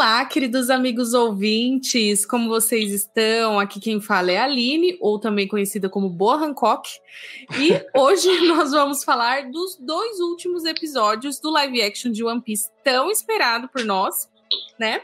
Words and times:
Olá, 0.00 0.24
queridos 0.24 0.70
amigos 0.70 1.12
ouvintes, 1.12 2.24
como 2.24 2.48
vocês 2.48 2.90
estão? 2.90 3.60
Aqui 3.60 3.78
quem 3.78 4.00
fala 4.00 4.30
é 4.30 4.38
a 4.38 4.44
Aline, 4.44 4.96
ou 4.98 5.18
também 5.18 5.46
conhecida 5.46 5.90
como 5.90 6.08
Boa 6.08 6.36
Hancock. 6.36 6.88
E 7.58 7.72
hoje 7.94 8.48
nós 8.48 8.70
vamos 8.70 9.04
falar 9.04 9.50
dos 9.50 9.76
dois 9.76 10.18
últimos 10.20 10.64
episódios 10.64 11.38
do 11.38 11.50
live 11.50 11.82
action 11.82 12.10
de 12.10 12.24
One 12.24 12.40
Piece, 12.40 12.70
tão 12.82 13.10
esperado 13.10 13.68
por 13.68 13.84
nós, 13.84 14.26
né? 14.78 15.02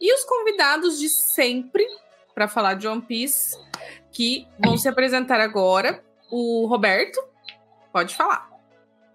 E 0.00 0.14
os 0.14 0.22
convidados 0.22 1.00
de 1.00 1.08
sempre 1.08 1.84
para 2.32 2.46
falar 2.46 2.74
de 2.74 2.86
One 2.86 3.02
Piece, 3.02 3.58
que 4.12 4.46
vão 4.64 4.78
se 4.78 4.88
apresentar 4.88 5.40
agora. 5.40 6.00
O 6.30 6.64
Roberto, 6.66 7.20
pode 7.92 8.14
falar. 8.14 8.47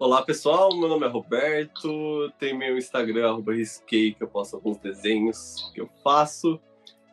Olá 0.04 0.20
pessoal, 0.20 0.68
meu 0.76 0.86
nome 0.86 1.06
é 1.06 1.08
Roberto, 1.08 2.30
tem 2.38 2.54
meu 2.54 2.76
Instagram, 2.76 3.26
arroba 3.26 3.54
risquei, 3.54 4.12
que 4.12 4.22
eu 4.22 4.28
posto 4.28 4.54
alguns 4.54 4.76
desenhos 4.76 5.70
que 5.72 5.80
eu 5.80 5.88
faço. 6.04 6.60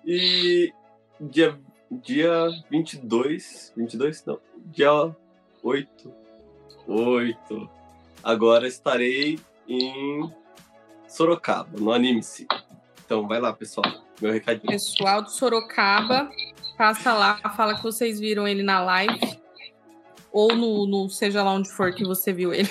E 0.06 0.74
dia, 1.18 1.58
dia 1.90 2.50
22, 2.70 3.72
22? 3.78 4.26
Não, 4.26 4.42
dia 4.66 5.16
8, 5.64 6.14
8. 6.86 7.70
Agora 8.22 8.68
estarei 8.68 9.40
em 9.70 10.30
Sorocaba, 11.08 11.80
no 11.80 11.94
Anime-se. 11.94 12.46
Então 13.06 13.26
vai 13.26 13.40
lá, 13.40 13.54
pessoal, 13.54 13.86
meu 14.20 14.34
recadinho. 14.34 14.70
Pessoal 14.70 15.22
do 15.22 15.32
Sorocaba, 15.32 16.30
passa 16.78 17.14
lá, 17.14 17.38
fala 17.56 17.74
que 17.74 17.84
vocês 17.84 18.20
viram 18.20 18.46
ele 18.46 18.64
na 18.64 18.84
live 18.84 19.41
ou 20.32 20.56
no, 20.56 20.86
no, 20.88 21.10
seja 21.10 21.44
lá 21.44 21.54
onde 21.54 21.70
for 21.70 21.94
que 21.94 22.04
você 22.04 22.32
viu 22.32 22.54
ele. 22.54 22.70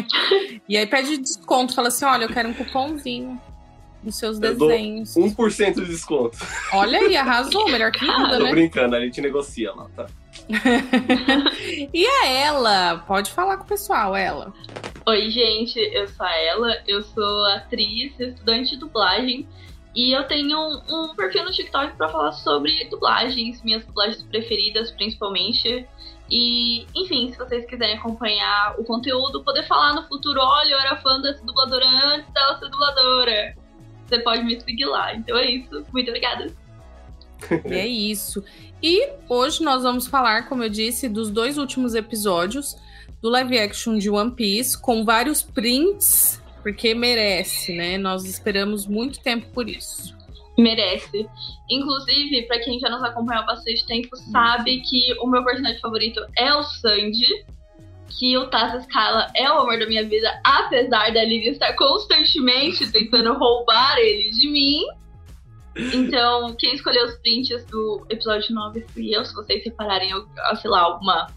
e 0.68 0.76
aí 0.76 0.86
pede 0.86 1.18
desconto, 1.18 1.74
fala 1.74 1.88
assim: 1.88 2.04
olha, 2.04 2.24
eu 2.24 2.28
quero 2.28 2.48
um 2.48 2.54
cupomzinho 2.54 3.40
nos 4.02 4.16
seus 4.16 4.40
eu 4.40 4.54
desenhos. 4.54 5.14
1% 5.14 5.74
de 5.74 5.86
desconto. 5.86 6.38
Olha 6.72 6.98
aí, 6.98 7.16
arrasou, 7.16 7.68
melhor 7.68 7.92
que 7.92 8.04
nada, 8.04 8.38
Tô 8.38 8.44
né? 8.44 8.50
brincando, 8.50 8.96
a 8.96 9.00
gente 9.00 9.20
negocia 9.20 9.72
lá, 9.72 9.88
tá? 9.96 10.06
e 11.92 12.06
a 12.06 12.26
ela? 12.26 12.98
Pode 13.06 13.30
falar 13.30 13.56
com 13.58 13.64
o 13.64 13.66
pessoal, 13.66 14.16
ela. 14.16 14.52
Oi, 15.04 15.30
gente, 15.30 15.78
eu 15.78 16.06
sou 16.06 16.24
a 16.24 16.36
Ela, 16.36 16.78
eu 16.86 17.02
sou 17.02 17.44
atriz, 17.46 18.12
estudante 18.20 18.70
de 18.70 18.76
dublagem. 18.76 19.48
E 19.94 20.16
eu 20.16 20.26
tenho 20.28 20.56
um, 20.56 20.80
um 20.88 21.14
perfil 21.14 21.44
no 21.44 21.50
TikTok 21.50 21.96
para 21.96 22.08
falar 22.08 22.32
sobre 22.32 22.84
dublagens, 22.84 23.60
minhas 23.62 23.84
dublagens 23.84 24.22
preferidas, 24.22 24.92
principalmente. 24.92 25.86
E, 26.32 26.86
enfim, 26.96 27.30
se 27.30 27.36
vocês 27.36 27.66
quiserem 27.66 27.98
acompanhar 27.98 28.74
o 28.78 28.84
conteúdo, 28.84 29.44
poder 29.44 29.64
falar 29.64 29.92
no 29.92 30.02
futuro, 30.08 30.40
olha, 30.40 30.70
eu 30.70 30.80
era 30.80 30.96
fã 30.96 31.20
dessa 31.20 31.44
dubladora 31.44 31.84
antes 31.86 32.32
dela 32.32 32.58
ser 32.58 32.70
dubladora. 32.70 33.54
Você 34.06 34.18
pode 34.20 34.42
me 34.42 34.58
seguir 34.58 34.86
lá. 34.86 35.14
Então 35.14 35.36
é 35.36 35.50
isso. 35.50 35.84
Muito 35.92 36.08
obrigada. 36.08 36.50
É 37.66 37.86
isso. 37.86 38.42
E 38.82 39.10
hoje 39.28 39.62
nós 39.62 39.82
vamos 39.82 40.06
falar, 40.06 40.48
como 40.48 40.62
eu 40.62 40.70
disse, 40.70 41.06
dos 41.06 41.30
dois 41.30 41.58
últimos 41.58 41.94
episódios 41.94 42.76
do 43.20 43.28
live 43.28 43.58
action 43.58 43.98
de 43.98 44.08
One 44.08 44.30
Piece, 44.30 44.80
com 44.80 45.04
vários 45.04 45.42
prints, 45.42 46.42
porque 46.62 46.94
merece, 46.94 47.74
né? 47.76 47.98
Nós 47.98 48.24
esperamos 48.24 48.86
muito 48.86 49.20
tempo 49.20 49.48
por 49.50 49.68
isso 49.68 50.21
merece. 50.58 51.28
Inclusive, 51.70 52.42
para 52.46 52.60
quem 52.60 52.78
já 52.78 52.88
nos 52.88 53.02
acompanha 53.02 53.40
há 53.40 53.44
bastante 53.44 53.86
tempo, 53.86 54.16
sabe 54.16 54.80
que 54.82 55.14
o 55.20 55.26
meu 55.26 55.44
personagem 55.44 55.80
favorito 55.80 56.20
é 56.36 56.54
o 56.54 56.62
Sandy, 56.62 57.44
que 58.18 58.36
o 58.36 58.46
Taz 58.48 58.84
Scala 58.84 59.28
é 59.34 59.50
o 59.50 59.60
amor 59.60 59.78
da 59.78 59.86
minha 59.86 60.06
vida, 60.06 60.40
apesar 60.44 61.12
da 61.12 61.24
Lívia 61.24 61.52
estar 61.52 61.74
constantemente 61.74 62.90
tentando 62.92 63.32
roubar 63.38 63.98
ele 63.98 64.30
de 64.30 64.50
mim. 64.50 64.84
Então, 65.94 66.54
quem 66.58 66.74
escolheu 66.74 67.06
os 67.06 67.14
prints 67.16 67.64
do 67.66 68.06
episódio 68.10 68.54
9 68.54 68.84
fui 68.92 69.16
eu, 69.16 69.24
se 69.24 69.34
vocês 69.34 69.62
separarem, 69.62 70.10
sei 70.60 70.70
lá, 70.70 70.80
alguma, 70.80 71.28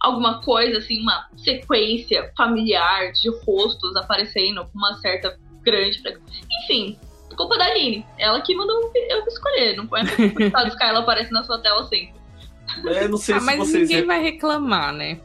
alguma 0.00 0.40
coisa, 0.40 0.78
assim, 0.78 1.00
uma 1.00 1.28
sequência 1.36 2.32
familiar 2.36 3.10
de 3.10 3.28
rostos 3.44 3.96
aparecendo 3.96 4.64
com 4.66 4.78
uma 4.78 4.94
certa 4.98 5.36
grande. 5.62 6.00
Enfim, 6.62 6.96
culpa 7.36 7.56
da 7.58 7.66
Aline. 7.66 8.04
Ela 8.18 8.40
que 8.40 8.54
mandou 8.54 8.90
eu 8.94 9.26
escolher, 9.26 9.76
não 9.76 9.86
foi 9.86 10.00
a 10.00 10.64
dos 10.64 10.80
ela 10.80 11.00
aparece 11.00 11.32
na 11.32 11.42
sua 11.44 11.58
tela 11.60 11.84
sempre. 11.84 12.14
É, 12.86 13.08
não 13.08 13.16
sei 13.16 13.36
ah, 13.36 13.40
se 13.40 13.46
mas 13.46 13.58
vocês 13.58 13.88
ninguém 13.88 14.06
vai 14.06 14.22
reclamar, 14.22 14.92
né? 14.92 15.20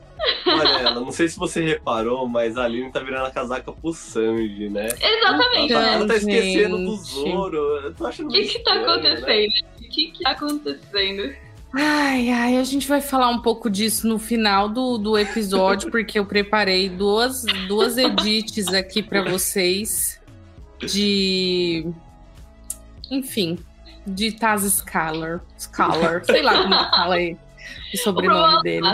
Olha, 0.45 0.69
ela, 0.69 0.99
não 0.99 1.11
sei 1.11 1.27
se 1.27 1.37
você 1.37 1.63
reparou, 1.63 2.27
mas 2.27 2.57
a 2.57 2.65
Aline 2.65 2.91
tá 2.91 2.99
virando 2.99 3.25
a 3.25 3.31
casaca 3.31 3.71
pro 3.71 3.91
Sanji, 3.91 4.69
né? 4.69 4.87
Exatamente. 4.87 5.73
Ela, 5.73 5.83
tá, 5.83 5.91
ela 5.93 6.07
tá 6.07 6.15
esquecendo 6.15 6.77
do 6.77 6.95
Zoro. 6.97 7.57
Eu 7.57 7.93
tô 7.93 8.05
achando 8.05 8.29
O 8.29 8.31
que 8.31 8.43
que 8.43 8.59
tá 8.59 8.75
né? 8.75 8.83
acontecendo? 8.83 9.51
O 9.79 9.89
que 9.89 10.11
que 10.11 10.23
tá 10.23 10.31
acontecendo? 10.31 11.35
Ai, 11.73 12.29
ai, 12.29 12.57
a 12.57 12.63
gente 12.63 12.87
vai 12.87 12.99
falar 12.99 13.29
um 13.29 13.39
pouco 13.39 13.69
disso 13.69 14.07
no 14.07 14.19
final 14.19 14.67
do, 14.67 14.97
do 14.97 15.17
episódio, 15.17 15.89
porque 15.89 16.19
eu 16.19 16.25
preparei 16.25 16.89
duas, 16.89 17.43
duas 17.67 17.97
edits 17.97 18.67
aqui 18.67 19.01
para 19.01 19.23
vocês 19.23 20.20
de. 20.85 21.85
Enfim, 23.09 23.57
de 24.05 24.31
Taz 24.31 24.63
Scalar. 24.63 25.43
Scalar, 25.57 26.23
sei 26.25 26.41
lá 26.41 26.63
como 26.63 26.73
fala 26.73 27.15
aí 27.15 27.37
o 27.93 27.97
sobrenome 27.97 28.55
o 28.55 28.61
dele. 28.61 28.87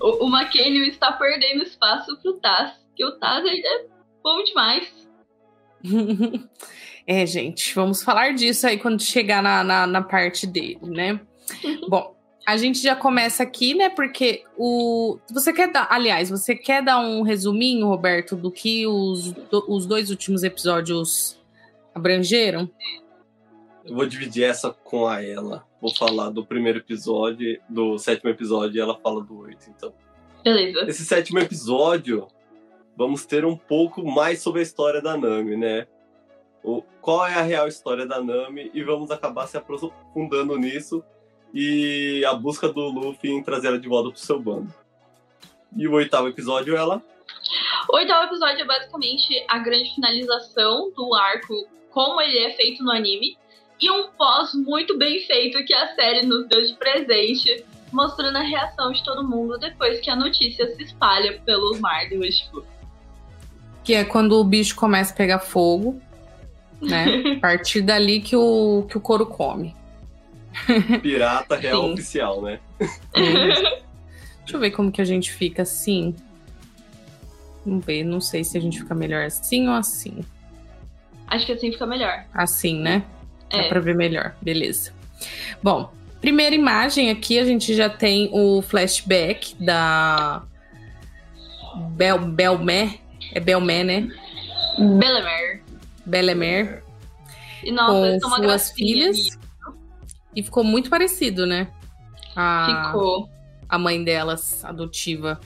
O, 0.00 0.26
o 0.26 0.40
está 0.88 1.12
perdendo 1.12 1.62
espaço 1.62 2.16
pro 2.20 2.34
Taz, 2.34 2.72
que 2.94 3.04
o 3.04 3.12
Taz 3.18 3.44
ainda 3.44 3.68
é 3.68 3.86
bom 4.22 4.42
demais. 4.44 5.08
é, 7.06 7.24
gente, 7.26 7.74
vamos 7.74 8.02
falar 8.02 8.34
disso 8.34 8.66
aí 8.66 8.78
quando 8.78 9.02
chegar 9.02 9.42
na, 9.42 9.62
na, 9.62 9.86
na 9.86 10.02
parte 10.02 10.46
dele, 10.46 10.78
né? 10.82 11.20
bom, 11.88 12.15
a 12.46 12.56
gente 12.56 12.80
já 12.80 12.94
começa 12.94 13.42
aqui, 13.42 13.74
né? 13.74 13.88
Porque 13.88 14.44
o. 14.56 15.18
Você 15.32 15.52
quer 15.52 15.72
dar. 15.72 15.88
Aliás, 15.90 16.30
você 16.30 16.54
quer 16.54 16.80
dar 16.80 17.00
um 17.00 17.22
resuminho, 17.22 17.88
Roberto, 17.88 18.36
do 18.36 18.52
que 18.52 18.86
os, 18.86 19.32
do, 19.32 19.64
os 19.68 19.84
dois 19.84 20.10
últimos 20.10 20.44
episódios 20.44 21.36
abrangeram? 21.92 22.70
Eu 23.84 23.96
vou 23.96 24.06
dividir 24.06 24.44
essa 24.44 24.70
com 24.70 25.08
a 25.08 25.20
ela. 25.24 25.66
Vou 25.82 25.92
falar 25.92 26.30
do 26.30 26.46
primeiro 26.46 26.78
episódio, 26.78 27.60
do 27.68 27.98
sétimo 27.98 28.30
episódio, 28.30 28.76
e 28.76 28.80
ela 28.80 28.96
fala 28.96 29.22
do 29.24 29.40
oito, 29.40 29.68
então. 29.68 29.92
Beleza. 30.44 30.88
Esse 30.88 31.04
sétimo 31.04 31.40
episódio, 31.40 32.28
vamos 32.96 33.26
ter 33.26 33.44
um 33.44 33.56
pouco 33.56 34.04
mais 34.04 34.40
sobre 34.40 34.60
a 34.60 34.62
história 34.62 35.02
da 35.02 35.16
Nami, 35.16 35.56
né? 35.56 35.88
O, 36.62 36.82
qual 37.00 37.26
é 37.26 37.34
a 37.34 37.42
real 37.42 37.66
história 37.66 38.06
da 38.06 38.22
Nami, 38.22 38.70
e 38.72 38.82
vamos 38.82 39.10
acabar 39.10 39.48
se 39.48 39.56
aprofundando 39.56 40.56
nisso 40.56 41.04
e 41.58 42.22
a 42.26 42.34
busca 42.34 42.68
do 42.68 42.90
Luffy 42.90 43.30
em 43.30 43.42
trazer 43.42 43.68
ela 43.68 43.78
de 43.78 43.88
volta 43.88 44.10
pro 44.10 44.18
seu 44.18 44.38
bando. 44.38 44.72
E 45.74 45.88
o 45.88 45.92
oitavo 45.92 46.28
episódio, 46.28 46.76
ela? 46.76 47.02
O 47.90 47.96
oitavo 47.96 48.26
episódio 48.26 48.60
é 48.60 48.64
basicamente 48.66 49.42
a 49.48 49.58
grande 49.58 49.94
finalização 49.94 50.92
do 50.94 51.14
arco 51.14 51.66
como 51.90 52.20
ele 52.20 52.40
é 52.40 52.50
feito 52.50 52.84
no 52.84 52.92
anime. 52.92 53.38
E 53.80 53.90
um 53.90 54.08
pós 54.10 54.52
muito 54.52 54.98
bem 54.98 55.20
feito 55.20 55.64
que 55.64 55.72
a 55.72 55.94
série 55.94 56.26
nos 56.26 56.46
deu 56.46 56.62
de 56.62 56.74
presente, 56.74 57.64
mostrando 57.90 58.36
a 58.36 58.42
reação 58.42 58.92
de 58.92 59.02
todo 59.02 59.26
mundo 59.26 59.56
depois 59.58 59.98
que 60.00 60.10
a 60.10 60.16
notícia 60.16 60.66
se 60.76 60.82
espalha 60.82 61.40
pelos 61.40 61.80
mares 61.80 62.18
do 62.18 62.28
tipo. 62.28 62.66
Que 63.82 63.94
é 63.94 64.04
quando 64.04 64.32
o 64.32 64.44
bicho 64.44 64.76
começa 64.76 65.14
a 65.14 65.16
pegar 65.16 65.38
fogo, 65.38 65.98
né? 66.82 67.22
a 67.38 67.40
partir 67.40 67.80
dali 67.80 68.20
que 68.20 68.36
o, 68.36 68.86
que 68.90 68.98
o 68.98 69.00
couro 69.00 69.24
come. 69.24 69.74
Pirata 71.02 71.56
real 71.56 71.82
Sim. 71.82 71.92
oficial, 71.92 72.42
né? 72.42 72.60
Deixa 73.14 74.56
eu 74.56 74.60
ver 74.60 74.70
como 74.70 74.92
que 74.92 75.02
a 75.02 75.04
gente 75.04 75.32
fica 75.32 75.62
assim. 75.62 76.14
Vamos 77.64 77.84
ver, 77.84 78.04
não 78.04 78.20
sei 78.20 78.44
se 78.44 78.56
a 78.56 78.60
gente 78.60 78.78
fica 78.78 78.94
melhor 78.94 79.24
assim 79.24 79.68
ou 79.68 79.74
assim. 79.74 80.24
Acho 81.26 81.46
que 81.46 81.52
assim 81.52 81.72
fica 81.72 81.86
melhor. 81.86 82.24
Assim, 82.32 82.80
né? 82.80 83.04
É. 83.50 83.62
Dá 83.62 83.68
pra 83.68 83.80
ver 83.80 83.94
melhor, 83.94 84.34
beleza. 84.40 84.92
Bom, 85.62 85.92
primeira 86.20 86.54
imagem 86.54 87.10
aqui 87.10 87.38
a 87.38 87.44
gente 87.44 87.74
já 87.74 87.88
tem 87.88 88.30
o 88.32 88.62
flashback 88.62 89.56
da 89.58 90.42
Bel 91.90 92.18
Belmer. 92.18 93.00
É 93.32 93.40
Belmer, 93.40 93.84
né? 93.84 94.08
Belemer. 94.78 95.62
Belemer. 96.04 96.84
E 97.64 97.72
nossa, 97.72 98.18
com 98.22 98.30
suas 98.30 98.70
filhas. 98.70 99.36
E 100.36 100.42
ficou 100.42 100.62
muito 100.62 100.90
parecido, 100.90 101.46
né? 101.46 101.72
A, 102.36 102.90
ficou. 102.92 103.28
A 103.68 103.78
mãe 103.78 104.04
delas, 104.04 104.64
adotiva. 104.64 105.40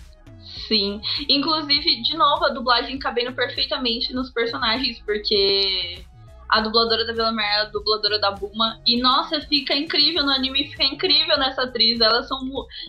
Sim. 0.66 1.00
Inclusive, 1.28 2.02
de 2.02 2.16
novo, 2.16 2.44
a 2.44 2.48
dublagem 2.48 2.98
cabendo 2.98 3.32
perfeitamente 3.32 4.12
nos 4.12 4.30
personagens, 4.30 5.00
porque 5.06 6.04
a 6.48 6.60
dubladora 6.60 7.06
da 7.06 7.12
Vila 7.12 7.30
Mer 7.30 7.44
é 7.44 7.60
a 7.60 7.64
dubladora 7.66 8.18
da 8.18 8.32
Buma. 8.32 8.80
E, 8.84 9.00
nossa, 9.00 9.40
fica 9.42 9.74
incrível 9.74 10.24
no 10.24 10.30
anime, 10.30 10.68
fica 10.68 10.84
incrível 10.84 11.38
nessa 11.38 11.62
atriz. 11.62 12.00
Elas 12.00 12.26
são. 12.26 12.40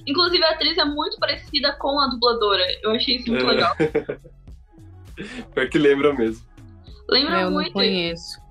Inclusive, 0.08 0.44
a 0.44 0.52
atriz 0.52 0.78
é 0.78 0.86
muito 0.86 1.18
parecida 1.20 1.74
com 1.74 2.00
a 2.00 2.08
dubladora. 2.08 2.64
Eu 2.82 2.92
achei 2.92 3.18
isso 3.18 3.30
muito 3.30 3.46
é. 3.46 3.52
legal. 3.52 3.76
Pior 5.54 5.70
que 5.70 5.78
lembra 5.78 6.14
mesmo. 6.14 6.44
Lembra 7.08 7.42
eu 7.42 7.52
muito. 7.52 7.68
Eu 7.68 7.74
não 7.74 7.74
conheço. 7.74 8.42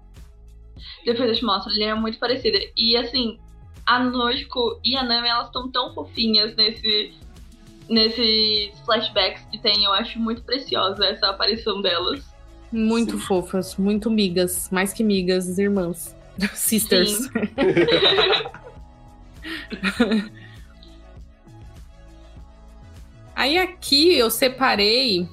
Depois 1.04 1.28
eu 1.28 1.36
te 1.36 1.44
mostro, 1.44 1.72
ele 1.72 1.84
é 1.84 1.94
muito 1.94 2.18
parecida. 2.18 2.58
E 2.76 2.96
assim, 2.96 3.38
a 3.86 3.98
Nojiko 3.98 4.80
e 4.84 4.96
a 4.96 5.02
Nami, 5.02 5.28
elas 5.28 5.46
estão 5.46 5.70
tão 5.70 5.94
fofinhas 5.94 6.54
nesse 6.56 7.14
nesses 7.88 8.78
flashbacks 8.84 9.42
que 9.50 9.58
tem. 9.58 9.84
Eu 9.84 9.92
acho 9.92 10.18
muito 10.18 10.42
preciosa 10.42 11.04
essa 11.06 11.28
aparição 11.28 11.82
delas. 11.82 12.24
Muito 12.70 13.18
Sim. 13.18 13.26
fofas, 13.26 13.76
muito 13.76 14.08
migas, 14.08 14.68
mais 14.70 14.92
que 14.92 15.02
migas, 15.02 15.58
irmãs. 15.58 16.16
Sisters. 16.54 17.28
Aí 23.34 23.58
aqui 23.58 24.16
eu 24.16 24.30
separei 24.30 25.26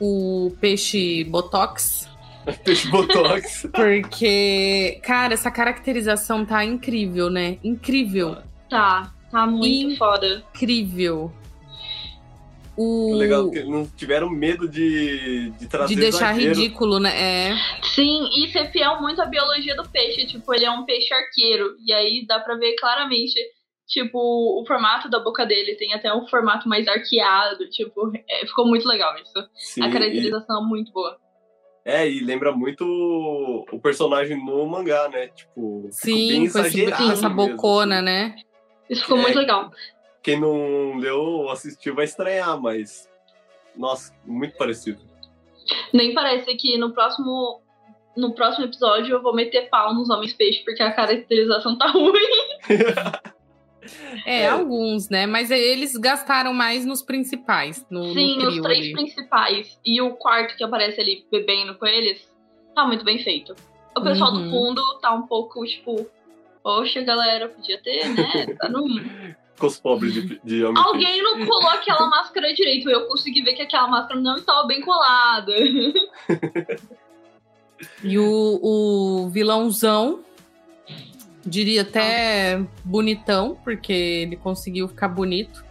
o 0.00 0.52
peixe 0.60 1.24
botox. 1.24 2.06
peixe 2.64 2.88
botox. 2.88 3.68
Porque, 3.72 5.00
cara, 5.02 5.34
essa 5.34 5.50
caracterização 5.50 6.44
tá 6.44 6.64
incrível, 6.64 7.30
né? 7.30 7.58
Incrível. 7.62 8.38
Tá, 8.68 9.12
tá 9.30 9.46
muito 9.46 9.66
incrível. 9.66 9.96
foda. 9.96 10.44
Incrível. 10.54 11.32
O... 12.80 13.12
Legal 13.16 13.50
que 13.50 13.64
não 13.64 13.84
tiveram 13.84 14.30
medo 14.30 14.68
de, 14.68 15.50
de 15.50 15.66
trazer 15.66 15.96
De 15.96 16.00
deixar 16.00 16.30
ridículo, 16.30 17.00
né? 17.00 17.10
É. 17.50 17.56
Sim, 17.82 18.28
e 18.32 18.52
ser 18.52 18.70
fiel 18.70 19.00
muito 19.00 19.20
à 19.20 19.26
biologia 19.26 19.74
do 19.74 19.88
peixe. 19.88 20.24
Tipo, 20.26 20.54
ele 20.54 20.64
é 20.64 20.70
um 20.70 20.84
peixe 20.84 21.12
arqueiro. 21.12 21.74
E 21.84 21.92
aí 21.92 22.24
dá 22.24 22.38
pra 22.38 22.54
ver 22.54 22.76
claramente, 22.76 23.34
tipo, 23.88 24.16
o 24.16 24.64
formato 24.64 25.10
da 25.10 25.18
boca 25.18 25.44
dele 25.44 25.74
tem 25.74 25.92
até 25.92 26.14
um 26.14 26.28
formato 26.28 26.68
mais 26.68 26.86
arqueado. 26.86 27.68
Tipo, 27.68 28.12
é, 28.30 28.46
ficou 28.46 28.64
muito 28.64 28.86
legal 28.86 29.12
isso. 29.16 29.48
Sim, 29.56 29.82
A 29.82 29.90
caracterização 29.90 30.62
e... 30.62 30.64
é 30.64 30.68
muito 30.68 30.92
boa. 30.92 31.18
É, 31.88 32.08
e 32.08 32.20
lembra 32.20 32.52
muito 32.52 32.84
o 33.72 33.80
personagem 33.80 34.36
no 34.36 34.66
mangá, 34.66 35.08
né? 35.08 35.28
Tipo, 35.28 35.88
Sim, 35.90 36.28
bem 36.28 36.50
com, 36.50 36.58
esse, 36.58 36.92
com 36.92 37.10
essa 37.10 37.28
bocona, 37.28 38.02
mesmo. 38.02 38.04
né? 38.04 38.36
Isso 38.90 39.02
ficou 39.02 39.18
é, 39.18 39.22
muito 39.22 39.38
legal 39.38 39.70
quem 40.28 40.38
não 40.38 40.98
leu 40.98 41.20
ou 41.20 41.50
assistiu 41.50 41.94
vai 41.94 42.04
estranhar, 42.04 42.60
mas. 42.60 43.08
Nossa, 43.74 44.12
muito 44.26 44.58
parecido. 44.58 45.00
Nem 45.92 46.12
parece 46.12 46.54
que 46.56 46.76
no 46.76 46.92
próximo. 46.92 47.62
No 48.14 48.34
próximo 48.34 48.66
episódio 48.66 49.14
eu 49.14 49.22
vou 49.22 49.32
meter 49.32 49.70
pau 49.70 49.94
nos 49.94 50.10
homens 50.10 50.32
peixe, 50.34 50.64
porque 50.64 50.82
a 50.82 50.92
caracterização 50.92 51.78
tá 51.78 51.86
ruim. 51.92 52.12
É, 54.24 54.42
é, 54.42 54.48
alguns, 54.48 55.08
né? 55.08 55.26
Mas 55.26 55.50
eles 55.50 55.96
gastaram 55.96 56.52
mais 56.52 56.84
nos 56.84 57.02
principais. 57.02 57.86
No, 57.90 58.12
Sim, 58.12 58.38
no 58.38 58.48
os 58.48 58.60
três 58.60 58.78
ali. 58.78 58.92
principais. 58.92 59.78
E 59.84 60.00
o 60.00 60.12
quarto 60.12 60.56
que 60.56 60.64
aparece 60.64 61.00
ali 61.00 61.24
bebendo 61.30 61.74
com 61.76 61.86
eles, 61.86 62.28
tá 62.74 62.86
muito 62.86 63.04
bem 63.04 63.18
feito. 63.18 63.54
O 63.96 64.00
pessoal 64.02 64.32
uhum. 64.32 64.44
do 64.44 64.50
fundo 64.50 64.98
tá 65.00 65.12
um 65.12 65.22
pouco, 65.22 65.64
tipo, 65.64 66.06
poxa, 66.62 67.00
galera, 67.02 67.48
podia 67.48 67.80
ter, 67.82 68.08
né? 68.08 68.46
Tá 68.58 68.68
no 68.68 68.84
com 69.58 69.66
os 69.66 69.78
pobres 69.78 70.14
de, 70.14 70.40
de 70.42 70.64
homem. 70.64 70.82
Alguém 70.82 71.22
não 71.22 71.44
colou 71.44 71.70
aquela 71.70 72.06
máscara 72.10 72.54
direito. 72.54 72.88
Eu 72.88 73.06
consegui 73.06 73.42
ver 73.42 73.54
que 73.54 73.62
aquela 73.62 73.88
máscara 73.88 74.20
não 74.20 74.36
estava 74.36 74.66
bem 74.66 74.80
colada. 74.80 75.52
e 78.02 78.18
o, 78.18 78.60
o 78.62 79.28
vilãozão, 79.28 80.20
diria 81.48 81.82
até 81.82 82.60
bonitão, 82.84 83.58
porque 83.64 83.92
ele 83.92 84.36
conseguiu 84.36 84.88
ficar 84.88 85.08
bonito, 85.08 85.64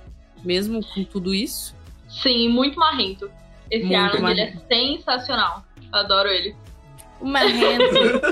mesmo 0.44 0.84
com 0.94 1.04
tudo 1.04 1.34
isso. 1.34 1.76
Sim, 2.10 2.50
muito 2.50 2.80
marrento. 2.80 3.30
Esse 3.70 3.86
muito 3.86 3.98
Arnold, 3.98 4.32
ele 4.32 4.42
é 4.42 4.54
sensacional. 4.68 5.64
Adoro 5.92 6.30
ele. 6.30 6.56
O 7.20 7.26
marrento. 7.26 7.84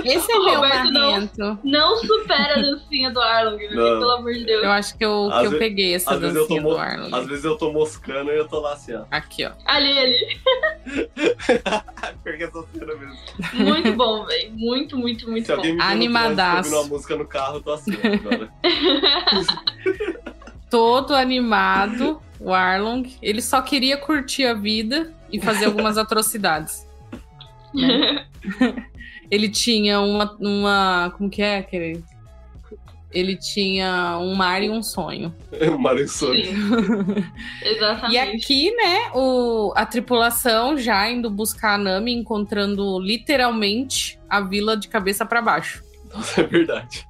Esse 0.03 0.31
é 0.31 0.35
o 0.35 0.45
meu 0.45 0.59
marrento. 0.59 1.37
Não, 1.37 1.59
não 1.63 1.97
supera 1.97 2.59
a 2.59 2.61
dancinha 2.61 3.09
do 3.11 3.19
Arlong, 3.19 3.57
pelo 3.57 4.11
amor 4.11 4.33
de 4.33 4.45
Deus. 4.45 4.63
Eu 4.63 4.71
acho 4.71 4.97
que 4.97 5.03
eu, 5.05 5.29
que 5.39 5.45
eu 5.45 5.57
peguei 5.57 5.95
essa 5.95 6.19
dancinha 6.19 6.61
do 6.61 6.77
Arlong. 6.77 7.15
Às 7.15 7.25
vezes 7.25 7.45
eu 7.45 7.57
tô 7.57 7.71
moscando 7.71 8.31
e 8.31 8.37
eu 8.37 8.47
tô 8.47 8.59
lá 8.59 8.73
assim, 8.73 8.93
ó. 8.93 9.05
Aqui, 9.09 9.45
ó. 9.45 9.51
Ali, 9.65 9.97
ali. 9.97 10.39
Porque 12.23 12.43
essa 12.43 12.63
cena 12.73 12.95
mesmo. 12.95 13.17
Muito 13.53 13.93
bom, 13.93 14.25
velho. 14.25 14.51
Muito, 14.53 14.97
muito, 14.97 15.29
muito 15.29 15.45
Se 15.45 15.55
bom. 15.55 15.63
Me 15.63 15.81
Animadaço. 15.81 16.69
Se 16.69 16.75
uma 16.75 16.83
música 16.85 17.15
no 17.15 17.25
carro, 17.25 17.57
eu 17.57 17.61
tô 17.61 17.71
assim 17.71 17.91
agora. 17.93 18.49
Todo 20.69 21.15
animado, 21.15 22.21
o 22.39 22.53
Arlong. 22.53 23.03
Ele 23.21 23.41
só 23.41 23.61
queria 23.61 23.97
curtir 23.97 24.45
a 24.45 24.53
vida 24.53 25.13
e 25.31 25.39
fazer 25.39 25.65
algumas 25.65 25.97
atrocidades. 25.97 26.84
Né? 27.75 28.25
ele 29.30 29.50
tinha 29.50 30.00
uma, 30.01 30.36
uma. 30.39 31.13
Como 31.18 31.30
que 31.30 31.42
é 31.42 31.57
aquele? 31.57 32.04
Ele 33.12 33.38
tinha 33.38 34.18
um 34.19 34.36
mar 34.36 34.62
e 34.62 34.69
um 34.69 34.83
sonho. 34.83 35.33
um 35.72 35.77
mar 35.77 35.98
e 35.98 36.04
um 36.04 36.07
sonho. 36.07 36.44
Exatamente. 37.63 38.13
E 38.13 38.18
aqui, 38.18 38.72
né, 38.72 39.12
o, 39.13 39.72
a 39.75 39.86
tripulação 39.86 40.77
já 40.77 41.10
indo 41.10 41.30
buscar 41.30 41.75
a 41.75 41.77
Nami, 41.77 42.13
encontrando 42.13 43.00
literalmente 43.00 44.19
a 44.30 44.42
vila 44.42 44.75
de 44.75 44.89
cabeça 44.89 45.25
para 45.25 45.42
baixo. 45.42 45.81
Nossa, 46.13 46.42
é 46.42 46.44
verdade. 46.45 47.07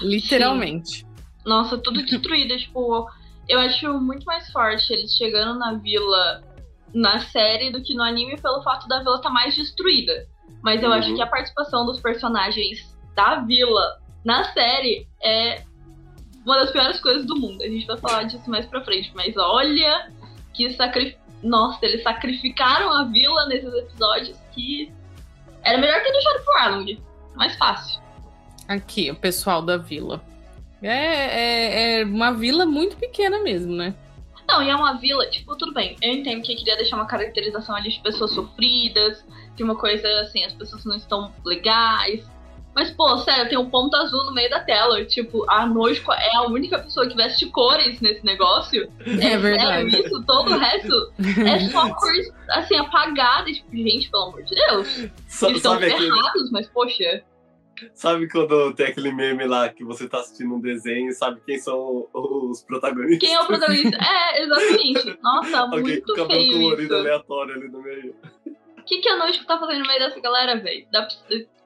Literalmente. 0.00 0.98
Sim. 0.98 1.06
Nossa, 1.44 1.78
tudo 1.78 2.04
destruído. 2.04 2.56
tipo, 2.56 3.08
eu 3.48 3.58
acho 3.58 4.00
muito 4.00 4.24
mais 4.24 4.50
forte 4.50 4.92
eles 4.92 5.16
chegando 5.16 5.58
na 5.58 5.74
vila 5.74 6.44
na 6.94 7.20
série 7.20 7.70
do 7.70 7.82
que 7.82 7.94
no 7.94 8.02
anime 8.02 8.40
pelo 8.40 8.62
fato 8.62 8.88
da 8.88 9.00
vila 9.00 9.16
estar 9.16 9.28
tá 9.28 9.34
mais 9.34 9.54
destruída. 9.54 10.26
Mas 10.62 10.82
eu 10.82 10.90
uhum. 10.90 10.96
acho 10.96 11.14
que 11.14 11.22
a 11.22 11.26
participação 11.26 11.84
dos 11.86 12.00
personagens 12.00 12.96
da 13.14 13.36
vila 13.40 14.00
na 14.24 14.44
série 14.52 15.06
é 15.22 15.62
uma 16.44 16.56
das 16.58 16.70
piores 16.70 17.00
coisas 17.00 17.26
do 17.26 17.36
mundo. 17.36 17.62
A 17.62 17.68
gente 17.68 17.86
vai 17.86 17.98
falar 17.98 18.22
disso 18.24 18.48
mais 18.48 18.66
pra 18.66 18.84
frente. 18.84 19.12
Mas 19.14 19.36
olha 19.36 20.10
que 20.54 20.70
sacrifício. 20.74 21.18
Nossa, 21.42 21.78
eles 21.86 22.02
sacrificaram 22.02 22.90
a 22.90 23.04
vila 23.04 23.46
nesses 23.46 23.72
episódios 23.72 24.36
que 24.52 24.92
era 25.62 25.78
melhor 25.78 26.02
ter 26.02 26.10
deixado 26.10 26.44
pro 26.44 26.56
Arlong. 26.58 27.00
Mais 27.36 27.54
fácil. 27.56 28.00
Aqui, 28.66 29.10
o 29.10 29.14
pessoal 29.14 29.62
da 29.62 29.76
vila. 29.76 30.20
É, 30.82 30.88
é, 30.88 32.00
é 32.00 32.04
uma 32.04 32.32
vila 32.32 32.66
muito 32.66 32.96
pequena 32.96 33.40
mesmo, 33.40 33.72
né? 33.72 33.94
Não, 34.48 34.62
e 34.62 34.70
é 34.70 34.74
uma 34.74 34.94
vila, 34.94 35.26
tipo, 35.26 35.54
tudo 35.54 35.74
bem. 35.74 35.94
Eu 36.00 36.12
entendo 36.12 36.42
que 36.42 36.56
queria 36.56 36.76
deixar 36.76 36.96
uma 36.96 37.06
caracterização 37.06 37.76
ali 37.76 37.90
de 37.90 38.00
pessoas 38.00 38.32
sofridas, 38.32 39.22
de 39.54 39.62
uma 39.62 39.76
coisa 39.76 40.08
assim, 40.22 40.42
as 40.42 40.54
pessoas 40.54 40.84
não 40.86 40.96
estão 40.96 41.30
legais. 41.44 42.26
Mas, 42.74 42.90
pô, 42.90 43.18
sério, 43.18 43.48
tem 43.48 43.58
um 43.58 43.68
ponto 43.68 43.94
azul 43.96 44.24
no 44.24 44.32
meio 44.32 44.48
da 44.48 44.60
tela. 44.60 45.04
Tipo, 45.04 45.44
a 45.50 45.66
Nojiko 45.66 46.12
é 46.12 46.36
a 46.36 46.42
única 46.42 46.78
pessoa 46.78 47.08
que 47.08 47.16
veste 47.16 47.44
cores 47.46 48.00
nesse 48.00 48.24
negócio. 48.24 48.90
É, 49.20 49.32
é 49.32 49.36
verdade. 49.36 49.90
Sério, 49.90 50.06
isso, 50.06 50.24
todo 50.24 50.52
o 50.52 50.58
resto 50.58 51.12
é 51.44 51.58
só 51.70 51.92
cores, 51.96 52.32
assim, 52.50 52.76
apagadas. 52.76 53.56
Tipo, 53.56 53.76
gente, 53.76 54.10
pelo 54.10 54.22
amor 54.24 54.44
de 54.44 54.54
Deus. 54.54 54.98
Eles 54.98 55.56
estão 55.56 55.78
ferrados, 55.78 56.50
mas, 56.52 56.68
poxa. 56.68 57.22
Sabe 57.94 58.28
quando 58.28 58.72
tem 58.74 58.86
aquele 58.86 59.12
meme 59.12 59.46
lá 59.46 59.68
que 59.68 59.84
você 59.84 60.08
tá 60.08 60.18
assistindo 60.20 60.54
um 60.54 60.60
desenho 60.60 61.08
e 61.08 61.12
sabe 61.12 61.40
quem 61.44 61.58
são 61.58 62.06
os 62.12 62.62
protagonistas? 62.62 63.18
Quem 63.18 63.34
é 63.34 63.40
o 63.40 63.46
protagonista? 63.46 63.96
é, 64.00 64.42
exatamente. 64.42 65.18
Nossa, 65.22 65.58
Alguém 65.60 65.82
muito 65.82 66.06
com 66.06 66.14
cabelo 66.14 66.40
feio 66.40 66.52
colorido 66.52 66.82
isso. 66.82 66.94
aleatório 66.94 67.54
ali 67.54 67.68
no 67.68 67.82
meio. 67.82 68.14
O 68.78 68.82
que, 68.82 68.98
que 68.98 69.08
a 69.08 69.16
Noite 69.16 69.44
tá 69.44 69.58
fazendo 69.58 69.80
no 69.80 69.86
meio 69.86 69.98
dessa 69.98 70.20
galera, 70.20 70.56
velho? 70.58 70.86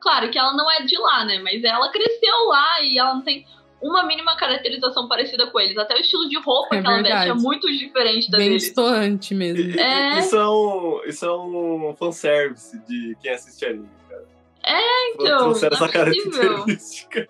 Claro 0.00 0.30
que 0.30 0.38
ela 0.38 0.52
não 0.54 0.70
é 0.70 0.82
de 0.82 0.98
lá, 0.98 1.24
né? 1.24 1.38
Mas 1.38 1.62
ela 1.62 1.90
cresceu 1.92 2.48
lá 2.48 2.82
e 2.82 2.98
ela 2.98 3.14
não 3.14 3.22
tem 3.22 3.46
uma 3.80 4.04
mínima 4.04 4.36
caracterização 4.36 5.08
parecida 5.08 5.46
com 5.48 5.58
eles. 5.58 5.76
Até 5.76 5.94
o 5.94 5.98
estilo 6.00 6.28
de 6.28 6.38
roupa 6.38 6.76
é 6.76 6.80
que 6.80 6.86
ela 6.86 7.02
veste 7.02 7.28
é 7.28 7.34
muito 7.34 7.68
diferente 7.70 8.30
da 8.30 8.38
Bem 8.38 8.48
deles. 8.48 8.62
distoante 8.64 9.34
mesmo. 9.34 9.78
É... 9.78 10.18
Isso 10.20 10.36
é 10.36 10.48
um, 10.48 11.00
isso 11.04 11.24
é 11.24 11.36
um 11.36 11.94
fanservice 11.98 12.78
de 12.86 13.16
quem 13.20 13.32
assiste 13.32 13.64
anime. 13.64 13.88
É, 14.64 15.10
então. 15.10 15.38
Trouxeram 15.38 15.76
essa 15.76 15.88
característica. 15.88 17.28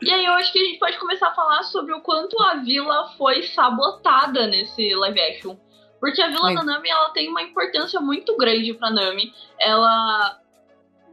E 0.00 0.10
aí 0.10 0.24
eu 0.24 0.32
acho 0.32 0.52
que 0.52 0.58
a 0.58 0.64
gente 0.64 0.78
pode 0.78 0.98
começar 0.98 1.28
a 1.28 1.34
falar 1.34 1.62
sobre 1.62 1.94
o 1.94 2.00
quanto 2.00 2.40
a 2.42 2.54
vila 2.56 3.08
foi 3.16 3.44
sabotada 3.44 4.46
nesse 4.48 4.94
live 4.94 5.20
action. 5.20 5.56
Porque 6.00 6.20
a 6.20 6.28
vila 6.28 6.52
da 6.52 6.64
Nami, 6.64 6.90
ela 6.90 7.10
tem 7.10 7.28
uma 7.28 7.42
importância 7.42 8.00
muito 8.00 8.36
grande 8.36 8.74
pra 8.74 8.90
Nami. 8.90 9.32
Ela... 9.60 10.40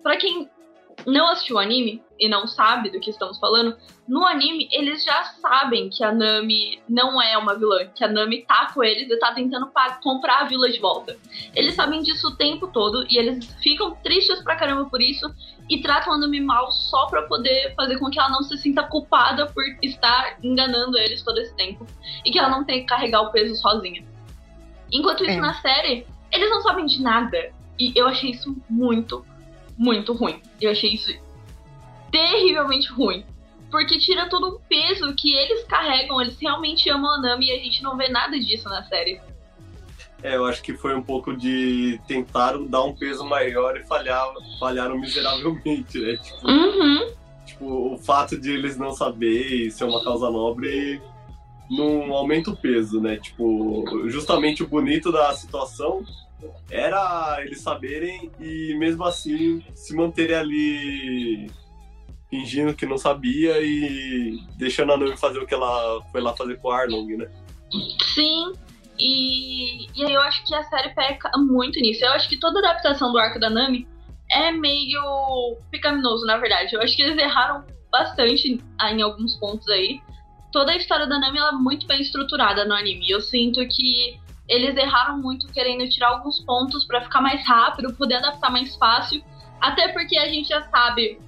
Pra 0.01 0.18
quem 0.18 0.50
não 1.06 1.29
assistiu 1.29 1.56
o 1.56 1.60
anime 1.60 2.01
e 2.20 2.27
não 2.27 2.48
sabe 2.48 2.89
do 2.89 3.00
que 3.00 3.10
estamos 3.10 3.39
falando, 3.39 3.77
no 4.08 4.25
anime 4.25 4.68
eles 4.72 5.03
já 5.03 5.24
sabem 5.24 5.89
que 5.89 6.03
a 6.03 6.12
Nami 6.12 6.82
não 6.88 7.22
é 7.22 7.38
uma 7.38 7.56
vilã, 7.56 7.86
que 7.88 8.03
a 8.03 8.08
Nami 8.08 8.44
tá 8.46 8.72
com 8.74 8.84
eles 8.84 9.10
e 9.10 9.18
tá 9.18 9.34
tentando 9.34 9.72
comprar 10.03 10.41
a 10.41 10.44
vila 10.46 10.70
de 10.70 10.79
volta. 10.79 11.18
Eles 11.56 11.75
sabem 11.75 12.01
disso 12.01 12.27
o 12.27 12.36
tempo 12.36 12.68
todo 12.68 13.06
e 13.10 13.18
eles 13.18 13.46
ficam 13.62 13.96
tristes 14.03 14.41
pra 14.41 14.56
caramba 14.56 14.86
por 14.89 15.01
isso 15.01 15.34
e 15.70 15.82
tratam 15.82 16.13
a 16.13 16.18
Nami 16.18 16.41
mal 16.41 16.72
só 16.72 17.06
pra 17.08 17.24
poder 17.24 17.74
fazer 17.75 17.98
com 17.98 18.10
que 18.10 18.20
ela 18.20 18.29
não 18.29 18.44
se 18.44 18.58
sinta 18.58 18.84
culpada 18.84 19.46
por 19.48 19.63
estar 19.82 20.38
enganando 20.44 20.98
eles 20.98 21.24
todo 21.24 21.38
esse 21.39 21.56
tempo 21.56 21.86
e 22.25 22.32
que 22.32 22.39
ela 22.39 22.50
não 22.50 22.65
tenha 22.65 22.79
que 22.82 22.88
carregar 22.88 23.22
o 23.22 23.32
peso 23.32 23.56
sozinha. 23.56 24.03
Enquanto 24.91 25.24
isso, 25.24 25.38
é. 25.38 25.41
na 25.41 25.53
série, 25.56 26.06
eles 26.32 26.50
não 26.50 26.62
sabem 26.62 26.86
de 26.86 27.01
nada. 27.01 27.51
E 27.79 27.94
eu 27.96 28.08
achei 28.08 28.32
isso 28.32 28.56
muito, 28.70 29.25
muito 29.79 30.13
ruim. 30.13 30.41
Eu 30.62 30.71
achei 30.71 30.93
isso 30.93 31.12
terrivelmente 32.12 32.91
ruim. 32.91 33.24
Porque 33.71 33.98
tira 34.00 34.27
todo 34.27 34.55
um 34.55 34.59
peso 34.67 35.13
que 35.15 35.33
eles 35.33 35.63
carregam, 35.65 36.19
eles 36.21 36.38
realmente 36.39 36.89
amam 36.89 37.12
a 37.15 37.21
Nami 37.21 37.48
e 37.48 37.51
a 37.51 37.59
gente 37.63 37.81
não 37.83 37.95
vê 37.95 38.09
nada 38.09 38.38
disso 38.39 38.67
na 38.67 38.83
série. 38.83 39.21
É, 40.24 40.36
eu 40.36 40.45
acho 40.45 40.62
que 40.62 40.74
foi 40.74 40.95
um 40.95 41.03
pouco 41.03 41.36
de 41.38 42.00
tentar 42.07 42.57
dar 42.67 42.83
um 42.83 42.93
peso 42.95 43.24
maior 43.24 43.77
e 43.77 43.83
falhar, 43.86 44.27
falharam 44.59 44.98
miseravelmente, 45.00 46.00
né? 46.00 46.17
Tipo, 46.17 46.48
Uhum. 46.48 47.13
tipo, 47.45 47.93
o 47.93 47.98
fato 48.00 48.38
de 48.38 48.51
eles 48.51 48.75
não 48.75 48.91
saber 48.91 49.69
ser 49.71 49.86
uma 49.86 50.03
causa 50.03 50.29
nobre 50.29 51.00
não 51.69 52.12
aumenta 52.12 52.50
o 52.50 52.57
peso, 52.57 53.00
né? 53.00 53.17
Tipo, 53.17 53.86
justamente 54.09 54.63
o 54.63 54.67
bonito 54.67 55.12
da 55.12 55.31
situação 55.33 56.03
era 56.69 57.38
eles 57.41 57.62
saberem 57.62 58.31
e 58.39 58.75
mesmo 58.75 59.03
assim 59.03 59.63
se 59.74 59.96
manterem 59.96 60.36
ali 60.36 61.51
fingindo 62.29 62.74
que 62.74 62.86
não 62.86 62.98
sabia 62.98 63.60
e 63.60 64.39
deixando 64.55 64.93
a 64.93 64.98
Nami 64.98 65.17
fazer 65.17 65.39
o 65.39 65.48
que 65.48 65.53
ela 65.53 66.01
foi 66.12 66.22
lá 66.22 66.36
fazer 66.36 66.58
com 66.58 66.67
o 66.67 66.72
Arlong, 66.72 67.17
né? 67.17 67.29
Sim. 68.13 68.53
E, 69.00 69.88
e 69.96 70.13
eu 70.13 70.22
acho 70.22 70.46
que 70.46 70.53
a 70.53 70.63
série 70.63 70.89
peca 70.89 71.31
muito 71.38 71.79
nisso. 71.79 72.03
Eu 72.05 72.12
acho 72.12 72.29
que 72.29 72.39
toda 72.39 72.60
adaptação 72.60 73.12
do 73.12 73.17
arco 73.17 73.39
da 73.39 73.50
Nami 73.50 73.88
é 74.31 74.51
meio 74.51 75.58
pecaminoso, 75.72 76.25
na 76.25 76.38
verdade. 76.38 76.75
Eu 76.75 76.81
acho 76.81 76.96
que 76.96 77.01
eles 77.01 77.17
erraram 77.17 77.65
bastante 77.91 78.62
em 78.91 79.01
alguns 79.01 79.36
pontos 79.38 79.67
aí. 79.69 80.00
Toda 80.51 80.72
a 80.72 80.77
história 80.77 81.08
da 81.08 81.19
Nami 81.19 81.38
ela 81.38 81.50
é 81.50 81.53
muito 81.53 81.88
bem 81.88 82.01
estruturada 82.01 82.65
no 82.65 82.74
anime. 82.74 83.10
Eu 83.10 83.22
sinto 83.22 83.65
que 83.67 84.19
eles 84.50 84.75
erraram 84.75 85.20
muito 85.20 85.48
querendo 85.53 85.88
tirar 85.88 86.10
alguns 86.10 86.41
pontos 86.41 86.84
pra 86.86 87.01
ficar 87.01 87.22
mais 87.22 87.46
rápido, 87.48 87.94
poder 87.94 88.15
adaptar 88.15 88.51
mais 88.51 88.75
fácil. 88.75 89.24
Até 89.62 89.89
porque 89.89 90.18
a 90.18 90.27
gente 90.27 90.50
já 90.50 90.62
sabe 90.63 91.20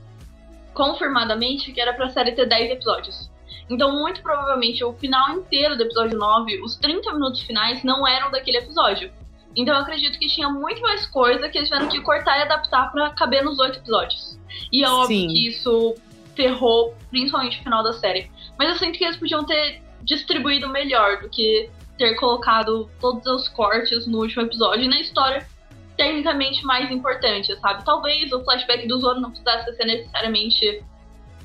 confirmadamente 0.73 1.71
que 1.71 1.79
era 1.79 1.93
pra 1.93 2.09
série 2.09 2.31
ter 2.31 2.47
10 2.47 2.71
episódios. 2.71 3.29
Então, 3.69 3.91
muito 3.91 4.21
provavelmente, 4.21 4.83
o 4.83 4.93
final 4.93 5.35
inteiro 5.35 5.77
do 5.77 5.83
episódio 5.83 6.17
9, 6.17 6.61
os 6.61 6.75
30 6.77 7.13
minutos 7.13 7.41
finais, 7.41 7.83
não 7.83 8.07
eram 8.07 8.31
daquele 8.31 8.57
episódio. 8.57 9.11
Então, 9.55 9.75
eu 9.75 9.81
acredito 9.81 10.17
que 10.17 10.27
tinha 10.27 10.49
muito 10.49 10.81
mais 10.81 11.05
coisa 11.05 11.47
que 11.47 11.57
eles 11.57 11.69
tiveram 11.69 11.89
que 11.89 12.01
cortar 12.01 12.39
e 12.39 12.41
adaptar 12.41 12.91
pra 12.91 13.11
caber 13.11 13.43
nos 13.43 13.59
oito 13.59 13.79
episódios. 13.79 14.39
E 14.71 14.83
é 14.83 14.89
óbvio 14.89 15.19
Sim. 15.19 15.27
que 15.27 15.47
isso 15.47 15.95
ferrou 16.35 16.95
principalmente 17.09 17.59
o 17.59 17.63
final 17.63 17.83
da 17.83 17.93
série. 17.93 18.31
Mas 18.57 18.69
eu 18.69 18.75
sinto 18.77 18.97
que 18.97 19.03
eles 19.03 19.17
podiam 19.17 19.45
ter 19.45 19.81
distribuído 20.03 20.67
melhor 20.67 21.21
do 21.21 21.29
que 21.29 21.69
ter 22.01 22.15
colocado 22.15 22.89
todos 22.99 23.27
os 23.27 23.47
cortes 23.49 24.07
no 24.07 24.21
último 24.21 24.41
episódio 24.41 24.85
e 24.85 24.87
na 24.87 24.99
história 24.99 25.47
tecnicamente 25.95 26.65
mais 26.65 26.89
importante, 26.89 27.55
sabe? 27.59 27.85
Talvez 27.85 28.31
o 28.31 28.43
flashback 28.43 28.87
do 28.87 28.97
Zoro 28.97 29.19
não 29.19 29.29
precisasse 29.29 29.71
ser 29.75 29.85
necessariamente 29.85 30.83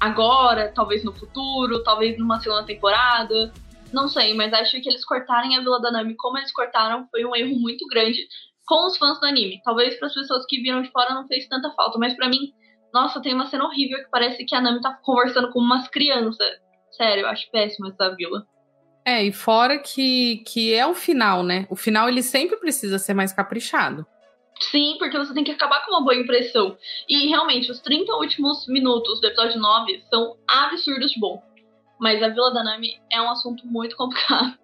agora, 0.01 0.73
talvez 0.75 1.05
no 1.05 1.13
futuro, 1.13 1.83
talvez 1.83 2.19
numa 2.19 2.41
segunda 2.41 2.65
temporada. 2.65 3.53
Não 3.93 4.09
sei, 4.09 4.33
mas 4.33 4.51
acho 4.55 4.81
que 4.81 4.89
eles 4.89 5.05
cortarem 5.05 5.59
a 5.59 5.61
Vila 5.61 5.79
da 5.79 5.91
Nami 5.91 6.17
como 6.17 6.39
eles 6.39 6.51
cortaram 6.53 7.07
foi 7.11 7.23
um 7.27 7.37
erro 7.37 7.55
muito 7.61 7.87
grande 7.87 8.27
com 8.67 8.87
os 8.87 8.97
fãs 8.97 9.21
do 9.21 9.27
anime. 9.27 9.61
Talvez 9.63 9.99
para 9.99 10.09
as 10.09 10.15
pessoas 10.15 10.47
que 10.47 10.63
viram 10.63 10.81
de 10.81 10.91
fora 10.91 11.13
não 11.13 11.29
fez 11.29 11.47
tanta 11.49 11.71
falta, 11.73 11.99
mas 11.99 12.15
para 12.15 12.31
mim, 12.31 12.55
nossa, 12.95 13.21
tem 13.21 13.35
uma 13.35 13.47
cena 13.47 13.67
horrível 13.67 13.99
que 13.99 14.11
parece 14.11 14.43
que 14.47 14.55
a 14.55 14.61
Nami 14.63 14.81
tá 14.81 14.99
conversando 15.03 15.53
com 15.53 15.59
umas 15.59 15.87
crianças. 15.89 16.49
Sério, 16.93 17.25
eu 17.25 17.29
acho 17.29 17.51
péssimo 17.51 17.89
essa 17.89 18.09
vila. 18.17 18.47
É, 19.07 19.23
e 19.23 19.31
fora 19.31 19.79
que, 19.79 20.39
que 20.39 20.75
é 20.75 20.85
o 20.85 20.93
final, 20.93 21.45
né? 21.45 21.65
O 21.71 21.77
final 21.77 22.09
ele 22.09 22.25
sempre 22.25 22.57
precisa 22.57 22.99
ser 22.99 23.15
mais 23.15 23.33
caprichado. 23.33 24.05
Sim, 24.61 24.97
porque 24.99 25.17
você 25.17 25.33
tem 25.33 25.45
que 25.45 25.53
acabar 25.53 25.85
com 25.85 25.93
uma 25.93 26.03
boa 26.03 26.17
impressão. 26.17 26.77
E 27.09 27.29
realmente, 27.29 27.71
os 27.71 27.79
30 27.79 28.13
últimos 28.17 28.67
minutos 28.67 29.21
do 29.21 29.29
episódio 29.29 29.61
9 29.61 30.03
são 30.11 30.37
absurdos 30.49 31.13
de 31.13 31.21
bom. 31.21 31.41
Mas 32.01 32.21
a 32.21 32.29
Vila 32.29 32.53
da 32.53 32.65
Nami 32.65 32.99
é 33.13 33.23
um 33.23 33.31
assunto 33.31 33.65
muito 33.65 33.97
complicado. 33.97 34.59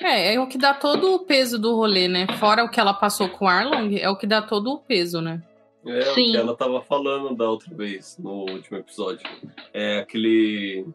É, 0.00 0.34
é 0.34 0.40
o 0.40 0.46
que 0.46 0.56
dá 0.56 0.72
todo 0.72 1.14
o 1.14 1.18
peso 1.18 1.58
do 1.58 1.76
rolê, 1.76 2.08
né? 2.08 2.26
Fora 2.38 2.64
o 2.64 2.70
que 2.70 2.80
ela 2.80 2.94
passou 2.94 3.28
com 3.28 3.44
o 3.44 3.48
Arlong, 3.48 3.98
é 3.98 4.08
o 4.08 4.16
que 4.16 4.26
dá 4.26 4.40
todo 4.40 4.72
o 4.72 4.78
peso, 4.78 5.20
né? 5.20 5.42
É 5.84 5.98
o 5.98 6.14
Sim. 6.14 6.30
que 6.30 6.36
ela 6.38 6.56
tava 6.56 6.80
falando 6.80 7.34
da 7.34 7.50
outra 7.50 7.74
vez, 7.74 8.16
no 8.18 8.50
último 8.50 8.78
episódio. 8.78 9.28
É 9.74 9.98
aquele. 9.98 10.86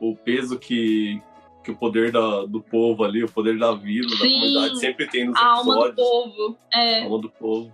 O 0.00 0.16
peso 0.16 0.58
que, 0.58 1.20
que 1.64 1.70
o 1.70 1.76
poder 1.76 2.10
da, 2.12 2.44
do 2.46 2.60
povo 2.62 3.04
ali, 3.04 3.22
o 3.24 3.30
poder 3.30 3.58
da 3.58 3.72
vila, 3.74 4.08
da 4.10 4.16
Sim. 4.16 4.32
comunidade, 4.32 4.78
sempre 4.80 5.06
tem 5.06 5.26
nos 5.26 5.36
A 5.36 5.44
alma 5.46 5.74
do 5.74 5.86
episódios. 5.86 5.96
povo. 6.36 6.58
A 6.72 6.80
É. 6.80 7.02
alma 7.04 7.18
do 7.20 7.30
povo. 7.30 7.72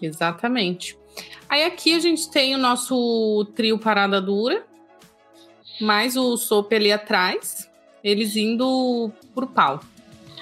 Exatamente. 0.00 0.96
Aí 1.48 1.64
aqui 1.64 1.94
a 1.94 1.98
gente 1.98 2.30
tem 2.30 2.54
o 2.54 2.58
nosso 2.58 3.44
trio 3.54 3.78
Parada 3.78 4.20
Dura, 4.20 4.64
mais 5.80 6.16
o 6.16 6.36
Soap 6.36 6.72
ali 6.72 6.90
atrás, 6.92 7.70
eles 8.02 8.36
indo 8.36 9.12
pro 9.34 9.46
pau. 9.46 9.80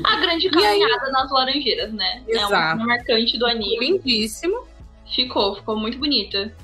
A 0.04 0.16
grande 0.16 0.46
E 0.46 0.48
aí? 0.64 0.78
caminhada 0.80 1.10
nas 1.10 1.30
laranjeiras, 1.30 1.92
né? 1.92 2.22
É 2.28 2.32
Exato. 2.32 2.76
uma 2.78 2.86
marcante 2.86 3.36
do 3.38 3.46
anime. 3.46 3.78
Lindíssimo. 3.98 4.64
Ficou, 5.14 5.56
ficou 5.56 5.76
muito 5.76 5.98
bonita. 5.98 6.54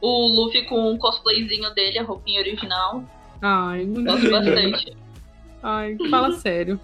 O 0.00 0.28
Luffy 0.28 0.64
com 0.64 0.92
o 0.94 0.98
cosplayzinho 0.98 1.74
dele, 1.74 1.98
a 1.98 2.02
roupinha 2.04 2.40
original. 2.40 3.02
Ai, 3.42 3.84
muito 3.84 4.04
Gosto 4.10 4.30
bastante. 4.30 4.96
Ai, 5.62 5.96
fala 6.10 6.32
sério. 6.32 6.78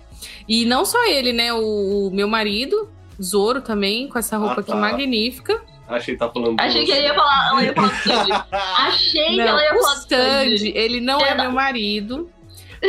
E 0.49 0.64
não 0.64 0.85
só 0.85 1.04
ele, 1.06 1.32
né? 1.32 1.52
O, 1.52 2.09
o 2.09 2.11
meu 2.12 2.26
marido, 2.28 2.88
Zoro 3.23 3.61
também, 3.61 4.09
com 4.09 4.18
essa 4.18 4.37
roupa 4.37 4.56
Ah, 4.56 4.61
aqui 4.61 4.71
tá. 4.73 4.76
magnífica. 4.76 5.62
Achei 5.88 6.14
que 6.14 6.18
tá 6.21 6.28
falando. 6.30 6.59
Achei 6.61 6.85
que 6.85 6.90
ele 6.92 7.06
ia 7.06 7.14
falar, 7.14 7.49
ela 7.50 7.62
ia 7.64 7.75
falar. 7.75 8.47
Achei 8.87 9.26
que 9.26 9.37
Não, 9.37 9.44
ela 9.49 9.62
ia 9.64 9.75
o 9.75 9.82
falar 9.82 9.97
Sanji. 9.97 10.59
Sanji, 10.59 10.73
ele 10.75 11.00
não 11.00 11.18
é 11.21 11.25
Perdão. 11.26 11.44
meu 11.47 11.52
marido, 11.52 12.30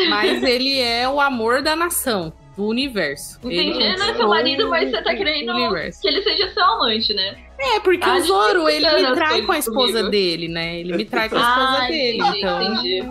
mas 0.10 0.42
ele 0.44 0.80
é 0.80 1.08
o 1.10 1.20
amor 1.20 1.62
da 1.62 1.76
nação, 1.76 2.32
do 2.56 2.66
universo. 2.66 3.40
Entendi. 3.44 3.82
Ele 3.84 3.98
não 3.98 4.06
é 4.10 4.14
seu 4.16 4.28
marido, 4.30 4.70
mas 4.70 4.90
você 4.90 5.02
tá 5.02 5.12
o 5.12 5.18
querendo 5.18 5.52
universo. 5.54 6.02
que 6.02 6.08
ele 6.08 6.22
seja 6.22 6.52
seu 6.54 6.64
amante, 6.64 7.14
né? 7.14 7.36
É, 7.66 7.80
porque 7.80 8.04
Ah, 8.04 8.16
o 8.18 8.22
Zoro, 8.22 8.68
ele 8.68 8.86
me 8.90 9.14
trai 9.16 9.42
com 9.42 9.52
a 9.54 9.58
esposa 9.58 9.92
comigo. 9.94 10.10
dele, 10.10 10.48
né? 10.50 10.80
Ele 10.82 10.98
me 10.98 11.06
trai 11.06 11.30
com 11.30 11.38
a 11.38 11.40
esposa 11.40 11.84
Ah, 11.84 11.88
dele, 11.88 12.18
entendi, 12.18 12.38
então... 12.40 12.64
entendi. 12.64 13.02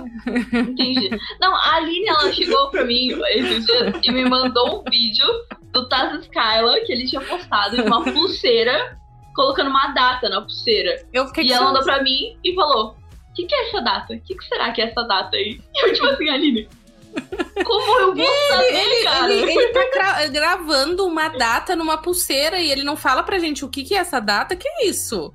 Entendi. 0.55 1.11
Não, 1.41 1.55
a 1.55 1.77
Aline, 1.77 2.07
ela 2.09 2.33
chegou 2.33 2.69
pra 2.71 2.85
mim 2.85 3.09
esses 3.31 3.65
dias 3.67 3.95
e 4.03 4.13
me 4.13 4.25
mandou 4.29 4.81
um 4.81 4.91
vídeo 4.91 5.27
do 5.73 5.89
Taz 5.89 6.21
Skyla 6.23 6.81
que 6.85 6.93
ele 6.93 7.07
tinha 7.07 7.21
postado 7.23 7.77
de 7.77 7.83
uma 7.83 8.03
pulseira, 8.05 8.99
colocando 9.35 9.71
uma 9.71 9.89
data 9.89 10.29
na 10.29 10.41
pulseira. 10.43 11.03
Eu 11.13 11.27
fiquei 11.29 11.45
E 11.47 11.53
ela 11.53 11.67
mandou 11.67 11.83
pra 11.83 12.03
mim 12.03 12.37
e 12.45 12.55
falou: 12.55 12.95
O 13.31 13.35
que, 13.35 13.47
que 13.47 13.55
é 13.55 13.69
essa 13.69 13.81
data? 13.81 14.13
O 14.13 14.21
que, 14.21 14.35
que 14.35 14.45
será 14.45 14.71
que 14.73 14.83
é 14.83 14.85
essa 14.85 15.03
data 15.03 15.37
aí? 15.37 15.59
E 15.75 15.81
eu, 15.87 15.93
tipo 15.95 16.07
assim, 16.07 16.29
Aline, 16.29 16.69
como 17.65 18.01
eu 18.01 18.15
vou 18.15 18.27
saber, 18.49 18.75
Ele, 18.75 19.05
cara? 19.05 19.33
ele, 19.33 19.51
ele 19.53 19.69
tá 19.69 19.91
gra- 19.93 20.27
gravando 20.29 21.07
uma 21.07 21.29
data 21.29 21.77
numa 21.77 21.99
pulseira 21.99 22.59
e 22.61 22.71
ele 22.71 22.83
não 22.83 22.97
fala 22.97 23.23
pra 23.23 23.39
gente 23.39 23.65
o 23.65 23.69
que, 23.69 23.85
que 23.85 23.95
é 23.95 23.99
essa 23.99 24.21
data. 24.21 24.57
Que 24.57 24.69
isso? 24.85 25.31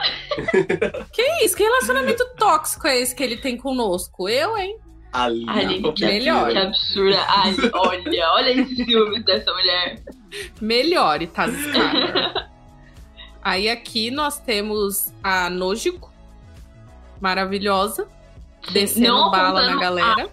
que 1.13 1.21
isso? 1.43 1.55
Que 1.55 1.63
relacionamento 1.63 2.25
tóxico 2.37 2.87
é 2.87 2.99
esse 2.99 3.15
que 3.15 3.23
ele 3.23 3.37
tem 3.37 3.55
conosco? 3.57 4.27
Eu, 4.29 4.57
hein? 4.57 4.77
Ali, 5.13 5.45
Aline, 5.47 5.93
que, 5.93 6.05
Melhor. 6.05 6.51
que 6.51 6.57
absurda. 6.57 7.25
Ai, 7.27 7.55
olha, 7.73 8.29
olha 8.33 8.49
esse 8.61 8.75
ciúmes 8.85 9.23
dessa 9.23 9.53
mulher. 9.53 10.03
Melhore, 10.61 11.25
Skyler. 11.31 12.47
Aí 13.41 13.69
aqui 13.69 14.11
nós 14.11 14.37
temos 14.39 15.13
a 15.23 15.49
Nojiko, 15.49 16.11
maravilhosa, 17.21 18.07
descendo 18.71 19.07
Não 19.07 19.31
bala 19.31 19.61
na 19.65 19.79
galera. 19.79 20.29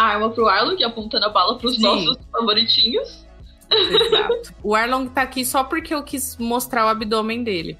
A 0.00 0.04
arma 0.14 0.30
pro 0.30 0.48
Arlong, 0.48 0.82
apontando 0.82 1.26
a 1.26 1.28
bala 1.28 1.58
pros 1.58 1.76
Sim. 1.76 1.82
nossos 1.82 2.16
favoritinhos. 2.32 3.26
Exato. 3.70 4.54
O 4.62 4.74
Arlong 4.74 5.08
tá 5.08 5.20
aqui 5.20 5.44
só 5.44 5.62
porque 5.62 5.94
eu 5.94 6.02
quis 6.02 6.38
mostrar 6.38 6.86
o 6.86 6.88
abdômen 6.88 7.44
dele. 7.44 7.76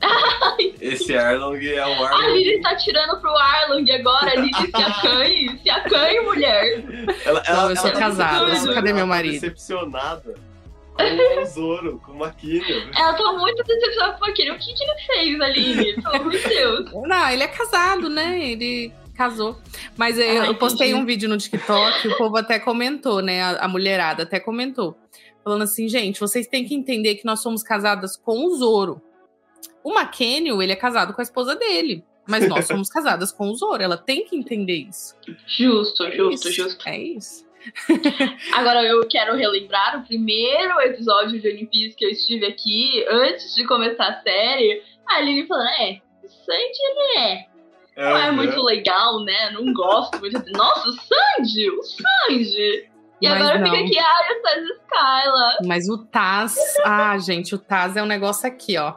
Esse 0.80 1.18
Arlong 1.18 1.58
é 1.66 1.84
o 1.84 2.04
A 2.04 2.08
Arlong. 2.08 2.34
Lily 2.34 2.60
tá 2.60 2.76
tirando 2.76 3.20
pro 3.20 3.36
Arlong 3.36 3.90
agora. 3.90 4.30
A 4.30 4.34
Lily 4.36 4.54
se 4.54 4.80
acanhe, 4.80 5.58
se 5.58 5.68
acanhe, 5.68 6.20
mulher. 6.20 6.84
Ela, 7.24 7.42
Não, 7.48 7.70
eu 7.70 7.76
sou 7.76 7.90
tá 7.90 7.98
casada, 7.98 8.44
decepcionada, 8.44 8.74
cadê 8.74 8.92
meu 8.92 8.98
ela 8.98 9.00
tá 9.00 9.06
marido? 9.16 9.32
Decepcionada 9.32 10.34
com 10.96 11.42
o 11.42 11.46
Zoro, 11.46 11.98
com 12.06 12.12
o 12.12 12.18
Maquinha. 12.18 12.62
Ela 12.96 13.12
tá 13.14 13.32
muito 13.32 13.64
decepcionada 13.64 14.18
com 14.18 14.24
aquele. 14.26 14.52
O 14.52 14.58
que, 14.60 14.72
que 14.72 14.84
ele 14.84 15.00
fez, 15.04 15.40
Aline? 15.40 15.94
Pelo 16.00 16.14
amor 16.14 16.30
de 16.30 16.48
Deus. 16.48 16.92
Não, 16.92 17.28
ele 17.28 17.42
é 17.42 17.48
casado, 17.48 18.08
né? 18.08 18.40
Ele 18.40 18.92
casou. 19.16 19.58
Mas 19.96 20.18
eu, 20.18 20.42
Ah, 20.42 20.46
eu 20.46 20.54
postei 20.54 20.94
um 20.94 21.04
vídeo 21.04 21.28
no 21.28 21.36
TikTok, 21.38 22.08
o 22.08 22.16
povo 22.18 22.36
até 22.36 22.58
comentou, 22.58 23.20
né? 23.22 23.42
A, 23.42 23.64
a 23.64 23.68
mulherada 23.68 24.22
até 24.24 24.38
comentou. 24.38 24.96
Falando 25.42 25.62
assim, 25.62 25.88
gente, 25.88 26.18
vocês 26.20 26.46
têm 26.46 26.64
que 26.64 26.74
entender 26.74 27.14
que 27.16 27.24
nós 27.24 27.40
somos 27.40 27.62
casadas 27.62 28.16
com 28.16 28.46
o 28.46 28.54
Zoro. 28.56 29.00
O 29.84 29.92
McKenny, 29.96 30.50
ele 30.50 30.72
é 30.72 30.76
casado 30.76 31.12
com 31.14 31.20
a 31.20 31.24
esposa 31.24 31.54
dele. 31.54 32.04
Mas 32.26 32.48
nós 32.48 32.66
somos 32.68 32.88
casadas 32.88 33.30
com 33.32 33.48
o 33.48 33.54
Zoro. 33.54 33.82
Ela 33.82 33.96
tem 33.96 34.24
que 34.24 34.36
entender 34.36 34.74
isso. 34.88 35.14
Justo, 35.46 36.02
É 36.04 36.10
justo, 36.10 36.48
isso. 36.48 36.62
justo. 36.62 36.88
É 36.88 36.98
isso. 36.98 37.46
Agora 38.54 38.82
eu 38.84 39.06
quero 39.08 39.36
relembrar 39.36 40.00
o 40.00 40.04
primeiro 40.06 40.80
episódio 40.80 41.40
de 41.40 41.48
One 41.48 41.66
Piece 41.66 41.96
que 41.96 42.04
eu 42.04 42.10
estive 42.10 42.46
aqui, 42.46 43.04
antes 43.08 43.54
de 43.54 43.64
começar 43.66 44.06
a 44.08 44.22
série. 44.22 44.82
A 45.08 45.16
Aline 45.16 45.46
falando, 45.46 45.68
é, 45.80 46.00
o 46.24 46.28
Sanji 46.28 46.80
ele 46.82 47.18
é. 47.18 47.46
Não 47.96 48.16
é 48.18 48.30
muito 48.30 48.60
legal, 48.62 49.24
né? 49.24 49.50
Não 49.52 49.72
gosto 49.72 50.18
muito. 50.20 50.42
Nossa, 50.52 50.88
o 50.88 50.92
Sanji! 50.92 51.70
O 51.70 51.82
Sanji! 51.82 52.88
E 53.20 53.28
Mas 53.28 53.40
agora 53.40 53.58
não. 53.58 53.70
fica 53.70 53.82
aqui, 53.82 53.98
ai, 53.98 54.32
o 54.38 54.42
Taz 54.42 54.62
Skyla. 54.64 55.58
Mas 55.66 55.88
o 55.88 55.98
Taz. 56.04 56.56
Ah, 56.84 57.16
gente, 57.18 57.54
o 57.54 57.58
Taz 57.58 57.96
é 57.96 58.02
um 58.02 58.06
negócio 58.06 58.46
aqui, 58.46 58.76
ó. 58.76 58.94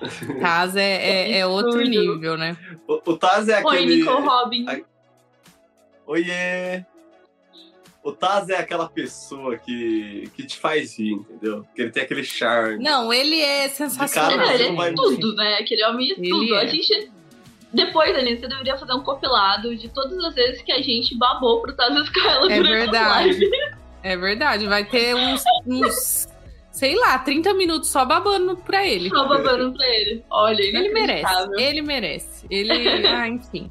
Taz 0.40 0.74
é, 0.76 1.32
é, 1.32 1.38
é 1.38 1.46
outro 1.46 1.80
nível, 1.82 2.36
né? 2.38 2.56
O, 2.88 2.94
o 3.12 3.16
Taz 3.18 3.48
é 3.48 3.62
Oi, 3.62 3.76
aquele. 3.76 3.96
Nico 3.96 4.10
Robin. 4.20 4.66
a- 4.68 4.80
Oiê! 6.06 6.84
O 8.02 8.12
Taz 8.12 8.48
é 8.48 8.56
aquela 8.56 8.88
pessoa 8.88 9.58
que, 9.58 10.30
que 10.36 10.46
te 10.46 10.56
faz 10.58 10.96
rir, 10.96 11.14
entendeu? 11.14 11.66
Que 11.74 11.82
ele 11.82 11.90
tem 11.90 12.04
aquele 12.04 12.22
charme. 12.22 12.82
Não, 12.82 13.12
ele 13.12 13.40
é 13.40 13.68
sensacional. 13.68 14.30
cara, 14.38 14.54
Ele 14.54 14.80
é 14.80 14.92
tudo, 14.94 15.34
né? 15.34 15.56
Aquele 15.56 15.84
homem 15.84 16.10
é 16.10 16.12
Ele 16.12 16.30
tudo. 16.30 16.54
é. 16.54 16.60
A 16.62 16.66
gente. 16.66 17.10
Depois, 17.72 18.14
Aline, 18.16 18.38
você 18.38 18.48
deveria 18.48 18.76
fazer 18.76 18.92
um 18.92 19.02
compilado 19.02 19.74
de 19.76 19.88
todas 19.88 20.18
as 20.24 20.34
vezes 20.34 20.62
que 20.62 20.72
a 20.72 20.80
gente 20.80 21.16
babou 21.16 21.60
pro 21.60 21.74
Taz 21.74 21.94
Skyla 21.94 22.52
É 22.52 22.62
verdade. 22.62 23.50
É 24.02 24.16
verdade. 24.16 24.66
Vai 24.66 24.84
ter 24.84 25.14
uns, 25.14 25.42
uns, 25.66 26.28
sei 26.70 26.94
lá, 26.94 27.18
30 27.18 27.52
minutos 27.54 27.90
só 27.90 28.04
babando 28.04 28.56
pra 28.56 28.86
ele. 28.86 29.08
Só 29.10 29.26
babando 29.26 29.72
pra 29.72 29.86
ele. 29.86 30.24
Olha, 30.30 30.62
Ele 30.62 30.88
merece, 30.90 31.50
ele 31.58 31.82
merece. 31.82 32.46
Ele, 32.48 32.72
ah, 33.06 33.28
enfim. 33.28 33.70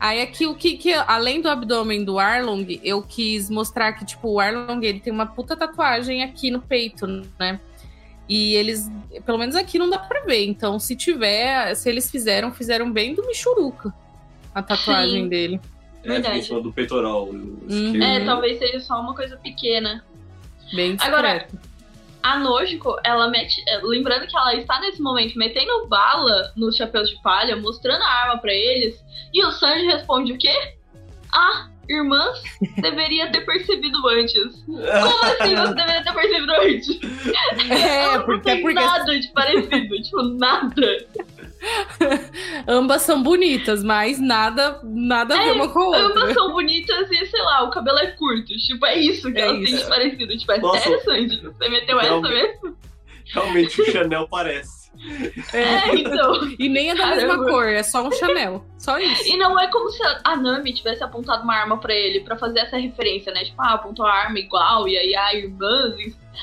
Aí 0.00 0.20
aqui 0.20 0.46
o 0.46 0.54
que, 0.54 0.76
que 0.76 0.92
além 0.92 1.40
do 1.40 1.48
abdômen 1.48 2.04
do 2.04 2.18
Arlong, 2.18 2.80
eu 2.82 3.02
quis 3.02 3.48
mostrar 3.48 3.92
que 3.92 4.04
tipo 4.04 4.28
o 4.28 4.40
Arlong 4.40 4.84
ele 4.84 5.00
tem 5.00 5.12
uma 5.12 5.26
puta 5.26 5.56
tatuagem 5.56 6.22
aqui 6.22 6.50
no 6.50 6.60
peito, 6.60 7.06
né? 7.38 7.60
E 8.28 8.54
eles, 8.54 8.90
pelo 9.26 9.38
menos 9.38 9.54
aqui 9.54 9.78
não 9.78 9.88
dá 9.90 9.98
pra 9.98 10.20
ver. 10.22 10.44
Então, 10.46 10.78
se 10.78 10.96
tiver, 10.96 11.74
se 11.74 11.88
eles 11.88 12.10
fizeram, 12.10 12.52
fizeram 12.52 12.90
bem 12.90 13.14
do 13.14 13.26
Michuruca 13.26 13.92
a 14.54 14.62
tatuagem 14.62 15.24
Sim. 15.24 15.28
dele. 15.28 15.60
É, 16.02 16.08
Verdade. 16.08 16.48
do 16.62 16.72
peitoral. 16.72 17.28
esquerdo. 17.68 18.02
É, 18.02 18.18
Uhum. 18.20 18.24
talvez 18.26 18.58
seja 18.58 18.80
só 18.80 19.00
uma 19.00 19.14
coisa 19.14 19.36
pequena. 19.36 20.04
Bem 20.74 20.96
Agora. 21.00 21.46
A 22.22 22.38
Nojiko, 22.38 22.96
ela 23.04 23.28
mete. 23.28 23.62
é, 23.68 23.80
Lembrando 23.82 24.26
que 24.26 24.34
ela 24.36 24.54
está 24.54 24.80
nesse 24.80 25.00
momento 25.02 25.36
metendo 25.38 25.86
bala 25.86 26.52
nos 26.56 26.76
chapéus 26.76 27.10
de 27.10 27.20
palha, 27.22 27.54
mostrando 27.56 28.02
a 28.02 28.08
arma 28.08 28.38
pra 28.38 28.52
eles. 28.52 29.02
E 29.32 29.44
o 29.44 29.50
Sanji 29.52 29.84
responde 29.84 30.32
o 30.32 30.38
quê? 30.38 30.54
Ah, 31.34 31.68
irmãs, 31.88 32.42
deveria 32.78 33.30
ter 33.30 33.40
percebido 33.42 33.98
antes. 34.08 34.62
Como 34.66 35.24
assim 35.24 35.54
você 35.54 35.74
deveria 35.74 36.04
ter 36.04 36.12
percebido 36.14 36.52
antes? 36.52 37.00
É, 37.70 38.02
ela 38.04 38.18
não 38.18 38.24
porque, 38.24 38.50
tem 38.50 38.60
porque 38.62 38.74
nada 38.74 39.18
de 39.18 39.28
parecido, 39.32 40.02
tipo, 40.02 40.22
nada. 40.22 41.06
ambas 42.68 43.02
são 43.02 43.22
bonitas, 43.22 43.82
mas 43.82 44.20
nada, 44.20 44.80
nada 44.84 45.34
a 45.34 45.38
ver 45.38 45.48
É, 45.48 45.52
uma 45.52 45.68
com 45.68 45.78
a 45.80 45.86
outra. 45.86 46.06
Ambas 46.06 46.34
são 46.34 46.52
bonitas 46.52 47.10
e, 47.10 47.26
sei 47.26 47.40
lá, 47.42 47.62
o 47.64 47.70
cabelo 47.70 47.98
é 47.98 48.08
curto. 48.08 48.46
Tipo, 48.56 48.84
é 48.86 48.98
isso 48.98 49.32
que 49.32 49.38
É 49.38 49.42
elas 49.46 49.64
têm 49.64 49.76
de 49.76 49.84
parecido. 49.86 50.36
Tipo, 50.38 50.52
é 50.52 50.58
Nossa. 50.58 50.80
sério, 50.80 51.00
Sanji? 51.04 51.40
Você 51.42 51.68
meteu 51.68 51.98
essa 52.00 52.08
Realmente. 52.10 52.34
mesmo? 52.62 52.76
Realmente 53.32 53.80
o 53.80 53.90
Chanel 53.90 54.28
parece. 54.28 54.83
É, 55.52 55.94
então. 55.96 56.54
E 56.58 56.68
nem 56.68 56.90
é 56.90 56.94
da 56.94 57.06
mesma 57.06 57.28
Caramba. 57.30 57.50
cor, 57.50 57.68
é 57.68 57.82
só 57.82 58.06
um 58.06 58.12
Chanel. 58.12 58.64
Só 58.78 58.98
isso. 58.98 59.26
E 59.28 59.36
não 59.36 59.58
é 59.58 59.66
como 59.70 59.90
se 59.90 60.02
a 60.24 60.36
Nami 60.36 60.72
tivesse 60.74 61.02
apontado 61.02 61.42
uma 61.44 61.54
arma 61.54 61.78
pra 61.78 61.94
ele 61.94 62.20
pra 62.20 62.36
fazer 62.36 62.60
essa 62.60 62.76
referência, 62.76 63.32
né? 63.32 63.44
Tipo, 63.44 63.60
ah, 63.62 63.74
apontou 63.74 64.04
a 64.06 64.12
arma 64.12 64.38
igual, 64.38 64.86
e 64.86 64.96
aí 64.98 65.14
a 65.16 65.34
irmã, 65.34 65.94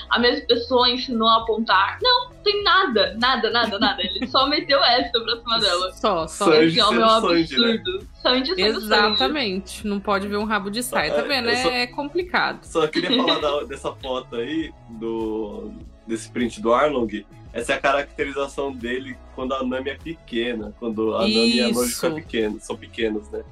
a 0.10 0.18
mesma 0.20 0.46
pessoa 0.48 0.90
ensinou 0.90 1.28
a 1.28 1.38
apontar. 1.38 2.00
Não, 2.02 2.30
não 2.30 2.36
tem 2.44 2.64
nada, 2.64 3.16
nada, 3.20 3.50
nada, 3.52 3.78
nada. 3.78 4.02
Ele 4.02 4.26
só 4.28 4.48
meteu 4.48 4.84
essa 4.84 5.12
pra 5.20 5.38
cima 5.38 5.60
dela. 5.60 5.92
Só, 5.94 6.28
só. 6.28 6.46
Sanji 6.46 6.80
Esse 6.80 6.82
homem 6.82 7.02
é 7.02 7.06
um 7.06 7.22
Sanji, 7.22 7.58
né? 7.60 7.68
absurdo. 7.74 8.08
Sanji 8.22 8.56
sendo 8.56 8.82
Sanji. 8.82 8.86
Exatamente. 9.14 9.88
Não 9.88 10.00
pode 10.00 10.28
ver 10.28 10.38
um 10.38 10.46
rabo 10.46 10.72
de 10.72 10.82
saia, 10.82 11.12
tá 11.14 11.20
É, 11.22 11.28
vendo? 11.28 11.50
eu 11.50 11.56
só- 11.58 11.70
É 11.70 11.86
complicado. 11.88 12.64
Só 12.64 12.88
queria 12.88 13.16
falar 13.24 13.40
da- 13.40 13.64
dessa 13.66 13.92
foto 13.94 14.36
aí, 14.36 14.72
do, 14.90 15.72
desse 16.08 16.32
print 16.32 16.60
do 16.62 16.74
Arlong. 16.74 17.24
Essa 17.54 17.74
é 17.74 17.76
a 17.76 17.82
caracterização 17.82 18.72
dele 18.72 19.18
quando 19.36 19.54
a 19.54 19.64
Nami 19.64 19.90
é 19.90 19.96
pequena. 19.96 20.74
Quando 20.80 21.16
a 21.16 21.22
Nami 21.22 21.56
e 21.56 21.62
a 21.62 21.68
Nojiko 21.68 21.86
Isso. 21.86 22.06
é 22.06 22.12
pequena, 22.12 22.60
são 22.60 22.78
pequenos, 22.78 23.30
né? 23.30 23.44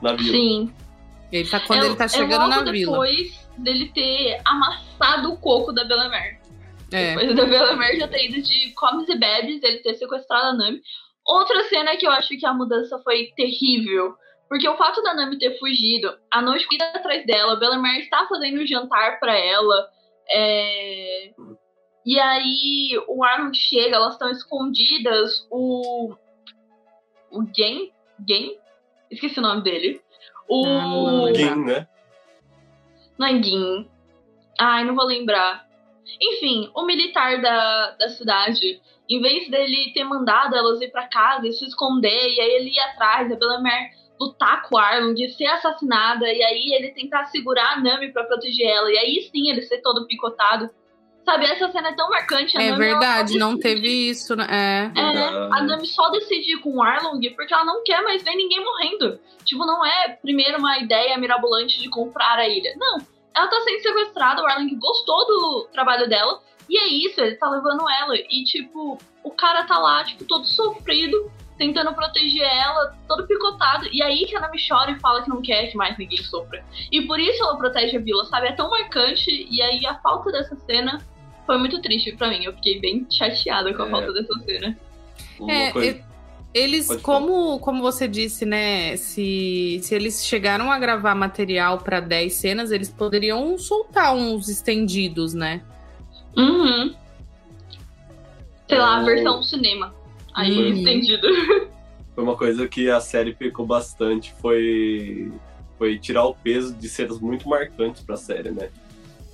Na 0.00 0.12
vila. 0.14 0.32
Sim. 0.32 0.72
Ele 1.32 1.48
tá 1.48 1.60
quando 1.60 1.82
é, 1.82 1.86
ele 1.86 1.96
tá 1.96 2.04
é 2.04 2.08
chegando 2.08 2.48
logo 2.48 2.64
na 2.64 2.72
vila. 2.72 2.92
depois 2.92 3.48
dele 3.58 3.90
ter 3.92 4.40
amassado 4.44 5.32
o 5.32 5.36
coco 5.38 5.72
da 5.72 5.84
Belamer. 5.84 6.40
É. 6.92 7.14
Depois 7.14 7.36
da 7.36 7.44
Belamer 7.44 7.98
já 7.98 8.08
ter 8.08 8.28
ido 8.28 8.42
de 8.42 8.72
comes 8.72 9.08
e 9.08 9.16
bebes, 9.16 9.62
ele 9.62 9.78
ter 9.78 9.94
sequestrado 9.94 10.46
a 10.46 10.52
Nami. 10.54 10.80
Outra 11.26 11.62
cena 11.64 11.96
que 11.96 12.06
eu 12.06 12.10
acho 12.10 12.36
que 12.36 12.46
a 12.46 12.54
mudança 12.54 13.00
foi 13.02 13.32
terrível. 13.36 14.14
Porque 14.48 14.68
o 14.68 14.76
fato 14.76 15.00
da 15.02 15.14
Nami 15.14 15.38
ter 15.38 15.58
fugido, 15.60 16.12
a 16.28 16.42
noite 16.42 16.66
ir 16.72 16.82
atrás 16.82 17.24
dela, 17.24 17.52
a 17.52 17.56
Belamer 17.56 18.00
está 18.00 18.26
fazendo 18.28 18.60
um 18.60 18.66
jantar 18.66 19.20
pra 19.20 19.36
ela. 19.36 19.88
é, 20.32 21.30
E 22.04 22.18
aí 22.18 22.98
o 23.08 23.22
Arnold 23.22 23.58
chega, 23.58 23.96
elas 23.96 24.14
estão 24.14 24.30
escondidas. 24.30 25.46
O. 25.50 26.14
O 27.30 27.44
Gen? 27.54 27.92
Gen? 28.28 28.58
Esqueci 29.10 29.38
o 29.38 29.42
nome 29.42 29.62
dele. 29.62 30.00
O. 30.48 30.66
Ah, 30.66 30.86
não. 30.86 31.34
Gin, 31.34 31.64
né? 31.64 31.86
Nanguin. 33.18 33.88
Ai, 34.58 34.84
não 34.84 34.94
vou 34.94 35.04
lembrar. 35.04 35.68
Enfim, 36.20 36.70
o 36.74 36.84
militar 36.84 37.40
da, 37.40 37.92
da 37.92 38.08
cidade, 38.08 38.80
em 39.08 39.20
vez 39.20 39.48
dele 39.50 39.92
ter 39.92 40.04
mandado 40.04 40.56
elas 40.56 40.80
ir 40.80 40.90
pra 40.90 41.06
casa 41.06 41.46
e 41.46 41.52
se 41.52 41.66
esconder, 41.66 42.34
e 42.34 42.40
aí 42.40 42.50
ele 42.52 42.70
ir 42.70 42.80
atrás 42.80 43.28
da 43.28 43.36
Belamer 43.36 43.90
lutar 44.18 44.62
com 44.62 44.76
o 44.76 44.78
Arlong, 44.78 45.16
ser 45.30 45.46
assassinada, 45.46 46.30
e 46.30 46.42
aí 46.42 46.74
ele 46.74 46.92
tentar 46.92 47.26
segurar 47.26 47.72
a 47.72 47.80
Nami 47.80 48.12
pra 48.12 48.24
proteger 48.24 48.66
ela, 48.66 48.90
e 48.90 48.98
aí 48.98 49.30
sim 49.30 49.50
ele 49.50 49.62
ser 49.62 49.80
todo 49.82 50.06
picotado. 50.06 50.68
Sabe, 51.30 51.44
essa 51.44 51.70
cena 51.70 51.90
é 51.90 51.92
tão 51.92 52.10
marcante. 52.10 52.58
A 52.58 52.60
É 52.60 52.70
Nami, 52.70 52.84
verdade, 52.84 53.38
não 53.38 53.56
teve 53.56 53.86
isso, 54.10 54.34
né? 54.34 54.46
É. 54.50 55.00
É, 55.00 55.28
a 55.28 55.62
Nami 55.62 55.86
só 55.86 56.10
decide 56.10 56.54
ir 56.54 56.58
com 56.58 56.76
o 56.76 56.82
Arlong 56.82 57.20
porque 57.36 57.54
ela 57.54 57.64
não 57.64 57.84
quer 57.84 58.02
mais 58.02 58.20
ver 58.24 58.34
ninguém 58.34 58.64
morrendo. 58.64 59.20
Tipo, 59.44 59.64
não 59.64 59.86
é 59.86 60.08
primeiro 60.20 60.58
uma 60.58 60.78
ideia 60.78 61.16
mirabolante 61.18 61.80
de 61.80 61.88
comprar 61.88 62.36
a 62.36 62.48
ilha. 62.48 62.74
Não. 62.76 62.98
Ela 63.32 63.46
tá 63.46 63.60
sendo 63.60 63.80
sequestrada, 63.80 64.42
o 64.42 64.46
Arlong 64.46 64.74
gostou 64.76 65.24
do 65.24 65.68
trabalho 65.72 66.08
dela. 66.08 66.42
E 66.68 66.76
é 66.76 66.88
isso, 66.88 67.20
ele 67.20 67.36
tá 67.36 67.48
levando 67.48 67.88
ela. 67.88 68.16
E, 68.16 68.42
tipo, 68.42 68.98
o 69.22 69.30
cara 69.30 69.62
tá 69.62 69.78
lá, 69.78 70.02
tipo, 70.02 70.24
todo 70.24 70.44
sofrido, 70.44 71.30
tentando 71.56 71.94
proteger 71.94 72.42
ela, 72.42 72.92
todo 73.06 73.26
picotado. 73.28 73.86
E 73.92 74.02
aí 74.02 74.24
que 74.26 74.34
a 74.34 74.40
Nami 74.40 74.58
chora 74.68 74.90
e 74.90 74.98
fala 74.98 75.22
que 75.22 75.28
não 75.28 75.40
quer 75.40 75.68
que 75.68 75.76
mais 75.76 75.96
ninguém 75.96 76.18
sofra. 76.24 76.64
E 76.90 77.02
por 77.02 77.20
isso 77.20 77.40
ela 77.40 77.56
protege 77.56 77.98
a 77.98 78.00
vila, 78.00 78.24
sabe? 78.24 78.48
É 78.48 78.52
tão 78.52 78.68
marcante. 78.68 79.46
E 79.48 79.62
aí 79.62 79.86
a 79.86 79.94
falta 80.00 80.32
dessa 80.32 80.56
cena 80.56 80.98
foi 81.50 81.58
muito 81.58 81.82
triste 81.82 82.12
pra 82.16 82.28
mim. 82.30 82.44
Eu 82.44 82.52
fiquei 82.54 82.78
bem 82.78 83.04
chateada 83.10 83.74
com 83.74 83.82
a 83.82 83.86
É. 83.88 83.90
falta 83.90 84.12
dessa 84.12 84.38
cena. 84.44 84.78
É, 85.48 85.72
coisa- 85.72 86.00
eles, 86.54 86.86
como, 87.02 87.58
como 87.58 87.80
você 87.82 88.06
disse, 88.06 88.44
né? 88.46 88.96
Se, 88.96 89.80
se 89.82 89.94
eles 89.94 90.24
chegaram 90.24 90.70
a 90.70 90.78
gravar 90.78 91.14
material 91.16 91.78
pra 91.78 91.98
10 91.98 92.34
cenas, 92.34 92.70
eles 92.70 92.88
poderiam 92.88 93.58
soltar 93.58 94.14
uns 94.14 94.48
estendidos, 94.48 95.34
né? 95.34 95.60
Uhum. 96.36 96.94
Sei 98.68 98.78
lá, 98.78 98.98
a 98.98 99.02
Oh. 99.02 99.04
versão 99.04 99.42
cinema. 99.42 99.92
Aí, 100.34 100.56
Uhum. 100.56 100.76
estendido. 100.78 101.26
Foi 102.14 102.22
uma 102.24 102.36
coisa 102.36 102.68
que 102.68 102.88
a 102.90 103.00
série 103.00 103.34
pecou 103.34 103.66
bastante, 103.66 104.32
foi, 104.40 105.32
foi 105.78 105.98
tirar 105.98 106.24
o 106.26 106.34
peso 106.34 106.74
de 106.74 106.88
cenas 106.88 107.18
muito 107.18 107.48
marcantes 107.48 108.02
pra 108.02 108.16
série, 108.16 108.50
né? 108.50 108.68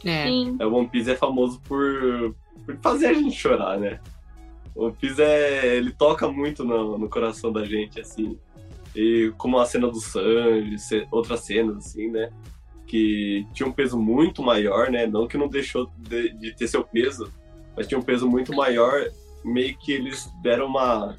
É. 0.07 0.27
Sim. 0.27 0.57
O 0.61 0.73
One 0.73 0.89
Piece 0.89 1.11
é 1.11 1.17
famoso 1.17 1.61
por, 1.63 2.35
por 2.65 2.77
fazer 2.79 3.09
a 3.09 3.15
gente 3.15 3.37
chorar, 3.37 3.79
né? 3.79 4.01
O 4.75 4.85
One 4.87 4.97
Piece 4.99 5.21
é. 5.21 5.77
ele 5.77 5.91
toca 5.91 6.29
muito 6.29 6.65
no, 6.65 6.97
no 6.97 7.09
coração 7.09 7.53
da 7.53 7.65
gente, 7.65 8.01
assim. 8.01 8.39
E 8.95 9.33
como 9.37 9.59
a 9.59 9.67
cena 9.67 9.89
do 9.89 10.01
Sanji, 10.01 11.07
outras 11.11 11.41
cenas, 11.41 11.77
assim, 11.79 12.11
né? 12.11 12.31
Que 12.87 13.47
tinha 13.53 13.69
um 13.69 13.73
peso 13.73 13.99
muito 13.99 14.43
maior, 14.43 14.91
né? 14.91 15.07
Não 15.07 15.27
que 15.27 15.37
não 15.37 15.49
deixou 15.49 15.91
de, 15.99 16.33
de 16.35 16.55
ter 16.55 16.69
seu 16.69 16.85
peso, 16.85 17.31
mas 17.77 17.87
tinha 17.87 17.99
um 17.99 18.03
peso 18.03 18.29
muito 18.29 18.55
maior. 18.55 19.11
Meio 19.45 19.77
que 19.77 19.93
eles 19.93 20.31
deram 20.43 20.67
uma 20.67 21.17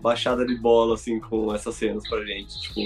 baixada 0.00 0.46
de 0.46 0.54
bola, 0.56 0.94
assim, 0.94 1.20
com 1.20 1.54
essas 1.54 1.74
cenas 1.74 2.08
pra 2.08 2.24
gente. 2.24 2.60
Tipo, 2.60 2.80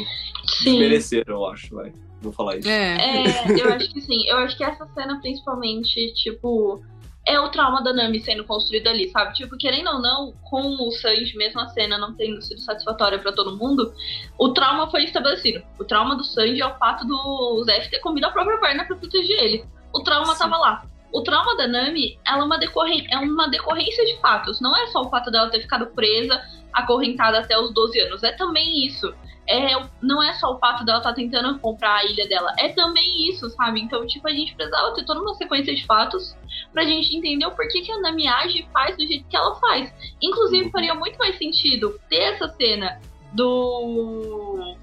Sim. 0.46 0.64
desmereceram, 0.64 1.34
eu 1.34 1.46
acho, 1.46 1.74
vai. 1.74 1.92
Vou 2.20 2.32
falar 2.32 2.56
isso. 2.56 2.68
É. 2.68 2.96
É, 3.24 3.60
eu 3.60 3.72
acho 3.72 3.92
que 3.92 4.00
sim. 4.00 4.26
Eu 4.26 4.38
acho 4.38 4.56
que 4.56 4.64
essa 4.64 4.86
cena, 4.94 5.20
principalmente, 5.20 6.12
tipo, 6.14 6.82
é 7.26 7.40
o 7.40 7.48
trauma 7.48 7.82
da 7.82 7.92
Nami 7.92 8.20
sendo 8.20 8.44
construído 8.44 8.88
ali, 8.88 9.08
sabe? 9.08 9.34
Tipo, 9.34 9.56
querendo 9.56 9.88
ou 9.88 9.98
não, 10.00 10.32
com 10.42 10.60
o 10.86 10.92
Sanji, 10.92 11.36
mesmo 11.36 11.60
a 11.60 11.68
cena 11.68 11.96
não 11.96 12.14
tendo 12.14 12.40
sido 12.42 12.60
satisfatória 12.60 13.18
pra 13.18 13.32
todo 13.32 13.56
mundo, 13.56 13.94
o 14.38 14.50
trauma 14.52 14.90
foi 14.90 15.04
estabelecido. 15.04 15.62
O 15.78 15.84
trauma 15.84 16.16
do 16.16 16.24
Sanji 16.24 16.60
é 16.60 16.66
o 16.66 16.76
fato 16.76 17.06
do 17.06 17.64
Zef 17.64 17.90
ter 17.90 18.00
comido 18.00 18.26
a 18.26 18.30
própria 18.30 18.58
perna 18.58 18.84
pra 18.84 18.96
proteger 18.96 19.42
ele. 19.42 19.64
O 19.92 20.02
trauma 20.02 20.34
Sim. 20.34 20.38
tava 20.38 20.58
lá. 20.58 20.86
O 21.12 21.22
trauma 21.22 21.56
da 21.56 21.66
Nami, 21.66 22.18
ela 22.26 22.40
é 22.40 22.44
uma, 22.44 22.58
decorren 22.58 23.06
é 23.08 23.18
uma 23.18 23.48
decorrência 23.48 24.04
de 24.04 24.20
fatos. 24.20 24.60
Não 24.60 24.76
é 24.76 24.88
só 24.88 25.02
o 25.02 25.08
fato 25.08 25.30
dela 25.30 25.48
ter 25.48 25.60
ficado 25.60 25.86
presa 25.94 26.42
acorrentada 26.74 27.38
até 27.38 27.58
os 27.58 27.72
12 27.72 28.00
anos. 28.00 28.22
É 28.22 28.32
também 28.32 28.84
isso. 28.86 29.14
É, 29.46 29.72
não 30.00 30.22
é 30.22 30.32
só 30.34 30.54
o 30.54 30.58
fato 30.58 30.84
dela 30.84 30.98
estar 30.98 31.10
tá 31.10 31.14
tentando 31.14 31.58
comprar 31.58 31.96
a 31.96 32.04
ilha 32.06 32.26
dela, 32.26 32.54
é 32.58 32.70
também 32.70 33.28
isso, 33.28 33.50
sabe? 33.50 33.78
Então, 33.78 34.06
tipo, 34.06 34.26
a 34.26 34.30
gente 34.30 34.54
precisava 34.54 34.94
ter 34.94 35.04
toda 35.04 35.20
uma 35.20 35.34
sequência 35.34 35.74
de 35.74 35.84
fatos 35.84 36.34
pra 36.72 36.84
gente 36.84 37.14
entender 37.14 37.44
o 37.44 37.50
porquê 37.50 37.82
que 37.82 37.92
a 37.92 38.00
Nami 38.00 38.26
age 38.26 38.60
e 38.60 38.72
faz 38.72 38.96
do 38.96 39.06
jeito 39.06 39.28
que 39.28 39.36
ela 39.36 39.54
faz. 39.56 39.92
Inclusive, 40.22 40.70
faria 40.70 40.94
muito 40.94 41.18
mais 41.18 41.36
sentido 41.36 42.00
ter 42.08 42.20
essa 42.20 42.48
cena 42.48 42.98
do 43.34 44.76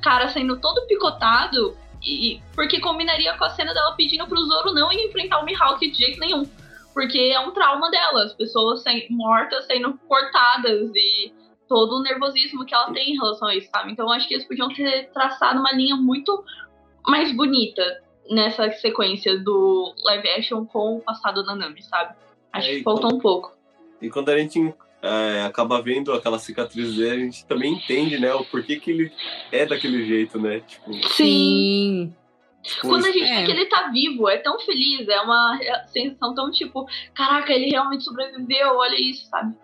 cara 0.00 0.28
sendo 0.28 0.60
todo 0.60 0.86
picotado, 0.86 1.76
e 2.00 2.40
porque 2.54 2.78
combinaria 2.80 3.36
com 3.36 3.44
a 3.44 3.50
cena 3.50 3.72
dela 3.72 3.96
pedindo 3.96 4.26
pro 4.26 4.44
Zoro 4.44 4.72
não 4.72 4.92
enfrentar 4.92 5.40
o 5.40 5.44
Mihawk 5.44 5.90
de 5.90 5.96
jeito 5.96 6.20
nenhum. 6.20 6.44
Porque 6.94 7.18
é 7.18 7.40
um 7.40 7.50
trauma 7.50 7.90
dela, 7.90 8.22
as 8.22 8.32
pessoas 8.32 8.82
sem, 8.82 9.06
mortas 9.10 9.66
sendo 9.66 9.98
cortadas 10.08 10.90
e 10.94 11.34
todo 11.68 11.96
o 11.96 12.02
nervosismo 12.02 12.64
que 12.64 12.74
ela 12.74 12.92
tem 12.92 13.10
em 13.10 13.16
relação 13.16 13.48
a 13.48 13.56
isso, 13.56 13.68
sabe? 13.68 13.92
Então 13.92 14.10
acho 14.10 14.28
que 14.28 14.34
eles 14.34 14.46
podiam 14.46 14.68
ter 14.68 15.10
traçado 15.12 15.58
uma 15.58 15.72
linha 15.72 15.96
muito 15.96 16.44
mais 17.06 17.34
bonita 17.36 17.82
nessa 18.30 18.70
sequência 18.72 19.38
do 19.38 19.92
live 20.04 20.28
action 20.28 20.64
com 20.64 20.96
o 20.96 21.00
passado 21.00 21.44
da 21.44 21.54
Nami, 21.54 21.82
sabe? 21.82 22.14
Acho 22.52 22.70
é, 22.70 22.74
que 22.76 22.82
faltou 22.82 23.10
quando, 23.10 23.16
um 23.16 23.20
pouco. 23.20 23.52
E 24.00 24.08
quando 24.08 24.28
a 24.28 24.38
gente 24.38 24.72
é, 25.02 25.42
acaba 25.42 25.82
vendo 25.82 26.12
aquela 26.12 26.38
cicatriz 26.38 26.96
dele, 26.96 27.22
a 27.22 27.24
gente 27.24 27.44
também 27.44 27.74
entende, 27.74 28.18
né, 28.18 28.32
o 28.34 28.44
porquê 28.44 28.76
que 28.76 28.90
ele 28.90 29.12
é 29.50 29.66
daquele 29.66 30.06
jeito, 30.06 30.40
né? 30.40 30.60
Tipo, 30.60 30.92
Sim. 31.08 32.14
Quando 32.80 33.06
a 33.06 33.10
gente 33.10 33.30
é. 33.30 33.40
vê 33.40 33.44
que 33.46 33.52
ele 33.52 33.66
tá 33.66 33.90
vivo, 33.92 34.28
é 34.28 34.38
tão 34.38 34.58
feliz, 34.60 35.06
é 35.08 35.20
uma 35.20 35.58
sensação 35.86 36.34
tão 36.34 36.50
tipo, 36.50 36.86
caraca, 37.14 37.52
ele 37.52 37.70
realmente 37.70 38.04
sobreviveu, 38.04 38.76
olha 38.76 38.96
isso, 38.98 39.26
sabe? 39.26 39.54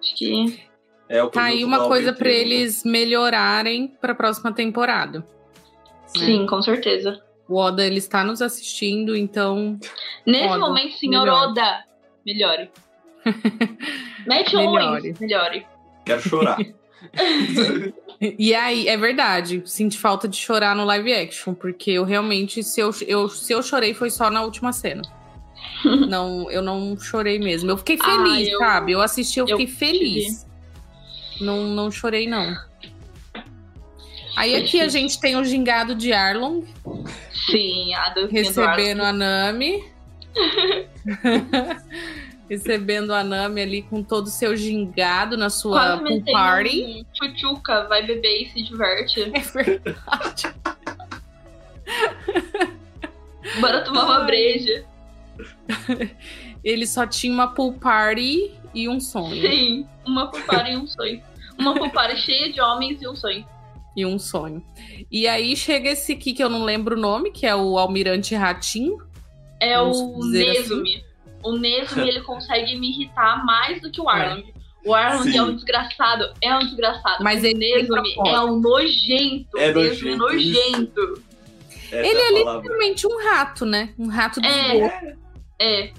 Acho 0.00 0.14
que. 0.14 0.62
É, 1.08 1.24
tá 1.28 1.44
aí 1.44 1.64
uma 1.64 1.86
coisa 1.86 2.12
para 2.12 2.28
eles 2.28 2.84
melhorarem 2.84 3.88
para 3.88 4.12
a 4.12 4.14
próxima 4.14 4.52
temporada. 4.52 5.26
Sim, 6.06 6.42
né? 6.42 6.48
com 6.48 6.62
certeza. 6.62 7.22
O 7.48 7.56
Oda 7.56 7.84
ele 7.84 7.98
está 7.98 8.24
nos 8.24 8.42
assistindo, 8.42 9.16
então. 9.16 9.78
Nesse 10.24 10.48
Oda, 10.48 10.58
momento, 10.58 10.96
senhor 10.96 11.24
melhore. 11.24 11.50
Oda, 11.50 11.84
melhore. 12.24 12.70
Mete 14.26 14.56
melhore. 14.56 15.14
melhore. 15.20 15.66
Quero 16.04 16.20
chorar. 16.20 16.58
E 18.20 18.54
aí, 18.54 18.88
é 18.88 18.96
verdade, 18.96 19.62
senti 19.66 19.98
falta 19.98 20.26
de 20.26 20.36
chorar 20.36 20.74
no 20.74 20.84
live 20.84 21.12
action, 21.12 21.52
porque 21.52 21.90
eu 21.90 22.04
realmente, 22.04 22.62
se 22.62 22.80
eu, 22.80 22.90
eu, 23.06 23.28
se 23.28 23.52
eu 23.52 23.62
chorei, 23.62 23.92
foi 23.92 24.08
só 24.10 24.30
na 24.30 24.42
última 24.42 24.72
cena. 24.72 25.02
não, 26.08 26.50
eu 26.50 26.62
não 26.62 26.98
chorei 26.98 27.38
mesmo. 27.38 27.70
Eu 27.70 27.76
fiquei 27.76 27.98
feliz, 27.98 28.48
ah, 28.48 28.52
eu, 28.52 28.58
sabe? 28.58 28.92
Eu 28.92 29.00
assisti, 29.02 29.38
eu, 29.38 29.46
eu 29.46 29.58
fiquei 29.58 29.74
feliz. 29.74 30.46
Não, 31.40 31.64
não 31.64 31.90
chorei, 31.90 32.26
não. 32.26 32.56
Aí 34.36 34.50
foi 34.50 34.60
aqui 34.60 34.64
difícil. 34.64 34.86
a 34.86 34.88
gente 34.88 35.20
tem 35.20 35.36
o 35.36 35.44
gingado 35.44 35.94
de 35.94 36.12
Arlong. 36.12 36.64
Sim, 37.50 37.94
a 37.94 38.14
Recebendo 38.30 39.02
a 39.02 39.12
Nami. 39.12 39.84
recebendo 42.48 43.12
a 43.12 43.22
Nami 43.22 43.60
ali 43.60 43.82
com 43.82 44.02
todo 44.02 44.26
o 44.26 44.30
seu 44.30 44.56
gingado 44.56 45.36
na 45.36 45.50
sua 45.50 45.98
pool 45.98 46.22
party. 46.24 47.00
Um 47.00 47.04
tchutchuca, 47.12 47.86
vai 47.88 48.06
beber 48.06 48.42
e 48.42 48.50
se 48.50 48.62
diverte. 48.62 49.22
É 49.22 49.40
verdade. 49.40 50.54
Bora 53.60 53.84
tomar 53.84 54.04
uma 54.04 54.20
breja. 54.20 54.84
Ele 56.64 56.86
só 56.86 57.06
tinha 57.06 57.32
uma 57.32 57.48
pool 57.48 57.74
party 57.74 58.52
e 58.74 58.88
um 58.88 59.00
sonho. 59.00 59.48
Sim, 59.48 59.86
uma 60.06 60.30
pool 60.30 60.42
party 60.42 60.72
e 60.72 60.76
um 60.76 60.86
sonho. 60.86 61.22
Uma 61.58 61.74
pool 61.74 61.90
party 61.90 62.16
cheia 62.16 62.52
de 62.52 62.60
homens 62.60 63.00
e 63.00 63.08
um 63.08 63.14
sonho. 63.14 63.46
E 63.96 64.04
um 64.04 64.18
sonho. 64.18 64.62
E 65.10 65.26
aí 65.26 65.56
chega 65.56 65.90
esse 65.90 66.12
aqui 66.12 66.34
que 66.34 66.42
eu 66.42 66.50
não 66.50 66.64
lembro 66.64 66.96
o 66.96 67.00
nome, 67.00 67.30
que 67.30 67.46
é 67.46 67.56
o 67.56 67.78
Almirante 67.78 68.34
Ratinho. 68.34 68.98
É 69.58 69.80
o 69.80 70.18
Nezumi. 70.18 70.96
Assim 70.96 71.05
o 71.46 71.58
Nesumi 71.58 72.08
ele 72.08 72.20
consegue 72.22 72.76
me 72.76 72.90
irritar 72.90 73.44
mais 73.44 73.80
do 73.80 73.90
que 73.90 74.00
o 74.00 74.08
Arlong. 74.08 74.52
O 74.84 74.94
Arlong 74.94 75.30
Sim. 75.30 75.38
é 75.38 75.42
um 75.42 75.54
desgraçado, 75.54 76.32
é 76.40 76.54
um 76.54 76.60
desgraçado. 76.60 77.22
Mas 77.22 77.40
o 77.40 77.56
Nesumi 77.56 78.14
é 78.26 78.40
um 78.40 78.60
nojento. 78.60 79.58
É 79.58 79.72
nojento. 79.72 80.06
É 80.06 80.16
nojento. 80.16 81.22
ele 81.90 82.20
é, 82.20 82.28
é 82.28 82.38
literalmente 82.38 83.06
um 83.06 83.22
rato, 83.22 83.64
né? 83.64 83.94
Um 83.98 84.08
rato 84.08 84.40
do 84.40 84.46
é, 84.46 85.16
é. 85.60 85.92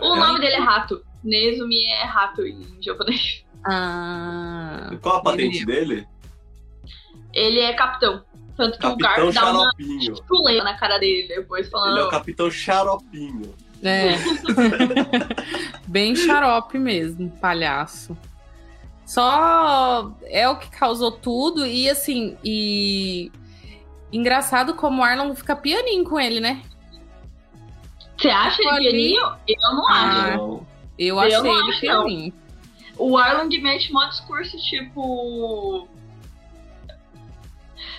O 0.00 0.14
é. 0.14 0.18
nome 0.18 0.40
dele 0.40 0.54
é 0.54 0.60
rato. 0.60 1.04
Nesumi 1.22 1.84
é 1.86 2.04
rato 2.04 2.42
em 2.42 2.82
japonês. 2.82 3.44
Ah. 3.66 4.90
Qual 5.00 5.16
a 5.16 5.22
patente 5.22 5.58
ele... 5.58 5.66
dele? 5.66 6.08
Ele 7.32 7.60
é 7.60 7.72
capitão. 7.72 8.24
Tanto 8.56 8.78
que 8.78 8.82
capitão 8.82 9.28
o 9.28 9.32
Garp 9.32 9.34
dá 9.34 9.50
uma 9.50 9.70
chuleta 10.28 10.64
na 10.64 10.78
cara 10.78 10.98
dele 10.98 11.26
depois 11.26 11.68
falando. 11.68 11.92
Ele 11.92 12.00
é 12.00 12.04
o 12.04 12.10
capitão 12.10 12.50
xaropinho. 12.50 13.54
É. 13.84 14.16
Bem 15.86 16.16
xarope 16.16 16.78
mesmo, 16.78 17.30
palhaço. 17.38 18.16
Só 19.04 20.12
é 20.24 20.48
o 20.48 20.56
que 20.56 20.70
causou 20.70 21.12
tudo 21.12 21.66
e 21.66 21.88
assim, 21.90 22.38
e 22.42 23.30
engraçado 24.10 24.74
como 24.74 25.02
o 25.02 25.04
Arlon 25.04 25.34
fica 25.34 25.54
pianinho 25.54 26.04
com 26.04 26.18
ele, 26.18 26.40
né? 26.40 26.62
Você 28.16 28.30
acha 28.30 28.62
ele 28.62 28.78
pianinho? 28.78 29.36
Eu 29.46 29.74
não 29.74 29.88
ah, 29.88 30.24
acho. 30.28 30.66
Eu 30.98 31.20
achei 31.20 31.36
eu 31.36 31.46
ele 31.46 31.70
acho, 31.70 31.80
pianinho. 31.80 32.32
Não. 32.32 32.44
O 33.06 33.18
Arlong 33.18 33.50
mete 33.60 33.92
mó 33.92 34.06
discurso 34.06 34.56
tipo. 34.56 35.86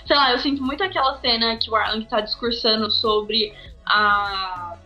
Sei 0.06 0.16
lá, 0.16 0.32
eu 0.32 0.38
sinto 0.38 0.62
muito 0.62 0.82
aquela 0.82 1.20
cena 1.20 1.56
que 1.56 1.70
o 1.70 1.76
Arlong 1.76 2.04
tá 2.06 2.20
discursando 2.20 2.90
sobre 2.90 3.54
a 3.84 4.76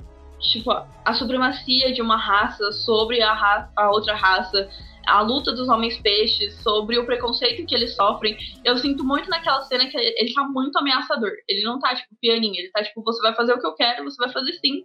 tipo, 0.41 0.71
a 0.71 1.15
supremacia 1.15 1.93
de 1.93 2.01
uma 2.03 2.17
raça 2.17 2.73
sobre 2.73 3.21
a, 3.23 3.33
raça, 3.33 3.71
a 3.77 3.91
outra 3.91 4.15
raça, 4.15 4.69
a 5.07 5.21
luta 5.21 5.53
dos 5.53 5.69
homens 5.69 5.99
peixes, 5.99 6.55
sobre 6.63 6.99
o 6.99 7.07
preconceito 7.07 7.67
que 7.67 7.75
eles 7.75 7.95
sofrem. 7.95 8.37
Eu 8.65 8.77
sinto 8.79 9.05
muito 9.05 9.29
naquela 9.29 9.61
cena 9.63 9.87
que 9.87 9.97
ele 9.97 10.33
tá 10.33 10.45
muito 10.45 10.79
ameaçador. 10.79 11.33
Ele 11.49 11.63
não 11.63 11.79
tá, 11.79 11.95
tipo, 11.95 12.15
pianinho. 12.21 12.59
Ele 12.59 12.71
tá, 12.71 12.83
tipo, 12.83 13.03
você 13.03 13.21
vai 13.23 13.35
fazer 13.35 13.53
o 13.53 13.61
que 13.61 13.67
eu 13.67 13.75
quero, 13.75 14.05
você 14.05 14.17
vai 14.17 14.33
fazer 14.33 14.53
sim. 14.55 14.83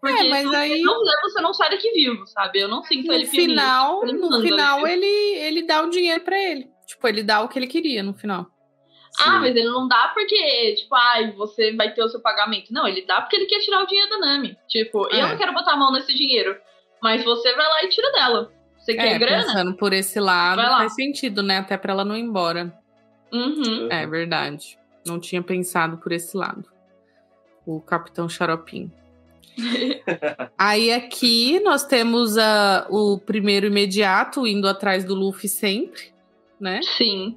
Porque 0.00 0.24
é, 0.24 0.30
mas 0.30 0.54
aí... 0.54 0.80
não 0.80 0.98
você 1.22 1.40
não 1.42 1.52
sai 1.52 1.70
daqui 1.70 1.90
vivo, 1.92 2.26
sabe? 2.26 2.58
Eu 2.58 2.68
não 2.68 2.82
sinto 2.82 3.08
no 3.08 3.12
ele 3.12 3.26
final, 3.26 4.00
pianinho. 4.00 4.30
No 4.30 4.40
final, 4.40 4.86
ele, 4.86 5.06
ele 5.06 5.62
dá 5.62 5.82
o 5.82 5.90
dinheiro 5.90 6.22
para 6.22 6.38
ele. 6.38 6.68
Tipo, 6.86 7.06
ele 7.06 7.22
dá 7.22 7.42
o 7.42 7.48
que 7.48 7.58
ele 7.58 7.66
queria 7.66 8.02
no 8.02 8.14
final. 8.14 8.46
Ah, 9.18 9.40
mas 9.40 9.54
ele 9.56 9.68
não 9.68 9.88
dá 9.88 10.10
porque, 10.14 10.74
tipo, 10.76 10.94
ai, 10.94 11.32
você 11.32 11.74
vai 11.74 11.92
ter 11.92 12.02
o 12.02 12.08
seu 12.08 12.20
pagamento. 12.20 12.72
Não, 12.72 12.86
ele 12.86 13.04
dá 13.04 13.20
porque 13.20 13.36
ele 13.36 13.46
quer 13.46 13.58
tirar 13.58 13.82
o 13.82 13.86
dinheiro 13.86 14.08
da 14.08 14.18
Nami. 14.18 14.56
Tipo, 14.68 15.12
é. 15.12 15.20
eu 15.20 15.28
não 15.28 15.36
quero 15.36 15.52
botar 15.52 15.72
a 15.72 15.76
mão 15.76 15.92
nesse 15.92 16.14
dinheiro. 16.14 16.56
Mas 17.02 17.24
você 17.24 17.54
vai 17.54 17.66
lá 17.66 17.84
e 17.84 17.88
tira 17.88 18.12
dela. 18.12 18.52
Você 18.78 18.94
quer 18.94 19.14
é, 19.14 19.18
grana? 19.18 19.44
Pensando 19.44 19.74
por 19.74 19.92
esse 19.92 20.18
lado, 20.20 20.62
faz 20.62 20.94
sentido, 20.94 21.42
né? 21.42 21.58
Até 21.58 21.76
pra 21.76 21.92
ela 21.92 22.04
não 22.04 22.16
ir 22.16 22.20
embora. 22.20 22.72
Uhum. 23.32 23.88
É 23.90 24.06
verdade. 24.06 24.78
Não 25.06 25.18
tinha 25.18 25.42
pensado 25.42 25.98
por 25.98 26.12
esse 26.12 26.36
lado. 26.36 26.64
O 27.66 27.80
Capitão 27.80 28.28
Xaropinho. 28.28 28.92
Aí 30.56 30.92
aqui 30.92 31.60
nós 31.60 31.84
temos 31.84 32.36
uh, 32.36 32.86
o 32.88 33.18
primeiro 33.18 33.66
imediato 33.66 34.46
indo 34.46 34.68
atrás 34.68 35.04
do 35.04 35.14
Luffy 35.14 35.48
sempre, 35.48 36.12
né? 36.58 36.80
Sim. 36.96 37.36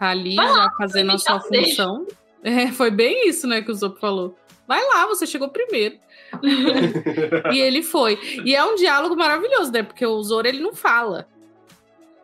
Tá 0.00 0.08
ali 0.08 0.34
Vai 0.34 0.48
já 0.48 0.54
lá, 0.54 0.72
fazendo 0.78 1.12
a 1.12 1.18
sua 1.18 1.38
função. 1.40 2.06
É, 2.42 2.68
foi 2.68 2.90
bem 2.90 3.28
isso, 3.28 3.46
né, 3.46 3.60
que 3.60 3.70
o 3.70 3.74
Zop 3.74 4.00
falou. 4.00 4.34
Vai 4.66 4.82
lá, 4.82 5.06
você 5.06 5.26
chegou 5.26 5.50
primeiro. 5.50 5.98
e 7.52 7.60
ele 7.60 7.82
foi. 7.82 8.18
E 8.42 8.54
é 8.54 8.64
um 8.64 8.76
diálogo 8.76 9.14
maravilhoso, 9.14 9.70
né? 9.70 9.82
Porque 9.82 10.06
o 10.06 10.22
Zoro, 10.22 10.48
ele 10.48 10.62
não 10.62 10.72
fala. 10.72 11.28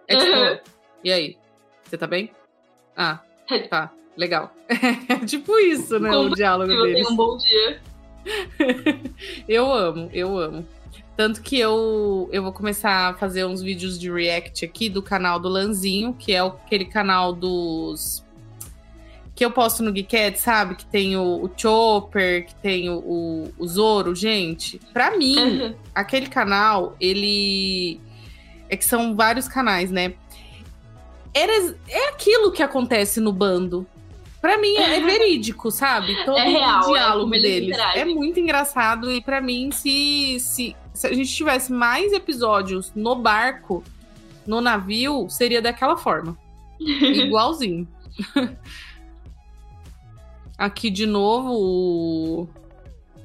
É 0.08 0.16
tipo, 0.16 0.30
uhum. 0.30 0.58
e 1.04 1.12
aí? 1.12 1.36
Você 1.84 1.98
tá 1.98 2.06
bem? 2.06 2.30
Ah, 2.96 3.20
tá. 3.68 3.92
Legal. 4.16 4.54
É 5.08 5.26
tipo 5.26 5.58
isso, 5.58 5.98
né? 5.98 6.08
Como 6.08 6.30
o 6.30 6.34
diálogo 6.34 6.72
deles. 6.82 7.10
um 7.10 7.16
bom 7.16 7.36
dia. 7.36 7.82
eu 9.46 9.70
amo, 9.70 10.08
eu 10.14 10.38
amo. 10.38 10.66
Tanto 11.16 11.40
que 11.40 11.58
eu, 11.58 12.28
eu 12.30 12.42
vou 12.42 12.52
começar 12.52 13.08
a 13.08 13.14
fazer 13.14 13.46
uns 13.46 13.62
vídeos 13.62 13.98
de 13.98 14.10
react 14.10 14.64
aqui 14.64 14.90
do 14.90 15.02
canal 15.02 15.40
do 15.40 15.48
Lanzinho, 15.48 16.12
que 16.12 16.32
é 16.32 16.40
aquele 16.40 16.84
canal 16.84 17.32
dos. 17.32 18.22
Que 19.34 19.44
eu 19.44 19.50
posto 19.50 19.82
no 19.82 19.94
Geekette, 19.94 20.38
sabe? 20.38 20.74
Que 20.74 20.84
tem 20.84 21.16
o, 21.16 21.44
o 21.44 21.50
Chopper, 21.56 22.46
que 22.46 22.54
tem 22.56 22.90
o, 22.90 22.98
o, 22.98 23.52
o 23.58 23.66
Zoro. 23.66 24.14
Gente, 24.14 24.78
pra 24.92 25.16
mim, 25.16 25.38
uhum. 25.38 25.74
aquele 25.94 26.26
canal, 26.26 26.94
ele. 27.00 27.98
É 28.68 28.76
que 28.76 28.84
são 28.84 29.16
vários 29.16 29.48
canais, 29.48 29.90
né? 29.90 30.14
Era, 31.32 31.74
é 31.88 32.08
aquilo 32.08 32.52
que 32.52 32.62
acontece 32.62 33.20
no 33.20 33.32
bando. 33.32 33.86
Pra 34.40 34.58
mim 34.58 34.76
é, 34.76 35.00
verídico, 35.00 35.70
sabe? 35.70 36.14
Todo 36.24 36.38
é 36.38 36.48
real, 36.48 36.90
o 36.90 36.96
é 36.96 37.00
diálogo 37.00 37.34
é 37.34 37.40
deles. 37.40 37.78
É 37.94 38.04
muito 38.04 38.38
engraçado 38.38 39.10
e 39.10 39.20
para 39.20 39.40
mim, 39.40 39.70
se, 39.72 40.38
se 40.38 40.76
se 40.96 41.06
a 41.06 41.12
gente 41.12 41.32
tivesse 41.32 41.70
mais 41.70 42.12
episódios 42.12 42.90
no 42.94 43.14
barco, 43.14 43.84
no 44.46 44.62
navio, 44.62 45.28
seria 45.28 45.60
daquela 45.60 45.96
forma. 45.96 46.36
Igualzinho. 46.80 47.86
Aqui 50.56 50.88
de 50.88 51.04
novo 51.04 51.52
o, 51.52 52.48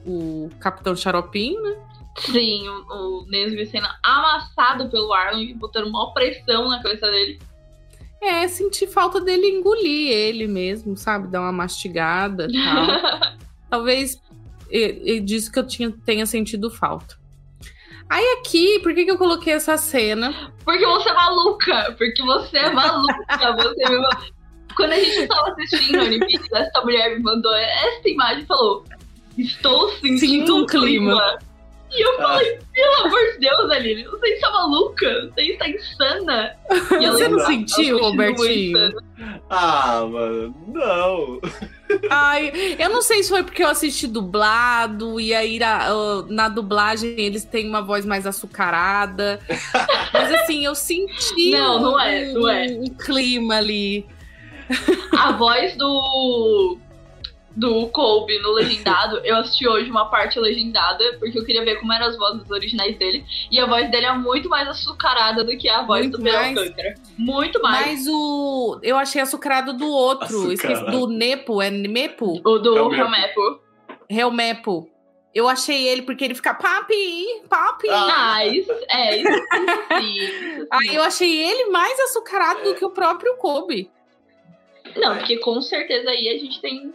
o 0.06 0.50
Capitão 0.60 0.94
Xaropim, 0.96 1.58
né? 1.62 1.78
Sim, 2.20 2.68
o, 2.68 3.22
o 3.22 3.26
Nesby 3.28 3.66
sendo 3.68 3.88
amassado 4.04 4.90
pelo 4.90 5.14
Arlong, 5.14 5.54
botando 5.54 5.88
uma 5.88 6.14
pressão 6.14 6.68
na 6.68 6.84
cabeça 6.84 7.08
dele. 7.10 7.40
É, 8.22 8.46
senti 8.50 8.86
falta 8.86 9.22
dele 9.22 9.48
engolir 9.48 10.12
ele 10.12 10.46
mesmo, 10.46 10.98
sabe? 10.98 11.30
Dar 11.30 11.40
uma 11.40 11.54
mastigada 11.54 12.48
e 12.50 12.54
tal. 12.54 13.38
Talvez 13.70 14.22
e, 14.70 15.16
e 15.16 15.20
disso 15.22 15.50
que 15.50 15.58
eu 15.58 15.66
tinha, 15.66 15.90
tenha 16.06 16.26
sentido 16.26 16.70
falta. 16.70 17.21
Aí 18.12 18.26
aqui, 18.38 18.78
por 18.80 18.94
que, 18.94 19.06
que 19.06 19.12
eu 19.12 19.18
coloquei 19.18 19.54
essa 19.54 19.78
cena? 19.78 20.52
Porque 20.66 20.86
você 20.86 21.10
é 21.10 21.14
maluca! 21.14 21.96
Porque 21.98 22.22
você 22.22 22.58
é 22.58 22.70
maluca! 22.70 23.16
você 23.56 23.84
é 23.86 24.76
Quando 24.76 24.92
a 24.92 25.00
gente 25.00 25.28
tava 25.30 25.52
assistindo 25.52 25.98
o 25.98 26.04
Olimpíada, 26.04 26.60
essa 26.60 26.82
mulher 26.82 27.16
me 27.16 27.24
mandou 27.24 27.56
essa 27.56 28.10
imagem 28.10 28.44
e 28.44 28.46
falou: 28.46 28.84
Estou 29.38 29.92
sentindo 29.92 30.20
Sinto 30.20 30.58
um 30.58 30.66
clima. 30.66 30.86
clima. 30.86 31.40
E 31.94 32.02
eu 32.02 32.18
falei, 32.18 32.58
pelo 32.74 33.06
amor 33.06 33.20
de 33.34 33.40
Deus, 33.40 33.70
Aline, 33.70 34.04
você 34.06 34.28
está 34.28 34.50
maluca? 34.50 35.30
Você 35.30 35.42
está 35.42 35.68
insana. 35.68 36.56
E 37.00 37.08
Você 37.08 37.28
não 37.28 37.40
sentiu, 37.40 38.00
Robertinho? 38.00 38.94
Ah, 39.50 40.06
mano, 40.10 40.56
não. 40.68 41.42
Ai, 42.10 42.78
eu 42.80 42.90
não 42.90 43.02
sei 43.02 43.22
se 43.22 43.30
foi 43.30 43.44
porque 43.44 43.62
eu 43.62 43.68
assisti 43.68 44.08
dublado 44.08 45.20
e 45.20 45.34
aí 45.34 45.60
na, 45.60 45.90
na 46.30 46.50
dublagem 46.50 47.20
eles 47.20 47.44
têm 47.44 47.68
uma 47.68 47.82
voz 47.82 48.06
mais 48.06 48.26
açucarada. 48.26 49.42
Mas 50.14 50.34
assim, 50.36 50.66
eu 50.66 50.74
senti 50.74 51.52
Não, 51.52 51.82
não 51.82 52.00
é, 52.00 52.30
um, 52.30 52.34
não 52.34 52.50
é. 52.50 52.68
um 52.68 52.88
clima 52.88 53.56
ali. 53.58 54.06
A 55.18 55.34
voz 55.34 55.76
do. 55.76 56.78
Do 57.56 57.88
Colby 57.88 58.40
no 58.40 58.52
legendado, 58.52 59.20
eu 59.26 59.36
assisti 59.36 59.68
hoje 59.68 59.90
uma 59.90 60.06
parte 60.10 60.40
legendada, 60.40 61.04
porque 61.20 61.38
eu 61.38 61.46
queria 61.46 61.66
ver 61.66 61.80
como 61.80 61.92
eram 61.92 62.08
as 62.08 62.18
vozes 62.18 62.50
originais 62.50 62.98
dele. 62.98 63.26
E 63.52 63.60
a 63.60 63.66
voz 63.66 63.92
dele 63.92 64.06
é 64.06 64.14
muito 64.14 64.48
mais 64.48 64.68
açucarada 64.68 65.44
do 65.44 65.58
que 65.58 65.68
a 65.68 65.82
voz 65.84 66.04
Muito 66.04 66.18
do 66.18 66.24
mais. 66.24 66.58
Alcântara. 66.58 66.94
Muito 67.18 67.62
mais. 67.62 67.88
Mas 67.88 68.08
o. 68.08 68.80
Eu 68.82 68.98
achei 68.98 69.22
açucarado 69.22 69.74
do 69.74 69.88
outro. 69.88 70.52
Esqueci, 70.52 70.86
do 70.86 71.08
Nepo. 71.08 71.62
É 71.62 71.70
Nepo? 71.70 72.42
O 72.46 72.58
do 72.58 72.94
Helmepo. 72.94 73.60
Helmepo. 74.10 74.90
Eu 75.34 75.48
achei 75.48 75.88
ele 75.88 76.02
porque 76.02 76.26
ele 76.26 76.36
fica 76.36 76.54
papi, 76.54 77.42
papi. 77.48 77.88
Ah. 77.90 78.46
Isso, 78.46 78.72
é, 78.90 79.18
isso 79.18 79.30
sim. 79.30 80.68
Aí 80.70 80.94
eu 80.94 81.04
achei 81.04 81.42
ele 81.42 81.70
mais 81.70 81.98
açucarado 82.02 82.64
do 82.64 82.76
que 82.76 82.84
o 82.84 82.90
próprio 82.90 83.38
Kobe. 83.38 83.90
Não, 84.98 85.18
porque 85.18 85.38
com 85.38 85.62
certeza 85.62 86.10
aí 86.10 86.28
a 86.30 86.38
gente 86.38 86.60
tem. 86.60 86.94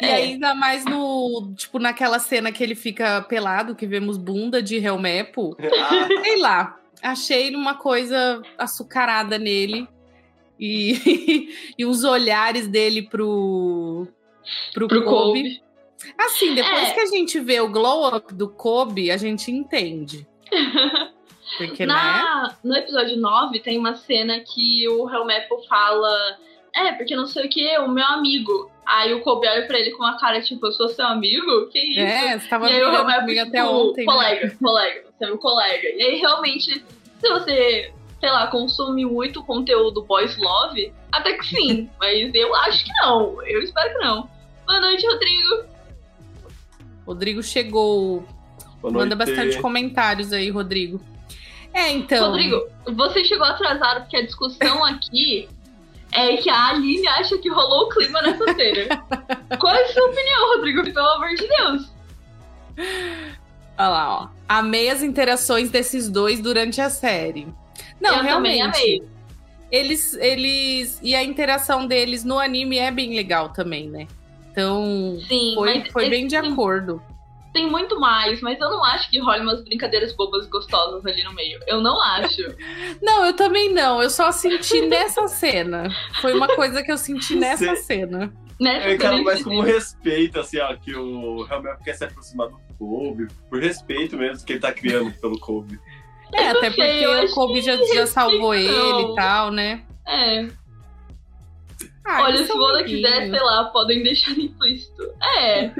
E 0.00 0.04
É. 0.04 0.14
ainda 0.14 0.54
mais 0.54 0.84
no, 0.84 1.52
tipo, 1.56 1.78
naquela 1.78 2.18
cena 2.18 2.50
que 2.52 2.62
ele 2.62 2.74
fica 2.74 3.20
pelado, 3.22 3.74
que 3.74 3.86
vemos 3.86 4.16
bunda 4.16 4.62
de 4.62 4.76
Helmepo. 4.76 5.56
Ah, 5.62 6.06
Sei 6.22 6.36
lá, 6.38 6.78
achei 7.02 7.54
uma 7.54 7.74
coisa 7.74 8.42
açucarada 8.58 9.38
nele. 9.38 9.86
E, 10.58 11.48
e 11.78 11.84
os 11.84 12.04
olhares 12.04 12.66
dele 12.68 13.02
pro, 13.02 14.06
pro, 14.74 14.88
Pro 14.88 15.04
Kobe. 15.04 15.10
Colby. 15.10 15.62
Assim, 16.18 16.54
depois 16.54 16.88
É. 16.88 16.92
que 16.94 17.00
a 17.00 17.06
gente 17.06 17.38
vê 17.40 17.60
o 17.60 17.68
glow 17.70 18.14
up 18.14 18.32
do 18.34 18.48
Kobe, 18.48 19.10
a 19.10 19.16
gente 19.16 19.50
entende. 19.50 20.26
Porque, 21.58 21.84
né? 21.84 21.92
Na, 21.92 22.56
no 22.62 22.76
episódio 22.76 23.16
9 23.16 23.60
tem 23.60 23.76
uma 23.78 23.94
cena 23.96 24.40
que 24.40 24.88
o 24.88 25.08
Helmepo 25.10 25.60
fala. 25.68 26.38
É, 26.74 26.92
porque 26.92 27.16
não 27.16 27.26
sei 27.26 27.46
o 27.46 27.48
que, 27.48 27.78
o 27.78 27.88
meu 27.88 28.04
amigo. 28.04 28.70
Aí 28.86 29.14
o 29.14 29.20
Kobe 29.20 29.46
olha 29.46 29.66
pra 29.66 29.78
ele 29.78 29.92
com 29.92 30.02
uma 30.02 30.18
cara 30.18 30.40
tipo, 30.40 30.66
eu 30.66 30.72
sou 30.72 30.88
seu 30.88 31.06
amigo? 31.06 31.66
Que 31.68 31.78
isso? 31.78 32.00
É, 32.00 32.38
você 32.38 32.48
tava 32.48 32.68
e 32.68 32.72
aí 32.72 32.82
o 32.82 32.92
Helmepo, 32.92 33.20
comigo 33.20 33.44
tipo, 33.44 33.48
até 33.48 33.64
ontem. 33.64 34.04
né? 34.04 34.12
colega, 34.12 34.56
colega, 34.60 35.04
você 35.16 35.24
é 35.24 35.26
meu 35.26 35.38
colega. 35.38 35.88
E 35.96 36.02
aí 36.02 36.16
realmente, 36.16 36.84
se 37.20 37.28
você, 37.28 37.92
sei 38.18 38.30
lá, 38.30 38.46
consome 38.48 39.04
muito 39.04 39.44
conteúdo 39.44 40.02
boys 40.02 40.36
love, 40.38 40.92
até 41.12 41.34
que 41.34 41.46
sim, 41.46 41.90
mas 42.00 42.34
eu 42.34 42.54
acho 42.54 42.84
que 42.84 42.92
não. 43.02 43.42
Eu 43.46 43.62
espero 43.62 43.92
que 43.92 44.04
não. 44.04 44.28
Boa 44.66 44.80
noite, 44.80 45.06
Rodrigo. 45.06 45.64
Rodrigo 47.06 47.42
chegou. 47.42 48.24
Manda 48.82 49.14
bastante 49.14 49.60
comentários 49.60 50.32
aí, 50.32 50.50
Rodrigo. 50.50 51.00
É, 51.72 51.90
então. 51.92 52.30
Rodrigo, 52.30 52.66
você 52.86 53.24
chegou 53.24 53.46
atrasado 53.46 54.00
porque 54.00 54.16
a 54.16 54.24
discussão 54.24 54.84
aqui 54.84 55.48
é 56.12 56.36
que 56.36 56.48
a 56.50 56.68
Aline 56.68 57.06
acha 57.08 57.38
que 57.38 57.48
rolou 57.48 57.86
o 57.86 57.88
clima 57.88 58.20
nessa 58.22 58.44
cena. 58.54 59.04
Qual 59.58 59.74
é 59.74 59.82
a 59.84 59.88
sua 59.88 60.06
opinião, 60.06 60.56
Rodrigo? 60.56 60.82
Pelo 60.84 61.06
amor 61.08 61.28
de 61.30 61.48
Deus. 61.48 61.92
Olha 63.78 63.88
lá, 63.88 64.22
ó. 64.22 64.28
Amei 64.48 64.90
as 64.90 65.02
interações 65.02 65.70
desses 65.70 66.08
dois 66.08 66.40
durante 66.40 66.80
a 66.80 66.90
série. 66.90 67.48
Não, 68.00 68.16
Eu 68.16 68.22
realmente. 68.22 68.62
amei. 68.62 69.02
Eles, 69.70 70.14
eles. 70.14 70.98
E 71.02 71.14
a 71.14 71.22
interação 71.22 71.86
deles 71.86 72.24
no 72.24 72.38
anime 72.38 72.78
é 72.78 72.90
bem 72.90 73.14
legal 73.14 73.50
também, 73.50 73.88
né? 73.88 74.06
Então. 74.50 75.18
Sim, 75.28 75.52
Foi, 75.54 75.84
foi 75.90 76.10
bem 76.10 76.26
de 76.26 76.34
acordo. 76.36 77.00
Tem 77.52 77.68
muito 77.68 77.98
mais, 77.98 78.40
mas 78.40 78.60
eu 78.60 78.70
não 78.70 78.84
acho 78.84 79.10
que 79.10 79.18
role 79.18 79.40
umas 79.40 79.62
brincadeiras 79.64 80.12
bobas 80.14 80.46
gostosas 80.48 81.04
ali 81.04 81.22
no 81.24 81.32
meio. 81.34 81.58
Eu 81.66 81.80
não 81.80 82.00
acho. 82.00 82.42
Não, 83.02 83.24
eu 83.24 83.32
também 83.34 83.72
não. 83.72 84.02
Eu 84.02 84.10
só 84.10 84.30
senti 84.30 84.80
nessa 84.86 85.26
cena. 85.26 85.88
Foi 86.20 86.32
uma 86.34 86.48
coisa 86.48 86.82
que 86.82 86.92
eu 86.92 86.98
senti 86.98 87.34
nessa 87.34 87.74
Cê- 87.74 87.76
cena. 87.76 88.32
Nessa 88.60 88.88
É, 88.90 88.98
cara, 88.98 89.16
como 89.42 89.64
si. 89.64 89.72
respeito, 89.72 90.38
assim, 90.38 90.58
ó, 90.58 90.74
que 90.76 90.94
o 90.94 91.46
Helmepo 91.50 91.82
quer 91.82 91.94
se 91.94 92.04
aproximar 92.04 92.48
do 92.48 92.58
Kobe, 92.78 93.26
por 93.48 93.58
respeito 93.60 94.16
mesmo 94.18 94.44
que 94.44 94.52
ele 94.52 94.60
tá 94.60 94.70
criando 94.72 95.10
pelo 95.20 95.38
Kobe. 95.40 95.78
É, 96.32 96.46
Eu 96.52 96.58
até 96.58 96.70
sei, 96.70 97.04
porque 97.04 97.26
o 97.26 97.34
Kobe 97.34 97.60
já, 97.60 97.76
já 97.92 98.06
salvou 98.06 98.54
ele 98.54 98.70
e 99.12 99.14
tal, 99.16 99.50
né? 99.50 99.82
É. 100.06 100.46
Ah, 102.06 102.22
Olha, 102.22 102.44
se 102.44 102.52
o 102.52 102.60
Oda 102.60 102.84
quiser, 102.84 103.28
sei 103.30 103.40
lá, 103.40 103.64
podem 103.72 104.02
deixar 104.02 104.30
implícito. 104.38 105.02
É. 105.38 105.72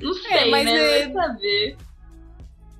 Não 0.00 0.14
sei, 0.14 0.50
mas 0.50 0.64
né? 0.64 1.00
é- 1.02 1.12
saber. 1.12 1.76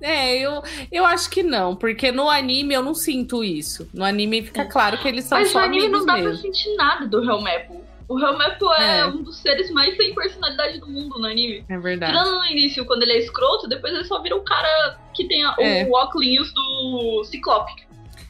É, 0.03 0.35
eu, 0.39 0.63
eu 0.91 1.05
acho 1.05 1.29
que 1.29 1.43
não, 1.43 1.75
porque 1.75 2.11
no 2.11 2.27
anime 2.27 2.73
eu 2.73 2.81
não 2.81 2.95
sinto 2.95 3.43
isso. 3.43 3.87
No 3.93 4.03
anime 4.03 4.41
fica 4.41 4.65
claro 4.65 4.97
que 4.97 5.07
eles 5.07 5.25
são 5.25 5.37
Mas 5.37 5.51
só 5.51 5.59
no 5.59 5.65
anime 5.65 5.89
não 5.89 6.03
dá 6.03 6.13
mesmo. 6.15 6.29
pra 6.31 6.37
sentir 6.41 6.75
nada 6.75 7.05
do 7.07 7.23
Helmepo. 7.23 7.79
O 8.09 8.19
Helmepo 8.19 8.73
é, 8.73 8.99
É. 9.01 9.05
um 9.05 9.21
dos 9.21 9.37
seres 9.37 9.69
mais 9.69 9.95
sem 9.95 10.13
personalidade 10.15 10.79
do 10.79 10.87
mundo 10.87 11.19
no 11.19 11.27
anime. 11.27 11.63
É 11.69 11.77
verdade. 11.77 12.11
Tirando 12.13 12.31
no 12.39 12.45
início, 12.47 12.83
quando 12.83 13.03
ele 13.03 13.13
é 13.13 13.19
escroto, 13.19 13.67
depois 13.69 13.93
ele 13.93 14.03
só 14.05 14.19
vira 14.23 14.35
o 14.35 14.41
cara 14.41 14.97
que 15.13 15.27
tem 15.27 15.45
a- 15.45 15.55
É. 15.59 15.85
o 15.85 15.93
óculos 15.93 16.51
do 16.51 17.23
Ciclope. 17.25 17.71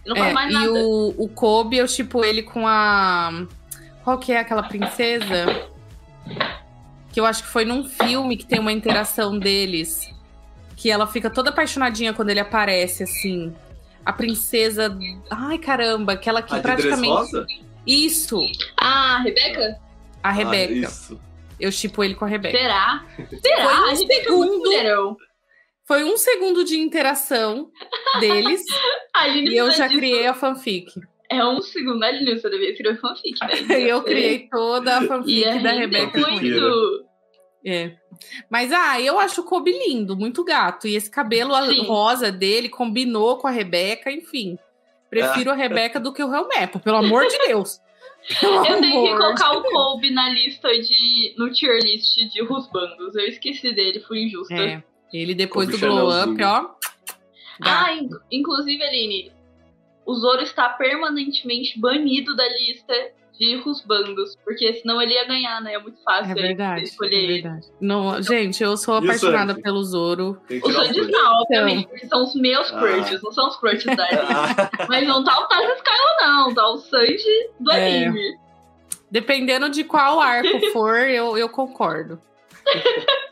Ele 0.05 0.13
não 0.13 0.15
faz 0.17 0.29
É, 0.29 0.33
mais 0.33 0.49
e 0.51 0.53
nada. 0.53 0.73
o, 0.73 1.23
o 1.23 1.29
Kobe, 1.29 1.77
eu 1.77 1.87
tipo 1.87 2.23
ele 2.25 2.43
com 2.43 2.67
a. 2.67 3.45
Qual 4.03 4.17
que 4.19 4.33
é 4.33 4.39
aquela 4.39 4.63
princesa? 4.63 5.45
Que 7.11 7.19
eu 7.19 7.25
acho 7.25 7.43
que 7.43 7.49
foi 7.49 7.65
num 7.65 7.83
filme 7.83 8.37
que 8.37 8.45
tem 8.45 8.59
uma 8.59 8.71
interação 8.71 9.37
deles. 9.37 10.09
Que 10.77 10.89
ela 10.89 11.05
fica 11.07 11.29
toda 11.29 11.49
apaixonadinha 11.49 12.13
quando 12.13 12.29
ele 12.29 12.39
aparece, 12.39 13.03
assim. 13.03 13.53
A 14.05 14.11
princesa. 14.13 14.97
Ai, 15.29 15.57
caramba, 15.57 16.13
aquela 16.13 16.41
que 16.41 16.55
A 16.55 16.59
praticamente. 16.59 17.07
Rosa? 17.13 17.45
Isso, 17.85 18.39
Ah, 18.79 19.21
Rebeca? 19.23 19.79
a 20.23 20.31
Rebeca. 20.31 20.73
Ah, 20.73 20.77
isso. 20.89 21.19
eu 21.59 21.71
tipo 21.71 22.03
ele 22.03 22.13
com 22.15 22.25
a 22.25 22.27
Rebeca. 22.27 22.57
Será? 22.57 23.05
Será? 23.41 23.63
Foi 23.65 23.75
um 23.75 23.85
a 23.85 23.89
Rebeca 23.93 24.13
é 24.13 24.23
segundo. 24.23 24.57
mulherão. 24.59 25.17
Foi 25.85 26.03
um 26.03 26.15
segundo 26.17 26.63
de 26.63 26.79
interação 26.79 27.69
deles 28.19 28.61
A 29.13 29.27
e 29.27 29.57
eu 29.57 29.71
já 29.71 29.87
disso. 29.87 29.99
criei 29.99 30.25
a 30.27 30.33
fanfic. 30.33 30.91
É 31.31 31.45
um 31.45 31.61
segundo. 31.61 32.03
A 32.03 32.07
Aline, 32.07 32.39
você 32.39 32.49
devia 32.49 32.75
criar 32.75 32.97
fanfic, 32.97 33.39
né? 33.41 33.79
E 33.79 33.89
eu 33.89 34.03
criei 34.03 34.47
toda 34.49 34.97
a 34.97 35.01
fanfic 35.07 35.59
da 35.63 35.71
Rebeca. 35.71 36.17
muito. 36.19 37.05
É. 37.65 37.95
Mas, 38.49 38.71
ah, 38.71 38.99
eu 38.99 39.19
acho 39.19 39.41
o 39.41 39.43
Kobe 39.45 39.71
lindo, 39.71 40.17
muito 40.17 40.43
gato. 40.43 40.87
E 40.87 40.95
esse 40.95 41.09
cabelo 41.09 41.53
Sim. 41.67 41.85
rosa 41.85 42.31
dele 42.31 42.67
combinou 42.69 43.37
com 43.37 43.47
a 43.47 43.51
Rebeca, 43.51 44.11
enfim. 44.11 44.57
Prefiro 45.09 45.51
a 45.51 45.55
Rebeca 45.55 45.99
do 45.99 46.11
que 46.13 46.23
o 46.23 46.33
Helmepo, 46.33 46.79
pelo 46.79 46.97
amor 46.97 47.25
de 47.27 47.37
Deus. 47.47 47.79
Pelo 48.39 48.63
Eu 48.65 48.79
tenho 48.79 49.03
que 49.03 49.17
colocar 49.17 49.51
o 49.57 49.63
Colby 49.63 50.11
na 50.11 50.29
lista 50.29 50.67
de. 50.69 51.33
no 51.39 51.51
tier 51.51 51.79
list 51.81 52.15
de 52.31 52.43
Rusbandos. 52.43 53.15
Eu 53.15 53.25
esqueci 53.25 53.73
dele, 53.73 53.99
fui 54.01 54.25
injusta. 54.25 54.53
É, 54.53 54.83
ele 55.11 55.33
depois 55.33 55.67
Kobe 55.71 55.81
do 55.81 55.87
glow 55.87 56.09
up, 56.09 56.29
ó. 56.29 56.33
gato. 56.35 56.75
Ah, 57.63 57.93
in- 57.95 58.09
inclusive, 58.31 58.81
Aline, 58.83 59.31
o 60.05 60.13
Zoro 60.15 60.41
está 60.41 60.69
permanentemente 60.69 61.79
banido 61.79 62.35
da 62.35 62.47
lista 62.47 62.93
dividir 63.39 63.67
os 63.67 63.81
bandos, 63.81 64.35
porque 64.43 64.71
senão 64.73 65.01
ele 65.01 65.13
ia 65.13 65.25
ganhar, 65.25 65.61
né? 65.61 65.73
É 65.73 65.79
muito 65.79 65.99
fácil 66.03 66.31
É 66.31 66.35
verdade. 66.35 66.83
escolher 66.83 67.15
É 67.15 67.19
ele. 67.23 67.41
verdade. 67.41 67.67
Não, 67.79 68.21
gente, 68.21 68.61
eu 68.61 68.77
sou 68.77 68.95
apaixonada 68.97 69.53
Sanji? 69.53 69.63
pelo 69.63 69.83
Zoro. 69.83 70.39
Sanji 70.47 70.61
os 71.01 71.07
dois. 71.07 71.07
não, 71.09 71.41
obviamente, 71.41 71.87
porque 71.87 72.05
são 72.07 72.23
os 72.23 72.35
meus 72.35 72.71
Ah. 72.71 72.79
crushes, 72.79 73.21
não 73.23 73.31
são 73.31 73.47
os 73.47 73.55
crushes 73.57 73.95
da. 73.95 74.05
Ah, 74.81 74.85
Mas 74.87 75.07
não 75.07 75.23
tá 75.23 75.39
o 75.39 75.47
Taz 75.47 75.63
Skyla, 75.77 76.15
não, 76.21 76.53
tá 76.53 76.67
o 76.69 76.77
Sanji 76.77 77.49
do 77.59 77.71
É. 77.71 77.97
anime. 78.05 78.37
Dependendo 79.09 79.69
de 79.69 79.83
qual 79.83 80.19
arco 80.19 80.59
for, 80.71 80.99
eu, 81.09 81.35
eu 81.37 81.49
concordo. 81.49 82.21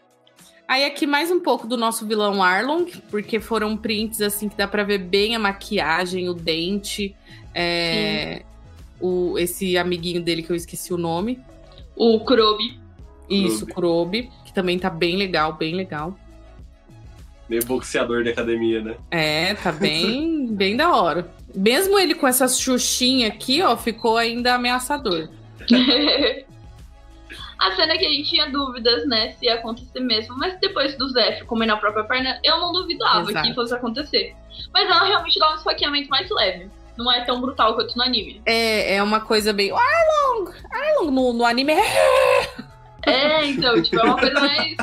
Aí 0.69 0.85
aqui 0.85 1.07
mais 1.07 1.31
um 1.31 1.39
pouco 1.39 1.65
do 1.65 1.75
nosso 1.75 2.05
vilão 2.05 2.43
Arlong, 2.43 2.85
porque 3.09 3.39
foram 3.39 3.75
prints 3.75 4.21
assim 4.21 4.47
que 4.47 4.55
dá 4.55 4.67
pra 4.67 4.83
ver 4.83 4.99
bem 4.99 5.35
a 5.35 5.39
maquiagem, 5.39 6.29
o 6.29 6.33
dente, 6.35 7.15
é, 7.55 8.43
o, 9.01 9.35
esse 9.39 9.75
amiguinho 9.79 10.21
dele 10.21 10.43
que 10.43 10.51
eu 10.51 10.55
esqueci 10.55 10.93
o 10.93 10.97
nome. 10.97 11.39
O 11.95 12.19
Kurobi. 12.19 12.79
Isso, 13.27 13.65
Kurobi, 13.65 14.29
que 14.45 14.53
também 14.53 14.77
tá 14.77 14.91
bem 14.91 15.17
legal, 15.17 15.53
bem 15.53 15.73
legal. 15.73 16.15
meio 17.49 17.65
boxeador 17.65 18.21
de 18.21 18.29
academia, 18.29 18.79
né? 18.79 18.95
É, 19.09 19.55
tá 19.55 19.71
bem, 19.71 20.45
bem 20.53 20.77
da 20.77 20.95
hora. 20.95 21.33
Mesmo 21.55 21.97
ele 21.97 22.13
com 22.13 22.27
essa 22.27 22.47
xuxinha 22.47 23.27
aqui, 23.27 23.63
ó, 23.63 23.75
ficou 23.75 24.17
ainda 24.17 24.53
ameaçador. 24.53 25.29
a 27.59 27.75
cena 27.75 27.97
que 27.97 28.05
a 28.05 28.09
gente 28.09 28.29
tinha 28.29 28.49
dúvidas, 28.49 29.05
né, 29.07 29.33
se 29.33 29.45
ia 29.45 29.55
acontecer 29.55 29.99
mesmo. 29.99 30.37
Mas 30.37 30.57
depois 30.59 30.97
do 30.97 31.09
Zef 31.09 31.43
comer 31.45 31.65
na 31.65 31.77
própria 31.77 32.05
perna, 32.05 32.39
eu 32.43 32.57
não 32.57 32.71
duvidava 32.71 33.29
Exato. 33.29 33.47
que 33.47 33.53
fosse 33.53 33.75
acontecer. 33.75 34.35
Mas 34.73 34.89
ela 34.89 35.05
realmente 35.05 35.37
dá 35.37 35.51
um 35.51 35.55
esfaqueamento 35.55 36.09
mais 36.09 36.29
leve. 36.29 36.69
Não 36.97 37.11
é 37.11 37.23
tão 37.23 37.39
brutal 37.39 37.75
quanto 37.75 37.95
no 37.95 38.03
anime. 38.03 38.41
É, 38.45 38.95
é 38.95 39.03
uma 39.03 39.21
coisa 39.21 39.53
bem. 39.53 39.71
Arlong! 39.71 40.51
Arlong 40.71 41.11
no, 41.11 41.33
no 41.33 41.45
anime 41.45 41.73
é. 41.73 42.69
É, 43.05 43.45
então, 43.45 43.81
tipo, 43.81 43.97
é 43.97 44.03
uma 44.03 44.17
coisa 44.17 44.39
mais 44.39 44.75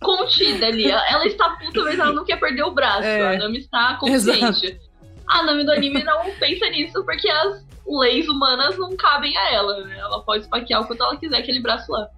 contida 0.00 0.66
ali. 0.66 0.90
Ela 0.90 1.26
está 1.26 1.50
puta, 1.50 1.84
mas 1.84 1.98
ela 1.98 2.12
não 2.12 2.24
quer 2.24 2.40
perder 2.40 2.62
o 2.62 2.72
braço. 2.72 3.04
É. 3.04 3.36
A 3.36 3.38
Nami 3.38 3.58
está 3.58 3.94
consciente. 4.00 4.80
A 5.28 5.42
Nami 5.42 5.64
do 5.64 5.72
anime 5.72 6.02
não 6.02 6.30
pensa 6.40 6.68
nisso 6.70 7.04
porque 7.04 7.28
as 7.28 7.62
leis 7.86 8.28
humanas 8.28 8.76
não 8.78 8.96
cabem 8.96 9.36
a 9.36 9.52
ela, 9.52 9.84
né? 9.84 9.98
Ela 9.98 10.20
pode 10.22 10.44
esfaquear 10.44 10.82
o 10.82 10.86
quanto 10.86 11.02
ela 11.02 11.16
quiser 11.16 11.38
aquele 11.38 11.60
braço 11.60 11.90
lá. 11.92 12.08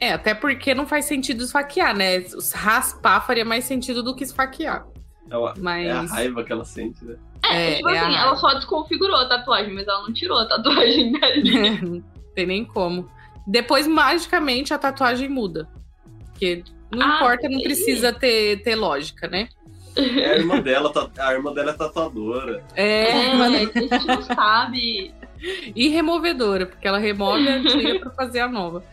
É, 0.00 0.12
até 0.12 0.34
porque 0.34 0.74
não 0.74 0.86
faz 0.86 1.06
sentido 1.06 1.42
esfaquear, 1.44 1.96
né? 1.96 2.24
Raspar 2.54 3.26
faria 3.26 3.44
mais 3.44 3.64
sentido 3.64 4.02
do 4.02 4.14
que 4.14 4.24
esfaquear. 4.24 4.86
É, 5.30 5.36
uma- 5.36 5.54
Mas. 5.58 5.86
é 5.86 5.90
a 5.92 6.02
raiva 6.02 6.44
que 6.44 6.52
ela 6.52 6.64
sente, 6.64 7.04
né? 7.04 7.16
É, 7.44 7.72
É, 7.72 7.76
tipo 7.76 7.88
é 7.88 7.98
a 7.98 8.02
assim, 8.02 8.12
raiva. 8.14 8.26
ela 8.28 8.36
só 8.36 8.54
desconfigurou 8.54 9.16
a 9.16 9.26
tatuagem, 9.28 9.74
mas 9.74 9.86
ela 9.88 10.02
não 10.02 10.12
tirou 10.12 10.38
a 10.38 10.46
tatuagem 10.46 11.12
dali. 11.18 11.80
não 11.80 12.02
tem 12.34 12.46
nem 12.46 12.64
como. 12.64 13.10
Depois, 13.46 13.86
magicamente, 13.86 14.74
a 14.74 14.78
tatuagem 14.78 15.28
muda. 15.28 15.68
Porque 16.32 16.62
não 16.94 17.06
Ah, 17.06 17.16
importa, 17.16 17.48
não 17.48 17.60
precisa 17.62 18.12
ter, 18.12 18.62
ter 18.62 18.74
lógica, 18.74 19.26
né? 19.28 19.48
É 19.96 20.32
a 20.32 20.36
irmã 20.36 20.60
dela, 20.60 20.92
tá- 20.92 21.08
a 21.18 21.32
irmã 21.32 21.52
dela 21.52 21.70
é 21.70 21.74
tatuadora. 21.74 22.62
É, 22.74 23.10
É, 23.10 23.32
a 23.32 23.48
gente 23.50 24.06
não 24.06 24.22
sabe. 24.22 25.14
e 25.74 25.88
removedora, 25.88 26.66
porque 26.66 26.86
ela 26.86 26.98
remove 26.98 27.48
a 27.48 27.56
antiga 27.56 27.98
pra 28.00 28.10
fazer 28.10 28.40
a 28.40 28.48
nova. 28.48 28.84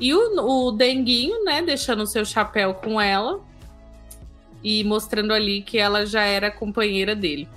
E 0.00 0.12
o, 0.14 0.66
o 0.68 0.72
Denguinho, 0.72 1.44
né, 1.44 1.62
deixando 1.62 2.02
o 2.02 2.06
seu 2.06 2.24
chapéu 2.24 2.74
com 2.74 3.00
ela 3.00 3.40
e 4.64 4.82
mostrando 4.84 5.32
ali 5.32 5.62
que 5.62 5.78
ela 5.78 6.04
já 6.06 6.22
era 6.24 6.50
companheira 6.50 7.14
dele. 7.14 7.48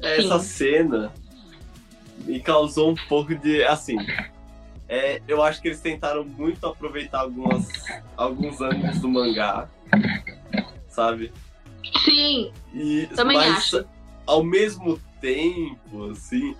Essa 0.00 0.38
Sim. 0.38 0.44
cena 0.46 1.12
me 2.24 2.40
causou 2.40 2.90
um 2.90 2.94
pouco 3.08 3.34
de. 3.34 3.62
Assim. 3.64 3.96
é, 4.88 5.20
eu 5.26 5.42
acho 5.42 5.60
que 5.60 5.68
eles 5.68 5.80
tentaram 5.80 6.24
muito 6.24 6.66
aproveitar 6.66 7.20
algumas, 7.20 7.68
alguns 8.16 8.60
ângulos 8.60 8.98
do 9.00 9.08
mangá. 9.08 9.68
Sabe? 10.96 11.30
Sim, 12.06 12.50
E, 12.72 13.06
Também 13.14 13.36
mas, 13.36 13.58
acho. 13.74 13.84
ao 14.26 14.42
mesmo 14.42 14.98
tempo, 15.20 16.10
assim, 16.10 16.56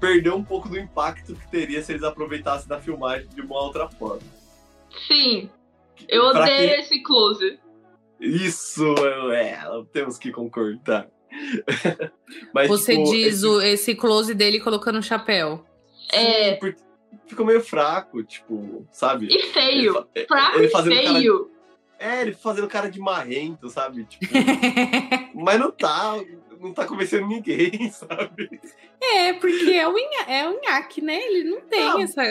perdeu 0.00 0.34
um 0.34 0.42
pouco 0.42 0.66
do 0.66 0.78
impacto 0.78 1.34
que 1.34 1.46
teria 1.50 1.82
se 1.82 1.92
eles 1.92 2.02
aproveitassem 2.02 2.66
da 2.66 2.80
filmagem 2.80 3.28
de 3.28 3.42
uma 3.42 3.60
outra 3.62 3.86
forma. 3.86 4.22
sim. 5.06 5.50
Eu 6.08 6.30
Pra 6.30 6.42
odeio 6.42 6.70
quem- 6.70 6.80
esse 6.80 7.02
close. 7.02 7.58
Isso, 8.20 8.94
é, 9.32 9.60
temos 9.92 10.16
que 10.18 10.30
concordar. 10.32 11.06
Mas, 12.52 12.68
Você 12.68 12.92
tipo, 12.96 13.10
diz 13.10 13.26
esse- 13.38 13.46
o, 13.46 13.60
esse 13.62 13.94
close 13.94 14.34
dele 14.34 14.58
colocando 14.60 14.98
o 14.98 15.02
chapéu. 15.02 15.64
É. 16.12 16.52
Sim, 16.54 16.56
porque 16.60 16.80
ficou 17.26 17.44
meio 17.46 17.60
fraco, 17.60 18.22
tipo, 18.24 18.86
sabe? 18.92 19.26
E 19.30 19.42
feio. 19.52 19.90
Ele 19.90 19.92
fa- 19.92 20.06
é- 20.14 20.26
Fraco 20.26 20.58
ele 20.58 20.66
e 20.66 20.70
fazendo 20.70 20.94
cara 21.02 21.12
feio. 21.18 21.50
É, 21.98 22.20
ele 22.22 22.32
fazendo 22.34 22.68
cara 22.68 22.90
de 22.90 22.98
marrento, 23.00 23.68
sabe? 23.70 24.04
Tipo, 24.04 24.26
mas 25.34 25.58
não 25.58 25.70
tá, 25.70 26.14
não 26.60 26.72
tá 26.72 26.84
convencendo 26.86 27.26
ninguém, 27.26 27.88
sabe? 27.90 28.60
é, 29.00 29.32
porque 29.34 29.70
é 29.72 29.88
o, 29.88 29.96
Inha, 29.98 30.22
é 30.28 30.48
o 30.48 30.58
Inhaque, 30.58 31.00
né? 31.00 31.18
Ele 31.20 31.44
não 31.50 31.60
tem 31.62 31.82
Ah. 31.88 32.00
essa. 32.02 32.22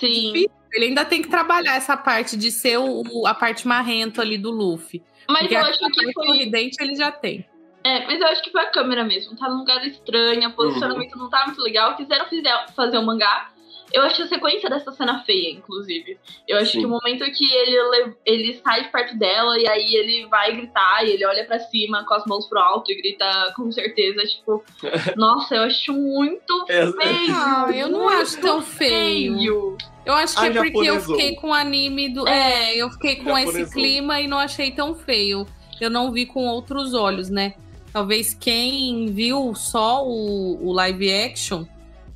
Sim. 0.00 0.46
Ele 0.72 0.84
ainda 0.86 1.04
tem 1.04 1.22
que 1.22 1.28
trabalhar 1.28 1.76
essa 1.76 1.96
parte 1.96 2.36
de 2.36 2.50
ser 2.50 2.78
o, 2.78 3.02
o- 3.10 3.26
a 3.26 3.34
parte 3.34 3.66
marrento 3.66 4.20
ali 4.20 4.36
do 4.38 4.50
Luffy. 4.50 5.02
Mas 5.28 5.40
Porque 5.40 5.54
eu 5.56 5.60
acho 5.60 5.78
que 5.78 6.12
foi. 6.12 6.26
sorridente 6.26 6.76
ele 6.80 6.94
já 6.94 7.10
tem. 7.10 7.46
É, 7.84 8.06
mas 8.06 8.20
eu 8.20 8.26
acho 8.26 8.42
que 8.42 8.50
foi 8.50 8.60
a 8.62 8.70
câmera 8.70 9.04
mesmo. 9.04 9.36
Tá 9.36 9.48
num 9.48 9.58
lugar 9.58 9.86
estranho, 9.86 10.48
o 10.48 10.52
posicionamento 10.52 11.16
não 11.16 11.30
tá 11.30 11.44
muito 11.46 11.60
legal. 11.62 11.96
Quiseram 11.96 12.26
fizer- 12.26 12.66
fazer 12.74 12.98
um 12.98 13.04
mangá. 13.04 13.50
Eu 13.92 14.02
acho 14.02 14.22
a 14.22 14.26
sequência 14.26 14.68
dessa 14.68 14.92
cena 14.92 15.22
feia, 15.24 15.50
inclusive. 15.50 16.18
Eu 16.46 16.58
acho 16.58 16.72
Sim. 16.72 16.80
que 16.80 16.86
o 16.86 16.90
momento 16.90 17.24
que 17.32 17.52
ele, 17.54 17.82
le- 17.90 18.14
ele 18.26 18.60
sai 18.62 18.84
de 18.84 18.90
perto 18.92 19.16
dela 19.18 19.58
e 19.58 19.66
aí 19.68 19.94
ele 19.94 20.26
vai 20.26 20.54
gritar 20.54 21.04
e 21.06 21.12
ele 21.12 21.24
olha 21.24 21.44
pra 21.46 21.58
cima 21.58 22.04
com 22.04 22.12
as 22.14 22.24
mãos 22.26 22.46
pro 22.46 22.58
alto 22.58 22.92
e 22.92 22.96
grita 23.00 23.52
com 23.56 23.70
certeza, 23.72 24.22
tipo, 24.24 24.62
nossa, 25.16 25.54
eu 25.54 25.62
acho 25.62 25.92
muito 25.94 26.66
É, 26.68 26.86
feio. 26.92 27.34
Ah, 27.34 27.70
eu 27.74 27.88
não 27.88 28.00
muito 28.04 28.20
acho 28.22 28.40
tão 28.40 28.60
feio. 28.60 29.36
feio. 29.38 29.78
Eu 30.04 30.14
acho 30.14 30.34
que 30.36 30.42
Ah, 30.44 30.46
é 30.46 30.50
porque 30.52 30.78
eu 30.88 31.00
fiquei 31.00 31.34
com 31.36 31.48
o 31.48 31.54
anime 31.54 32.08
do. 32.08 32.26
É, 32.28 32.74
eu 32.76 32.90
fiquei 32.90 33.16
com 33.16 33.30
esse 33.38 33.46
Japonesou. 33.46 33.72
clima 33.72 34.20
e 34.20 34.26
não 34.26 34.38
achei 34.38 34.70
tão 34.70 34.94
feio. 34.94 35.46
Eu 35.80 35.88
não 35.90 36.10
vi 36.12 36.26
com 36.26 36.46
outros 36.46 36.92
olhos, 36.94 37.30
né? 37.30 37.54
Talvez 37.92 38.34
quem 38.34 39.06
viu 39.06 39.54
só 39.54 40.04
o, 40.04 40.66
o 40.66 40.72
live 40.72 41.12
action 41.12 41.64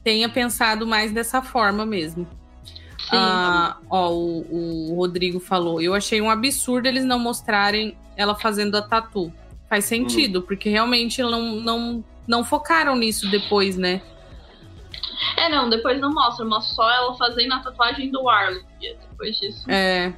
tenha 0.03 0.29
pensado 0.29 0.87
mais 0.87 1.12
dessa 1.12 1.43
forma 1.43 1.87
mesmo. 1.87 2.27
Sim. 2.99 3.17
Ah, 3.17 3.77
ó, 3.91 4.11
o, 4.11 4.93
o 4.93 4.95
Rodrigo 4.97 5.41
falou. 5.41 5.81
Eu 5.81 5.95
achei 5.95 6.21
um 6.21 6.31
absurdo 6.31 6.87
eles 6.87 7.05
não 7.05 7.19
mostrarem 7.19 7.97
ela 8.17 8.35
fazendo 8.35 8.77
a 8.77 8.83
tatu. 8.83 9.33
Faz 9.69 9.85
sentido, 9.87 10.43
porque 10.43 10.69
realmente 10.69 11.23
não, 11.23 11.57
não, 11.57 12.05
não 12.27 12.45
focaram 12.45 12.95
nisso 12.95 13.31
depois, 13.31 13.77
né? 13.77 14.03
É, 15.37 15.49
não, 15.49 15.71
depois 15.71 16.01
não 16.01 16.12
mostra, 16.12 16.45
mostra 16.45 16.75
só 16.75 16.91
ela 16.91 17.17
fazendo 17.17 17.55
a 17.55 17.61
tatuagem 17.61 18.11
do 18.11 18.29
Arlo. 18.29 18.61
Depois 18.81 19.37
disso. 19.38 19.71
É. 19.71 20.12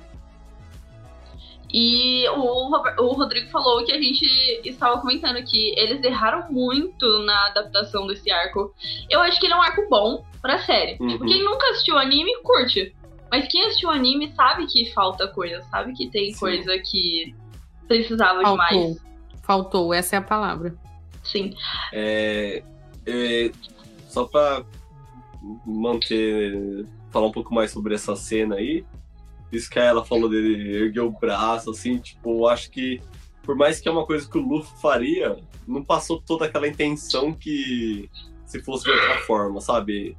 E 1.77 2.29
o, 2.29 2.71
o 3.03 3.13
Rodrigo 3.15 3.51
falou 3.51 3.85
que 3.85 3.91
a 3.91 4.01
gente 4.01 4.25
estava 4.65 5.01
comentando 5.01 5.43
que 5.43 5.77
eles 5.77 6.01
erraram 6.05 6.49
muito 6.49 7.05
na 7.25 7.49
adaptação 7.49 8.07
desse 8.07 8.31
arco. 8.31 8.73
Eu 9.11 9.21
acho 9.21 9.41
que 9.41 9.47
ele 9.47 9.55
é 9.55 9.57
um 9.57 9.63
arco 9.63 9.85
bom 9.91 10.25
pra 10.41 10.61
série. 10.61 10.97
Uhum. 11.01 11.09
Tipo, 11.09 11.27
quem 11.27 11.45
nunca 11.45 11.69
assistiu 11.71 11.99
anime, 11.99 12.31
curte. 12.45 12.95
Mas 13.29 13.49
quem 13.49 13.65
assistiu 13.65 13.91
anime 13.91 14.33
sabe 14.37 14.69
que 14.69 14.93
falta 14.93 15.27
coisa, 15.27 15.63
sabe 15.65 15.93
que 15.95 16.09
tem 16.09 16.33
Sim. 16.33 16.39
coisa 16.39 16.79
que 16.79 17.35
precisava 17.89 18.41
Faltou. 18.41 18.53
demais. 18.53 18.97
Faltou, 19.43 19.93
essa 19.93 20.15
é 20.15 20.19
a 20.21 20.23
palavra. 20.23 20.77
Sim. 21.25 21.57
É, 21.93 22.63
é, 23.05 23.51
só 24.07 24.27
pra 24.27 24.65
manter. 25.67 26.87
falar 27.11 27.27
um 27.27 27.33
pouco 27.33 27.53
mais 27.53 27.73
sobre 27.73 27.97
essa 27.97 28.15
cena 28.15 28.55
aí. 28.55 28.85
Isso 29.57 29.71
que 29.71 29.79
ela 29.79 30.05
falou 30.05 30.29
dele 30.29 30.77
erguer 30.77 31.01
o 31.01 31.11
braço, 31.11 31.71
assim, 31.71 31.99
tipo, 31.99 32.47
acho 32.49 32.71
que 32.71 33.01
por 33.43 33.55
mais 33.57 33.79
que 33.81 33.89
é 33.89 33.93
uma 33.93 34.07
coisa 34.07 34.29
que 34.29 34.39
o 34.39 34.41
Luffy 34.41 34.73
faria, 34.81 35.37
não 35.69 35.85
passou 35.85 36.21
toda 36.21 36.47
aquela 36.47 36.67
intenção 36.67 37.33
que 37.33 38.09
se 38.47 38.63
fosse 38.63 38.85
de 38.85 38.91
outra 38.91 39.19
forma, 39.21 39.61
sabe? 39.61 40.17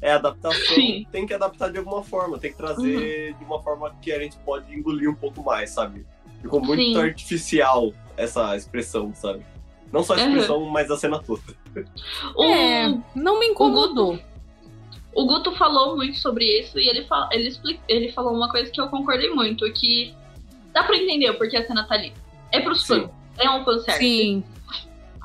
É 0.00 0.12
adaptação, 0.12 0.76
Sim. 0.76 1.06
tem 1.10 1.26
que 1.26 1.34
adaptar 1.34 1.72
de 1.72 1.78
alguma 1.78 2.02
forma, 2.04 2.38
tem 2.38 2.50
que 2.52 2.56
trazer 2.56 3.34
de 3.34 3.44
uma 3.44 3.60
forma 3.62 3.94
que 4.00 4.12
a 4.12 4.18
gente 4.20 4.36
pode 4.38 4.72
engolir 4.74 5.10
um 5.10 5.14
pouco 5.14 5.42
mais, 5.42 5.70
sabe? 5.70 6.06
Ficou 6.42 6.60
muito 6.60 6.82
Sim. 6.82 6.96
artificial 6.98 7.92
essa 8.16 8.54
expressão, 8.56 9.12
sabe? 9.14 9.44
Não 9.92 10.02
só 10.04 10.14
a 10.14 10.16
Uhum. 10.18 10.22
expressão, 10.28 10.64
mas 10.66 10.90
a 10.90 10.96
cena 10.96 11.18
toda. 11.18 11.42
É, 12.38 12.88
não 13.14 13.40
me 13.40 13.46
incomodou. 13.46 14.18
O 15.16 15.26
Guto 15.26 15.50
falou 15.52 15.96
muito 15.96 16.16
sobre 16.18 16.44
isso 16.60 16.78
e 16.78 16.88
ele, 16.88 17.04
fa 17.06 17.28
ele, 17.32 17.50
ele 17.88 18.12
falou 18.12 18.34
uma 18.34 18.50
coisa 18.50 18.70
que 18.70 18.80
eu 18.80 18.88
concordei 18.88 19.30
muito, 19.30 19.64
que 19.72 20.14
dá 20.72 20.84
pra 20.84 20.96
entender 20.96 21.30
o 21.30 21.38
porquê 21.38 21.56
a 21.56 21.66
cena 21.66 21.86
tá 21.88 21.94
ali. 21.94 22.12
É 22.52 22.60
pros 22.60 22.86
Sim. 22.86 23.00
fãs. 23.00 23.10
É 23.38 23.50
um 23.50 23.64
fanservice. 23.64 23.98
Sim, 23.98 24.44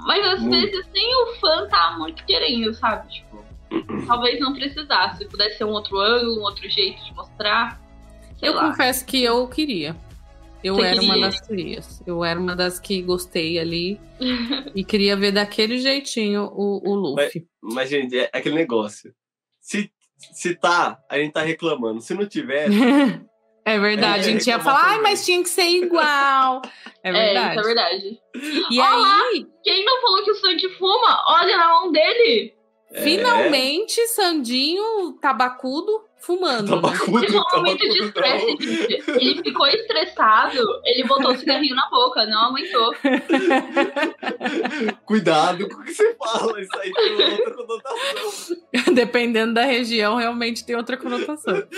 Mas 0.06 0.26
às 0.26 0.42
Muito. 0.42 0.52
vezes 0.72 0.86
nem 0.94 1.16
o 1.24 1.36
fã 1.36 1.68
tá 1.68 1.96
muito 1.98 2.26
querendo, 2.26 2.74
sabe? 2.74 3.08
Tipo, 3.14 3.46
talvez 4.08 4.40
não 4.40 4.54
precisasse. 4.54 5.20
Se 5.20 5.26
pudesse 5.26 5.58
ser 5.58 5.66
um 5.66 5.72
outro 5.72 5.98
ângulo, 6.00 6.40
um 6.40 6.44
outro 6.44 6.68
jeito 6.70 7.04
de 7.06 7.14
mostrar. 7.14 7.80
sei 8.40 8.50
Eu 8.50 8.54
lá. 8.56 8.70
confesso 8.70 9.06
que 9.06 9.24
eu 9.24 9.48
queria. 9.48 9.96
Eu 10.64 10.76
Você 10.76 10.82
era 10.88 11.02
uma 11.02 11.14
queria? 11.14 11.30
das 11.30 11.42
querias. 11.42 12.04
Eu 12.06 12.24
era 12.24 12.40
uma 12.40 12.56
das 12.56 12.80
que 12.80 13.02
gostei 13.02 13.58
ali. 13.60 14.00
e 14.76 14.84
queria 14.84 15.16
ver 15.16 15.32
daquele 15.32 15.78
jeitinho 15.80 16.50
o, 16.54 16.82
o 16.90 16.96
Luffy. 16.96 17.48
Mas, 17.62 17.90
gente, 17.90 18.18
é 18.18 18.30
aquele 18.34 18.56
negócio. 18.56 19.14
Se, 19.62 19.92
se 20.34 20.56
tá, 20.56 21.00
a 21.10 21.18
gente 21.18 21.34
tá 21.34 21.42
reclamando. 21.42 22.02
Se 22.02 22.14
não 22.14 22.26
tiver, 22.28 22.68
É 23.64 23.78
verdade, 23.78 24.18
É, 24.18 24.20
a 24.20 24.24
gente 24.24 24.48
ia 24.48 24.58
reclamar 24.58 24.80
falar, 24.80 24.90
ai, 24.90 24.98
também. 24.98 25.12
mas 25.12 25.24
tinha 25.26 25.44
que 25.44 25.50
ser 25.50 25.66
igual. 25.70 26.62
É 27.04 27.10
É, 27.10 27.12
verdade. 27.12 27.52
isso 27.52 27.60
é 27.60 27.64
verdade. 27.64 28.20
E 28.72 28.80
Olá! 28.80 29.22
aí, 29.34 29.48
Quem 29.64 29.86
não 29.86 30.02
falou 30.02 30.24
que 30.24 30.32
o 30.32 30.36
Sandy 30.36 30.70
fuma? 30.78 31.24
Olha 31.28 31.58
na 31.58 31.68
mão 31.68 31.92
dele! 31.92 32.54
é, 32.94 33.02
finalmente, 33.04 34.06
Sandinho 34.08 35.14
tabacudo 35.22 36.04
fumando. 36.22 36.76
né? 36.76 36.82
tabacudo, 36.82 37.22
Teve 37.22 37.38
um 37.38 37.44
momento 37.56 37.80
de 37.80 38.04
estresse. 38.04 38.58
Ele 39.08 39.42
ficou 39.44 39.68
estressado, 39.68 40.60
ele 40.86 41.04
botou 41.08 41.32
o 41.32 41.38
cigarrinho 41.38 41.76
na 41.76 41.90
boca, 41.90 42.26
não 42.26 42.50
aguentou. 42.50 42.94
Cuidado 45.06 45.68
com 45.68 45.82
o 45.82 45.84
que 45.84 45.94
você 45.94 46.16
fala. 46.16 46.62
Isso 46.62 46.80
aí 46.80 46.92
tem 46.92 47.32
outra 47.32 47.54
conotação. 47.54 48.58
Dependendo 48.94 49.54
da 49.54 49.66
região, 49.66 50.16
realmente 50.16 50.66
tem 50.66 50.76
outra 50.76 50.98
conotação. 50.98 51.62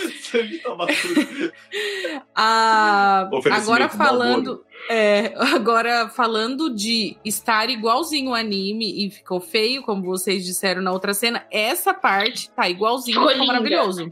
Ah, 2.36 3.30
agora 3.52 3.88
do 3.88 3.96
falando, 3.96 4.66
é, 4.90 5.34
agora 5.54 6.10
falando 6.10 6.74
de 6.74 7.16
estar 7.24 7.70
igualzinho 7.70 8.32
o 8.32 8.34
anime 8.34 9.06
e 9.06 9.12
ficou 9.12 9.40
feio, 9.40 9.84
como 9.84 10.02
vocês 10.04 10.44
disseram 10.44 10.82
na 10.82 10.92
outra 10.92 11.14
cena, 11.14 11.46
essa 11.52 11.94
parte 11.94 12.50
tá 12.52 12.68
igualzinho, 12.70 13.28
Ficou 13.28 13.46
maravilhoso. 13.46 14.12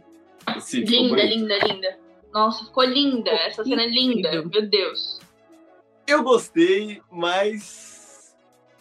Sim, 0.59 0.85
ficou 0.85 1.03
Linda, 1.15 1.23
linda, 1.23 1.57
linda. 1.67 1.97
Nossa, 2.33 2.65
ficou 2.65 2.83
linda. 2.83 3.29
Essa 3.31 3.63
cena 3.63 3.83
é 3.83 3.87
linda. 3.87 4.31
Meu 4.45 4.67
Deus. 4.69 5.19
Eu 6.07 6.23
gostei, 6.23 7.01
mas 7.11 8.35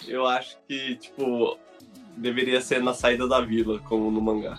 eu 0.08 0.26
acho 0.26 0.56
que, 0.68 0.96
tipo, 0.96 1.56
deveria 2.16 2.60
ser 2.60 2.82
na 2.82 2.94
saída 2.94 3.26
da 3.28 3.40
vila, 3.40 3.78
como 3.80 4.10
no 4.10 4.20
mangá. 4.20 4.58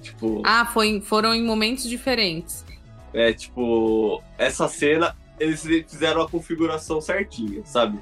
Tipo, 0.00 0.42
Ah, 0.44 0.64
foi, 0.66 1.00
foram 1.00 1.34
em 1.34 1.42
momentos 1.42 1.84
diferentes. 1.88 2.64
é 3.12 3.32
tipo, 3.32 4.22
essa 4.36 4.68
cena, 4.68 5.16
eles 5.40 5.62
fizeram 5.62 6.20
a 6.22 6.28
configuração 6.28 7.00
certinha, 7.00 7.64
sabe? 7.64 7.98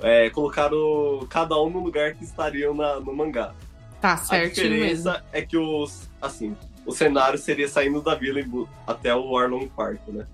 É, 0.00 0.28
colocaram 0.30 1.24
cada 1.30 1.58
um 1.62 1.70
no 1.70 1.80
lugar 1.80 2.14
que 2.14 2.24
estariam 2.24 2.74
na, 2.74 2.98
no 3.00 3.14
mangá. 3.14 3.54
Tá 4.00 4.14
a 4.14 4.16
certinho 4.16 4.70
mesmo. 4.70 4.80
diferença 4.86 5.24
é 5.32 5.42
que 5.42 5.56
os, 5.56 6.10
assim, 6.20 6.56
o 6.86 6.92
cenário 6.92 7.38
seria 7.38 7.68
saindo 7.68 8.00
da 8.00 8.14
vila 8.14 8.40
e 8.40 8.46
até 8.86 9.14
o 9.14 9.36
Arlong 9.36 9.68
Park, 9.68 10.00
né? 10.08 10.26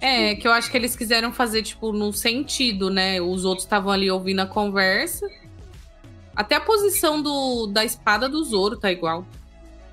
É, 0.00 0.34
que 0.34 0.46
eu 0.46 0.52
acho 0.52 0.70
que 0.70 0.76
eles 0.76 0.94
quiseram 0.94 1.32
fazer, 1.32 1.62
tipo, 1.62 1.92
num 1.92 2.12
sentido, 2.12 2.90
né? 2.90 3.20
Os 3.20 3.44
outros 3.44 3.64
estavam 3.64 3.90
ali 3.90 4.10
ouvindo 4.10 4.40
a 4.40 4.46
conversa. 4.46 5.26
Até 6.36 6.56
a 6.56 6.60
posição 6.60 7.22
do, 7.22 7.66
da 7.66 7.84
espada 7.84 8.28
do 8.28 8.42
Zoro 8.44 8.76
tá 8.76 8.90
igual. 8.90 9.26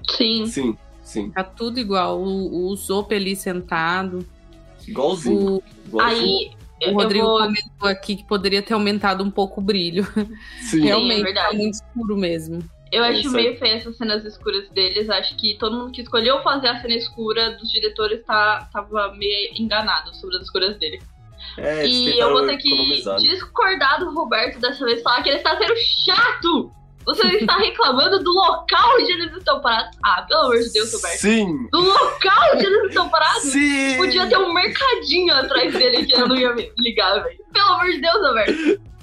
Sim. 0.09 0.47
Sim, 0.47 0.77
sim. 1.03 1.31
Tá 1.31 1.43
tudo 1.43 1.79
igual. 1.79 2.19
O, 2.19 2.67
o 2.67 2.75
Zop 2.75 3.13
ali 3.13 3.35
sentado. 3.35 4.25
Igualzinho. 4.87 5.57
O, 5.57 5.63
igualzinho. 5.87 6.21
Aí, 6.21 6.51
o 6.81 6.89
eu 6.89 6.93
Rodrigo 6.93 7.25
vou... 7.25 7.39
comentou 7.39 7.87
aqui 7.87 8.15
que 8.15 8.23
poderia 8.23 8.61
ter 8.61 8.73
aumentado 8.73 9.23
um 9.23 9.31
pouco 9.31 9.61
o 9.61 9.63
brilho. 9.63 10.05
Sim. 10.61 10.81
Realmente, 10.83 11.23
verdade. 11.23 11.51
tá 11.51 11.57
muito 11.57 11.73
escuro 11.75 12.17
mesmo. 12.17 12.59
Eu 12.91 13.03
acho 13.03 13.21
Isso 13.21 13.31
meio 13.31 13.57
feio 13.57 13.75
essas 13.75 13.95
cenas 13.95 14.25
escuras 14.25 14.69
deles. 14.69 15.09
Acho 15.09 15.35
que 15.37 15.57
todo 15.57 15.77
mundo 15.77 15.91
que 15.91 16.01
escolheu 16.01 16.41
fazer 16.41 16.67
a 16.67 16.81
cena 16.81 16.95
escura 16.95 17.51
dos 17.51 17.71
diretores 17.71 18.23
tá, 18.25 18.67
tava 18.71 19.13
meio 19.13 19.51
enganado 19.55 20.13
sobre 20.15 20.35
as 20.35 20.43
escuras 20.43 20.77
dele. 20.77 21.01
É, 21.57 21.85
e 21.85 22.19
eu 22.19 22.31
vou 22.31 22.45
ter 22.45 22.57
que 22.57 22.69
discordar 23.19 23.99
do 23.99 24.13
Roberto 24.13 24.59
dessa 24.59 24.85
vez, 24.85 25.01
falar 25.01 25.23
que 25.23 25.29
ele 25.29 25.37
está 25.37 25.57
sendo 25.57 25.73
chato! 26.05 26.71
Você 27.05 27.27
está 27.37 27.57
reclamando 27.59 28.23
do 28.23 28.31
local 28.31 28.97
onde 28.99 29.11
eles 29.11 29.35
estão 29.35 29.59
parados. 29.59 29.97
Ah, 30.03 30.21
pelo 30.21 30.41
amor 30.41 30.59
de 30.59 30.71
Deus, 30.71 30.93
Roberto. 30.93 31.19
Sim! 31.19 31.67
Do 31.71 31.81
local 31.81 32.53
onde 32.53 32.65
eles 32.65 32.83
estão 32.89 33.09
parados? 33.09 33.43
Sim! 33.43 33.97
Podia 33.97 34.27
ter 34.27 34.37
um 34.37 34.53
mercadinho 34.53 35.33
atrás 35.33 35.73
dele 35.73 36.05
que 36.05 36.13
eu 36.13 36.27
não 36.27 36.35
ia 36.35 36.53
me 36.53 36.71
ligar, 36.77 37.23
velho. 37.23 37.39
Pelo 37.51 37.69
amor 37.69 37.85
de 37.87 38.01
Deus, 38.01 38.27
Roberto. 38.27 38.81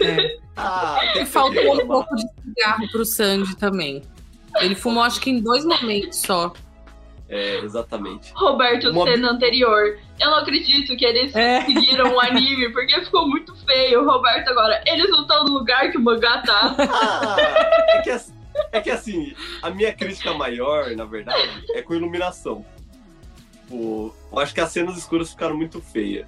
É. 0.00 0.36
Ah, 0.56 1.00
que 1.12 1.24
Faltou 1.26 1.74
um 1.82 1.86
pouco 1.86 2.14
de 2.16 2.22
cigarro 2.42 2.88
pro 2.90 3.04
Sandy 3.04 3.56
também. 3.56 4.02
Ele 4.60 4.74
fumou, 4.74 5.02
acho 5.02 5.20
que 5.20 5.30
em 5.30 5.40
dois 5.40 5.64
momentos 5.64 6.18
só. 6.20 6.52
É, 7.28 7.58
exatamente. 7.58 8.32
Roberto, 8.34 8.90
Uma- 8.90 9.04
cena 9.04 9.30
anterior. 9.30 9.98
Eu 10.18 10.30
não 10.30 10.38
acredito 10.38 10.96
que 10.96 11.04
eles 11.04 11.34
É. 11.36 11.60
seguiram 11.64 12.14
o 12.14 12.20
anime, 12.20 12.70
porque 12.72 12.98
ficou 13.04 13.28
muito 13.28 13.54
feio. 13.66 14.04
Roberto, 14.04 14.48
agora, 14.48 14.82
eles 14.86 15.08
não 15.10 15.22
estão 15.22 15.44
no 15.44 15.52
lugar 15.52 15.90
que 15.92 15.98
o 15.98 16.00
mangá 16.00 16.42
tá. 16.42 16.74
Ah, 16.78 17.36
é 17.90 18.00
que, 18.02 18.10
é 18.72 18.80
que 18.80 18.90
assim, 18.90 19.34
a 19.62 19.68
minha 19.70 19.92
crítica 19.92 20.32
maior, 20.32 20.90
na 20.96 21.04
verdade, 21.04 21.64
é 21.74 21.82
com 21.82 21.94
iluminação. 21.94 22.64
Tipo, 23.52 24.14
eu 24.32 24.38
acho 24.38 24.54
que 24.54 24.60
as 24.60 24.70
cenas 24.72 24.96
escuras 24.96 25.30
ficaram 25.30 25.54
muito 25.56 25.80
feias. 25.82 26.26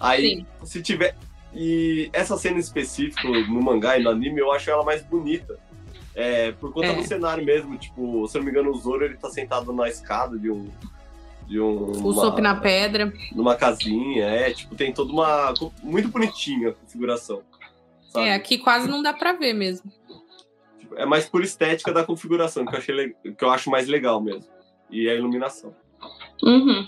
Aí, 0.00 0.36
Sim. 0.38 0.46
se 0.64 0.82
tiver. 0.82 1.14
E 1.54 2.08
essa 2.12 2.36
cena 2.36 2.58
específica 2.58 3.28
no 3.28 3.62
mangá 3.62 3.98
e 3.98 4.02
no 4.02 4.10
anime, 4.10 4.40
eu 4.40 4.50
acho 4.52 4.70
ela 4.70 4.82
mais 4.84 5.02
bonita. 5.02 5.58
É, 6.14 6.52
por 6.52 6.72
conta 6.72 6.88
É. 6.88 6.94
do 6.94 7.02
cenário 7.02 7.44
mesmo, 7.44 7.76
tipo, 7.78 8.26
se 8.28 8.36
eu 8.36 8.40
não 8.40 8.44
me 8.46 8.50
engano, 8.50 8.70
o 8.70 8.74
Zoro 8.78 9.04
ele 9.04 9.16
tá 9.16 9.30
sentado 9.30 9.72
na 9.72 9.88
escada 9.88 10.38
de 10.38 10.50
um. 10.50 10.68
De 11.46 11.58
um. 11.60 11.90
O 12.04 12.10
uma- 12.12 12.40
na 12.40 12.54
pedra. 12.56 13.12
numa 13.34 13.54
casinha, 13.56 14.26
é, 14.26 14.52
tipo, 14.52 14.74
tem 14.74 14.92
toda 14.92 15.12
uma. 15.12 15.52
Muito 15.82 16.08
bonitinha 16.08 16.70
a 16.70 16.72
configuração. 16.72 17.42
Sabe? 18.10 18.26
É, 18.28 18.34
aqui 18.34 18.58
quase 18.58 18.88
não 18.88 19.02
dá 19.02 19.12
pra 19.12 19.32
ver 19.32 19.52
mesmo. 19.54 19.90
Tipo, 20.78 20.94
É 20.96 21.06
mais 21.06 21.26
por 21.26 21.42
estética 21.42 21.92
da 21.92 22.04
configuração, 22.04 22.66
que 22.66 22.74
eu, 22.74 22.78
achei 22.78 23.14
que 23.36 23.44
eu 23.44 23.50
acho 23.50 23.70
mais 23.70 23.88
legal 23.88 24.20
mesmo. 24.20 24.44
E 24.90 25.08
a 25.08 25.14
iluminação. 25.14 25.74
Uhum. 26.42 26.86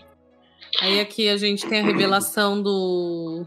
Aí 0.83 1.01
aqui 1.01 1.29
a 1.31 1.37
gente 1.39 1.67
tem 1.67 1.81
a 1.81 1.85
revelação 1.85 2.61
do 2.62 3.47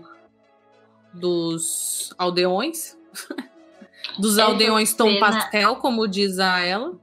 dos 1.20 2.14
aldeões. 2.18 2.98
dos 4.18 4.38
Essa 4.38 4.48
aldeões 4.48 4.94
tom 4.94 5.10
cena- 5.12 5.20
pastel, 5.20 5.76
como 5.78 6.08
diz 6.08 6.40
a 6.40 6.60
ela. 6.60 6.94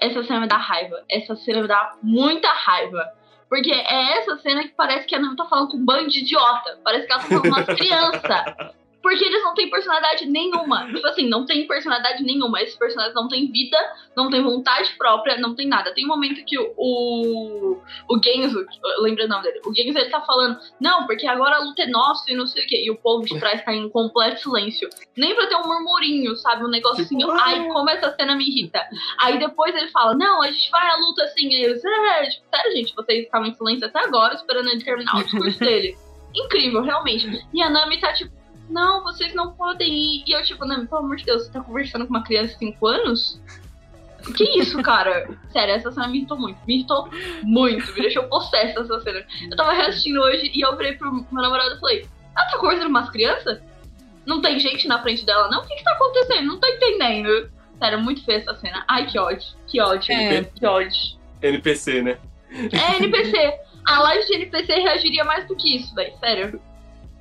Essa 0.00 0.22
cena 0.24 0.40
me 0.40 0.48
dá 0.48 0.56
raiva. 0.56 1.02
Essa 1.10 1.34
cena 1.36 1.62
me 1.62 1.68
dá 1.68 1.96
muita 2.02 2.48
raiva. 2.52 3.12
Porque 3.48 3.70
é 3.70 4.18
essa 4.18 4.36
cena 4.38 4.62
que 4.64 4.70
parece 4.70 5.06
que 5.06 5.14
a 5.14 5.20
Nami 5.20 5.36
tá 5.36 5.44
falando 5.46 5.68
com 5.70 5.76
um 5.76 5.84
bando 5.84 6.08
de 6.08 6.20
idiota. 6.20 6.78
Parece 6.82 7.06
que 7.06 7.12
ela 7.12 7.22
tá 7.22 7.28
falando 7.28 7.42
com 7.42 7.48
umas 7.48 7.66
crianças. 7.78 8.74
Porque 9.04 9.22
eles 9.22 9.42
não 9.42 9.52
têm 9.52 9.68
personalidade 9.68 10.24
nenhuma. 10.24 10.86
Tipo 10.86 11.06
assim, 11.06 11.28
não 11.28 11.44
tem 11.44 11.66
personalidade 11.66 12.22
nenhuma. 12.22 12.62
Esses 12.62 12.74
personagens 12.74 13.14
não 13.14 13.28
têm 13.28 13.52
vida, 13.52 13.76
não 14.16 14.30
têm 14.30 14.42
vontade 14.42 14.94
própria, 14.96 15.36
não 15.36 15.54
tem 15.54 15.68
nada. 15.68 15.92
Tem 15.92 16.06
um 16.06 16.08
momento 16.08 16.42
que 16.46 16.58
o, 16.58 16.72
o, 16.74 17.82
o 18.08 18.22
Genzo, 18.22 18.58
eu 18.82 19.02
lembro 19.02 19.26
o 19.26 19.28
nome 19.28 19.42
dele, 19.42 19.60
o 19.66 19.74
Genzo 19.74 19.98
ele 19.98 20.08
tá 20.08 20.22
falando, 20.22 20.58
não, 20.80 21.06
porque 21.06 21.26
agora 21.26 21.56
a 21.56 21.60
luta 21.60 21.82
é 21.82 21.86
nossa 21.86 22.32
e 22.32 22.34
não 22.34 22.46
sei 22.46 22.64
o 22.64 22.66
quê. 22.66 22.82
E 22.82 22.90
o 22.90 22.96
povo 22.96 23.26
de 23.26 23.38
trás 23.38 23.62
tá 23.62 23.74
em 23.74 23.90
completo 23.90 24.40
silêncio. 24.40 24.88
Nem 25.14 25.34
pra 25.34 25.48
ter 25.48 25.56
um 25.56 25.66
murmurinho, 25.66 26.34
sabe? 26.36 26.64
Um 26.64 26.68
negócio 26.68 27.04
Tipo, 27.06 27.30
ai, 27.32 27.68
como 27.68 27.90
essa 27.90 28.10
cena 28.16 28.34
me 28.34 28.48
irrita. 28.48 28.82
Aí 29.20 29.38
depois 29.38 29.74
ele 29.74 29.88
fala, 29.88 30.14
não, 30.14 30.42
a 30.42 30.50
gente 30.50 30.70
vai 30.70 30.88
à 30.88 30.96
luta 30.96 31.24
assim. 31.24 31.46
E 31.48 31.64
eles, 31.64 31.84
é, 31.84 32.28
tipo, 32.30 32.46
sério, 32.48 32.72
gente, 32.72 32.94
vocês 32.94 33.24
estavam 33.24 33.48
em 33.48 33.54
silêncio 33.54 33.86
até 33.86 34.00
agora, 34.00 34.34
esperando 34.34 34.70
ele 34.70 34.82
terminar 34.82 35.16
o 35.16 35.22
discurso 35.22 35.58
dele. 35.60 35.94
Incrível, 36.34 36.80
realmente. 36.80 37.46
E 37.52 37.62
a 37.62 37.68
Nami 37.68 38.00
tá 38.00 38.12
tipo, 38.14 38.32
não, 38.68 39.02
vocês 39.02 39.34
não 39.34 39.52
podem 39.52 39.92
ir. 39.92 40.24
E 40.26 40.32
eu, 40.32 40.42
tipo, 40.42 40.64
Nami, 40.64 40.86
pelo 40.86 41.02
amor 41.02 41.16
de 41.16 41.24
Deus, 41.24 41.44
você 41.44 41.52
tá 41.52 41.60
conversando 41.60 42.06
com 42.06 42.10
uma 42.10 42.22
criança 42.22 42.52
de 42.54 42.58
5 42.58 42.86
anos? 42.86 43.40
Que 44.36 44.58
isso, 44.58 44.82
cara? 44.82 45.28
Sério, 45.52 45.74
essa 45.74 45.92
cena 45.92 46.08
me 46.08 46.18
irritou 46.18 46.38
muito. 46.38 46.58
Me 46.66 46.76
irritou 46.76 47.08
muito. 47.42 47.92
Me 47.92 48.00
deixou 48.00 48.24
possessa 48.24 48.80
essa 48.80 49.00
cena. 49.00 49.24
Eu 49.50 49.56
tava 49.56 49.72
reassistindo 49.72 50.20
hoje 50.20 50.50
e 50.54 50.60
eu 50.60 50.76
virei 50.76 50.94
pro 50.94 51.12
meu 51.12 51.42
namorado 51.42 51.74
e 51.74 51.80
falei: 51.80 52.08
Ela 52.36 52.50
tá 52.50 52.58
conversando 52.58 52.84
com 52.84 52.98
umas 52.98 53.10
crianças? 53.10 53.60
Não 54.24 54.40
tem 54.40 54.58
gente 54.58 54.88
na 54.88 55.02
frente 55.02 55.26
dela, 55.26 55.48
não? 55.50 55.60
O 55.60 55.66
que 55.66 55.76
que 55.76 55.84
tá 55.84 55.92
acontecendo? 55.92 56.46
Não 56.46 56.58
tô 56.58 56.66
entendendo. 56.66 57.50
Sério, 57.78 58.00
muito 58.00 58.24
feia 58.24 58.38
essa 58.38 58.54
cena. 58.54 58.84
Ai, 58.88 59.06
que 59.06 59.18
ódio. 59.18 59.46
Que 59.66 59.80
ódio. 59.80 60.14
É. 60.14 60.44
Que 60.44 60.64
ódio. 60.64 61.18
NPC, 61.42 62.00
né? 62.00 62.18
É 62.50 62.96
NPC. 62.96 63.60
A 63.86 64.00
live 64.00 64.26
de 64.26 64.34
NPC 64.36 64.72
reagiria 64.72 65.24
mais 65.24 65.46
do 65.46 65.54
que 65.54 65.76
isso, 65.76 65.94
velho. 65.94 66.16
Sério. 66.18 66.60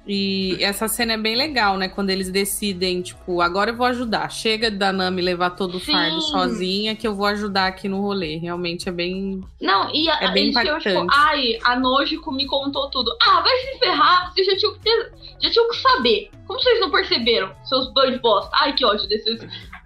E 0.06 0.58
essa 0.62 0.90
cena 0.90 1.14
é 1.14 1.18
bem 1.18 1.34
legal, 1.36 1.78
né? 1.78 1.88
Quando 1.88 2.10
eles 2.10 2.30
decidem, 2.30 3.02
tipo, 3.02 3.40
agora 3.40 3.72
eu 3.72 3.76
vou 3.78 3.86
ajudar. 3.86 4.30
Chega 4.30 4.70
da 4.70 4.92
Nami 4.92 5.22
levar 5.22 5.52
todo 5.52 5.76
o 5.78 5.80
Sim. 5.80 5.94
fardo 5.94 6.20
sozinha, 6.24 6.94
que 6.94 7.08
eu 7.08 7.16
vou 7.16 7.26
ajudar 7.28 7.68
aqui 7.68 7.88
no 7.88 8.02
rolê. 8.02 8.36
Realmente 8.36 8.90
é 8.90 8.92
bem. 8.92 9.42
Não, 9.62 9.90
e 9.96 10.10
a, 10.10 10.24
É 10.24 10.32
bem 10.34 10.44
eles 10.50 10.56
tinham, 10.60 10.78
tipo, 10.78 10.90
impactante. 10.90 11.16
ai, 11.18 11.58
a 11.64 11.80
Nojiko 11.80 12.34
me 12.34 12.46
contou 12.48 12.90
tudo. 12.90 13.16
Ah, 13.26 13.40
vai 13.40 13.56
se 13.60 13.80
ferrar, 13.80 14.34
vocês 14.34 14.46
já 14.46 14.58
tinham 14.58 14.74
que 14.74 14.80
ter, 14.82 15.12
já 15.42 15.50
tinham 15.50 15.70
que 15.70 15.78
saber. 15.78 16.30
Como 16.46 16.60
vocês 16.60 16.80
não 16.82 16.92
perceberam, 16.92 17.54
seus 17.64 17.94
dois 17.94 18.20
bosta? 18.20 18.52
Ai, 18.60 18.74
que 18.74 18.84
ódio 18.84 19.08
desses, 19.08 19.40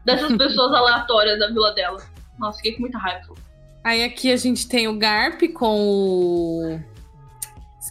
dessas 0.04 0.32
pessoas 0.36 0.74
aleatórias 0.74 1.38
da 1.38 1.48
vila 1.50 1.72
dela. 1.74 1.98
Nossa, 2.40 2.58
fiquei 2.58 2.72
com 2.74 2.82
muita 2.82 2.98
raiva. 2.98 3.36
Aí 3.84 4.04
aqui 4.04 4.32
a 4.32 4.36
gente 4.36 4.68
tem 4.68 4.88
o 4.88 4.98
Garp 4.98 5.42
com 5.54 5.80
o. 5.80 6.80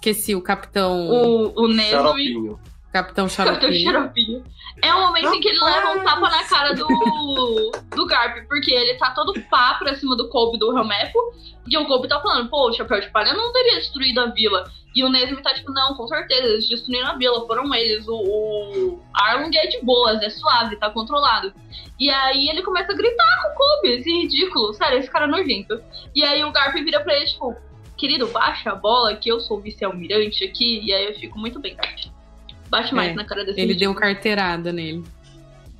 Esqueci, 0.07 0.37
o 0.37 0.41
capitão. 0.41 1.09
O, 1.09 1.65
o 1.65 1.69
Nesumi. 1.69 1.91
Xaropinho. 1.91 2.61
Capitão 2.93 3.29
Xaropinho. 3.29 4.45
É 4.81 4.95
o 4.95 5.01
momento 5.01 5.35
em 5.35 5.41
que 5.41 5.49
ele 5.49 5.61
leva 5.61 5.93
um 5.93 6.05
tapa 6.05 6.31
na 6.31 6.45
cara 6.45 6.75
do, 6.75 6.87
do 7.95 8.07
Garp, 8.07 8.47
porque 8.47 8.73
ele 8.73 8.95
tá 8.99 9.11
todo 9.11 9.39
pá 9.51 9.75
pra 9.75 9.97
cima 9.97 10.17
do 10.17 10.29
Kobe 10.29 10.59
do 10.59 10.77
Helmepo, 10.77 11.19
e 11.67 11.77
o 11.77 11.87
Kobe 11.87 12.09
tá 12.09 12.21
falando, 12.21 12.49
pô, 12.49 12.69
o 12.69 12.73
Chapéu 12.73 13.01
de 13.01 13.11
Palha 13.11 13.35
não 13.35 13.53
teria 13.53 13.77
destruído 13.77 14.21
a 14.21 14.27
vila. 14.27 14.71
E 14.95 15.05
o 15.05 15.11
Nesmi 15.11 15.43
tá 15.43 15.53
tipo, 15.53 15.73
não, 15.73 15.95
com 15.95 16.07
certeza, 16.07 16.47
eles 16.47 16.69
destruíram 16.69 17.09
a 17.09 17.17
vila, 17.17 17.47
foram 17.47 17.75
eles. 17.75 18.07
O, 18.07 18.15
o 18.15 19.03
Arlong 19.13 19.51
é 19.55 19.67
de 19.67 19.83
boas, 19.83 20.23
é 20.23 20.31
suave, 20.31 20.77
tá 20.77 20.89
controlado. 20.91 21.53
E 21.99 22.09
aí 22.09 22.49
ele 22.49 22.63
começa 22.63 22.93
a 22.93 22.97
gritar 22.97 23.43
com 23.43 23.49
o 23.49 23.55
Kobe, 23.55 23.89
esse 23.95 24.11
ridículo, 24.11 24.73
sério, 24.73 24.99
esse 24.99 25.11
cara 25.11 25.25
é 25.25 25.29
nojento. 25.29 25.83
E 26.15 26.23
aí 26.25 26.45
o 26.45 26.53
Garp 26.53 26.75
vira 26.75 27.01
pra 27.01 27.15
ele, 27.15 27.27
tipo, 27.27 27.55
querido, 27.97 28.27
baixa 28.29 28.71
a 28.71 28.75
bola 28.75 29.17
que 29.17 29.29
eu 29.29 29.41
sou 29.41 29.61
vice-almirante 29.61 30.45
aqui, 30.45 30.81
e 30.85 30.93
aí 30.93 31.07
eu 31.07 31.15
fico 31.15 31.39
muito 31.39 31.59
bem, 31.59 31.75
Garp. 31.75 31.99
Bate 32.69 32.95
mais 32.95 33.13
É, 33.13 33.15
na 33.15 33.25
cara 33.25 33.45
desse 33.45 33.61
Ele 33.61 33.75
deu 33.75 33.95
carteirada 33.95 34.73
nele. 34.73 35.05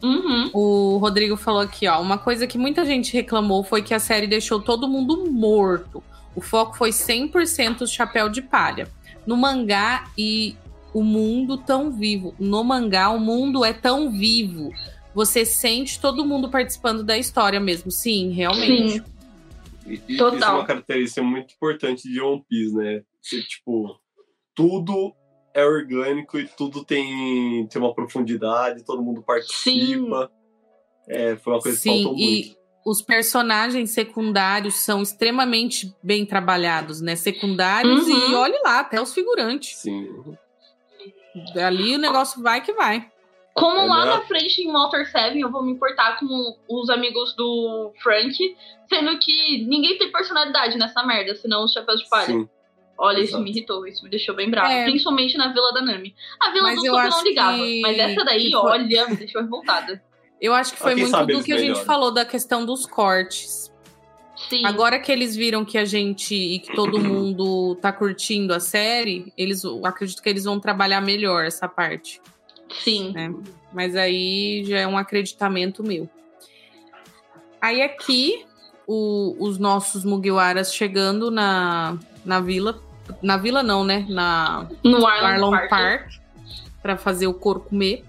Uhum. 0.03 0.51
O 0.53 0.99
Rodrigo 0.99 1.37
falou 1.37 1.61
aqui, 1.61 1.87
ó. 1.89 2.01
Uma 2.01 2.19
coisa 2.19 2.47
que 2.47 2.59
muita 2.59 2.85
gente 2.85 3.13
reclamou 3.13 3.65
foi 3.65 3.83
que 3.83 3.95
a 3.95 3.99
série 3.99 4.27
deixou 4.27 4.61
todo 4.61 4.89
mundo 4.89 5.31
morto. 5.31 6.03
O 6.35 6.41
foco 6.41 6.77
foi 6.77 6.91
100% 6.91 7.81
o 7.81 7.87
chapéu 7.87 8.29
de 8.29 8.43
palha. 8.43 8.89
No 9.27 9.37
mangá 9.37 10.05
e 10.17 10.57
o 10.93 11.03
mundo 11.03 11.57
tão 11.57 11.91
vivo. 11.91 12.35
No 12.39 12.63
mangá, 12.63 13.11
o 13.11 13.19
mundo 13.19 13.65
é 13.65 13.73
tão 13.73 14.11
vivo. 14.11 14.71
Você 15.15 15.45
sente 15.45 15.99
todo 15.99 16.25
mundo 16.27 16.51
participando 16.51 17.03
da 17.03 17.17
história 17.17 17.59
mesmo. 17.59 17.91
Sim, 17.91 18.31
realmente. 18.31 18.93
Sim. 18.93 19.16
E, 19.87 20.17
Total. 20.17 20.37
Isso 20.37 20.45
é 20.45 20.51
uma 20.53 20.65
característica 20.67 21.23
muito 21.23 21.55
importante 21.55 22.09
de 22.11 22.21
One 22.21 22.45
Piece, 22.49 22.75
né? 22.75 23.03
Você, 23.23 23.43
tipo, 23.43 23.99
tudo 24.55 25.15
é 25.55 25.65
orgânico 25.65 26.39
e 26.39 26.47
tudo 26.49 26.85
tem, 26.85 27.67
tem 27.69 27.81
uma 27.81 27.95
profundidade, 27.95 28.85
todo 28.85 29.03
mundo 29.03 29.23
participa. 29.23 30.31
É, 31.09 31.37
foi 31.37 31.53
uma 31.53 31.61
coisa 31.63 31.77
que 31.77 31.83
Sim, 31.83 32.03
faltou 32.03 32.19
e 32.19 32.45
muito. 32.47 32.57
os 32.85 33.01
personagens 33.01 33.91
secundários 33.91 34.75
são 34.75 35.03
extremamente 35.03 35.95
bem 36.03 36.27
trabalhados, 36.27 37.01
né? 37.01 37.15
Secundários 37.17 38.07
Uhum. 38.09 38.31
e 38.31 38.35
olhe 38.35 38.59
lá, 38.65 38.81
até 38.81 39.01
os 39.01 39.15
figurantes. 39.15 39.77
Sim. 39.79 40.09
Ali 41.65 41.95
o 41.95 41.99
negócio 41.99 42.43
vai 42.43 42.61
que 42.63 42.73
vai. 42.73 43.09
Como 43.57 43.81
É, 43.81 43.87
lá 43.87 44.05
na 44.05 44.21
frente 44.23 44.61
em 44.61 44.71
Walter 44.71 45.07
7 45.11 45.41
eu 45.41 45.51
vou 45.51 45.63
me 45.63 45.73
importar 45.73 46.19
com 46.19 46.57
os 46.69 46.91
amigos 46.91 47.35
do 47.35 47.91
Frank, 48.03 48.37
sendo 48.89 49.19
que 49.19 49.65
ninguém 49.67 49.97
tem 49.97 50.13
personalidade 50.13 50.77
nessa 50.77 51.03
merda, 51.03 51.35
senão 51.37 51.65
os 51.65 51.73
chapéus 51.73 52.01
de 52.01 52.09
palha. 52.09 52.27
Sim. 52.27 52.49
Olha, 52.99 53.19
isso 53.19 53.31
Exato. 53.31 53.43
me 53.45 53.51
irritou, 53.51 53.87
isso 53.87 54.03
me 54.05 54.11
deixou 54.11 54.35
bem 54.35 54.51
bravo. 54.51 54.71
É. 54.71 54.85
Principalmente 54.85 55.37
na 55.37 55.53
Vila 55.53 55.73
da 55.73 55.83
Nami. 55.83 56.15
A 56.41 56.51
Vila 56.51 56.63
Mas 56.69 56.83
do 56.83 56.97
acho 56.97 57.17
não 57.17 57.25
ligava, 57.25 57.57
que- 57.59 57.81
mas 57.83 57.99
essa 57.99 58.25
daí, 58.25 58.45
que 58.47 58.53
foi- 58.53 58.71
olha, 58.71 59.09
me 59.09 59.17
deixou 59.17 59.43
revoltada. 59.43 60.03
Eu 60.41 60.53
acho 60.55 60.73
que 60.75 60.79
foi 60.79 60.95
muito 60.95 61.27
do 61.27 61.43
que 61.43 61.53
a 61.53 61.59
gente 61.59 61.83
falou 61.85 62.11
da 62.11 62.25
questão 62.25 62.65
dos 62.65 62.85
cortes. 62.85 63.73
Sim. 64.51 64.67
Agora 64.67 64.99
que 64.99 65.11
eles 65.11 65.35
viram 65.35 65.65
que 65.65 65.79
a 65.79 65.85
gente 65.87 66.35
e 66.35 66.59
que 66.59 66.75
todo 66.75 66.99
mundo 67.01 67.75
tá 67.77 67.91
curtindo 67.91 68.53
a 68.53 68.61
série, 68.61 69.33
eles 69.37 69.65
eu 69.65 69.85
acredito 69.87 70.23
que 70.23 70.29
eles 70.29 70.45
vão 70.45 70.61
trabalhar 70.61 71.01
melhor 71.01 71.47
essa 71.47 71.67
parte. 71.67 72.21
Sim. 72.71 73.13
né? 73.13 73.35
Mas 73.73 73.95
aí 73.97 74.65
já 74.67 74.79
é 74.79 74.87
um 74.87 74.97
acreditamento 74.97 75.83
meu. 75.83 76.09
Aí 77.61 77.83
aqui, 77.83 78.45
o- 78.87 79.37
os 79.39 79.59
nossos 79.59 80.05
Mugiwaras 80.05 80.75
chegando 80.75 81.31
na, 81.31 81.97
na 82.25 82.41
vila. 82.41 82.81
Na 83.23 83.37
vila 83.37 83.63
não, 83.63 83.85
né? 83.85 84.05
Na 84.09 84.67
No 84.83 85.07
Arlong 85.07 85.51
Park, 85.53 85.71
Park. 85.71 86.11
para 86.83 86.97
fazer 86.97 87.27
o 87.27 87.35
couro 87.35 87.61
comer. 87.61 88.05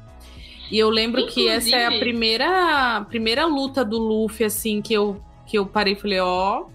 E 0.72 0.78
eu 0.78 0.90
lembro 0.90 1.26
que 1.28 1.48
essa 1.48 1.70
é 1.76 1.84
a 1.86 1.88
Inclusive- 1.88 2.00
primeira, 2.00 3.06
primeira 3.10 3.46
luta 3.46 3.86
do 3.86 3.98
Luffy, 3.98 4.46
assim, 4.46 4.82
que 4.82 4.94
eu, 4.94 5.22
que 5.46 5.58
eu 5.58 5.66
parei 5.66 5.94
e 5.94 5.96
falei, 5.96 6.20
ó. 6.20 6.66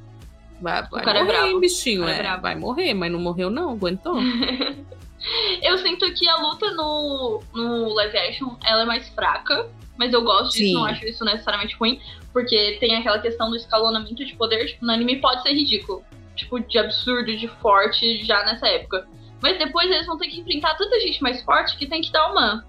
vai, 0.60 0.82
vai 0.88 1.04
cara 1.04 1.18
é 1.18 1.24
morrer, 1.24 1.46
hein, 1.48 1.60
bichinho. 1.60 2.04
É 2.08 2.20
é, 2.26 2.36
vai 2.38 2.54
morrer, 2.54 2.94
mas 2.94 3.12
não 3.12 3.20
morreu, 3.20 3.50
não, 3.50 3.70
aguentou. 3.70 4.16
Eu 5.62 5.78
sinto 5.78 6.12
que 6.14 6.28
a 6.28 6.36
luta 6.36 6.70
no, 6.72 7.40
no 7.54 7.94
live 7.94 8.18
action 8.18 8.56
ela 8.64 8.82
é 8.82 8.86
mais 8.86 9.08
fraca, 9.10 9.70
mas 9.96 10.12
eu 10.12 10.22
gosto 10.22 10.52
disso, 10.52 10.64
Sim. 10.64 10.74
não 10.74 10.84
acho 10.84 11.04
isso 11.06 11.24
necessariamente 11.24 11.76
ruim, 11.76 12.00
porque 12.32 12.76
tem 12.80 12.96
aquela 12.96 13.18
questão 13.18 13.50
do 13.50 13.56
escalonamento 13.56 14.24
de 14.24 14.34
poder, 14.34 14.66
tipo, 14.66 14.84
no 14.84 14.92
anime 14.92 15.20
pode 15.20 15.42
ser 15.42 15.52
ridículo, 15.52 16.02
tipo, 16.34 16.58
de 16.58 16.78
absurdo, 16.78 17.36
de 17.36 17.46
forte 17.46 18.24
já 18.24 18.44
nessa 18.44 18.66
época. 18.66 19.06
Mas 19.40 19.58
depois 19.58 19.90
eles 19.90 20.06
vão 20.06 20.16
ter 20.16 20.28
que 20.28 20.40
enfrentar 20.40 20.76
tanta 20.76 20.98
gente 21.00 21.22
mais 21.22 21.42
forte 21.42 21.76
que 21.76 21.86
tem 21.86 22.00
que 22.00 22.10
dar 22.10 22.30
uma, 22.30 22.64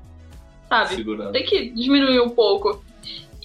sabe? 0.68 0.96
Segurado. 0.96 1.32
tem 1.32 1.44
que 1.44 1.70
diminuir 1.70 2.20
um 2.20 2.30
pouco. 2.30 2.84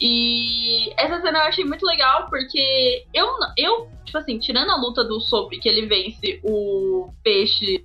E 0.01 0.93
essa 0.97 1.21
cena 1.21 1.41
eu 1.41 1.45
achei 1.45 1.65
muito 1.65 1.85
legal 1.85 2.29
porque 2.29 3.05
eu, 3.13 3.27
eu 3.57 3.89
tipo 4.05 4.19
assim, 4.19 4.39
tirando 4.39 4.71
a 4.71 4.77
luta 4.77 5.05
do 5.05 5.21
Sop, 5.21 5.51
que 5.51 5.69
ele 5.69 5.87
vence 5.87 6.41
o 6.43 7.13
peixe 7.23 7.85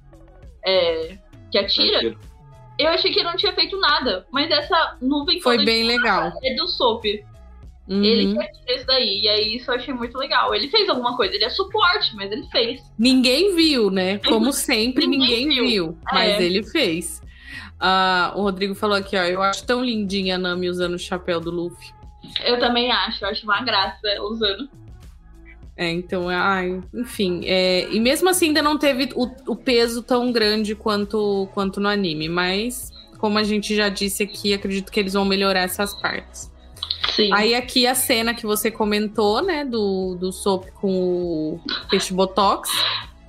é, 0.66 1.18
que 1.52 1.58
atira, 1.58 2.16
eu 2.80 2.88
achei 2.90 3.12
que 3.12 3.20
ele 3.20 3.30
não 3.30 3.36
tinha 3.38 3.54
feito 3.54 3.78
nada. 3.80 4.26
Mas 4.32 4.50
essa 4.50 4.98
nuvem 5.02 5.40
Foi 5.42 5.64
bem 5.64 5.84
legal. 5.86 6.32
é 6.44 6.56
do 6.56 6.68
Sop. 6.68 7.06
Uhum. 7.88 8.02
Ele 8.04 8.34
que 8.34 8.40
atira 8.42 8.76
isso 8.78 8.88
daí. 8.88 9.20
E 9.24 9.28
aí 9.30 9.56
isso 9.58 9.70
eu 9.70 9.76
achei 9.76 9.94
muito 9.94 10.18
legal. 10.18 10.56
Ele 10.56 10.68
fez 10.70 10.88
alguma 10.90 11.16
coisa, 11.18 11.36
ele 11.36 11.44
é 11.44 11.50
suporte, 11.50 12.16
mas 12.16 12.32
ele 12.32 12.48
fez. 12.50 12.82
Ninguém 12.98 13.56
viu, 13.56 13.90
né? 13.92 14.18
Como 14.26 14.52
sempre, 14.54 15.06
Ninguém 15.06 15.46
ninguém, 15.48 15.50
viu. 15.50 15.88
viu. 15.88 15.98
Mas 16.12 16.40
É. 16.40 16.44
ele 16.44 16.64
fez. 16.64 17.22
Ah, 17.80 18.32
o 18.36 18.42
Rodrigo 18.44 18.74
falou 18.74 18.96
aqui, 18.96 19.18
ó. 19.18 19.24
Eu 19.24 19.42
acho 19.42 19.66
tão 19.66 19.84
lindinha 19.84 20.36
a 20.36 20.38
Nami 20.38 20.70
usando 20.70 20.94
o 20.94 21.00
chapéu 21.00 21.42
do 21.42 21.52
Luffy. 21.52 21.92
Eu 22.46 22.58
também 22.58 22.90
acho, 22.90 23.26
eu 23.26 23.30
acho 23.30 23.44
uma 23.44 23.62
graça 23.62 24.00
usando. 24.22 24.70
É, 25.76 25.90
então, 25.90 26.30
ai, 26.30 26.82
enfim. 26.94 27.42
é, 27.46 27.88
e 27.92 28.00
mesmo 28.00 28.30
assim, 28.30 28.48
ainda 28.48 28.62
não 28.62 28.78
teve 28.78 29.10
o, 29.16 29.28
o 29.48 29.56
peso 29.56 30.04
tão 30.04 30.32
grande 30.32 30.76
quanto, 30.76 31.50
quanto 31.54 31.80
no 31.80 31.90
anime. 31.90 32.30
Mas, 32.30 32.92
como 33.18 33.40
a 33.40 33.44
gente 33.44 33.76
já 33.76 33.90
disse 33.90 34.24
aqui, 34.24 34.54
acredito 34.54 34.92
que 34.92 35.00
eles 35.00 35.14
vão 35.14 35.26
melhorar 35.26 35.62
essas 35.62 35.94
partes. 36.00 36.52
Sim. 37.16 37.32
Aí, 37.34 37.56
aqui 37.56 37.88
a 37.88 37.96
cena 37.96 38.34
que 38.34 38.46
você 38.46 38.70
comentou, 38.70 39.42
né? 39.42 39.66
Do, 39.66 40.16
do 40.16 40.32
Soap 40.32 40.66
com 40.76 40.90
o 41.56 41.62
peixe 41.90 42.14
Botox. 42.14 42.70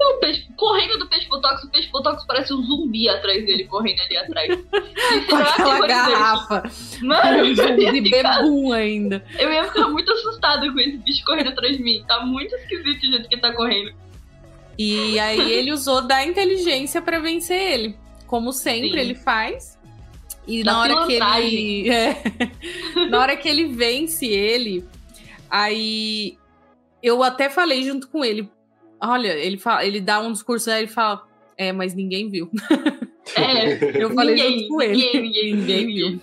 O 0.04 0.18
peixe, 0.18 0.46
correndo 0.56 0.98
do 0.98 1.08
peixe 1.08 1.26
botox, 1.28 1.64
o 1.64 1.70
peixe 1.70 1.88
botox 1.90 2.24
parece 2.26 2.52
um 2.52 2.62
zumbi 2.62 3.08
atrás 3.08 3.44
dele, 3.44 3.64
correndo 3.64 4.00
ali 4.00 4.16
atrás. 4.16 4.48
Isso 5.16 5.26
Com 5.28 5.38
é 5.38 5.42
aquela 5.42 5.86
garrafa. 5.86 6.62
Mano, 7.02 7.56
ficar, 7.56 8.36
bebum 8.36 8.72
ainda. 8.72 9.24
eu 9.38 9.52
ia 9.52 9.64
ficar 9.64 9.88
muito 9.88 10.12
assustada 10.12 10.70
com 10.70 10.78
esse 10.78 10.98
bicho 10.98 11.24
correndo 11.24 11.48
atrás 11.48 11.76
de 11.76 11.82
mim. 11.82 12.04
Tá 12.06 12.24
muito 12.24 12.54
esquisito 12.54 13.02
o 13.02 13.06
jeito 13.06 13.28
que 13.28 13.34
ele 13.34 13.42
tá 13.42 13.52
correndo. 13.52 13.94
E 14.78 15.18
aí 15.18 15.40
ele 15.52 15.72
usou 15.72 16.02
da 16.02 16.24
inteligência 16.24 17.00
pra 17.00 17.18
vencer 17.18 17.72
ele. 17.72 17.96
Como 18.26 18.52
sempre 18.52 18.92
Sim. 18.92 18.98
ele 18.98 19.14
faz. 19.14 19.78
E 20.46 20.62
Da 20.62 20.72
na 20.72 20.80
hora 20.80 21.06
que 21.06 21.12
ele. 21.14 21.88
é, 21.90 22.22
na 23.08 23.20
hora 23.20 23.36
que 23.36 23.48
ele 23.48 23.66
vence 23.68 24.26
ele, 24.26 24.84
aí 25.50 26.36
eu 27.02 27.22
até 27.22 27.48
falei 27.48 27.82
junto 27.82 28.08
com 28.08 28.24
ele. 28.24 28.50
Olha, 29.10 29.28
ele, 29.32 29.58
fala, 29.58 29.84
ele 29.84 30.00
dá 30.00 30.20
um 30.20 30.32
discurso 30.32 30.70
aí 30.70 30.84
e 30.84 30.88
fala. 30.88 31.22
É, 31.56 31.72
mas 31.72 31.94
ninguém 31.94 32.28
viu. 32.28 32.50
É, 33.36 34.02
Eu 34.02 34.10
falei 34.10 34.34
ninguém, 34.34 34.58
junto 34.60 34.68
com 34.68 34.82
ele. 34.82 34.92
Ninguém, 34.96 35.22
ninguém, 35.22 35.54
Ninguém 35.54 35.86
viu. 35.86 36.20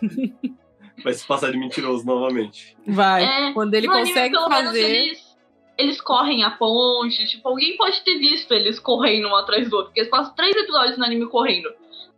Vai 1.04 1.14
se 1.14 1.26
passar 1.26 1.52
de 1.52 1.58
mentiroso 1.58 2.06
novamente. 2.06 2.78
Vai. 2.86 3.24
É, 3.24 3.54
Quando 3.54 3.74
ele 3.74 3.88
anime, 3.88 4.08
consegue 4.08 4.36
menos, 4.36 4.54
fazer. 4.68 4.80
eles, 4.84 5.38
eles 5.80 6.00
correm 6.00 6.44
a 6.44 6.52
ponte. 6.52 7.26
Tipo, 7.26 7.50
alguém 7.50 7.76
pode 7.76 8.02
ter 8.04 8.20
visto 8.20 8.52
eles 8.54 8.78
correndo 8.80 9.28
um 9.30 9.36
atrás 9.36 9.68
do 9.68 9.74
outro. 9.78 9.88
Porque 9.88 10.02
eles 10.02 10.12
passam 10.12 10.36
três 10.36 10.56
episódios 10.56 10.96
no 11.00 11.04
anime 11.04 11.26
correndo. 11.28 11.70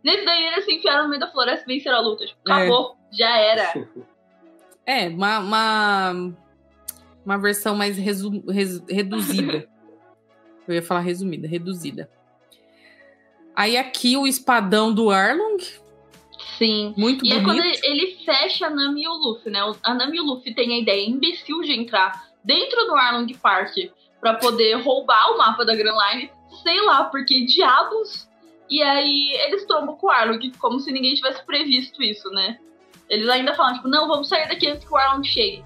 Nesse 0.04 0.22
daí, 0.26 0.44
eles 0.48 0.66
se 0.66 0.74
enfiaram 0.74 1.04
no 1.04 1.08
meio 1.08 1.20
da 1.20 1.32
floresta 1.32 1.64
e 1.66 1.74
venceram 1.74 1.96
a 1.96 2.00
luta. 2.02 2.26
Tipo, 2.26 2.40
É. 2.46 2.52
acabou. 2.52 2.96
Já 3.10 3.38
era. 3.38 3.72
É, 4.86 5.08
uma, 5.08 5.38
uma, 5.38 6.34
uma 7.24 7.38
versão 7.38 7.74
mais 7.74 7.96
resu- 7.96 8.44
res- 8.46 8.82
reduzida. 8.86 9.66
Eu 10.66 10.74
ia 10.74 10.82
falar 10.82 11.00
resumida, 11.00 11.46
reduzida. 11.46 12.08
Aí 13.54 13.76
aqui 13.76 14.16
o 14.16 14.26
espadão 14.26 14.92
do 14.92 15.10
Arlong, 15.10 15.58
Sim. 16.58 16.92
muito 16.96 17.24
E 17.24 17.32
é 17.32 17.36
quando 17.42 17.58
bonito. 17.58 17.84
ele, 17.84 18.02
ele 18.02 18.16
fecha 18.24 18.66
a 18.66 18.70
Nami 18.70 19.02
e 19.04 19.08
o 19.08 19.12
Luffy, 19.12 19.50
né? 19.50 19.60
A 19.82 19.94
Nami 19.94 20.16
e 20.16 20.20
o 20.20 20.24
Luffy 20.24 20.54
têm 20.54 20.74
a 20.74 20.78
ideia 20.78 21.08
imbecil 21.08 21.60
de 21.60 21.72
entrar 21.72 22.24
dentro 22.42 22.84
do 22.86 22.94
Arlong 22.96 23.26
Park 23.40 23.74
pra 24.20 24.34
poder 24.34 24.74
roubar 24.82 25.32
o 25.32 25.38
mapa 25.38 25.64
da 25.64 25.74
Grand 25.74 25.96
Line. 25.96 26.30
Sei 26.62 26.80
lá, 26.82 27.04
porque 27.04 27.44
diabos. 27.44 28.28
E 28.68 28.82
aí 28.82 29.32
eles 29.46 29.64
trombam 29.66 29.94
com 29.96 30.06
o 30.06 30.10
Arlong, 30.10 30.50
como 30.58 30.80
se 30.80 30.90
ninguém 30.90 31.14
tivesse 31.14 31.44
previsto 31.44 32.02
isso, 32.02 32.28
né? 32.30 32.58
Eles 33.08 33.28
ainda 33.28 33.54
falam, 33.54 33.74
tipo, 33.74 33.86
não, 33.88 34.08
vamos 34.08 34.28
sair 34.28 34.48
daqui 34.48 34.66
antes 34.66 34.84
que 34.84 34.92
o 34.92 34.96
Arlong 34.96 35.22
chegue. 35.22 35.62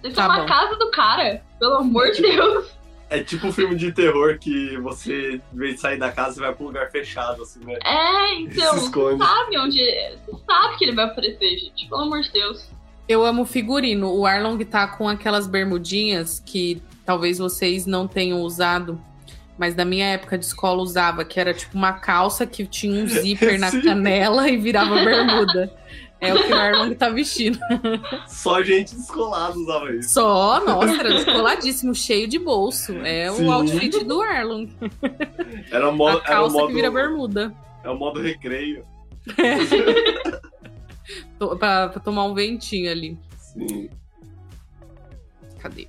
Vocês 0.00 0.14
Tá 0.14 0.22
estão 0.22 0.36
na 0.38 0.46
casa 0.46 0.76
do 0.76 0.90
cara, 0.90 1.44
pelo 1.58 1.74
amor 1.74 2.10
de 2.12 2.22
Deus. 2.22 2.70
É 3.12 3.22
tipo 3.22 3.46
um 3.46 3.52
filme 3.52 3.76
de 3.76 3.92
terror 3.92 4.38
que 4.38 4.74
você, 4.78 5.40
em 5.52 5.56
vez 5.56 5.74
de 5.74 5.80
sair 5.82 5.98
da 5.98 6.10
casa, 6.10 6.34
você 6.34 6.40
vai 6.40 6.54
pra 6.54 6.64
um 6.64 6.68
lugar 6.68 6.90
fechado, 6.90 7.42
assim, 7.42 7.60
né? 7.62 7.76
É, 7.84 8.34
então, 8.36 8.74
você 8.74 9.18
sabe 9.18 9.58
onde. 9.58 9.78
Você 10.26 10.42
sabe 10.46 10.78
que 10.78 10.84
ele 10.84 10.94
vai 10.94 11.04
aparecer, 11.04 11.58
gente. 11.58 11.86
Pelo 11.88 12.00
amor 12.00 12.22
de 12.22 12.32
Deus. 12.32 12.70
Eu 13.06 13.22
amo 13.26 13.42
o 13.42 13.44
figurino. 13.46 14.10
O 14.10 14.24
Arlong 14.24 14.64
tá 14.64 14.86
com 14.86 15.06
aquelas 15.06 15.46
bermudinhas 15.46 16.42
que 16.44 16.82
talvez 17.04 17.36
vocês 17.36 17.84
não 17.84 18.08
tenham 18.08 18.40
usado, 18.40 18.98
mas 19.58 19.74
da 19.74 19.84
minha 19.84 20.06
época 20.06 20.38
de 20.38 20.46
escola 20.46 20.80
usava, 20.80 21.22
que 21.22 21.38
era 21.38 21.52
tipo 21.52 21.76
uma 21.76 21.92
calça 21.92 22.46
que 22.46 22.64
tinha 22.64 23.04
um 23.04 23.06
zíper 23.06 23.60
na 23.60 23.68
Sim. 23.70 23.82
canela 23.82 24.48
e 24.48 24.56
virava 24.56 24.94
bermuda. 24.94 25.70
É 26.22 26.32
o 26.32 26.42
que 26.46 26.52
o 26.52 26.56
Arlong 26.56 26.94
tá 26.94 27.10
vestindo. 27.10 27.58
Só 28.28 28.62
gente 28.62 28.94
descolada 28.94 29.56
usava 29.58 29.92
isso. 29.92 30.10
Só, 30.10 30.64
nossa, 30.64 30.94
era 31.00 31.10
descoladíssimo, 31.14 31.94
cheio 31.94 32.28
de 32.28 32.38
bolso. 32.38 32.92
É 32.98 33.28
Sim. 33.30 33.46
o 33.48 33.52
outfit 33.52 34.04
do 34.04 34.20
Arlong. 34.22 34.68
Era 35.70 35.88
o 35.88 35.92
modo, 35.96 36.18
A 36.18 36.20
era 36.20 36.20
o 36.20 36.24
calça 36.44 36.52
modo, 36.54 36.68
que 36.68 36.74
vira 36.74 36.90
bermuda. 36.90 37.52
é 37.82 37.90
o 37.90 37.96
modo 37.98 38.20
recreio. 38.20 38.84
To- 41.38 41.56
Pra, 41.56 41.88
pra 41.88 42.00
tomar 42.00 42.24
um 42.24 42.34
ventinho 42.34 42.90
ali. 42.90 43.18
Sim. 43.36 43.90
Cadê? 45.58 45.88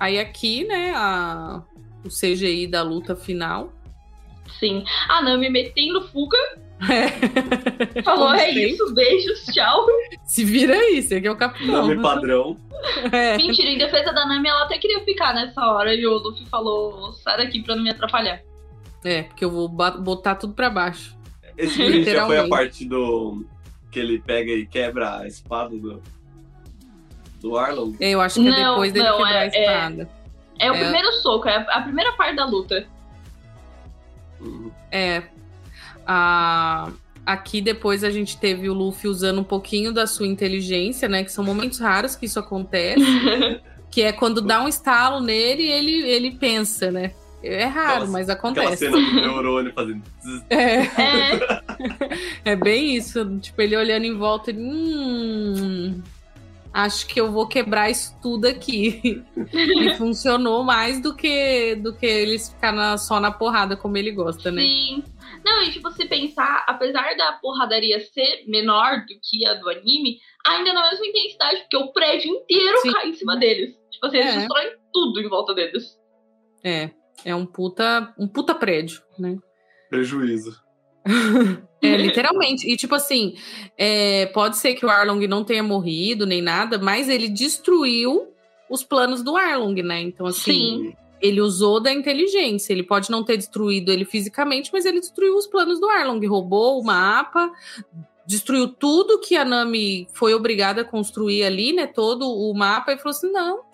Aí 0.00 0.18
aqui, 0.18 0.64
né, 0.64 0.92
a, 0.96 1.62
o 2.04 2.08
CGI 2.08 2.66
da 2.66 2.82
luta 2.82 3.14
final. 3.14 3.72
Sim. 4.58 4.84
A 5.08 5.22
Nami 5.22 5.50
metendo 5.50 6.08
fuga, 6.08 6.36
É. 6.90 8.02
falou: 8.02 8.26
Como 8.26 8.34
é 8.34 8.46
sempre. 8.46 8.70
isso, 8.70 8.94
beijos, 8.94 9.44
tchau. 9.46 9.86
Se 10.24 10.44
vira 10.44 10.74
aí, 10.74 11.02
você 11.02 11.20
que 11.20 11.26
é 11.26 11.30
o 11.30 11.36
capitão. 11.36 11.66
Nome 11.86 12.00
padrão. 12.02 12.56
É. 13.12 13.36
Mentira, 13.38 13.70
em 13.70 13.78
defesa 13.78 14.12
da 14.12 14.26
Nami, 14.26 14.48
ela 14.48 14.64
até 14.64 14.76
queria 14.78 15.00
ficar 15.04 15.32
nessa 15.34 15.60
hora 15.66 15.94
e 15.94 16.06
o 16.06 16.12
Luffy 16.18 16.44
falou: 16.46 17.12
sai 17.14 17.38
daqui 17.38 17.62
pra 17.62 17.74
não 17.76 17.82
me 17.82 17.90
atrapalhar. 17.90 18.40
É, 19.04 19.22
porque 19.22 19.44
eu 19.44 19.50
vou 19.50 19.68
botar 19.68 20.34
tudo 20.34 20.52
pra 20.52 20.68
baixo. 20.68 21.16
Esse 21.56 21.76
filme 21.76 22.04
já 22.04 22.26
foi 22.26 22.38
a 22.38 22.48
parte 22.48 22.84
do. 22.84 23.46
que 23.90 23.98
ele 23.98 24.18
pega 24.18 24.52
e 24.52 24.66
quebra 24.66 25.20
a 25.20 25.26
espada 25.26 25.74
do. 25.76 26.02
do 27.40 27.56
Arlong. 27.56 27.96
É, 28.00 28.10
Eu 28.10 28.20
acho 28.20 28.40
que 28.42 28.46
é 28.48 28.50
Não, 28.50 28.70
depois 28.72 28.92
dele 28.92 29.04
não, 29.08 29.16
quebrar 29.16 29.32
é- 29.34 29.38
a 29.38 29.46
espada. 29.46 30.10
É 30.58 30.70
o 30.70 30.74
É. 30.74 30.78
primeiro 30.80 31.12
soco, 31.14 31.48
é 31.48 31.56
a 31.56 31.60
a 31.78 31.82
primeira 31.82 32.12
parte 32.12 32.36
da 32.36 32.44
luta. 32.44 32.86
Uhum. 34.40 34.70
É. 34.90 35.22
A... 36.06 36.90
Aqui 37.24 37.60
depois 37.60 38.04
a 38.04 38.10
gente 38.10 38.38
teve 38.38 38.68
o 38.70 38.72
Luffy 38.74 39.10
usando 39.10 39.40
um 39.40 39.44
pouquinho 39.44 39.92
da 39.92 40.06
sua 40.06 40.26
inteligência, 40.28 41.08
né? 41.08 41.24
Que 41.24 41.32
são 41.32 41.42
momentos 41.44 41.80
raros 41.80 42.14
que 42.14 42.26
isso 42.26 42.38
acontece. 42.38 43.00
que 43.90 44.02
é 44.02 44.12
quando 44.12 44.40
dá 44.40 44.62
um 44.62 44.68
estalo 44.68 45.20
nele 45.20 45.64
e 45.64 45.70
ele, 45.72 45.92
ele 46.08 46.30
pensa, 46.32 46.90
né? 46.92 47.12
É 47.42 47.64
raro, 47.64 47.88
Aquela- 47.90 48.06
mas 48.10 48.28
Aquela 48.28 48.52
acontece. 48.52 48.76
cena 48.90 48.96
do 48.96 49.12
neurônio 49.14 49.72
fazendo. 49.74 50.02
É, 50.48 50.82
É, 50.82 51.62
é 52.52 52.56
bem 52.56 52.94
isso. 52.96 53.24
Tipo, 53.40 53.60
ele 53.62 53.76
olhando 53.76 54.04
em 54.04 54.14
volta, 54.16 54.50
ele. 54.50 54.60
Hum, 54.62 56.02
acho 56.72 57.06
que 57.06 57.20
eu 57.20 57.30
vou 57.32 57.46
quebrar 57.46 57.90
isso 57.90 58.14
tudo 58.22 58.46
aqui. 58.46 59.22
e 59.52 59.94
funcionou 59.96 60.62
mais 60.62 61.00
do 61.00 61.14
que 61.14 61.74
do 61.76 61.92
que 61.92 62.06
eles 62.06 62.48
ficar 62.50 62.72
na- 62.72 62.98
só 62.98 63.18
na 63.20 63.30
porrada, 63.30 63.76
como 63.76 63.96
ele 63.96 64.12
gosta, 64.12 64.50
né? 64.52 64.62
sim. 64.62 65.02
Não, 65.46 65.62
e 65.62 65.70
tipo, 65.70 65.88
se 65.92 66.04
pensar, 66.06 66.64
apesar 66.66 67.16
da 67.16 67.34
porradaria 67.34 68.00
ser 68.00 68.42
menor 68.48 69.02
do 69.06 69.14
que 69.22 69.46
a 69.46 69.54
do 69.54 69.70
anime, 69.70 70.18
ainda 70.44 70.72
na 70.72 70.90
mesma 70.90 71.06
intensidade, 71.06 71.60
porque 71.60 71.76
o 71.76 71.92
prédio 71.92 72.34
inteiro 72.34 72.78
Sim. 72.80 72.92
cai 72.92 73.08
em 73.10 73.12
cima 73.14 73.36
deles. 73.36 73.76
Tipo 73.92 74.06
assim, 74.06 74.16
eles 74.16 74.32
É. 74.34 74.38
destroem 74.38 74.72
tudo 74.92 75.20
em 75.20 75.28
volta 75.28 75.54
deles. 75.54 75.96
É. 76.64 76.90
É 77.24 77.32
um 77.34 77.46
puta, 77.46 78.12
um 78.18 78.26
puta 78.26 78.56
prédio, 78.56 79.00
né? 79.18 79.36
Prejuízo. 79.88 80.60
É, 81.82 81.96
literalmente. 81.96 82.68
E, 82.68 82.76
tipo 82.76 82.96
assim, 82.96 83.36
é, 83.78 84.26
pode 84.26 84.56
ser 84.56 84.74
que 84.74 84.84
o 84.84 84.90
Arlong 84.90 85.24
não 85.28 85.44
tenha 85.44 85.62
morrido 85.62 86.26
nem 86.26 86.42
nada, 86.42 86.78
mas 86.78 87.08
ele 87.08 87.28
destruiu 87.28 88.34
os 88.68 88.82
planos 88.82 89.22
do 89.22 89.36
Arlong, 89.36 89.74
né? 89.82 90.00
Então, 90.00 90.26
assim, 90.26 90.42
Sim. 90.90 90.96
Ele 91.20 91.40
usou 91.40 91.80
da 91.80 91.92
inteligência. 91.92 92.72
Ele 92.72 92.82
pode 92.82 93.10
não 93.10 93.24
ter 93.24 93.36
destruído 93.36 93.90
ele 93.90 94.04
fisicamente, 94.04 94.70
mas 94.72 94.84
ele 94.84 95.00
destruiu 95.00 95.36
os 95.36 95.46
planos 95.46 95.80
do 95.80 95.88
Arlong. 95.88 96.24
Roubou 96.26 96.80
o 96.80 96.84
mapa, 96.84 97.50
destruiu 98.26 98.68
tudo 98.68 99.20
que 99.20 99.36
a 99.36 99.44
Nami 99.44 100.06
foi 100.12 100.34
obrigada 100.34 100.82
a 100.82 100.84
construir 100.84 101.44
ali, 101.44 101.72
né? 101.72 101.86
Todo 101.86 102.28
o 102.28 102.52
mapa, 102.54 102.92
e 102.92 102.98
falou 102.98 103.10
assim: 103.10 103.30
não. 103.30 103.64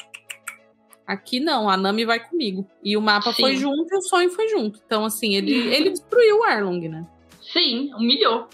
Aqui 1.06 1.40
não, 1.40 1.68
a 1.68 1.76
Nami 1.76 2.04
vai 2.04 2.20
comigo. 2.20 2.66
E 2.82 2.96
o 2.96 3.02
mapa 3.02 3.32
Sim. 3.32 3.42
foi 3.42 3.56
junto 3.56 3.92
e 3.92 3.98
o 3.98 4.02
sonho 4.02 4.30
foi 4.30 4.48
junto. 4.48 4.80
Então, 4.86 5.04
assim, 5.04 5.34
ele, 5.34 5.52
ele 5.52 5.90
destruiu 5.90 6.38
o 6.38 6.44
Arlong, 6.44 6.88
né? 6.88 7.06
Sim, 7.52 7.92
humilhou. 7.94 8.48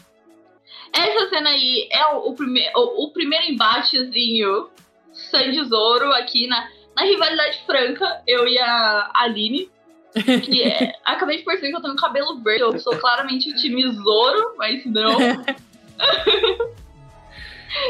Essa 0.93 1.29
cena 1.29 1.51
aí 1.51 1.87
é 1.93 2.07
o, 2.15 2.31
o, 2.31 2.35
prime 2.35 2.63
o, 2.75 3.05
o 3.05 3.13
primeiro 3.13 3.45
embatezinho 3.45 4.71
Sandy 5.13 5.63
Zoro 5.65 6.11
aqui 6.13 6.47
na, 6.47 6.69
na 6.99 7.05
rivalidade 7.05 7.63
franca, 7.65 8.23
eu 8.27 8.49
e 8.49 8.59
a 8.59 9.11
Aline. 9.15 9.71
Que 10.15 10.65
é, 10.65 10.95
acabei 11.07 11.39
de 11.39 11.45
perceber 11.45 11.71
que 11.71 11.77
eu 11.77 11.83
tenho 11.83 11.95
cabelo 11.95 12.41
verde. 12.41 12.63
Eu 12.63 12.79
sou 12.81 12.97
claramente 12.97 13.51
o 13.51 13.55
time 13.55 13.89
Zoro, 13.93 14.55
mas 14.57 14.85
não. 14.85 15.17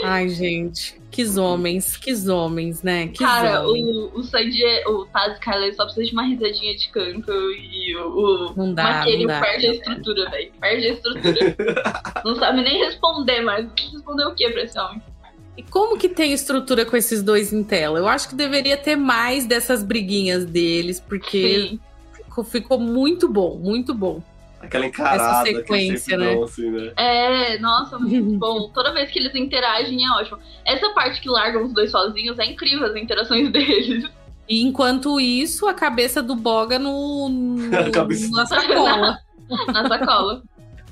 Ai, 0.02 0.28
gente, 0.28 1.00
que 1.10 1.24
homens, 1.38 1.96
que 1.96 2.12
homens, 2.28 2.82
né? 2.82 3.06
Que 3.08 3.18
Cara, 3.18 3.66
homens. 3.66 3.96
o, 3.96 4.18
o 4.18 4.22
Sandy, 4.24 4.62
o 4.86 5.06
Taz 5.06 5.34
Skyler 5.34 5.74
só 5.74 5.84
precisa 5.84 6.06
de 6.08 6.12
uma 6.12 6.24
risadinha 6.24 6.76
de 6.76 6.88
canto 6.88 7.32
e 7.52 7.96
o, 7.96 8.50
o 8.50 8.54
Não 8.56 8.74
dá, 8.74 8.82
Maquele 8.82 9.24
não 9.24 9.28
dá. 9.28 9.40
perde 9.40 9.66
a 9.68 9.72
estrutura, 9.72 10.30
velho. 10.30 10.52
Perde 10.60 10.86
a 10.86 10.90
estrutura. 10.90 11.56
não 12.24 12.34
sabe 12.34 12.60
nem 12.62 12.84
responder 12.84 13.40
mais. 13.40 13.66
Responder 13.92 14.24
o 14.26 14.34
que 14.34 14.50
pra 14.50 14.62
esse 14.62 14.78
homem? 14.78 15.00
E 15.58 15.62
como 15.64 15.98
que 15.98 16.08
tem 16.08 16.32
estrutura 16.32 16.86
com 16.86 16.96
esses 16.96 17.20
dois 17.20 17.52
em 17.52 17.64
tela? 17.64 17.98
Eu 17.98 18.06
acho 18.06 18.28
que 18.28 18.36
deveria 18.36 18.76
ter 18.76 18.94
mais 18.94 19.44
dessas 19.44 19.82
briguinhas 19.82 20.44
deles, 20.44 21.00
porque 21.00 21.80
ficou, 22.14 22.44
ficou 22.44 22.78
muito 22.78 23.28
bom, 23.28 23.56
muito 23.58 23.92
bom. 23.92 24.22
Aquela 24.60 24.86
encarada 24.86 25.48
eles 25.48 25.58
sequência, 25.58 26.16
né? 26.16 26.32
dão, 26.32 26.44
assim, 26.44 26.70
né? 26.70 26.92
É, 26.96 27.58
nossa, 27.58 27.98
muito 27.98 28.30
bom. 28.38 28.68
Toda 28.72 28.92
vez 28.92 29.10
que 29.10 29.18
eles 29.18 29.34
interagem 29.34 30.06
é 30.06 30.10
ótimo. 30.12 30.38
Essa 30.64 30.90
parte 30.90 31.20
que 31.20 31.28
largam 31.28 31.64
os 31.64 31.72
dois 31.72 31.90
sozinhos 31.90 32.38
é 32.38 32.44
incrível 32.46 32.86
as 32.86 32.94
interações 32.94 33.50
deles. 33.52 34.04
E 34.48 34.62
enquanto 34.62 35.18
isso, 35.18 35.66
a 35.66 35.74
cabeça 35.74 36.22
do 36.22 36.36
Boga 36.36 36.78
no, 36.78 37.28
no- 37.28 37.70
cabeça- 37.90 38.30
na 38.30 38.46
sacola. 38.46 39.18
Na 39.72 39.88
sacola. 39.88 40.42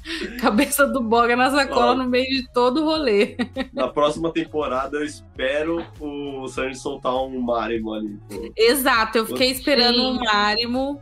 cabeça 0.41 0.87
do 0.87 1.03
Boga 1.03 1.35
na 1.37 1.51
sacola 1.51 1.93
Ó. 1.93 1.95
no 1.95 2.09
meio 2.09 2.29
de 2.29 2.53
todo 2.53 2.83
o 2.83 2.85
rolê. 2.85 3.37
Na 3.73 3.89
próxima 3.89 4.33
temporada 4.33 4.97
eu 4.99 5.05
espero 5.05 5.85
o 6.01 6.47
Sanji 6.49 6.79
soltar 6.79 7.15
um 7.15 7.41
Marimo 7.41 7.93
ali. 7.95 8.19
pô. 8.29 8.53
Exato, 8.57 9.19
eu 9.19 9.27
fiquei 9.27 9.51
esperando 9.51 9.97
Sim. 9.97 10.07
um 10.07 10.15
Márimo, 10.25 11.01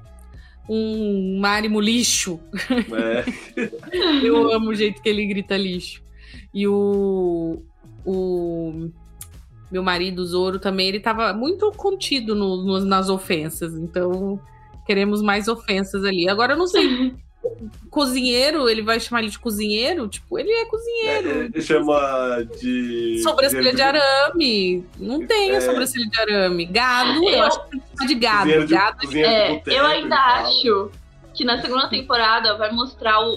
um 0.69 1.39
Márimo 1.41 1.81
lixo. 1.81 2.41
É, 2.93 3.25
Eu 4.27 4.53
amo 4.53 4.71
o 4.71 4.75
jeito 4.75 5.03
que 5.03 5.09
ele 5.09 5.27
grita 5.27 5.57
lixo. 5.57 6.03
E 6.53 6.67
o. 6.69 7.63
O. 8.07 8.91
Meu 9.71 9.83
marido, 9.83 10.21
o 10.21 10.25
Zoro, 10.25 10.59
também, 10.61 10.87
ele 10.89 11.01
tava 11.01 11.33
muito 11.33 11.71
contido 11.73 12.35
no- 12.37 12.63
no- 12.65 12.85
nas 12.85 13.09
ofensas. 13.09 13.75
Então, 13.75 14.39
queremos 14.87 15.21
mais 15.21 15.49
ofensas 15.49 16.05
ali. 16.05 16.29
Agora, 16.29 16.53
eu 16.53 16.57
não 16.59 16.67
sei. 16.67 17.13
cozinheiro, 17.91 18.69
ele 18.69 18.83
vai 18.83 18.99
chamar 19.01 19.21
ele 19.23 19.31
de 19.31 19.39
cozinheiro? 19.39 20.09
Tipo, 20.09 20.39
ele 20.39 20.51
é 20.51 20.65
cozinheiro. 20.67 21.29
é, 21.31 21.45
ele 21.47 21.63
chama 21.63 22.43
de. 22.61 23.21
Sobrancelha 23.23 23.73
de 23.75 23.83
arame. 23.83 24.87
Não 24.99 25.27
tem 25.27 25.51
a 25.53 25.55
É. 25.57 25.61
sobrancelha 25.61 26.07
de 26.09 26.21
arame. 26.21 26.65
Gado, 26.67 27.25
eu, 27.25 27.31
Eu- 27.31 27.43
acho 27.45 27.65
que 27.65 27.71
tem 27.71 27.81
que 27.81 27.87
chamar 27.97 28.07
de 28.09 28.15
gado. 28.17 28.67
De, 28.67 28.75
Gado 28.75 28.97
cozinheiro 28.99 29.31
de 29.31 29.37
É, 29.37 29.49
boteco, 29.55 29.77
eu 29.77 29.87
ainda 29.87 30.17
acho 30.17 30.91
que 31.35 31.45
na 31.45 31.61
segunda 31.61 31.89
temporada 31.89 32.57
vai 32.57 32.71
mostrar 32.73 33.21
o, 33.21 33.33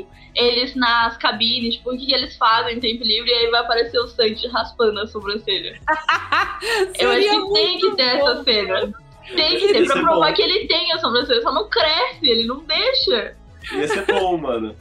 o- 0.00 0.06
eles 0.34 0.74
nas 0.74 1.16
cabines, 1.18 1.74
tipo, 1.76 1.92
o 1.92 1.96
que, 1.98 2.12
eles 2.12 2.36
fazem 2.36 2.76
em 2.76 2.80
tempo 2.80 3.04
livre, 3.04 3.30
e 3.30 3.34
aí 3.34 3.50
vai 3.50 3.60
aparecer 3.60 3.98
o 3.98 4.08
Sanji 4.08 4.46
raspando 4.48 4.98
a 5.00 5.06
sobrancelha. 5.06 5.78
Eu 6.98 7.10
acho 7.10 7.46
que 7.46 7.52
tem 7.52 7.78
que 7.78 7.90
ter 7.96 8.18
bom. 8.18 8.30
essa 8.30 8.44
cena. 8.44 8.92
Tem 9.34 9.58
que 9.58 9.72
ter, 9.72 9.86
pra 9.86 9.98
é 9.98 10.02
provar 10.02 10.28
bom. 10.30 10.34
que 10.34 10.42
ele 10.42 10.66
tem 10.66 10.92
a 10.92 10.98
sobrancelha, 10.98 11.42
só 11.42 11.52
não 11.52 11.68
cresce, 11.68 12.26
ele 12.26 12.44
não 12.46 12.60
deixa. 12.64 13.36
Ia 13.72 13.88
ser 13.88 14.06
bom, 14.06 14.36
mano. 14.38 14.74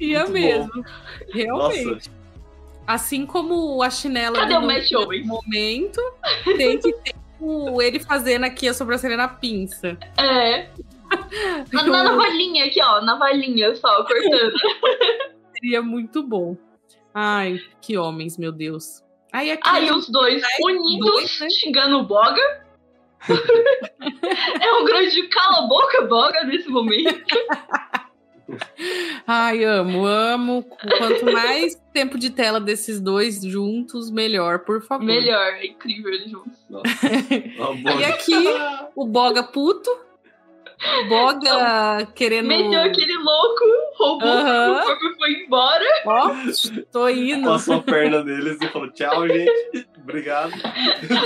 Ia 0.00 0.20
Muito 0.20 0.32
mesmo. 0.32 0.84
Realmente. 1.32 1.84
Nossa, 1.86 2.10
Assim 2.86 3.26
como 3.26 3.82
a 3.82 3.90
chinela 3.90 4.38
Cadê 4.38 4.54
do 4.54 4.60
o 4.60 4.66
Matt 4.66 4.92
Owens? 4.92 5.26
momento, 5.26 6.00
tem 6.56 6.78
que 6.78 6.92
ter 6.92 7.14
o- 7.40 7.82
ele 7.82 7.98
fazendo 7.98 8.44
aqui 8.44 8.68
a 8.68 8.72
sobrancelha 8.74 9.16
na 9.16 9.26
pinça. 9.26 9.98
É. 10.16 10.68
Na, 11.72 11.82
na 11.84 12.04
navalinha 12.04 12.64
aqui, 12.64 12.80
ó, 12.82 13.00
navalinha 13.00 13.74
só, 13.76 14.04
cortando. 14.04 14.52
Seria 15.54 15.82
muito 15.82 16.22
bom. 16.22 16.56
Ai, 17.14 17.58
que 17.80 17.96
homens, 17.98 18.36
meu 18.38 18.52
Deus. 18.52 19.02
Aí, 19.32 19.50
aqui, 19.50 19.68
Aí 19.68 19.90
os 19.90 20.08
dois 20.08 20.42
unidos, 20.60 21.10
dois, 21.10 21.40
né? 21.40 21.48
xingando 21.50 21.98
o 21.98 22.04
Boga. 22.04 22.64
é 24.60 24.72
um 24.72 24.84
grande 24.84 25.28
cala-boca, 25.28 26.02
Boga, 26.02 26.44
nesse 26.44 26.68
momento. 26.68 27.24
Ai, 29.26 29.64
amo, 29.64 30.06
amo. 30.06 30.62
Quanto 30.98 31.24
mais 31.26 31.74
tempo 31.92 32.16
de 32.16 32.30
tela 32.30 32.60
desses 32.60 33.00
dois 33.00 33.42
juntos, 33.42 34.10
melhor, 34.10 34.60
por 34.60 34.82
favor. 34.82 35.04
Melhor, 35.04 35.54
é 35.54 35.66
incrível 35.66 36.12
eles 36.12 36.30
juntos. 36.30 36.56
E 37.98 38.04
aqui, 38.04 38.34
o 38.94 39.04
Boga 39.06 39.42
puto. 39.42 39.90
O 40.78 41.08
Boga 41.08 42.06
querendo. 42.14 42.48
Meteu 42.48 42.82
aquele 42.82 43.16
louco, 43.16 43.64
roubou 43.96 44.28
Aham. 44.28 44.72
o 44.80 44.84
corpo 44.84 45.04
e 45.06 45.16
foi 45.16 45.32
embora. 45.44 45.84
Ó, 46.04 46.30
tô 46.92 47.08
indo. 47.08 47.48
Passou 47.48 47.76
a 47.76 47.82
perna 47.82 48.22
deles 48.22 48.58
e 48.60 48.68
falou 48.68 48.90
tchau, 48.92 49.26
gente. 49.26 49.86
Obrigado. 50.02 50.52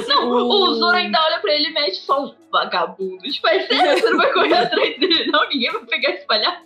Não, 0.08 0.28
O- 0.30 0.70
o 0.70 0.74
Zoro 0.74 0.96
ainda 0.96 1.20
olha 1.24 1.40
pra 1.40 1.52
ele 1.52 1.68
e 1.68 1.72
mete 1.72 1.96
só 1.96 2.24
um 2.26 2.34
vagabundo. 2.50 3.18
Tipo, 3.24 3.48
é 3.48 3.66
sério, 3.66 4.00
você 4.00 4.10
não 4.10 4.16
vai 4.18 4.32
correr 4.32 4.54
atrás 4.54 4.98
dele, 4.98 5.26
não? 5.32 5.48
Ninguém 5.48 5.72
vai 5.72 5.84
pegar 5.84 6.10
esse 6.10 6.26
palhaço. 6.26 6.62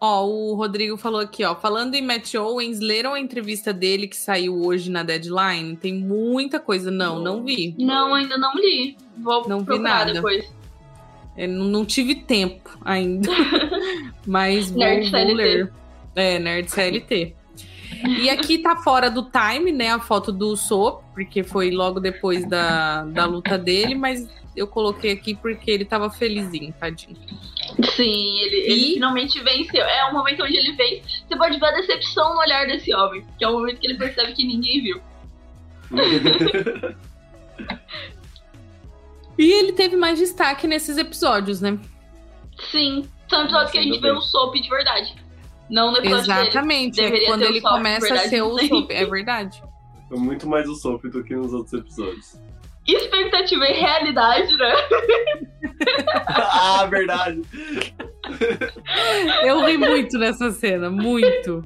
Ó, 0.00 0.26
o 0.26 0.54
Rodrigo 0.54 0.96
falou 0.98 1.20
aqui, 1.20 1.42
ó. 1.42 1.54
Falando 1.54 1.94
em 1.94 2.02
Matt 2.02 2.34
Owens, 2.34 2.80
leram 2.80 3.14
a 3.14 3.20
entrevista 3.20 3.72
dele 3.72 4.06
que 4.06 4.16
saiu 4.16 4.62
hoje 4.62 4.90
na 4.90 5.02
deadline? 5.02 5.74
Tem 5.76 5.94
muita 5.94 6.60
coisa. 6.60 6.90
Não, 6.90 7.18
não 7.18 7.42
vi. 7.42 7.74
Não, 7.78 8.14
ainda 8.14 8.36
não 8.36 8.54
li. 8.54 8.96
Vou 9.16 9.48
Não 9.48 9.60
vi 9.60 9.64
procurar 9.64 9.88
nada. 10.00 10.12
depois. 10.12 10.54
Eu 11.36 11.48
não, 11.48 11.84
tive 11.84 12.14
tempo 12.14 12.70
ainda. 12.84 13.30
Mas 14.26 14.70
vou, 14.70 14.78
Nerd 14.78 15.10
vou 15.10 15.20
CLT. 15.20 15.34
ler. 15.34 15.72
É, 16.14 16.38
Nerd 16.38 16.70
CLT. 16.70 17.34
E 18.20 18.28
aqui 18.30 18.58
tá 18.58 18.76
fora 18.76 19.10
do 19.10 19.28
time, 19.30 19.72
né? 19.72 19.90
A 19.90 19.98
foto 19.98 20.30
do 20.30 20.56
Soap, 20.56 21.02
porque 21.14 21.42
foi 21.42 21.70
logo 21.70 21.98
depois 22.00 22.46
da, 22.46 23.04
da 23.04 23.24
luta 23.24 23.56
dele, 23.56 23.94
mas 23.94 24.28
eu 24.54 24.66
coloquei 24.66 25.12
aqui 25.12 25.34
porque 25.34 25.70
ele 25.70 25.84
tava 25.86 26.10
felizinho, 26.10 26.72
tadinho. 26.78 27.16
Sim, 27.96 28.38
ele, 28.40 28.56
ele 28.56 28.90
E- 28.90 28.94
finalmente 28.94 29.40
venceu. 29.42 29.82
É 29.82 30.04
o 30.10 30.12
momento 30.12 30.42
onde 30.44 30.56
ele 30.56 30.72
vence. 30.72 31.02
Você 31.26 31.36
pode 31.36 31.58
ver 31.58 31.66
a 31.66 31.72
decepção 31.72 32.34
no 32.34 32.40
olhar 32.40 32.66
desse 32.66 32.94
homem. 32.94 33.24
Que 33.38 33.44
é 33.44 33.48
o 33.48 33.52
momento 33.52 33.80
que 33.80 33.86
ele 33.86 33.96
percebe 33.96 34.32
que 34.34 34.44
ninguém 34.44 34.82
viu. 34.82 35.00
E 39.38 39.52
ele 39.52 39.72
teve 39.72 39.96
mais 39.96 40.18
destaque 40.18 40.66
nesses 40.66 40.96
episódios, 40.96 41.60
né? 41.60 41.78
Sim, 42.70 43.08
são 43.28 43.42
episódios 43.42 43.70
que 43.72 43.78
a 43.78 43.82
gente 43.82 44.00
vê 44.00 44.12
o 44.12 44.20
Soap 44.20 44.54
de 44.54 44.68
verdade. 44.68 45.14
Não 45.68 45.92
no 45.92 45.98
episódio 45.98 46.26
dele. 46.26 46.40
Exatamente. 46.48 47.00
É 47.00 47.04
Deveria 47.04 47.28
quando 47.28 47.42
ele 47.42 47.60
Soap, 47.60 47.74
começa 47.74 48.06
a 48.06 48.08
verdade, 48.08 48.28
ser 48.28 48.42
o. 48.42 48.58
Soap. 48.58 48.90
É 48.90 49.04
verdade. 49.04 49.62
Foi 50.08 50.18
muito 50.18 50.46
mais 50.48 50.68
o 50.68 50.74
Soap 50.74 51.04
do 51.04 51.24
que 51.24 51.34
nos 51.34 51.52
outros 51.52 51.72
episódios. 51.72 52.40
Expectativa 52.86 53.66
e 53.66 53.72
realidade, 53.72 54.56
né? 54.56 54.74
ah, 56.26 56.86
verdade. 56.86 57.40
Eu 59.42 59.64
ri 59.64 59.78
muito 59.78 60.18
nessa 60.18 60.50
cena, 60.50 60.90
muito. 60.90 61.64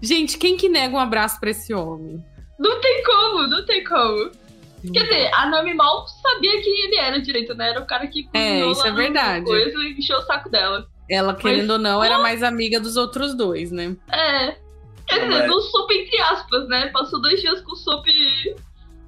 Gente, 0.00 0.38
quem 0.38 0.56
que 0.56 0.68
nega 0.68 0.94
um 0.94 1.00
abraço 1.00 1.40
pra 1.40 1.50
esse 1.50 1.74
homem? 1.74 2.24
Não 2.58 2.80
tem 2.80 3.02
como, 3.02 3.46
não 3.48 3.64
tem 3.64 3.82
como. 3.82 4.30
Quer 4.92 5.02
dizer, 5.02 5.30
a 5.34 5.46
Nami 5.46 5.74
mal 5.74 6.06
sabia 6.06 6.60
quem 6.62 6.84
ele 6.86 6.96
era 6.96 7.20
direito, 7.20 7.54
né? 7.54 7.70
Era 7.70 7.80
o 7.80 7.86
cara 7.86 8.06
que 8.06 8.28
É, 8.32 8.64
isso 8.66 8.80
lá 8.82 8.88
é 8.88 8.92
verdade. 8.92 9.44
Coisa 9.44 9.78
e 9.82 9.92
encheu 9.98 10.18
o 10.18 10.22
saco 10.22 10.48
dela. 10.48 10.86
Ela, 11.10 11.34
querendo 11.34 11.70
ou 11.70 11.78
não, 11.78 12.02
era 12.04 12.18
mais 12.18 12.42
amiga 12.42 12.78
dos 12.78 12.96
outros 12.96 13.34
dois, 13.34 13.72
né? 13.72 13.96
É. 14.12 14.56
Quer 15.06 15.20
dizer, 15.26 15.28
mas- 15.28 15.50
do 15.50 15.60
Soap 15.62 15.90
entre 15.90 16.20
aspas, 16.20 16.68
né? 16.68 16.88
Passou 16.88 17.20
dois 17.20 17.40
dias 17.40 17.60
com 17.62 17.72
o 17.72 17.76
Soap 17.76 18.06
e 18.08 18.54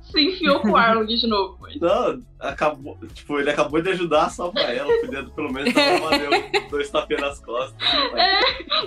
se 0.02 0.20
enfiou 0.20 0.58
com 0.60 0.70
o 0.70 0.76
Arlong 0.76 1.06
de 1.06 1.26
novo. 1.26 1.58
Mas... 1.60 1.76
Não, 1.76 2.22
acabou. 2.40 2.98
Tipo, 3.14 3.38
ele 3.38 3.50
acabou 3.50 3.80
de 3.82 3.90
ajudar 3.90 4.24
a 4.24 4.30
salvar 4.30 4.74
ela. 4.74 4.90
Podia 5.00 5.22
pelo 5.24 5.52
menos 5.52 5.76
ela 5.76 6.00
valeu 6.10 6.30
dois 6.70 6.90
tapinhas 6.90 7.20
nas 7.22 7.40
costas. 7.44 7.76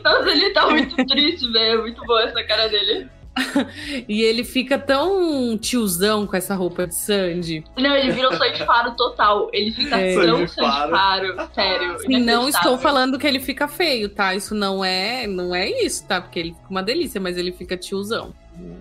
Nossa, 0.04 0.30
ele 0.30 0.50
tá 0.50 0.68
muito 0.70 0.96
triste, 1.06 1.50
velho. 1.52 1.80
É 1.80 1.82
muito 1.82 2.04
boa 2.06 2.24
essa 2.24 2.44
cara 2.44 2.68
dele. 2.68 3.08
E 4.08 4.22
ele 4.22 4.44
fica 4.44 4.78
tão 4.78 5.58
tiozão 5.58 6.26
com 6.28 6.36
essa 6.36 6.54
roupa 6.56 6.86
de 6.88 6.96
Sandy. 6.96 7.64
Não, 7.78 7.96
ele 7.96 8.12
virou 8.12 8.32
Sandy 8.34 8.64
Faro 8.66 8.92
total. 8.96 9.50
Ele 9.52 9.72
fica 9.72 9.98
É. 10.00 10.14
tão 10.16 10.48
Sandy. 10.48 11.54
Sério. 11.54 11.98
E 12.08 12.20
não 12.20 12.48
estou 12.48 12.78
falando 12.78 13.18
que 13.18 13.26
ele 13.26 13.40
fica 13.40 13.68
feio, 13.68 14.10
tá? 14.10 14.36
Isso 14.36 14.54
não 14.54 14.84
é, 14.86 15.26
não 15.28 15.54
é 15.56 15.68
isso, 15.84 16.06
tá? 16.08 16.22
Porque 16.22 16.40
ele 16.40 16.54
fica 16.54 16.70
uma 16.70 16.84
delícia, 16.84 17.20
mas 17.20 17.38
ele 17.38 17.52
fica 17.52 17.76
tiozão. 17.76 18.34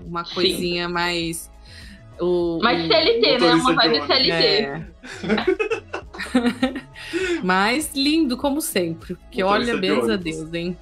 Uma 0.06 0.24
Sim. 0.24 0.34
coisinha 0.34 0.88
mais. 0.88 1.50
O, 2.20 2.58
Mas 2.62 2.84
o- 2.84 2.88
CLT, 2.88 3.38
né? 3.38 3.54
Uma 3.54 3.74
vibe. 3.74 4.06
CLT. 4.06 4.32
É. 4.32 4.86
Mas 7.42 7.92
lindo, 7.94 8.36
como 8.36 8.60
sempre. 8.60 9.14
Porque 9.14 9.42
olha, 9.42 9.74
de 9.74 9.80
benza 9.80 10.14
a. 10.14 10.16
Deus, 10.16 10.52
hein? 10.54 10.76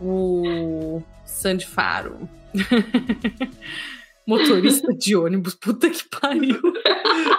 o 0.00 1.02
Sandy 1.24 1.66
Faro. 1.66 2.28
Motorista 4.24 4.92
de 4.94 5.16
ônibus, 5.16 5.56
puta 5.56 5.90
que 5.90 6.04
pariu. 6.08 6.60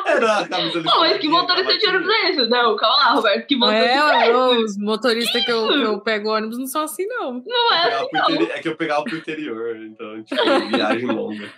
Era 0.05 0.39
a 0.39 0.47
camisa 0.49 0.81
Não, 0.83 0.99
mas 0.99 1.17
que 1.17 1.29
motorista 1.29 1.77
de 1.77 1.87
ônibus 1.87 2.09
é 2.09 2.29
esse? 2.29 2.47
Não, 2.49 2.75
calma 2.75 2.97
lá, 2.97 3.11
Roberto. 3.13 3.47
Que 3.47 3.55
motorista 3.55 3.87
é, 3.89 4.27
É, 4.27 4.29
esse? 4.29 4.63
os 4.65 4.77
motoristas 4.77 5.45
que 5.45 5.51
eu, 5.51 5.67
que 5.69 5.81
eu 5.81 6.01
pego 6.01 6.29
ônibus 6.35 6.57
não 6.57 6.67
são 6.67 6.83
assim, 6.83 7.05
não. 7.07 7.41
Não 7.45 7.73
é 7.73 7.83
Pegava 7.83 8.03
assim, 8.03 8.09
não. 8.17 8.29
interi- 8.35 8.51
É 8.51 8.59
que 8.61 8.67
eu 8.67 8.75
pegava 8.75 9.03
pro 9.05 9.15
interior, 9.15 9.77
então, 9.77 10.23
tipo, 10.23 10.43
viagem 10.75 11.05
longa. 11.05 11.49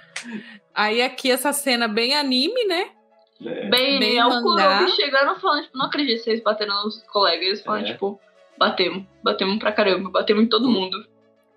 Aí 0.76 1.02
aqui 1.02 1.32
essa 1.32 1.52
cena 1.52 1.88
bem 1.88 2.14
anime, 2.16 2.64
né? 2.68 2.90
né? 3.42 3.68
Bem, 3.68 4.00
Bem 4.00 4.18
é 4.20 4.26
o 4.28 4.30
mangá. 4.30 4.78
Kurobi 4.78 4.92
chegando 4.92 5.40
falando, 5.40 5.64
tipo, 5.64 5.78
não 5.78 5.88
acredito 5.88 6.18
que 6.20 6.24
vocês 6.26 6.44
bateram 6.44 6.84
nos 6.84 7.02
colegas. 7.08 7.46
Eles 7.48 7.62
falam, 7.64 7.82
É. 7.82 7.86
tipo, 7.94 8.20
batemos. 8.60 9.04
Batemos 9.24 9.58
pra 9.58 9.72
caramba, 9.72 10.12
batemos 10.12 10.44
em 10.44 10.48
todo 10.48 10.70
mundo. 10.70 11.04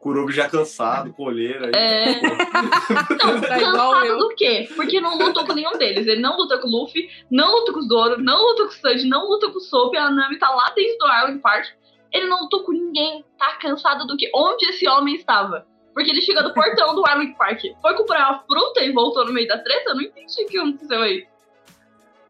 Kurobi 0.00 0.32
já 0.32 0.48
cansado, 0.48 1.12
aí, 1.18 1.72
É. 1.74 2.14
pô, 2.20 2.26
Não, 3.24 3.40
Tá 3.40 3.58
igual 3.58 3.90
cansado 3.92 4.06
eu. 4.06 4.18
do 4.18 4.28
quê? 4.36 4.68
Porque 4.76 5.00
não 5.00 5.18
lutou 5.18 5.44
com 5.44 5.52
nenhum 5.54 5.76
deles. 5.76 6.06
Ele 6.06 6.20
não 6.20 6.36
luta 6.36 6.58
com 6.58 6.68
o 6.68 6.70
Luffy, 6.70 7.08
não 7.30 7.50
luta 7.50 7.72
com 7.72 7.80
o 7.80 7.82
Zoro, 7.82 8.22
não 8.22 8.40
luta 8.40 8.62
com 8.64 8.68
o 8.68 8.72
Sanji, 8.72 9.08
não 9.08 9.26
luta 9.28 9.50
com 9.50 9.58
o 9.58 9.60
Soap. 9.60 9.94
A 9.96 10.08
Nami 10.10 10.38
tá 10.38 10.50
lá 10.50 10.70
dentro 10.70 10.98
do 10.98 11.04
Arlong 11.06 11.38
Park. 11.40 11.66
Ele 12.12 12.26
não 12.26 12.42
lutou 12.42 12.62
com 12.62 12.72
ninguém. 12.72 13.24
Tá 13.36 13.56
cansado 13.60 14.06
do 14.06 14.16
quê? 14.16 14.30
Onde 14.34 14.66
esse 14.66 14.88
homem 14.88 15.16
estava? 15.16 15.66
Porque 15.92 16.10
ele 16.10 16.20
chegou 16.22 16.44
do 16.44 16.54
portão 16.54 16.94
do 16.94 17.04
Arlong 17.04 17.34
Park. 17.36 17.60
Foi 17.82 17.94
comprar 17.94 18.30
uma 18.30 18.38
fruta 18.46 18.84
e 18.84 18.92
voltou 18.92 19.24
no 19.26 19.32
meio 19.32 19.48
da 19.48 19.58
treta? 19.58 19.90
Eu 19.90 19.96
não 19.96 20.02
entendi 20.02 20.44
o 20.44 20.46
que 20.46 20.58
aconteceu 20.58 21.02
aí. 21.02 21.26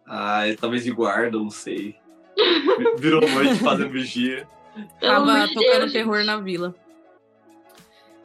Ah, 0.07 0.41
talvez 0.59 0.85
de 0.85 0.91
guarda, 0.91 1.37
não 1.37 1.51
sei. 1.51 1.97
Vi- 2.35 2.95
Virou 2.97 3.21
noite 3.21 3.57
fazendo 3.57 3.91
vigia. 3.91 4.49
Tava 5.01 5.47
tocando 5.49 5.93
terror 5.93 6.25
na 6.25 6.39
vila. 6.39 6.75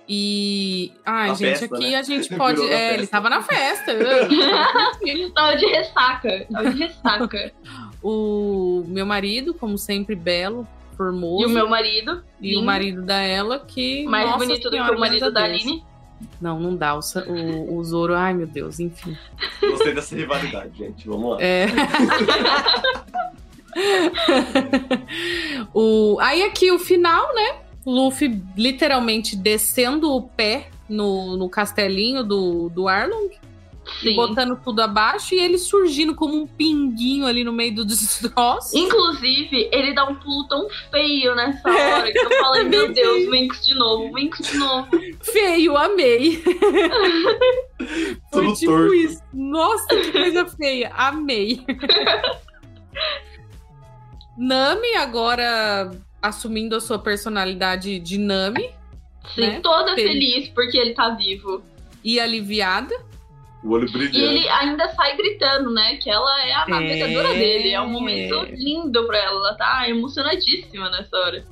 E. 0.08 0.92
Ai, 1.06 1.30
Na 1.30 1.34
gente, 1.34 1.60
festa, 1.60 1.76
aqui 1.76 1.92
né? 1.92 1.96
a 1.96 2.02
gente 2.02 2.30
pode. 2.36 2.60
Virou 2.62 2.76
É, 2.76 2.94
ele 2.96 3.08
tava 3.08 3.30
na 3.30 3.42
festa. 3.42 3.94
Tava 5.34 5.56
de 5.56 5.66
ressaca. 5.66 6.46
Tava 6.52 6.70
de 6.72 6.78
ressaca. 6.78 7.52
o 8.02 8.84
meu 8.88 9.06
marido, 9.06 9.54
como 9.54 9.78
sempre, 9.78 10.16
belo, 10.16 10.68
formoso. 10.98 11.44
e 11.44 11.46
o 11.46 11.50
meu 11.50 11.70
marido, 11.70 12.24
E 12.42 12.50
o 12.50 12.56
lindo, 12.56 12.66
marido 12.66 13.02
da 13.02 13.22
ela, 13.22 13.60
que. 13.60 14.04
mais 14.06 14.26
nossa 14.26 14.38
bonito 14.40 14.64
do 14.64 14.70
senhora, 14.72 14.90
que 14.92 14.98
o 14.98 15.00
marido 15.00 15.32
da. 15.32 15.44
Aline. 15.44 15.84
Não, 16.40 16.60
não 16.60 16.76
dá. 16.76 16.96
O, 16.96 17.00
o, 17.28 17.78
o 17.78 17.84
Zoro, 17.84 18.16
ai 18.16 18.34
meu 18.34 18.48
Deus, 18.48 18.80
enfim. 18.80 19.18
Gostei 19.62 19.94
dessa 19.94 20.16
rivalidade, 20.16 20.78
gente. 20.78 21.08
Vamos 21.08 21.32
lá. 21.32 21.38
É. 21.42 21.68
o, 25.74 26.18
aí 26.22 26.44
aqui 26.44 26.72
o 26.72 26.80
final, 26.80 27.34
né? 27.34 27.56
Luffy 27.86 28.42
literalmente 28.56 29.36
descendo 29.36 30.12
o 30.12 30.22
pé 30.22 30.70
no, 30.88 31.36
no 31.38 31.50
castelinho 31.50 32.24
do, 32.24 32.70
do 32.70 32.88
Arlong, 32.88 33.30
Sim. 34.00 34.16
botando 34.16 34.60
tudo 34.64 34.82
abaixo 34.82 35.36
e 35.36 35.40
ele 35.40 35.58
surgindo 35.58 36.16
como 36.16 36.36
um 36.36 36.48
pinguinho 36.48 37.26
ali 37.26 37.44
no 37.44 37.52
meio 37.52 37.76
do 37.76 37.86
destroço. 37.86 38.76
Inclusive, 38.78 39.70
ele 39.72 39.94
dá 39.94 40.06
um 40.06 40.16
pulo 40.16 40.48
tão 40.48 40.68
feio 40.92 41.36
nessa 41.36 41.70
hora 41.70 42.12
que 42.12 42.18
eu 42.18 42.30
falei, 42.30 42.64
meu 42.64 42.84
Meu 42.88 42.94
Deus. 42.94 43.30
Winx 43.30 43.66
de 43.66 43.74
novo, 43.76 44.14
Winx 44.14 44.38
de 44.40 44.58
novo. 44.58 44.88
Feio, 45.22 45.76
amei. 45.76 46.42
Foi 48.32 48.54
tipo 48.54 48.72
torto. 48.72 48.94
isso. 48.94 49.22
Nossa, 49.34 49.88
que 49.88 50.12
coisa 50.12 50.46
feia. 50.46 50.92
Amei. 50.96 51.66
Nami 54.38 54.96
agora 54.96 55.92
assumindo 56.24 56.76
a 56.76 56.80
sua 56.82 56.98
personalidade 56.98 58.00
de 58.00 58.18
Nami 58.18 58.70
Sim, 59.36 59.42
Né? 59.42 59.60
toda 59.62 59.94
Feliz. 59.96 60.12
feliz 60.12 60.50
porque 60.50 60.78
ele 60.78 60.94
tá 60.94 61.10
vivo. 61.12 61.64
e 62.04 62.20
aliviada. 62.20 62.94
O 63.64 63.72
olho 63.72 63.88
E 63.88 63.92
brilhando. 63.92 64.18
ele 64.18 64.50
ainda 64.50 64.90
sai 64.90 65.16
gritando, 65.16 65.72
né? 65.74 65.96
Que 65.96 66.10
ela 66.10 66.46
é 66.46 66.52
a 66.54 66.68
navegadora 66.68 67.30
É. 67.30 67.38
dele. 67.40 67.70
É 67.70 67.80
um 67.82 67.88
momento 67.90 68.44
lindo 68.52 69.06
pra 69.08 69.18
ela. 69.18 69.38
Ela 69.48 69.54
tá 69.56 69.90
emocionadíssima 69.90 70.90
nessa 70.90 71.16
hora. 71.18 71.46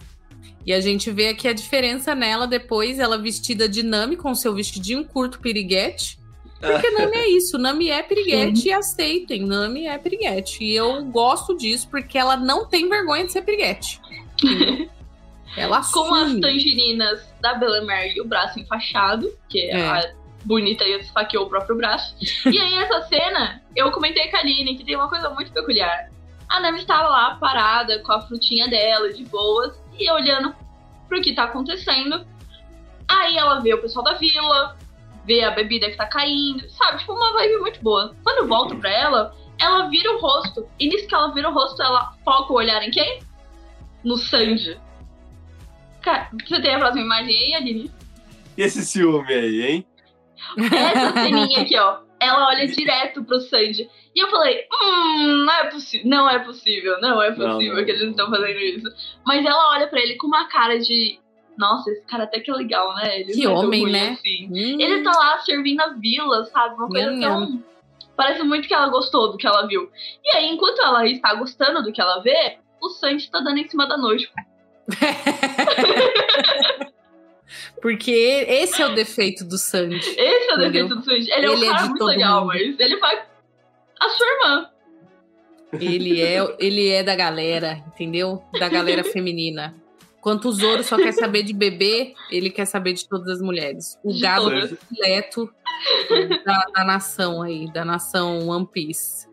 E 0.65 0.73
a 0.73 0.81
gente 0.81 1.09
vê 1.09 1.29
aqui 1.29 1.47
a 1.47 1.53
diferença 1.53 2.13
nela 2.13 2.45
depois, 2.45 2.99
ela 2.99 3.17
vestida 3.17 3.67
de 3.69 3.81
Nami 3.81 4.17
com 4.17 4.35
seu 4.35 4.53
vestidinho 4.53 5.05
curto 5.05 5.39
piriguete. 5.39 6.19
Porque 6.59 6.91
Nami 6.91 7.15
é 7.17 7.27
isso, 7.29 7.57
Nami 7.57 7.89
é 7.89 8.03
piriguete 8.03 8.67
e 8.67 8.73
aceitem, 8.73 9.45
Nami 9.45 9.87
é 9.87 9.97
piriguete. 9.97 10.63
E 10.63 10.75
eu 10.75 11.03
gosto 11.05 11.55
disso 11.57 11.87
porque 11.89 12.17
ela 12.17 12.35
não 12.35 12.67
tem 12.67 12.87
vergonha 12.89 13.25
de 13.25 13.31
ser 13.31 13.41
piriguete. 13.41 13.99
ela. 15.57 15.81
Com 15.91 16.13
as 16.13 16.33
tangerinas 16.39 17.33
da 17.41 17.55
Bellemare 17.55 18.13
e 18.15 18.21
o 18.21 18.25
braço 18.25 18.59
enfaixado, 18.59 19.29
que 19.49 19.69
É. 19.69 19.81
a 19.81 20.13
bonita 20.45 20.83
e 20.83 20.99
esfaqueou 20.99 21.45
o 21.45 21.49
próprio 21.49 21.75
braço. 21.77 22.15
e 22.45 22.57
aí, 22.59 22.73
essa 22.75 23.01
cena, 23.03 23.61
eu 23.75 23.91
comentei 23.91 24.27
com 24.29 24.37
a 24.37 24.39
Aline 24.39 24.75
que 24.75 24.83
tem 24.83 24.95
uma 24.95 25.09
coisa 25.09 25.29
muito 25.29 25.51
peculiar. 25.51 26.09
A 26.49 26.59
Nami 26.59 26.79
estava 26.79 27.07
lá 27.07 27.35
parada 27.35 27.99
com 27.99 28.11
a 28.11 28.21
frutinha 28.21 28.67
dela, 28.67 29.13
de 29.13 29.23
boas, 29.25 29.79
e 29.97 30.09
olhando 30.11 30.53
pro 31.07 31.21
que 31.21 31.33
tá 31.33 31.43
acontecendo. 31.43 32.25
Aí 33.07 33.37
ela 33.37 33.59
vê 33.59 33.73
o 33.73 33.81
pessoal 33.81 34.03
da 34.03 34.13
vila, 34.13 34.77
vê 35.25 35.43
a 35.43 35.51
bebida 35.51 35.89
que 35.89 35.95
tá 35.97 36.05
caindo, 36.07 36.67
sabe? 36.71 36.99
Tipo, 36.99 37.13
uma 37.13 37.33
vibe 37.33 37.57
muito 37.59 37.81
boa. 37.81 38.15
Quando 38.23 38.39
eu 38.39 38.47
volto 38.47 38.75
pra 38.77 38.89
ela, 38.89 39.35
ela 39.59 39.87
vira 39.89 40.11
o 40.13 40.19
rosto. 40.19 40.67
E 40.79 40.89
nisso 40.89 41.07
que 41.07 41.13
ela 41.15 41.31
vira 41.33 41.49
o 41.49 41.53
rosto, 41.53 41.81
ela 41.81 42.13
foca 42.25 42.51
o 42.51 42.55
olhar 42.55 42.81
em 42.83 42.91
quem? 42.91 43.21
No 44.03 44.17
Sanji. 44.17 44.79
Cara, 46.01 46.29
você 46.47 46.59
tem 46.61 46.73
a 46.75 46.79
próxima 46.79 47.03
imagem 47.05 47.35
aí, 47.37 47.53
Aline? 47.53 47.91
E 48.57 48.61
esse 48.63 48.83
ciúme 48.83 49.33
aí, 49.33 49.61
hein? 49.61 49.85
Essa 50.57 51.13
ceninha 51.23 51.61
aqui, 51.61 51.77
ó. 51.77 51.99
Ela 52.19 52.47
olha 52.47 52.67
direto 52.67 53.23
pro 53.23 53.39
Sanji. 53.39 53.89
E 54.15 54.19
eu 54.23 54.29
falei, 54.29 54.65
hum, 54.71 55.43
não 55.45 55.53
é 55.53 55.65
possível. 55.69 56.09
Não 56.09 56.29
é 56.29 56.39
possível, 56.39 56.99
não 57.01 57.21
é 57.21 57.29
Não, 57.29 57.35
possível 57.55 57.77
não. 57.77 57.85
que 57.85 57.91
eles 57.91 58.09
estão 58.09 58.29
fazendo 58.29 58.59
isso. 58.59 58.87
Mas 59.25 59.45
ela 59.45 59.71
olha 59.71 59.87
pra 59.87 59.99
ele 60.01 60.15
com 60.17 60.27
uma 60.27 60.45
cara 60.47 60.77
de. 60.79 61.19
Nossa, 61.57 61.91
esse 61.91 62.05
cara 62.05 62.23
até 62.23 62.39
que 62.39 62.49
é 62.49 62.53
legal, 62.53 62.93
né? 62.95 63.19
Ele 63.21 63.33
Que 63.33 63.43
não 63.43 63.51
é 63.53 63.55
homem, 63.59 63.85
né? 63.91 64.09
assim." 64.11 64.47
Hum, 64.49 64.77
Ele 64.81 65.03
tá 65.03 65.11
lá 65.11 65.39
servindo 65.39 65.81
a 65.81 65.89
vila, 65.89 66.45
sabe? 66.45 66.75
Uma 66.75 66.87
coisa 66.87 67.19
tão. 67.19 67.63
Parece 68.15 68.43
muito 68.43 68.67
que 68.67 68.73
ela 68.73 68.87
gostou 68.89 69.31
do 69.31 69.37
que 69.37 69.47
ela 69.47 69.67
viu. 69.67 69.89
E 70.23 70.37
aí, 70.37 70.45
enquanto 70.47 70.81
ela 70.81 71.07
está 71.07 71.33
gostando 71.35 71.81
do 71.83 71.91
que 71.91 72.01
ela 72.01 72.21
vê, 72.21 72.57
o 72.81 72.89
Sanji 72.89 73.29
tá 73.29 73.39
dando 73.39 73.59
em 73.59 73.67
cima 73.67 73.87
da 73.87 73.97
noite. 73.97 74.31
Porque 77.81 78.11
esse 78.47 78.81
é 78.81 78.87
o 78.87 78.95
defeito 78.95 79.43
do 79.43 79.57
Sanji. 79.57 79.97
Esse 79.97 80.51
é 80.51 80.55
o 80.55 80.61
Entendeu? 80.61 80.87
defeito 80.87 80.95
do 80.95 81.03
Sanji. 81.03 81.31
Ele, 81.31 81.45
é 81.45 81.49
um 81.49 81.53
Ele 81.53 81.65
é 81.65 81.69
cara 81.69 81.81
de 81.83 81.89
muito 81.89 82.03
legal, 82.05 82.39
mundo. 82.41 82.47
mas 82.47 82.79
ele 82.79 82.97
vai. 82.97 83.21
A 83.99 84.09
sua 84.09 84.27
irmã. 84.27 84.69
Ele 85.73 86.21
é, 86.21 86.55
ele 86.59 86.89
é 86.89 87.03
da 87.03 87.15
galera, 87.15 87.83
entendeu? 87.87 88.43
Da 88.59 88.67
galera 88.67 89.03
feminina. 89.03 89.75
Enquanto 90.17 90.49
o 90.49 90.51
Zoro 90.51 90.83
só 90.83 90.97
quer 90.97 91.13
saber 91.13 91.43
de 91.43 91.53
bebê, 91.53 92.13
ele 92.29 92.49
quer 92.49 92.65
saber 92.65 92.93
de 92.93 93.07
todas 93.07 93.27
as 93.27 93.41
mulheres. 93.41 93.97
O 94.03 94.11
De 94.13 94.21
gado 94.21 94.51
completo 94.51 95.49
da, 96.45 96.65
da 96.75 96.83
nação 96.83 97.41
aí, 97.41 97.71
da 97.71 97.85
nação 97.85 98.47
One 98.49 98.67
Piece. 98.67 99.27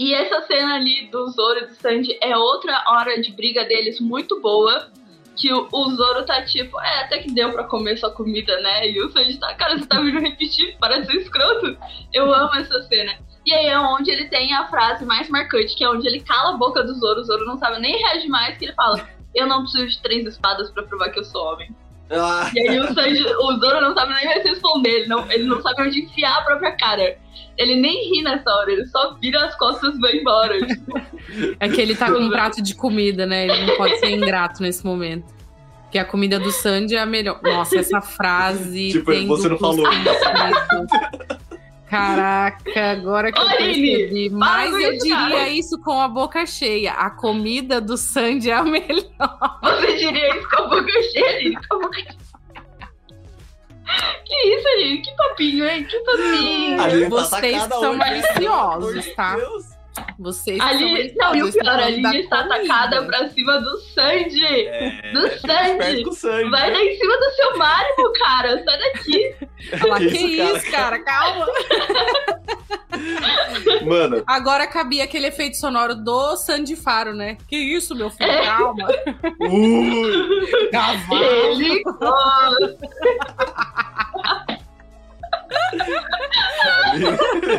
E 0.00 0.14
essa 0.14 0.40
cena 0.46 0.76
ali 0.76 1.08
do 1.08 1.28
Zoro 1.28 1.58
e 1.58 1.66
do 1.66 1.74
Sanji 1.74 2.16
é 2.22 2.34
outra 2.34 2.84
hora 2.88 3.20
de 3.20 3.32
briga 3.32 3.66
deles 3.66 4.00
muito 4.00 4.40
boa. 4.40 4.90
Que 5.36 5.52
o, 5.52 5.90
Zoro 5.90 6.24
tá 6.24 6.42
tipo, 6.42 6.80
é, 6.80 7.04
até 7.04 7.18
que 7.18 7.30
deu 7.30 7.52
pra 7.52 7.64
comer 7.64 7.98
sua 7.98 8.10
comida, 8.10 8.58
né? 8.62 8.88
E 8.88 9.02
o 9.02 9.10
Sanji 9.10 9.38
tá, 9.38 9.54
cara, 9.54 9.78
você 9.78 9.84
tá 9.84 10.00
vindo 10.00 10.18
repetir, 10.18 10.74
parece 10.80 11.04
ser 11.04 11.18
escroto. 11.18 11.76
Eu 12.14 12.32
amo 12.34 12.54
essa 12.54 12.82
cena. 12.84 13.12
E 13.44 13.52
aí 13.52 13.66
é 13.66 13.78
onde 13.78 14.10
ele 14.10 14.26
tem 14.28 14.54
a 14.54 14.66
frase 14.68 15.04
mais 15.04 15.28
marcante, 15.28 15.76
que 15.76 15.84
é 15.84 15.90
onde 15.90 16.08
ele 16.08 16.20
cala 16.20 16.54
a 16.54 16.56
boca 16.56 16.82
do 16.82 16.94
Zoro, 16.94 17.20
o 17.20 17.24
Zoro 17.24 17.44
não 17.44 17.58
sabe 17.58 17.78
nem 17.78 17.98
reagir 17.98 18.28
mais, 18.30 18.56
que 18.56 18.64
ele 18.64 18.74
fala, 18.74 19.06
eu 19.34 19.46
não 19.46 19.62
preciso 19.64 19.86
de 19.86 20.00
três 20.00 20.26
espadas 20.26 20.70
pra 20.70 20.82
provar 20.82 21.10
que 21.10 21.18
eu 21.18 21.24
sou 21.24 21.44
homem. 21.44 21.76
Ah, 22.10 22.50
E 22.54 22.68
aí 22.68 22.80
o 22.80 22.92
Sanji, 22.92 23.24
o 23.24 23.58
Zoro 23.58 23.80
não 23.80 23.94
sabe 23.94 24.14
nem 24.14 24.26
mais 24.26 24.42
responder, 24.42 24.90
ele 24.90 25.06
não, 25.06 25.30
ele 25.30 25.44
não 25.44 25.62
sabe 25.62 25.82
onde 25.82 26.00
enfiar 26.00 26.38
a 26.38 26.42
própria 26.42 26.72
cara. 26.72 27.16
Ele 27.56 27.76
nem 27.76 28.10
ri 28.10 28.22
nessa 28.22 28.50
hora, 28.50 28.72
ele 28.72 28.86
só 28.86 29.14
vira 29.14 29.44
as 29.44 29.54
costas 29.56 29.94
e 29.94 30.00
vai 30.00 30.16
embora. 30.16 30.56
É 31.60 31.68
que 31.68 31.80
ele 31.80 31.94
tá 31.94 32.10
com 32.10 32.18
um 32.18 32.30
prato 32.30 32.62
de 32.62 32.74
comida, 32.74 33.26
né? 33.26 33.46
Ele 33.46 33.66
não 33.66 33.76
pode 33.76 33.98
ser 33.98 34.10
ingrato 34.10 34.62
nesse 34.62 34.84
momento. 34.84 35.32
Porque 35.82 35.98
a 35.98 36.04
comida 36.04 36.38
do 36.38 36.50
Sandy 36.50 36.94
é 36.94 37.00
a 37.00 37.06
melhor. 37.06 37.40
Nossa, 37.42 37.78
essa 37.78 38.00
frase. 38.00 38.92
Tipo, 38.92 39.12
você 39.26 39.48
não 39.48 39.58
falou. 39.58 39.84
Caraca, 41.90 42.92
agora 42.92 43.32
que 43.32 43.38
eu 43.40 43.42
Olha, 43.44 43.56
percebi. 43.56 44.04
Aline, 44.04 44.30
Mas 44.30 44.72
eu 44.72 44.92
isso, 44.92 45.04
diria 45.04 45.16
cara. 45.28 45.48
isso 45.48 45.80
com 45.80 46.00
a 46.00 46.06
boca 46.06 46.46
cheia. 46.46 46.92
A 46.92 47.10
comida 47.10 47.80
do 47.80 47.96
Sandy 47.96 48.48
é 48.48 48.54
a 48.54 48.62
melhor. 48.62 49.58
Você 49.60 49.96
diria 49.96 50.36
isso 50.36 50.48
com 50.48 50.62
a 50.62 50.66
boca 50.68 51.02
cheia, 51.12 51.40
gente, 51.40 51.68
com 51.68 51.74
a 51.74 51.78
boca 51.80 51.96
cheia. 52.00 52.16
Que 54.24 54.34
isso, 54.36 54.68
gente? 54.80 55.10
Que 55.10 55.16
papinho, 55.16 55.68
hein? 55.68 55.84
Que 55.84 55.98
papinho. 55.98 56.76
tá 56.76 57.08
Vocês 57.08 57.62
são 57.64 57.90
hoje, 57.90 57.98
maliciosos, 57.98 59.14
tá? 59.16 59.34
Deus. 59.34 59.69
Vocês 60.18 60.60
Ali, 60.60 61.12
não, 61.16 61.34
e 61.34 61.42
o 61.42 61.52
pior, 61.52 61.66
a 61.68 61.84
Aline 61.86 62.20
está 62.20 62.40
atacada 62.40 63.02
pra 63.04 63.28
cima 63.30 63.58
do 63.60 63.76
Sanji. 63.78 64.44
É, 64.66 65.10
Do 65.12 65.20
Sanji. 65.22 65.34
esperto 65.34 66.02
com 66.04 66.10
o 66.10 66.14
Sanji. 66.14 66.50
Vai 66.50 66.72
dar 66.72 66.80
em 66.80 66.96
cima 66.96 67.16
do 67.16 67.30
seu 67.34 67.58
Mario, 67.58 68.12
cara. 68.18 68.62
Sai 68.64 68.78
daqui. 68.78 69.34
Fala, 69.78 69.98
que, 69.98 70.08
Que 70.10 70.16
isso, 70.18 70.56
isso, 70.58 70.70
cara? 70.70 70.98
Calma. 71.02 71.46
Mano, 73.84 74.22
Agora 74.26 74.66
cabia 74.66 75.04
aquele 75.04 75.28
efeito 75.28 75.56
sonoro 75.56 75.94
do 75.94 76.36
Sandy 76.36 76.76
Faro, 76.76 77.14
né? 77.14 77.36
Que 77.48 77.56
isso, 77.56 77.94
meu 77.94 78.10
filho? 78.10 78.30
É. 78.30 78.44
Calma. 78.46 78.88
ui, 79.40 80.68
Cavalo. 80.70 81.24
Ele 81.24 81.82
gosta. 81.82 82.76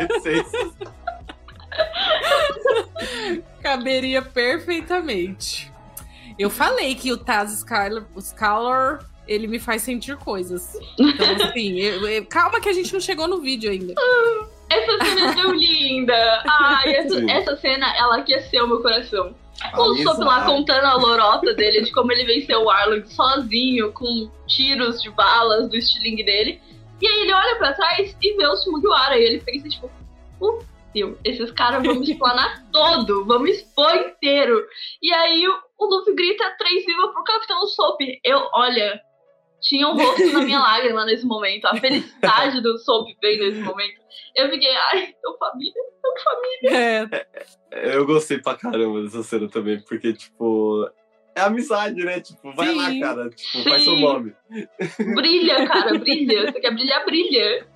Vocês- 0.10 0.52
Caberia 3.76 4.22
perfeitamente. 4.22 5.72
Eu 6.38 6.50
falei 6.50 6.94
que 6.96 7.12
o 7.12 7.18
Taz 7.18 7.54
Skylar, 7.60 8.04
o 8.16 8.20
Skylar, 8.20 9.00
ele 9.28 9.48
me 9.48 9.60
faz 9.60 9.82
sentir 9.82 10.18
coisas. 10.18 10.78
Então, 11.00 11.36
assim, 11.48 11.80
eu- 11.80 12.08
eu- 12.08 12.26
calma 12.26 12.60
que 12.60 12.68
a 12.68 12.74
gente 12.74 12.92
não 12.94 13.00
chegou 13.00 13.28
no 13.30 13.40
vídeo 13.40 13.72
ainda. 13.72 13.94
Essa 14.70 15.06
cena 15.06 15.32
é 15.32 15.36
tão 15.36 15.54
linda. 15.56 16.44
Ai, 16.48 16.96
essa, 16.96 17.32
essa 17.32 17.56
cena, 17.58 17.96
ela 17.98 18.18
aqueceu 18.18 18.68
meu 18.68 18.82
coração. 18.82 19.34
O. 19.78 19.96
Sop 19.98 20.18
lá 20.20 20.44
contando 20.44 20.86
a 20.86 20.94
lorota 20.96 21.54
dele, 21.54 21.82
de 21.84 21.92
como 21.92 22.12
ele 22.12 22.26
venceu 22.26 22.64
o 22.64 22.70
Arlong 22.70 23.06
sozinho, 23.06 23.92
com 23.94 24.30
tiros 24.48 25.02
de 25.02 25.10
balas 25.12 25.70
do 25.70 25.76
estilingue 25.78 26.24
dele. 26.26 26.60
E 27.02 27.08
aí 27.08 27.22
ele 27.22 27.34
olha 27.34 27.56
pra 27.58 27.74
trás 27.74 28.16
e 28.22 28.36
vê 28.38 28.48
os 28.48 28.66
Mugiwara. 28.66 29.18
E 29.18 29.24
ele 29.24 29.40
pensa, 29.40 29.70
tipo, 29.70 29.90
fudeu, 30.92 31.18
esses 31.24 31.52
caras 31.52 31.84
vão 31.84 32.02
explanar 32.02 32.66
todo, 32.72 33.26
me 33.40 33.52
expor 33.52 33.96
inteiro. 33.96 34.66
E 35.02 35.12
aí 35.14 35.48
o, 35.48 35.54
o 35.80 35.86
Luffy 35.86 36.14
grita 36.14 36.56
três 36.58 36.86
vivas 36.86 37.12
pro 37.12 37.24
Capitão 37.24 37.66
Sop. 37.66 38.00
Eu, 38.24 38.48
olha, 38.54 39.02
tinha 39.62 39.88
um 39.88 39.96
rosto 39.96 40.32
na 40.34 40.42
minha 40.42 40.60
lágrima 40.62 41.06
nesse 41.06 41.26
momento. 41.26 41.66
A 41.66 41.76
felicidade 41.78 42.62
do 42.62 42.78
Sop 42.80 43.08
veio 43.22 43.46
nesse 43.46 43.62
momento. 43.62 44.02
Eu 44.36 44.50
fiquei, 44.50 44.72
ai, 44.92 45.14
tão 45.22 45.38
família, 45.38 45.74
tão 46.02 46.14
família. 46.24 47.32
É, 47.72 47.96
Eu 47.96 48.06
gostei 48.06 48.40
pra 48.40 48.56
caramba 48.56 49.02
dessa 49.02 49.24
cena 49.24 49.50
também, 49.50 49.80
porque, 49.82 50.14
tipo, 50.14 50.90
é 51.36 51.42
amizade, 51.42 52.04
né? 52.04 52.20
Tipo, 52.20 52.54
vai 52.54 52.74
lá, 52.74 52.90
Sim. 52.90 53.00
cara. 53.00 53.30
Tipo, 53.30 53.70
faz 53.70 53.84
seu 53.84 53.96
Sim. 53.96 54.02
nome. 54.02 54.36
Brilha, 55.16 55.68
cara, 55.68 55.98
brilha. 55.98 56.52
Você 56.52 56.60
quer 56.60 56.74
brilhar, 56.74 57.06
brilha. 57.06 57.68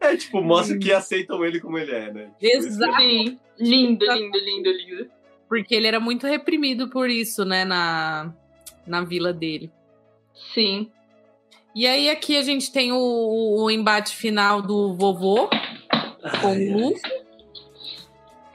É, 0.00 0.16
tipo, 0.16 0.40
mostra 0.40 0.78
que 0.78 0.92
aceitam 0.92 1.44
ele 1.44 1.60
como 1.60 1.78
ele 1.78 1.92
é, 1.92 2.12
né? 2.12 2.30
Tipo, 2.38 2.56
Exato. 2.56 3.02
Sim. 3.02 3.38
Lindo, 3.58 4.06
lindo, 4.06 4.38
lindo, 4.38 4.70
lindo. 4.70 5.10
Porque 5.48 5.74
ele 5.74 5.86
era 5.86 5.98
muito 5.98 6.26
reprimido 6.26 6.88
por 6.88 7.10
isso, 7.10 7.44
né, 7.44 7.64
na, 7.64 8.32
na 8.86 9.02
vila 9.02 9.32
dele. 9.32 9.70
Sim. 10.54 10.90
E 11.74 11.86
aí 11.86 12.10
aqui 12.10 12.36
a 12.36 12.42
gente 12.42 12.72
tem 12.72 12.92
o, 12.92 13.62
o 13.62 13.70
embate 13.70 14.14
final 14.14 14.62
do 14.62 14.94
vovô 14.94 15.48
com 16.40 16.48
Ai, 16.48 16.68
o 16.68 16.78
Luffy. 16.78 17.12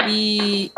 E. 0.10 0.72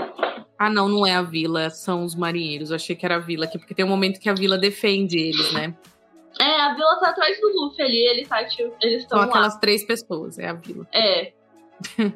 Ah, 0.58 0.70
não, 0.70 0.88
não 0.88 1.06
é 1.06 1.14
a 1.14 1.22
vila, 1.22 1.70
são 1.70 2.04
os 2.04 2.16
marinheiros. 2.16 2.70
Eu 2.70 2.78
achei 2.78 2.96
que 2.96 3.06
era 3.06 3.16
a 3.16 3.20
vila 3.20 3.46
aqui, 3.46 3.58
porque 3.58 3.74
tem 3.74 3.84
um 3.84 3.90
momento 3.90 4.20
que 4.20 4.30
a 4.30 4.34
vila 4.34 4.58
defende 4.58 5.18
eles, 5.18 5.52
né? 5.54 5.76
É, 6.40 6.62
a 6.62 6.74
vila 6.74 7.00
tá 7.00 7.10
atrás 7.10 7.40
do 7.40 7.48
Luffy 7.50 7.82
ali, 7.82 7.98
ele 8.08 8.26
tá, 8.26 8.44
tipo, 8.46 8.74
eles 8.82 9.04
São 9.04 9.04
estão 9.04 9.20
lá. 9.20 9.26
aquelas 9.26 9.58
três 9.58 9.86
pessoas, 9.86 10.38
é 10.38 10.48
a 10.50 10.54
vila. 10.54 10.86
É. 10.94 11.32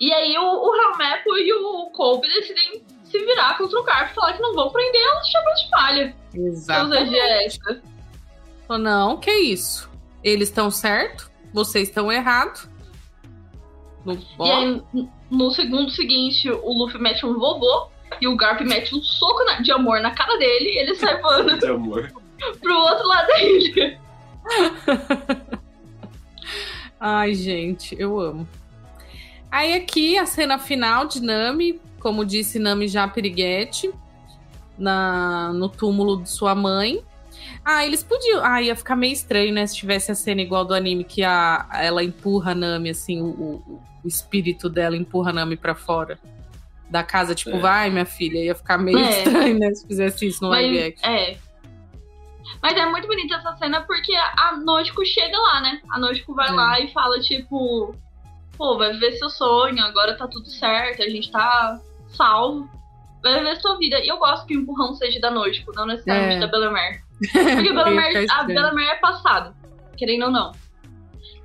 e 0.00 0.12
aí 0.12 0.36
o, 0.38 0.42
o 0.42 0.74
Helmepo 0.74 1.36
e 1.36 1.52
o 1.52 1.90
Kobe 1.90 2.26
decidem 2.28 2.82
se 3.04 3.18
virar 3.24 3.56
contra 3.58 3.78
o 3.78 3.84
Garp 3.84 4.10
e 4.10 4.14
falar 4.14 4.32
que 4.32 4.42
não 4.42 4.54
vão 4.54 4.70
prender 4.70 5.02
os 5.20 5.28
chapéus 5.28 5.60
de 5.60 5.70
palha. 5.70 6.16
Exato. 6.34 6.94
É 6.94 7.46
essa. 7.46 7.82
Falou, 8.66 8.82
Não, 8.82 9.16
que 9.18 9.30
isso? 9.30 9.90
Eles 10.22 10.48
estão 10.48 10.70
certo, 10.70 11.30
vocês 11.52 11.88
estão 11.88 12.10
errados. 12.10 12.68
No... 14.04 14.14
E 14.14 14.50
aí, 14.50 14.82
no 15.30 15.50
segundo 15.50 15.90
seguinte, 15.90 16.50
o 16.50 16.72
Luffy 16.78 17.00
mete 17.00 17.24
um 17.24 17.38
vovô 17.38 17.88
e 18.20 18.26
o 18.26 18.36
Garp 18.36 18.60
mete 18.62 18.94
um 18.94 19.02
soco 19.02 19.44
na- 19.44 19.60
de 19.60 19.70
amor 19.72 20.00
na 20.00 20.10
cara 20.14 20.36
dele 20.38 20.70
e 20.70 20.78
ele 20.78 20.94
sai 20.94 21.20
voando 21.20 21.56
De 21.60 21.66
amor. 21.66 22.10
Pro 22.60 22.74
outro 22.76 23.06
lado 23.06 23.26
da 23.28 23.42
ilha. 23.42 24.00
Ai, 27.00 27.34
gente, 27.34 27.94
eu 27.98 28.18
amo. 28.18 28.48
Aí 29.50 29.74
aqui 29.74 30.16
a 30.18 30.26
cena 30.26 30.58
final 30.58 31.06
de 31.06 31.20
Nami, 31.22 31.80
como 32.00 32.24
disse 32.24 32.58
Nami 32.58 32.88
já 32.88 33.06
piriguete, 33.06 33.92
na, 34.78 35.52
no 35.52 35.68
túmulo 35.68 36.22
de 36.22 36.30
sua 36.30 36.54
mãe. 36.54 37.02
Ah, 37.64 37.84
eles 37.86 38.02
podiam. 38.02 38.44
Ah, 38.44 38.60
ia 38.62 38.74
ficar 38.76 38.96
meio 38.96 39.12
estranho, 39.12 39.52
né? 39.52 39.66
Se 39.66 39.76
tivesse 39.76 40.10
a 40.10 40.14
cena 40.14 40.40
igual 40.40 40.64
do 40.64 40.74
anime, 40.74 41.04
que 41.04 41.22
a, 41.22 41.66
ela 41.74 42.02
empurra 42.02 42.52
a 42.52 42.54
Nami, 42.54 42.90
assim, 42.90 43.20
o, 43.20 43.26
o, 43.26 43.82
o 44.04 44.08
espírito 44.08 44.68
dela 44.68 44.96
empurra 44.96 45.30
a 45.30 45.32
Nami 45.34 45.56
pra 45.56 45.74
fora 45.74 46.18
da 46.90 47.02
casa, 47.02 47.34
tipo, 47.34 47.56
É. 47.56 47.58
vai, 47.58 47.90
minha 47.90 48.04
filha. 48.06 48.38
Ia 48.38 48.54
ficar 48.54 48.76
meio 48.78 48.98
É. 48.98 49.10
estranho, 49.18 49.58
né? 49.58 49.74
Se 49.74 49.86
fizesse 49.86 50.26
isso 50.26 50.42
no 50.42 50.50
live 50.50 50.82
action. 50.82 51.10
é. 51.10 51.36
Mas 52.62 52.76
é 52.76 52.86
muito 52.86 53.06
bonita 53.06 53.36
essa 53.36 53.56
cena 53.56 53.80
porque 53.82 54.14
a 54.14 54.56
Nojiko 54.64 55.04
chega 55.04 55.38
lá, 55.38 55.60
né? 55.60 55.80
A 55.90 55.98
Nojiko 55.98 56.34
vai 56.34 56.48
É. 56.48 56.52
lá 56.52 56.80
e 56.80 56.92
fala, 56.92 57.18
tipo, 57.20 57.94
pô, 58.56 58.76
vai 58.78 58.92
viver 58.92 59.12
seu 59.12 59.30
sonho, 59.30 59.82
agora 59.84 60.16
tá 60.16 60.26
tudo 60.28 60.48
certo, 60.48 61.02
a 61.02 61.08
gente 61.08 61.30
tá 61.30 61.80
salvo. 62.08 62.68
Vai 63.22 63.38
viver 63.38 63.56
sua 63.60 63.76
vida. 63.78 63.98
E 64.00 64.08
eu 64.08 64.18
gosto 64.18 64.46
que 64.46 64.56
o 64.56 64.60
empurrão 64.60 64.94
seja 64.94 65.18
da 65.20 65.30
Nojiko, 65.30 65.72
não 65.74 65.86
necessariamente 65.86 66.36
É. 66.36 66.40
da 66.40 66.46
Bellamere. 66.46 67.00
Porque 67.32 67.68
a 67.70 68.22
ficar 68.22 68.40
a. 68.40 68.42
Bellamere 68.44 68.88
é 68.88 68.96
passado, 68.96 69.54
querendo 69.96 70.24
ou 70.26 70.30
não. 70.30 70.52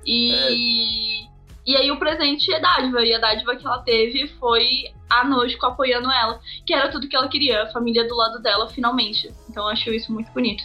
E, 0.06 1.24
e 1.66 1.76
aí 1.76 1.90
o 1.90 1.98
presente 1.98 2.52
é 2.52 2.60
dádiva, 2.60 3.02
e 3.04 3.14
a 3.14 3.18
dádiva 3.18 3.56
que 3.56 3.66
ela 3.66 3.78
teve 3.78 4.28
foi 4.38 4.84
a 5.08 5.24
Nojiko 5.24 5.66
apoiando 5.66 6.10
ela, 6.10 6.40
que 6.66 6.72
era 6.72 6.90
tudo 6.90 7.08
que 7.08 7.16
ela 7.16 7.28
queria, 7.28 7.62
a 7.64 7.72
família 7.72 8.06
do 8.06 8.14
lado 8.16 8.40
dela, 8.40 8.68
finalmente. 8.68 9.32
Então 9.48 9.64
eu 9.64 9.68
acho 9.70 9.90
isso 9.92 10.12
muito 10.12 10.30
bonito. 10.32 10.62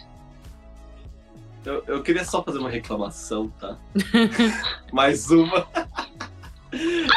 Eu, 1.66 1.84
eu 1.88 2.04
queria 2.04 2.24
só 2.24 2.44
fazer 2.44 2.60
uma 2.60 2.70
reclamação, 2.70 3.50
tá? 3.60 3.78
Mais 4.94 5.30
uma. 5.30 5.68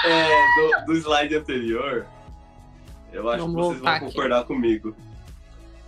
É, 0.05 0.85
do, 0.87 0.87
do 0.87 0.93
slide 0.99 1.35
anterior, 1.35 2.07
eu 3.13 3.29
acho 3.29 3.41
Vamos 3.41 3.57
que 3.57 3.63
vocês 3.63 3.81
vão 3.81 3.93
aqui. 3.93 4.05
concordar 4.05 4.45
comigo. 4.45 4.95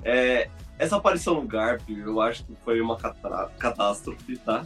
É, 0.02 0.48
essa 0.76 0.96
aparição 0.96 1.34
no 1.34 1.42
Garp, 1.42 1.82
eu 1.88 2.20
acho 2.20 2.42
que 2.44 2.56
foi 2.64 2.80
uma 2.80 2.96
catástrofe, 2.96 4.38
tá? 4.38 4.64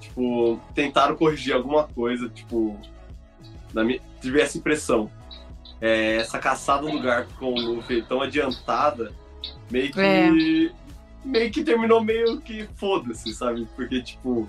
Tipo, 0.00 0.58
tentaram 0.74 1.16
corrigir 1.16 1.54
alguma 1.54 1.84
coisa, 1.88 2.30
tipo, 2.30 2.80
na 3.74 3.84
minha, 3.84 4.00
tive 4.22 4.40
essa 4.40 4.56
impressão. 4.56 5.10
É, 5.78 6.16
essa 6.16 6.38
caçada 6.38 6.88
do 6.88 6.98
Garp 6.98 7.28
com 7.38 7.52
o 7.52 7.60
Luffy 7.60 8.00
tão 8.02 8.22
adiantada, 8.22 9.12
meio 9.70 9.92
que. 9.92 10.00
É. 10.00 10.30
Meio 11.24 11.50
que 11.50 11.62
terminou 11.62 12.02
meio 12.02 12.40
que 12.40 12.66
foda-se, 12.76 13.32
sabe? 13.34 13.66
Porque, 13.76 14.02
tipo. 14.02 14.48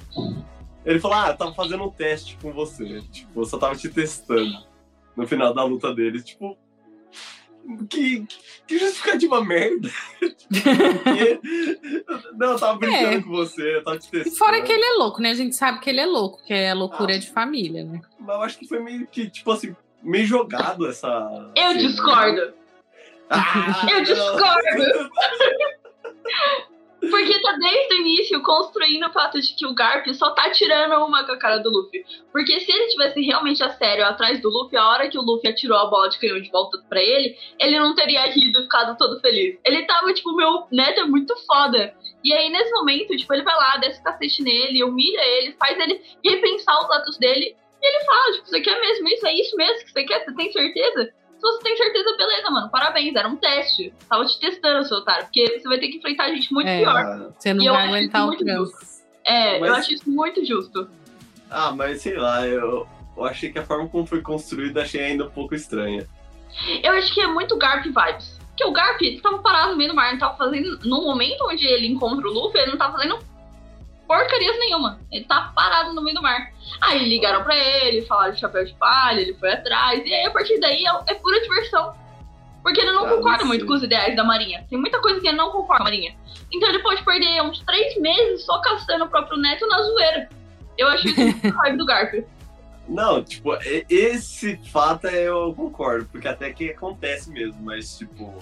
Ele 0.86 1.00
falou, 1.00 1.18
ah, 1.18 1.28
eu 1.30 1.38
tava 1.38 1.54
fazendo 1.54 1.84
um 1.84 1.90
teste 1.92 2.38
com 2.42 2.52
você. 2.52 3.02
Tipo, 3.12 3.42
eu 3.42 3.46
só 3.46 3.58
tava 3.58 3.76
te 3.76 3.88
testando. 3.90 4.66
No 5.16 5.28
final 5.28 5.54
da 5.54 5.64
luta 5.64 5.94
deles, 5.94 6.24
tipo. 6.24 6.58
Que, 7.90 8.26
que 8.66 8.80
justificativa 8.80 9.44
merda. 9.44 9.88
Porque- 10.20 11.40
não, 12.36 12.54
eu 12.54 12.60
tava 12.60 12.80
brincando 12.80 13.18
É. 13.18 13.22
com 13.22 13.30
você, 13.30 13.76
eu 13.76 13.84
tava 13.84 14.00
te 14.00 14.08
E 14.08 14.12
testando. 14.12 14.36
fora 14.38 14.62
que 14.64 14.72
ele 14.72 14.84
é 14.84 14.94
louco, 14.94 15.22
né? 15.22 15.30
A 15.30 15.36
gente 15.36 15.56
sabe 15.56 15.80
que 15.80 15.90
ele 15.90 16.00
é 16.00 16.06
louco, 16.08 16.44
que 16.44 16.52
é 16.54 16.74
loucura 16.74 17.20
de 17.20 17.30
família, 17.30 17.84
né? 17.84 18.02
Mas 18.20 18.36
eu 18.36 18.42
acho 18.42 18.58
que 18.58 18.68
foi 18.68 18.80
meio 18.80 19.06
que, 19.06 19.30
tipo 19.30 19.52
assim, 19.52 19.76
meio 20.02 20.26
jogado 20.26 20.88
essa. 20.88 21.08
Eu 21.56 21.74
cena. 21.74 21.78
discordo. 21.78 22.54
Ah, 23.30 23.86
Eu 23.92 23.98
não. 23.98 24.04
discordo. 24.04 25.10
Porque 27.10 27.42
tá 27.42 27.54
desde 27.54 27.96
o 27.96 27.98
início 27.98 28.44
construindo 28.44 29.08
o 29.08 29.12
fato 29.12 29.42
de 29.42 29.56
que 29.56 29.66
o 29.66 29.74
Garp 29.74 30.06
só 30.14 30.30
tá 30.32 30.52
tirando 30.52 31.04
uma 31.04 31.26
com 31.26 31.32
a 31.32 31.38
cara 31.38 31.58
do 31.58 31.72
Luffy. 31.72 32.06
Porque 32.32 32.60
se 32.60 32.72
ele 32.72 32.90
tivesse 32.90 33.22
realmente 33.22 33.64
a 33.64 33.72
sério 33.72 34.06
atrás 34.06 34.40
do 34.40 34.50
Luffy, 34.50 34.78
a 34.78 34.88
hora 34.88 35.10
que 35.10 35.18
o 35.18 35.22
Luffy 35.22 35.50
atirou 35.50 35.80
a 35.80 35.88
bola 35.88 36.10
de 36.10 36.20
canhão 36.20 36.40
de 36.40 36.52
volta 36.52 36.78
pra 36.88 37.02
ele, 37.02 37.36
ele 37.60 37.80
não 37.80 37.96
teria 37.96 38.26
rido 38.26 38.60
e 38.60 38.64
ficado 38.64 38.96
todo 38.98 39.20
feliz. 39.20 39.58
Ele 39.66 39.84
tava 39.88 40.14
tipo, 40.14 40.36
meu 40.36 40.68
neto 40.72 41.00
é 41.00 41.06
muito 41.06 41.36
foda. 41.48 41.96
E 42.24 42.32
aí, 42.34 42.52
nesse 42.52 42.72
momento, 42.72 43.18
tipo, 43.18 43.34
ele 43.34 43.44
vai 43.44 43.56
lá, 43.56 43.78
desce 43.78 44.00
o 44.00 44.04
cacete 44.04 44.44
nele, 44.44 44.84
humilha 44.84 45.22
ele, 45.26 45.54
faz 45.54 45.80
ele 45.80 46.00
repensar 46.24 46.86
os 46.86 46.92
atos 46.92 47.18
dele. 47.18 47.56
E 47.82 47.88
ele 47.88 48.06
fala, 48.06 48.32
tipo, 48.34 48.48
você 48.48 48.62
quer 48.62 48.80
mesmo 48.80 49.08
isso? 49.08 49.26
É 49.26 49.34
isso 49.34 49.56
mesmo 49.58 49.86
que 49.86 49.92
você 49.92 50.04
quer? 50.04 50.24
Você 50.24 50.36
tem 50.36 50.52
certeza? 50.52 51.12
Se 51.42 51.48
você 51.48 51.64
tem 51.64 51.76
certeza, 51.76 52.16
beleza, 52.16 52.52
mano. 52.52 52.70
Parabéns, 52.70 53.16
era 53.16 53.28
um 53.28 53.36
teste. 53.36 53.92
Tava 54.08 54.24
te 54.26 54.40
testando, 54.40 54.86
seu 54.88 54.98
otário. 54.98 55.24
Porque 55.26 55.60
você 55.60 55.68
vai 55.68 55.80
ter 55.80 55.88
que 55.88 55.98
enfrentar 55.98 56.28
gente 56.30 56.54
muito 56.54 56.68
É. 56.68 56.78
pior. 56.82 57.34
Você 57.36 57.52
não 57.52 57.64
E 57.66 57.70
vai 57.70 57.88
aguentar 57.88 58.28
o 58.30 58.32
justo. 58.34 58.78
É, 59.26 59.60
Mas- 59.60 59.70
eu 59.70 59.76
acho 59.76 59.94
isso 59.94 60.10
muito 60.10 60.46
justo. 60.46 60.88
Ah, 61.50 61.72
mas 61.72 62.02
sei 62.04 62.16
lá, 62.16 62.48
eu, 62.48 62.88
eu 63.18 63.26
achei 63.26 63.52
que 63.52 63.58
a 63.58 63.66
forma 63.66 63.90
como 63.90 64.06
foi 64.06 64.22
construída 64.22 64.84
achei 64.84 65.02
ainda 65.04 65.26
um 65.26 65.32
pouco 65.32 65.56
estranha. 65.56 66.08
Eu 66.84 66.92
acho 66.94 67.12
que 67.14 67.22
é 67.22 67.26
muito 67.28 67.58
Garp 67.58 67.84
vibes. 67.86 68.40
Porque 68.50 68.64
o 68.66 68.72
Garp 68.72 69.02
ele 69.02 69.20
tava 69.20 69.40
parado 69.40 69.72
no 69.72 69.78
meio 69.78 69.90
do 69.90 69.96
mar, 69.96 70.12
ele 70.12 70.20
tava 70.20 70.38
fazendo. 70.38 70.78
No 70.86 71.02
momento 71.02 71.44
onde 71.50 71.66
ele 71.66 71.88
encontra 71.88 72.28
o 72.28 72.32
Luffy, 72.32 72.60
ele 72.62 72.72
não 72.72 72.78
tava 72.78 72.94
fazendo 72.98 73.18
porcarias 74.12 74.60
nenhuma. 74.60 75.00
Ele 75.10 75.24
tava 75.24 75.54
parado 75.54 75.94
no 75.94 76.02
meio 76.02 76.16
do 76.16 76.22
mar. 76.22 76.52
Aí 76.82 77.08
ligaram 77.08 77.44
pra 77.44 77.56
ele, 77.56 78.06
falaram 78.06 78.34
de 78.34 78.40
chapéu 78.42 78.66
de 78.66 78.74
palha, 78.74 79.22
ele 79.22 79.34
foi 79.36 79.54
atrás. 79.54 80.04
E 80.06 80.14
aí 80.14 80.26
a 80.26 80.32
partir 80.32 80.60
daí 80.60 80.86
é, 80.86 80.92
é 81.08 81.14
pura 81.16 81.40
diversão. 81.40 81.96
Porque 82.62 82.82
ele 82.82 82.92
não 82.92 83.06
Ah, 83.06 83.10
concorda 83.16 83.46
muito 83.46 83.66
com 83.66 83.74
os 83.74 83.82
ideais 83.84 84.16
da 84.16 84.24
Marinha. 84.24 84.66
Tem 84.70 84.78
muita 84.78 85.00
coisa 85.02 85.20
que 85.22 85.28
ele 85.28 85.38
não 85.38 85.50
concorda 85.52 85.78
com 85.78 85.84
a 85.84 85.86
Marinha. 85.86 86.16
Então 86.52 86.68
ele 86.68 86.80
pode 86.80 87.04
perder 87.06 87.42
uns 87.42 87.60
três 87.62 87.98
meses 88.00 88.44
só 88.44 88.60
caçando 88.60 89.06
o 89.06 89.10
próprio 89.10 89.38
neto 89.38 89.66
na 89.68 89.82
zoeira. 89.82 90.30
Eu 90.78 90.90
acho 90.90 91.08
isso 91.08 91.20
muito 91.22 91.50
raiva 91.58 91.78
do 91.78 91.86
Garp. 91.86 92.14
Não, 92.90 93.24
tipo, 93.24 93.58
esse 93.90 94.58
fato 94.70 95.08
eu 95.08 95.54
concordo, 95.56 96.06
porque 96.12 96.28
até 96.28 96.52
que 96.52 96.72
acontece 96.72 97.32
mesmo, 97.32 97.62
mas 97.62 97.98
tipo. 97.98 98.38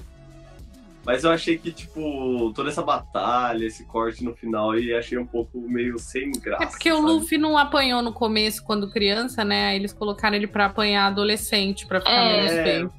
Mas 1.09 1.23
eu 1.23 1.31
achei 1.31 1.57
que, 1.57 1.71
tipo, 1.71 2.53
toda 2.53 2.69
essa 2.69 2.83
batalha, 2.83 3.65
esse 3.65 3.83
corte 3.85 4.23
no 4.23 4.35
final 4.35 4.69
aí, 4.69 4.93
achei 4.93 5.17
um 5.17 5.25
pouco 5.25 5.59
meio 5.59 5.97
sem 5.97 6.31
graça. 6.33 6.63
É 6.65 6.67
porque 6.67 6.91
o 6.91 6.97
sabe? 6.97 7.07
Luffy 7.07 7.37
não 7.39 7.57
apanhou 7.57 8.03
no 8.03 8.13
começo 8.13 8.63
quando 8.63 8.91
criança, 8.91 9.43
né? 9.43 9.69
Aí 9.69 9.77
eles 9.77 9.91
colocaram 9.91 10.35
ele 10.35 10.45
pra 10.45 10.65
apanhar 10.67 11.07
adolescente, 11.07 11.87
pra 11.87 11.99
ficar 11.99 12.11
É. 12.11 12.37
menos 12.37 12.51
feio. 12.51 12.93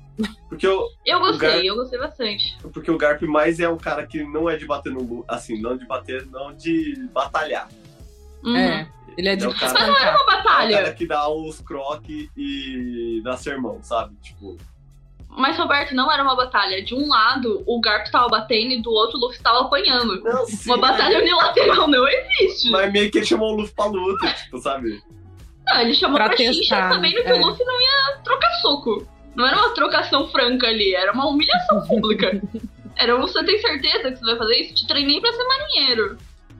Porque 0.49 0.67
o, 0.67 0.89
Eu 1.07 1.21
gostei, 1.21 1.49
Garp- 1.51 1.65
eu 1.65 1.77
gostei 1.77 1.99
bastante. 2.01 2.59
porque 2.73 2.91
o 2.91 2.99
Garp 2.99 3.23
mais 3.23 3.61
é 3.61 3.69
um 3.69 3.79
cara 3.79 4.05
que 4.05 4.25
não 4.25 4.51
é 4.51 4.57
de 4.57 4.67
bater 4.67 4.93
no. 4.93 5.25
Assim, 5.29 5.61
não 5.63 5.77
de 5.77 5.87
bater, 5.87 6.27
não 6.27 6.53
de 6.53 7.09
batalhar. 7.15 7.69
Uhum. 8.43 8.57
É, 8.57 8.89
ele 9.17 9.29
é 9.29 9.37
de 9.37 9.45
É 9.45 9.49
o 9.49 9.55
cara- 9.55 9.67
espancar. 9.67 9.89
Uma 9.95 10.11
É 10.11 10.17
o 10.17 10.27
batalha. 10.27 10.77
cara 10.79 10.93
que 10.95 11.07
dá 11.07 11.29
os 11.29 11.61
croques 11.61 12.29
e 12.37 13.21
dá 13.23 13.37
sermão, 13.37 13.79
sabe? 13.85 14.17
Tipo. 14.21 14.57
Mas, 15.37 15.57
Roberto, 15.57 15.95
não 15.95 16.11
era 16.11 16.22
uma 16.22 16.35
batalha. 16.37 16.83
De 16.83 16.95
um 16.95 17.09
lado, 17.09 17.62
o 17.66 17.81
Garp 17.81 18.07
tava 18.09 18.28
batendo 18.28 18.72
e 18.72 18.83
do 18.83 18.91
outro, 18.91 19.16
o 19.16 19.20
Luffy 19.20 19.41
tava 19.41 19.61
apanhando. 19.61 20.20
Não, 20.22 20.45
sim, 20.45 20.68
Uma 20.68 20.78
batalha 20.78 21.18
unilateral 21.18 21.87
não 21.89 22.07
existe. 22.09 22.70
Mas 22.70 22.93
meio 22.93 23.11
que 23.11 23.18
ele 23.18 23.26
chamou 23.26 23.53
o 23.53 23.57
Luffy 23.57 23.74
pra 23.74 23.87
luta, 23.87 24.26
tipo, 24.33 24.59
sabe? 24.59 25.01
Não, 25.66 25.81
ele 25.81 25.95
chamou 25.95 26.16
Pra 26.16 26.28
pra, 26.28 26.37
xincha 26.37 26.89
sabendo 26.89 27.22
que 27.22 27.28
é. 27.28 27.35
o 27.35 27.47
Luffy 27.47 27.64
não 27.64 27.81
ia 27.81 28.16
trocar 28.24 28.51
soco. 28.61 29.07
Não 29.37 29.47
era 29.47 29.57
uma 29.57 29.70
trocação 29.70 30.28
franca 30.28 30.66
ali, 30.66 30.95
era 30.95 31.12
uma 31.12 31.26
humilhação 31.28 31.87
pública. 31.87 32.41
Era 32.97 33.16
um, 33.16 33.20
você 33.22 33.43
tem 33.45 33.59
certeza 33.59 34.11
que 34.11 34.18
você 34.18 34.24
vai 34.26 34.37
fazer 34.37 34.57
isso? 34.57 34.74
Te 34.74 34.87
treinei 34.87 35.20
pra 35.22 35.33
ser 35.33 35.43
marinheiro. 35.45 36.18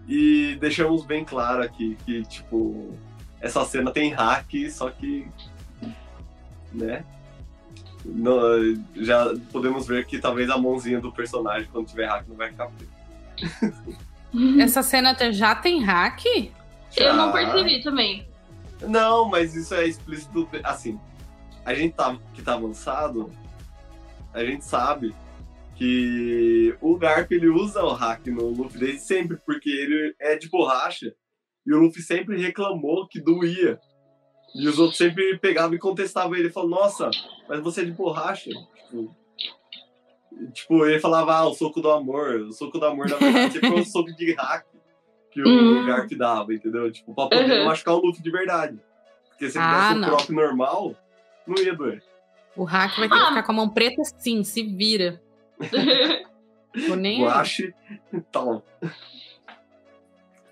E 0.09 0.57
deixamos 0.59 1.05
bem 1.05 1.23
claro 1.23 1.63
aqui 1.63 1.99
que, 2.07 2.23
tipo, 2.23 2.97
essa 3.43 3.63
cena 3.67 3.91
tem 3.91 4.11
hack, 4.11 4.49
só 4.71 4.89
que. 4.89 5.29
né? 6.73 7.05
Não, 8.05 8.41
já 8.97 9.35
podemos 9.53 9.87
ver 9.87 10.07
que 10.07 10.19
talvez 10.19 10.49
a 10.49 10.57
mãozinha 10.57 11.01
do 11.01 11.13
personagem, 11.13 11.69
quando 11.71 11.87
tiver 11.87 12.07
hack, 12.07 12.27
não 12.29 12.37
vai 12.37 12.49
ficar 12.51 12.69
preta. 12.69 13.91
Essa 14.61 14.83
cena 14.83 15.11
até 15.11 15.33
já 15.33 15.55
tem 15.55 15.83
hack? 15.83 16.25
Eu 16.97 17.15
não 17.15 17.27
Já- 17.27 17.33
percebi 17.33 17.83
também. 17.83 18.27
Não, 18.83 19.29
mas 19.29 19.55
isso 19.55 19.75
é 19.75 19.87
explícito. 19.87 20.49
Assim, 20.65 20.99
a 21.65 21.75
gente 21.75 21.95
tá, 21.95 22.17
que 22.33 22.43
tá 22.43 22.55
avançado, 22.55 23.31
a 24.33 24.45
gente 24.45 24.65
sabe 24.65 25.15
que 25.75 26.77
o 26.81 26.97
Garp 26.97 27.31
ele 27.33 27.49
usa 27.49 27.83
o 27.83 27.93
hack 27.93 28.27
no 28.27 28.49
Luffy 28.49 28.79
desde 28.79 29.01
sempre, 29.01 29.37
porque 29.45 29.69
ele 29.71 30.15
é 30.19 30.37
de 30.37 30.49
borracha 30.49 31.13
e 31.67 31.73
o 31.73 31.79
Luffy 31.79 32.03
sempre 32.03 32.41
reclamou 32.41 33.07
que 33.09 33.21
doía. 33.21 33.79
E 34.55 34.67
os 34.69 34.79
outros 34.79 34.99
sempre 34.99 35.39
pegavam 35.39 35.75
e 35.75 35.79
contestavam 35.79 36.35
ele, 36.35 36.51
falando, 36.51 36.71
nossa, 36.71 37.11
mas 37.49 37.61
você 37.61 37.83
é 37.83 37.85
de 37.85 37.93
borracha. 37.93 38.51
Tipo, 38.51 39.17
tipo, 40.53 40.85
ele 40.87 40.99
falava, 41.01 41.35
ah, 41.37 41.47
o 41.49 41.55
soco 41.55 41.81
do 41.81 41.91
amor. 41.91 42.41
O 42.41 42.53
soco 42.53 42.79
do 42.79 42.85
amor, 42.87 43.09
na 43.09 43.17
verdade, 43.17 43.53
sempre 43.53 43.69
foi 43.69 43.81
um 43.81 43.85
soco 43.85 44.13
de 44.15 44.33
hack 44.35 44.67
que 45.31 45.41
o 45.43 45.47
Hum. 45.49 45.87
Garp 45.87 46.11
dava, 46.15 46.53
entendeu? 46.53 46.91
Tipo, 46.91 47.15
pra 47.15 47.29
poder 47.29 47.61
Uhum. 47.61 47.67
machucar 47.67 47.95
o 47.95 47.99
Luffy 48.05 48.21
de 48.23 48.31
verdade. 48.33 48.81
Porque 49.29 49.49
se 49.49 49.57
ele 49.59 49.65
Ah, 49.67 49.79
desse 49.81 49.93
um 49.95 49.99
não. 50.01 50.09
croc 50.09 50.31
normal, 50.31 50.97
não 51.47 51.63
ia 51.63 51.73
doer. 51.75 52.03
O 52.57 52.65
hack 52.65 52.97
vai 52.99 53.09
ter 53.09 53.15
que 53.15 53.21
Ah. 53.23 53.29
ficar 53.29 53.43
com 53.45 53.53
a 53.53 53.55
mão 53.55 53.69
preta 53.69 54.03
sim, 54.19 54.43
se 54.43 54.65
vira. 54.65 55.23
Tô 56.89 56.97
nem. 56.97 57.23
Guache. 57.23 57.73
Então. 58.13 58.63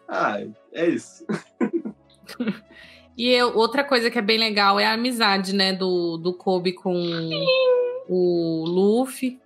Ah, 0.08 0.38
é 0.72 0.86
isso. 0.88 1.26
E 3.18 3.28
eu- 3.30 3.54
outra 3.56 3.82
coisa 3.82 4.10
que 4.10 4.18
é 4.18 4.22
bem 4.22 4.38
legal 4.38 4.78
é 4.78 4.86
a 4.86 4.92
amizade, 4.92 5.52
né, 5.52 5.72
do, 5.72 6.16
do 6.16 6.32
Kobe 6.32 6.72
com 6.72 7.28
o 8.08 8.64
Luffy. 8.66 9.38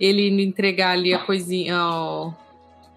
Ele 0.00 0.42
entregar 0.42 0.92
ali 0.92 1.12
a 1.12 1.18
coisinha, 1.18 1.76
ó, 1.78 2.32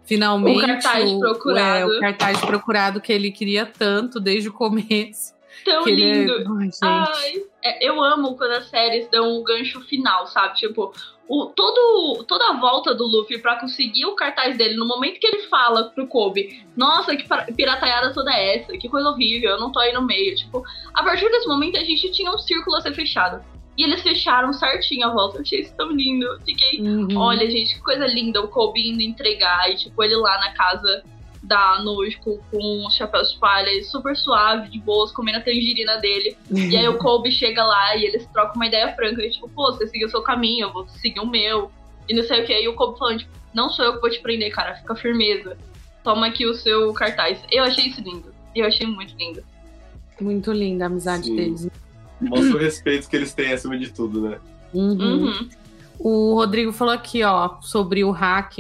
finalmente. 0.06 0.64
O 0.64 0.66
cartaz 0.68 1.12
procurado. 1.12 1.78
é, 1.78 1.86
o 1.98 2.00
cartaz 2.00 2.40
procurado 2.42 3.02
que 3.02 3.12
ele 3.12 3.32
queria 3.32 3.66
tanto 3.66 4.20
desde 4.20 4.48
o 4.50 4.54
começo. 4.54 5.35
Tão 5.64 5.88
é- 5.88 5.92
lindo. 5.92 6.34
Ai. 6.60 6.70
Ai, 6.84 7.34
é, 7.64 7.88
eu 7.88 8.04
amo 8.04 8.36
quando 8.36 8.52
as 8.52 8.66
séries 8.70 9.08
dão 9.10 9.40
um 9.40 9.44
gancho 9.44 9.80
final, 9.82 10.28
sabe? 10.28 10.56
Tipo, 10.56 10.92
o, 11.28 11.46
todo, 11.48 12.24
toda 12.26 12.50
a 12.50 12.60
volta 12.60 12.94
do 12.94 13.06
Luffy 13.06 13.40
pra 13.40 13.60
conseguir 13.60 14.06
o 14.06 14.16
cartaz 14.16 14.58
dele, 14.58 14.76
no 14.76 14.88
momento 14.88 15.20
que 15.20 15.26
ele 15.28 15.44
fala 15.48 15.86
pro 15.86 16.08
Kobe, 16.08 16.64
nossa, 16.78 17.16
que 17.16 17.28
para- 17.28 17.46
pirataiada 17.52 18.14
toda 18.14 18.32
é 18.32 18.58
essa, 18.58 18.78
que 18.78 18.88
coisa 18.90 19.10
horrível, 19.10 19.52
eu 19.52 19.60
não 19.60 19.72
tô 19.72 19.80
aí 19.80 19.92
no 19.94 20.02
meio. 20.04 20.36
Tipo, 20.36 20.64
a 20.94 21.04
partir 21.04 21.30
desse 21.32 21.48
momento 21.48 21.78
a 21.78 21.84
gente 21.84 22.12
tinha 22.12 22.32
um 22.32 22.38
círculo 22.38 22.76
a 22.78 22.82
ser 22.82 22.94
fechado. 22.94 23.44
E 23.78 23.84
eles 23.84 24.02
fecharam 24.02 24.54
certinho 24.54 25.06
a 25.06 25.12
volta. 25.12 25.38
Eu 25.38 25.42
achei 25.42 25.60
isso 25.60 25.76
tão 25.76 25.92
lindo. 25.92 26.26
Fiquei, 26.46 26.80
Uhum. 26.80 27.18
olha, 27.18 27.50
gente, 27.52 27.76
que 27.76 27.82
coisa 27.82 28.08
linda 28.08 28.42
o 28.42 28.48
Kobe 28.48 28.88
indo 28.90 29.02
entregar. 29.02 29.70
E, 29.70 29.76
tipo, 29.76 30.02
ele 30.02 30.16
lá 30.16 30.38
na 30.38 30.54
casa 30.54 31.04
da 31.46 31.82
Nojo 31.84 32.20
com 32.22 32.40
o 32.52 32.90
chapéu 32.90 33.22
de 33.22 33.38
palha, 33.38 33.70
e 33.72 33.84
super 33.84 34.16
suave, 34.16 34.70
de 34.70 34.80
boas, 34.80 35.12
comendo 35.12 35.38
a 35.38 35.42
tangerina 35.42 35.98
dele. 35.98 36.38
E 36.52 36.76
aí 36.76 36.88
o 36.88 36.98
Kobe 37.00 37.32
chega 37.32 37.64
lá 37.64 37.96
e 37.96 38.06
eles 38.06 38.26
trocam 38.28 38.56
uma 38.56 38.68
ideia 38.68 38.96
franca. 38.96 39.22
E 39.22 39.30
tipo, 39.30 39.48
pô, 39.50 39.72
você 39.72 39.88
seguiu 39.88 40.08
o 40.08 40.12
seu 40.12 40.22
caminho, 40.22 40.68
eu 40.68 40.74
vou 40.74 40.88
seguir 40.88 41.20
o 41.20 41.28
meu. 41.28 41.72
E 42.10 42.14
não 42.14 42.24
sei 42.24 42.44
o 42.44 42.46
que. 42.46 42.54
E 42.54 42.68
o 42.68 42.74
Kobe 42.74 42.98
falando, 42.98 43.20
tipo, 43.20 43.32
não 43.54 43.70
sou 43.70 43.86
eu 43.86 43.96
que 43.96 44.02
vou 44.02 44.10
te 44.10 44.20
prender, 44.20 44.52
cara, 44.52 44.76
fica 44.76 44.96
firmeza. 44.96 45.58
Toma 46.04 46.28
aqui 46.28 46.46
o 46.46 46.54
seu 46.54 46.94
cartaz. 46.94 47.40
Eu 47.52 47.64
achei 47.64 47.88
isso 47.88 48.02
lindo. 48.02 48.34
Eu 48.56 48.66
achei 48.66 48.86
muito 48.88 49.16
lindo. 49.18 49.44
Muito 50.20 50.52
linda 50.52 50.86
a 50.86 50.88
amizade 50.88 51.26
Sim. 51.26 51.36
deles. 51.36 51.70
Mostra 52.22 52.56
o 52.56 52.60
respeito 52.60 53.10
que 53.10 53.16
eles 53.16 53.34
têm 53.34 53.52
acima 53.54 53.78
de 53.78 53.92
tudo, 53.92 54.22
né? 54.22 54.40
Uhum. 54.74 55.26
Uhum. 55.26 55.50
O 56.00 56.36
Rodrigo 56.36 56.72
falou 56.72 56.94
aqui, 56.94 57.24
ó, 57.24 57.62
sobre 57.62 58.04
o 58.04 58.12
hack. 58.12 58.60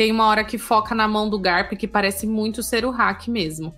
Tem 0.00 0.10
uma 0.10 0.26
hora 0.28 0.42
que 0.42 0.56
foca 0.56 0.94
na 0.94 1.06
mão 1.06 1.28
do 1.28 1.38
Garp 1.38 1.72
que 1.74 1.86
parece 1.86 2.26
muito 2.26 2.62
ser 2.62 2.86
o 2.86 2.90
hack 2.90 3.28
mesmo. 3.28 3.74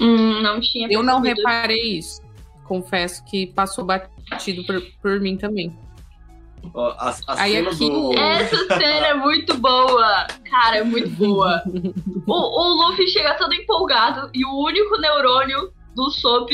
Hum, 0.00 0.42
não 0.42 0.60
tinha 0.60 0.88
Eu 0.90 1.00
não 1.00 1.20
reparei 1.20 1.96
isso. 1.96 2.20
Confesso 2.64 3.24
que 3.24 3.46
passou 3.46 3.84
batido 3.84 4.64
por, 4.64 4.82
por 5.00 5.20
mim 5.20 5.36
também. 5.36 5.78
Ó, 6.74 6.88
a, 6.88 7.10
a 7.28 7.42
Aí 7.42 7.52
cena 7.52 7.70
aqui 7.70 7.88
do. 7.88 8.18
Essa 8.18 8.66
cena 8.66 9.06
é 9.06 9.14
muito 9.14 9.56
boa. 9.58 10.26
Cara, 10.50 10.78
é 10.78 10.82
muito 10.82 11.10
boa. 11.10 11.62
O, 12.26 12.32
o 12.34 12.88
Luffy 12.88 13.06
chega 13.06 13.34
todo 13.34 13.54
empolgado 13.54 14.30
e 14.34 14.44
o 14.44 14.64
único 14.64 15.00
neurônio 15.00 15.72
do 15.94 16.10
Sop, 16.10 16.50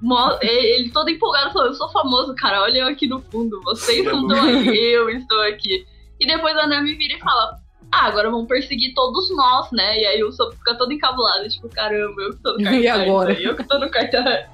mo- 0.00 0.38
ele 0.40 0.90
todo 0.90 1.10
empolgado 1.10 1.52
falando, 1.52 1.68
eu 1.68 1.74
sou 1.74 1.90
famoso, 1.90 2.34
cara, 2.34 2.62
olha 2.62 2.78
eu 2.78 2.88
aqui 2.88 3.06
no 3.06 3.20
fundo, 3.20 3.60
vocês 3.62 4.02
não 4.06 4.22
estão 4.22 4.58
aqui, 4.58 4.78
eu 4.78 5.10
estou 5.10 5.40
aqui. 5.42 5.86
E 6.18 6.26
depois 6.26 6.56
a 6.56 6.66
Nami 6.66 6.94
vira 6.94 7.14
e 7.14 7.20
fala, 7.20 7.61
ah, 7.92 8.06
agora 8.06 8.30
vamos 8.30 8.48
perseguir 8.48 8.94
todos 8.94 9.30
nós, 9.36 9.70
né? 9.70 10.00
E 10.00 10.06
aí 10.06 10.24
o 10.24 10.32
Sop 10.32 10.54
fica 10.56 10.74
todo 10.76 10.92
encabulado, 10.92 11.48
tipo, 11.48 11.68
caramba, 11.68 12.22
eu 12.22 12.30
que 12.32 12.42
tô 12.42 12.52
no 12.54 12.60
E 12.60 12.64
cartaz, 12.84 13.00
agora? 13.02 13.32
eu 13.34 13.56
que 13.56 13.64
tô 13.64 13.78
no 13.78 13.90
cartaz. 13.90 14.46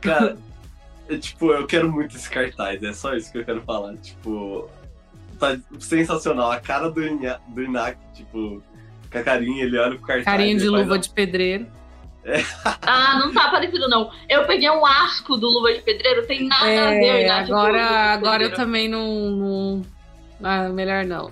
Cara, 0.00 0.36
é, 1.08 1.16
tipo, 1.16 1.52
eu 1.52 1.66
quero 1.66 1.90
muito 1.90 2.16
esse 2.16 2.28
cartaz, 2.28 2.82
é 2.82 2.92
só 2.92 3.14
isso 3.14 3.32
que 3.32 3.38
eu 3.38 3.44
quero 3.44 3.62
falar. 3.62 3.96
Tipo, 3.96 4.68
tá 5.38 5.56
sensacional. 5.78 6.50
A 6.50 6.60
cara 6.60 6.90
do, 6.90 7.02
Inya, 7.02 7.40
do 7.48 7.62
Inak, 7.62 7.98
tipo, 8.14 8.62
com 9.10 9.18
a 9.18 9.22
carinha, 9.22 9.64
ele 9.64 9.78
olha 9.78 9.96
pro 9.96 10.06
cartaz. 10.06 10.24
Carinha 10.24 10.56
de 10.56 10.68
luva 10.68 10.98
de 10.98 11.08
pedreiro. 11.08 11.66
Ah, 12.82 13.18
não 13.18 13.32
tá 13.34 13.50
parecido 13.50 13.86
não. 13.88 14.10
Eu 14.28 14.46
peguei 14.46 14.70
um 14.70 14.84
asco 14.86 15.36
do 15.36 15.46
Luva 15.46 15.74
de 15.74 15.82
Pedreiro, 15.82 16.26
tem 16.26 16.46
nada 16.48 16.64
a 16.64 16.90
ver, 16.90 17.04
É, 17.04 17.24
né? 17.26 17.30
Agora, 17.30 17.84
agora 18.14 18.42
eu 18.44 18.54
também 18.54 18.88
não. 18.88 19.06
não... 19.30 19.82
Ah, 20.42 20.68
melhor 20.68 21.04
não. 21.04 21.30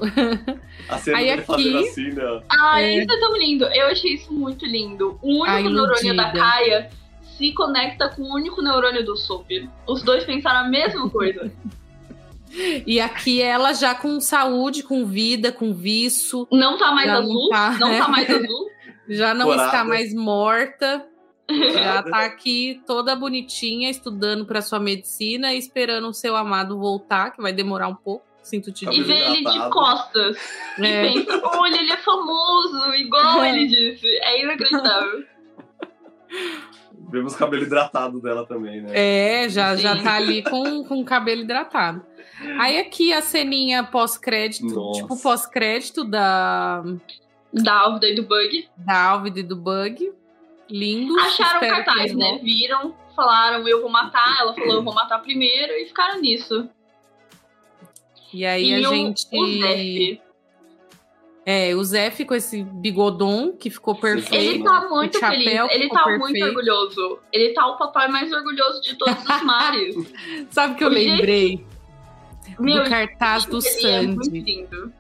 A 0.88 0.98
cena 0.98 1.18
Aí 1.18 1.24
dele 1.26 1.40
aqui- 1.40 1.46
fazendo 1.46 1.78
assim, 1.78 2.10
né? 2.12 2.40
Ai, 2.60 2.84
É. 2.84 3.02
isso 3.02 3.12
é 3.12 3.20
tão 3.20 3.36
lindo. 3.36 3.64
Eu 3.66 3.88
achei 3.88 4.14
isso 4.14 4.32
muito 4.32 4.64
lindo. 4.64 5.18
O 5.20 5.42
único 5.42 5.68
neurônio 5.68 6.16
da. 6.16 6.32
Kaia 6.32 6.90
se 7.36 7.52
conecta 7.52 8.08
com 8.10 8.22
o 8.22 8.34
único 8.34 8.62
neurônio 8.62 9.04
do 9.04 9.16
Sop. 9.16 9.46
Os 9.86 10.02
dois 10.02 10.24
pensaram 10.24 10.66
a 10.66 10.68
mesma 10.68 11.08
coisa. 11.10 11.50
E 12.86 13.00
aqui 13.00 13.40
ela 13.40 13.72
já 13.72 13.94
com 13.94 14.20
saúde, 14.20 14.82
com 14.82 15.06
vida, 15.06 15.50
com 15.50 15.72
viço, 15.72 16.46
Não 16.52 16.76
tá 16.76 16.92
mais 16.92 17.06
Já 17.08 17.14
não 17.14 17.22
azul. 17.22 17.48
tá, 17.48 17.70
não 17.78 17.88
né? 17.88 17.98
tá 17.98 18.08
mais 18.08 18.30
azul. 18.30 18.70
já 19.08 19.34
não 19.34 19.46
Corada. 19.46 19.64
está 19.66 19.84
mais 19.84 20.14
morta. 20.14 21.06
Já 21.50 22.02
tá 22.02 22.24
aqui 22.26 22.80
toda 22.86 23.16
bonitinha, 23.16 23.90
estudando 23.90 24.44
para 24.46 24.62
sua 24.62 24.78
medicina 24.78 25.52
e 25.54 25.58
esperando 25.58 26.08
o 26.08 26.12
seu 26.14 26.36
amado 26.36 26.78
voltar, 26.78 27.30
que 27.30 27.42
vai 27.42 27.52
demorar 27.52 27.88
um 27.88 27.94
pouco. 27.94 28.24
Sinto 28.42 28.72
te 28.72 28.84
E 28.88 29.02
vê 29.02 29.14
ele 29.14 29.44
de 29.44 29.70
costas. 29.70 30.36
É. 30.78 31.06
E 31.06 31.24
pensa, 31.24 31.40
olha, 31.56 31.76
ele 31.76 31.92
é 31.92 31.96
famoso, 31.96 32.94
igual 32.94 33.44
ele 33.44 33.66
disse. 33.66 34.06
É 34.06 34.42
inacreditável. 34.42 35.24
Vemos 37.10 37.34
o 37.34 37.38
cabelo 37.38 37.62
hidratado 37.64 38.20
dela 38.20 38.46
também, 38.46 38.80
né? 38.80 38.90
É, 38.94 39.48
já, 39.48 39.76
já 39.76 40.02
tá 40.02 40.14
ali 40.14 40.42
com, 40.42 40.82
com 40.84 41.00
o 41.00 41.04
cabelo 41.04 41.42
hidratado. 41.42 42.02
Aí 42.58 42.78
aqui 42.78 43.12
a 43.12 43.20
ceninha 43.20 43.84
pós-crédito, 43.84 44.92
tipo 44.92 45.20
pós-crédito 45.20 46.04
da, 46.04 46.82
Da 47.52 47.74
Álvida 47.80 48.08
e 48.08 48.14
do 48.14 48.22
Bug. 48.22 48.66
da 48.78 49.10
Alvid 49.10 49.40
e 49.40 49.42
do 49.42 49.56
Bug. 49.56 50.10
Lindo. 50.70 51.18
Acharam 51.18 51.60
Espero 51.60 51.60
que 51.60 51.84
cartaz, 51.84 52.14
né? 52.14 52.40
Viram, 52.42 52.94
falaram, 53.14 53.68
eu 53.68 53.82
vou 53.82 53.90
matar. 53.90 54.40
Ela 54.40 54.54
falou, 54.54 54.76
eu 54.76 54.82
vou 54.82 54.94
matar 54.94 55.18
primeiro. 55.18 55.72
E 55.74 55.86
ficaram 55.86 56.18
nisso. 56.20 56.68
E 58.32 58.46
aí 58.46 58.70
e 58.70 58.84
a 58.84 58.88
o, 58.90 58.94
gente. 58.94 59.26
o 59.32 59.46
Zef. 59.60 60.20
É, 61.44 61.74
o 61.74 61.82
Zé 61.82 62.10
com 62.10 62.34
esse 62.34 62.62
bigodon 62.62 63.52
que 63.52 63.68
ficou 63.68 63.96
perfeito. 63.96 64.34
Ele 64.34 64.62
tá 64.62 64.88
muito 64.88 65.18
feliz, 65.18 65.46
ele 65.46 65.82
ficou 65.84 65.98
tá 65.98 66.04
perfeito. 66.04 66.20
muito 66.20 66.44
orgulhoso. 66.44 67.18
Ele 67.32 67.48
tá 67.52 67.66
o 67.66 67.76
papai 67.76 68.08
mais 68.08 68.32
orgulhoso 68.32 68.80
de 68.80 68.94
todos 68.94 69.20
os 69.24 69.42
mares. 69.42 69.96
Sabe 70.50 70.74
o 70.74 70.76
que 70.76 70.84
eu 70.84 70.88
O 70.88 70.92
lembrei? 70.92 71.66
Meu, 72.58 72.84
do 72.84 72.88
cartaz 72.90 73.44
do 73.44 73.58
é 73.58 73.60
Sandy. 73.60 74.40
lindo. 74.40 74.92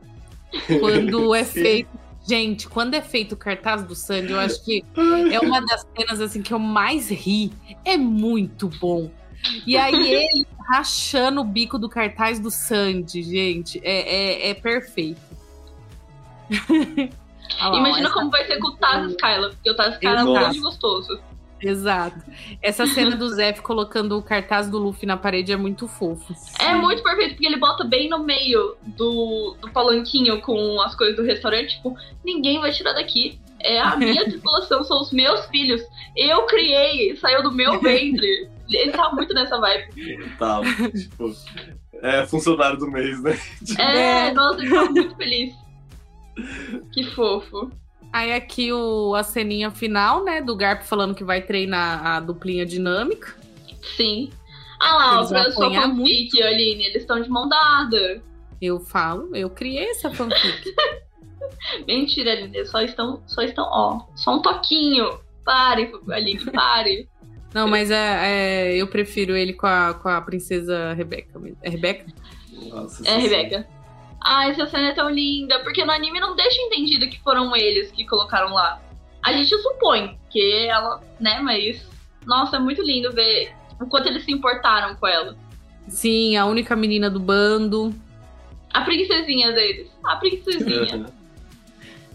quando 0.80 1.34
é 1.34 1.44
feito. 1.44 2.02
Gente, 2.26 2.68
quando 2.68 2.94
é 2.94 3.00
feito 3.00 3.32
o 3.32 3.36
cartaz 3.36 3.82
do 3.84 3.96
Sandy, 3.96 4.32
eu 4.32 4.38
acho 4.38 4.64
que 4.64 4.84
é 5.32 5.40
uma 5.40 5.60
das 5.60 5.84
cenas 5.96 6.20
assim 6.20 6.40
que 6.40 6.54
eu 6.54 6.58
mais 6.58 7.08
ri. 7.08 7.52
É 7.84 7.96
muito 7.96 8.68
bom. 8.68 9.10
E 9.66 9.76
aí 9.76 9.94
ele 10.10 10.46
rachando 10.68 11.40
o 11.40 11.44
bico 11.44 11.78
do 11.78 11.88
cartaz 11.88 12.38
do 12.38 12.50
Sandy, 12.50 13.22
gente, 13.22 13.80
é, 13.84 14.48
é, 14.48 14.50
é 14.50 14.54
perfeito. 14.54 15.20
Lá, 17.60 17.76
Imagina 17.76 18.10
como 18.10 18.30
vai 18.30 18.44
ser 18.46 18.58
com 18.58 18.68
o 18.68 18.76
Taz 18.76 19.10
Skyla, 19.10 19.50
porque 19.50 19.70
o 19.70 19.76
Taz 19.76 19.94
Skyla 19.94 20.20
é 20.20 20.24
muito 20.24 20.62
gostoso. 20.62 21.20
Exato. 21.62 22.18
Essa 22.60 22.86
cena 22.86 23.14
do 23.14 23.28
Zé 23.28 23.52
colocando 23.52 24.18
o 24.18 24.22
cartaz 24.22 24.68
do 24.68 24.78
Luffy 24.78 25.06
na 25.06 25.16
parede 25.16 25.52
é 25.52 25.56
muito 25.56 25.86
fofo. 25.86 26.34
É 26.58 26.74
muito 26.74 27.02
perfeito, 27.04 27.34
porque 27.34 27.46
ele 27.46 27.58
bota 27.58 27.84
bem 27.84 28.08
no 28.08 28.18
meio 28.18 28.76
do, 28.82 29.56
do 29.60 29.70
palanquinho 29.70 30.40
com 30.40 30.80
as 30.80 30.96
coisas 30.96 31.14
do 31.14 31.22
restaurante. 31.22 31.76
Tipo, 31.76 31.96
ninguém 32.24 32.58
vai 32.60 32.72
tirar 32.72 32.94
daqui. 32.94 33.38
É 33.60 33.80
a 33.80 33.94
minha 33.94 34.24
tripulação, 34.26 34.82
são 34.82 35.00
os 35.00 35.12
meus 35.12 35.46
filhos. 35.46 35.80
Eu 36.16 36.42
criei, 36.46 37.16
saiu 37.16 37.44
do 37.44 37.52
meu 37.52 37.78
ventre. 37.80 38.48
Ele 38.76 38.92
tá 38.92 39.10
muito 39.12 39.32
nessa 39.34 39.58
vibe. 39.58 40.36
Tá, 40.38 40.60
tipo, 40.92 41.32
é 42.02 42.26
funcionário 42.26 42.78
do 42.78 42.90
mês, 42.90 43.22
né? 43.22 43.38
É, 43.78 44.28
É. 44.28 44.32
nossa, 44.32 44.60
ele 44.60 44.70
tá 44.70 44.84
muito 44.90 45.16
feliz. 45.16 45.54
Que 46.92 47.04
fofo. 47.14 47.70
Aí 48.12 48.32
aqui 48.32 48.72
o, 48.72 49.14
a 49.14 49.22
ceninha 49.22 49.70
final, 49.70 50.22
né, 50.24 50.40
do 50.42 50.54
Garp 50.56 50.82
falando 50.82 51.14
que 51.14 51.24
vai 51.24 51.40
treinar 51.42 52.04
a 52.06 52.20
duplinha 52.20 52.66
dinâmica. 52.66 53.34
Sim. 53.96 54.30
Ah 54.80 54.94
lá, 54.96 55.16
Eles 55.18 55.28
sua 55.28 55.66
apanhar 55.66 55.88
fanfic, 55.88 56.42
Aline, 56.42 56.84
eles 56.86 57.02
estão 57.02 57.20
de 57.22 57.28
mão 57.30 57.48
dada. 57.48 58.22
Eu 58.60 58.80
falo, 58.80 59.34
eu 59.34 59.48
criei 59.48 59.90
essa 59.90 60.10
fanfic. 60.10 60.74
Mentira, 61.86 62.32
Aline, 62.32 62.56
eles 62.58 62.70
só 62.70 62.80
estão, 62.82 63.22
só 63.26 63.42
estão, 63.42 63.64
ó, 63.70 64.06
só 64.16 64.36
um 64.36 64.42
toquinho. 64.42 65.20
Pare, 65.44 65.90
Aline, 66.10 66.44
pare. 66.52 67.08
Não, 67.54 67.68
mas 67.68 67.90
é, 67.90 68.72
é, 68.72 68.76
eu 68.76 68.86
prefiro 68.86 69.36
ele 69.36 69.52
com 69.52 69.66
a, 69.66 69.94
com 69.94 70.08
a 70.08 70.20
princesa 70.20 70.92
Rebeca. 70.94 71.38
mesmo. 71.38 71.58
É 71.62 71.68
Rebeca? 71.68 72.06
Nossa, 72.70 73.06
É. 73.08 73.18
Rebeca. 73.18 73.66
Ah, 74.24 74.48
essa 74.48 74.66
cena 74.66 74.88
é 74.88 74.92
tão 74.94 75.10
linda, 75.10 75.58
porque 75.60 75.84
no 75.84 75.90
anime 75.90 76.20
não 76.20 76.36
deixa 76.36 76.60
entendido 76.62 77.08
que 77.08 77.20
foram 77.20 77.54
eles 77.56 77.90
que 77.90 78.06
colocaram 78.06 78.54
lá. 78.54 78.80
A 79.22 79.32
gente 79.32 79.56
supõe 79.58 80.18
que 80.30 80.66
ela, 80.66 81.00
né, 81.20 81.40
mas. 81.40 81.86
Nossa, 82.24 82.56
é 82.56 82.60
muito 82.60 82.82
lindo 82.82 83.12
ver 83.12 83.52
o 83.80 83.86
quanto 83.86 84.08
eles 84.08 84.24
se 84.24 84.32
importaram 84.32 84.94
com 84.94 85.06
ela. 85.06 85.36
Sim, 85.88 86.36
a 86.36 86.46
única 86.46 86.76
menina 86.76 87.10
do 87.10 87.18
bando. 87.18 87.92
A 88.72 88.82
princesinha 88.82 89.52
deles. 89.52 89.90
A 90.04 90.16
princesinha. 90.16 91.06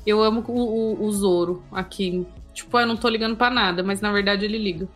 Eu 0.05 0.23
amo 0.23 0.41
o, 0.47 0.53
o, 1.01 1.05
o 1.05 1.11
Zoro 1.11 1.61
aqui. 1.69 2.25
Tipo, 2.53 2.79
eu 2.79 2.87
não 2.87 2.95
tô 2.95 3.09
ligando 3.09 3.35
pra 3.35 3.49
nada, 3.49 3.83
mas 3.83 3.99
na 3.99 4.09
verdade 4.09 4.45
ele 4.45 4.57
liga. 4.57 4.87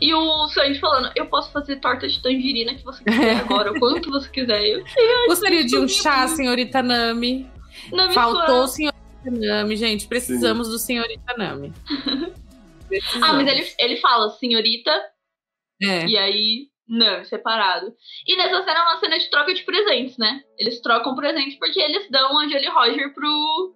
E 0.00 0.12
o 0.12 0.48
Sanji 0.48 0.78
falando, 0.78 1.10
eu 1.16 1.26
posso 1.26 1.50
fazer 1.52 1.76
torta 1.76 2.06
de 2.06 2.20
tangerina 2.22 2.74
que 2.74 2.84
você 2.84 3.02
quiser 3.02 3.36
agora, 3.40 3.72
o 3.72 3.78
quanto 3.78 4.10
você 4.10 4.28
quiser. 4.30 4.62
Eu, 4.66 4.84
"Ai, 4.84 5.26
Gostaria 5.26 5.64
de 5.64 5.78
um 5.78 5.88
chá, 5.88 6.26
bem." 6.26 6.36
senhorita 6.36 6.82
Nami. 6.82 7.50
Me 7.92 8.12
Faltou 8.12 8.64
o 8.64 8.68
senhorita 8.68 9.00
Nami, 9.30 9.76
gente. 9.76 10.06
Precisamos 10.06 10.68
do 10.68 10.78
senhorita 10.78 11.34
Nami. 11.36 11.72
Ah, 13.20 13.32
mas 13.32 13.48
ele, 13.48 13.66
ele 13.80 13.96
fala, 13.96 14.30
senhorita, 14.30 14.92
É. 15.82 16.06
e 16.06 16.16
aí, 16.16 16.68
não, 16.88 17.24
separado. 17.24 17.92
E 18.24 18.36
nessa 18.36 18.62
cena 18.62 18.78
é 18.78 18.82
uma 18.82 19.00
cena 19.00 19.18
de 19.18 19.28
troca 19.28 19.52
de 19.52 19.64
presentes, 19.64 20.16
né? 20.16 20.40
Eles 20.56 20.80
trocam 20.80 21.16
presentes 21.16 21.58
porque 21.58 21.80
eles 21.80 22.08
dão 22.12 22.38
a 22.38 22.48
Jolly 22.48 22.68
Roger 22.68 23.12
pro, 23.12 23.74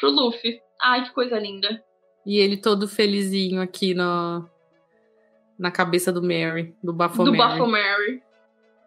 pro 0.00 0.10
Luffy. 0.10 0.58
Ai, 0.82 1.04
que 1.04 1.10
coisa 1.12 1.38
linda. 1.38 1.82
E 2.24 2.38
ele 2.38 2.56
todo 2.56 2.88
felizinho 2.88 3.60
aqui 3.60 3.92
no, 3.92 4.48
na 5.58 5.70
cabeça 5.70 6.12
do 6.12 6.22
Mary, 6.22 6.74
do 6.82 6.92
Do 6.92 6.92
Baphomet. 6.92 7.36
Baphomet. 7.36 8.22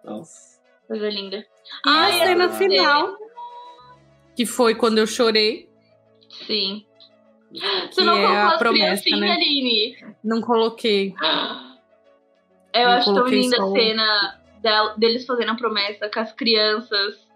Nossa. 0.03 0.59
Coisa 0.87 1.09
linda. 1.09 1.37
E 1.37 1.43
Ai, 1.85 2.21
a 2.21 2.25
cena 2.27 2.49
final, 2.49 3.15
que 4.35 4.45
foi 4.45 4.73
quando 4.75 4.97
eu 4.97 5.07
chorei. 5.07 5.69
Sim. 6.47 6.85
Você 7.91 8.03
não 8.03 8.13
é 8.17 8.21
colocou 8.21 8.37
a 8.37 8.47
as 8.53 8.57
promessa, 8.59 9.03
criancinhas, 9.03 9.19
né? 9.19 9.31
Aline. 9.33 9.97
Não 10.23 10.41
coloquei. 10.41 11.13
Eu 12.73 12.81
Eu 12.81 12.89
acho 12.89 13.13
tão 13.13 13.27
linda 13.27 13.57
a 13.63 13.71
cena 13.71 14.39
del- 14.61 14.97
deles 14.97 15.25
fazendo 15.25 15.51
a 15.51 15.55
promessa 15.55 16.09
com 16.09 16.19
as 16.19 16.31
crianças. 16.33 17.27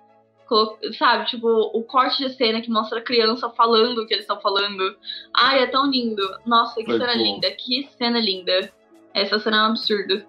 Sabe, 1.00 1.26
tipo, 1.26 1.48
o 1.48 1.82
corte 1.84 2.24
de 2.24 2.32
cena 2.36 2.62
que 2.62 2.70
mostra 2.70 3.00
a 3.00 3.02
criança 3.02 3.50
falando 3.50 4.00
o 4.00 4.06
que 4.08 4.14
eles 4.14 4.24
estão 4.24 4.40
falando. 4.40 4.96
Ai, 5.36 5.64
é 5.64 5.68
tão 5.68 5.90
lindo. 5.90 6.22
Nossa, 6.46 6.76
que 6.76 6.86
Foi 6.86 7.00
cena 7.00 7.14
bom. 7.16 7.24
linda. 7.24 7.50
Que 7.52 7.90
cena 7.98 8.20
linda. 8.20 8.72
Essa 9.14 9.40
cena 9.40 9.58
é 9.58 9.62
um 9.62 9.66
absurdo. 9.72 10.24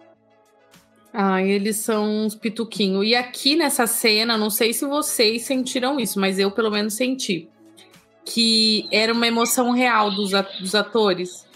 Ah, 1.13 1.43
eles 1.43 1.77
são 1.77 2.25
uns 2.27 2.35
pituquinhos. 2.35 3.07
E 3.07 3.15
aqui 3.15 3.55
nessa 3.57 3.87
cena, 3.87 4.37
não 4.37 4.51
sei 4.51 4.73
se 4.73 4.85
vocês 4.85 5.43
sentiram 5.43 5.99
isso, 6.01 6.19
mas 6.19 6.39
eu 6.39 6.51
pelo 6.51 6.71
menos 6.71 6.95
senti. 6.95 7.49
Que 8.25 8.89
era 8.91 9.13
uma 9.13 9.27
emoção 9.27 9.71
real 9.71 10.11
dos, 10.11 10.35
a- 10.35 10.43
dos 10.43 10.75
atores. 10.75 11.47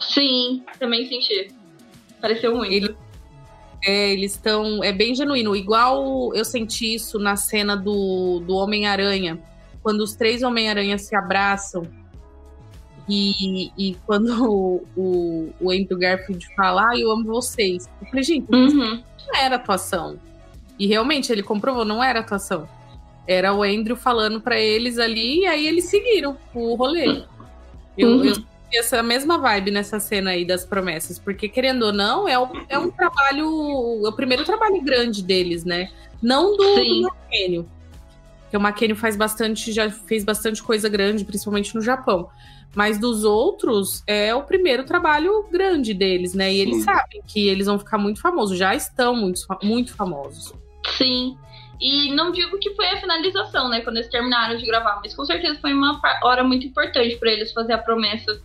Sim, 0.00 0.64
também 0.78 1.06
senti. 1.08 1.52
Pareceu 2.20 2.56
muito. 2.56 2.72
Ele- 2.72 2.96
É, 3.86 4.12
eles 4.12 4.32
estão. 4.32 4.82
É 4.82 4.92
bem 4.92 5.14
genuíno. 5.14 5.54
Igual 5.54 6.34
eu 6.34 6.44
senti 6.44 6.94
isso 6.94 7.18
na 7.18 7.36
cena 7.36 7.76
do, 7.76 8.40
do 8.40 8.54
Homem-Aranha. 8.56 9.38
Quando 9.82 10.00
os 10.00 10.14
três 10.16 10.42
Homem-Aranha 10.42 10.96
se 10.98 11.14
abraçam. 11.14 11.82
E, 13.08 13.70
e 13.76 13.94
quando 14.06 14.28
o, 14.50 14.86
o, 14.96 15.52
o 15.60 15.70
Andrew 15.70 15.98
Garfield 15.98 16.46
fala, 16.56 16.90
ah, 16.90 16.98
eu 16.98 17.10
amo 17.10 17.24
vocês. 17.26 17.88
Eu 18.00 18.06
falei, 18.08 18.22
gente, 18.24 18.46
Uhum. 18.50 19.02
não 19.28 19.36
era 19.40 19.56
atuação. 19.56 20.18
E 20.78 20.86
realmente 20.86 21.30
ele 21.30 21.42
comprovou, 21.42 21.84
não 21.84 22.02
era 22.02 22.20
atuação. 22.20 22.68
Era 23.26 23.54
o 23.54 23.62
Andrew 23.62 23.96
falando 23.96 24.40
pra 24.40 24.58
eles 24.58 24.98
ali, 24.98 25.40
e 25.40 25.46
aí 25.46 25.66
eles 25.66 25.84
seguiram 25.86 26.36
o 26.54 26.74
rolê. 26.74 27.22
Eu, 27.96 28.08
Uhum. 28.08 28.24
eu 28.24 28.34
essa 28.76 29.00
mesma 29.04 29.38
vibe 29.38 29.70
nessa 29.70 30.00
cena 30.00 30.30
aí 30.30 30.44
das 30.44 30.64
promessas, 30.64 31.16
porque 31.16 31.48
querendo 31.48 31.84
ou 31.84 31.92
não, 31.92 32.26
é, 32.26 32.36
o- 32.36 32.50
é 32.68 32.76
um 32.76 32.90
trabalho, 32.90 34.02
é 34.04 34.08
o 34.08 34.12
primeiro 34.12 34.44
trabalho 34.44 34.82
grande 34.82 35.22
deles, 35.22 35.64
né? 35.64 35.90
Não 36.20 36.56
do, 36.56 36.64
Sim. 36.74 37.02
do. 37.02 37.68
Porque 38.42 38.56
o 38.56 38.60
Mackenio 38.60 38.96
faz 38.96 39.14
bastante, 39.16 39.70
já 39.72 39.88
fez 39.90 40.24
bastante 40.24 40.60
coisa 40.60 40.88
grande, 40.88 41.24
principalmente 41.24 41.72
no 41.72 41.80
Japão. 41.80 42.28
Mas 42.74 42.98
dos 42.98 43.24
outros, 43.24 44.02
é 44.06 44.34
o 44.34 44.42
primeiro 44.42 44.84
trabalho 44.84 45.46
grande 45.50 45.94
deles, 45.94 46.34
né? 46.34 46.52
E 46.52 46.60
eles 46.60 46.76
Sim. 46.78 46.82
sabem 46.84 47.22
que 47.26 47.46
eles 47.46 47.66
vão 47.66 47.78
ficar 47.78 47.98
muito 47.98 48.20
famosos, 48.20 48.58
já 48.58 48.74
estão 48.74 49.14
muito, 49.14 49.40
muito 49.62 49.94
famosos. 49.94 50.52
Sim. 50.96 51.36
E 51.80 52.12
não 52.14 52.30
digo 52.32 52.58
que 52.58 52.74
foi 52.74 52.86
a 52.88 53.00
finalização, 53.00 53.68
né? 53.68 53.80
Quando 53.80 53.96
eles 53.96 54.08
terminaram 54.08 54.56
de 54.56 54.64
gravar, 54.66 55.00
mas 55.02 55.14
com 55.14 55.24
certeza 55.24 55.58
foi 55.60 55.72
uma 55.72 56.00
hora 56.22 56.42
muito 56.44 56.66
importante 56.66 57.16
pra 57.16 57.30
eles 57.30 57.52
fazer 57.52 57.72
a 57.74 57.78
promessa. 57.78 58.40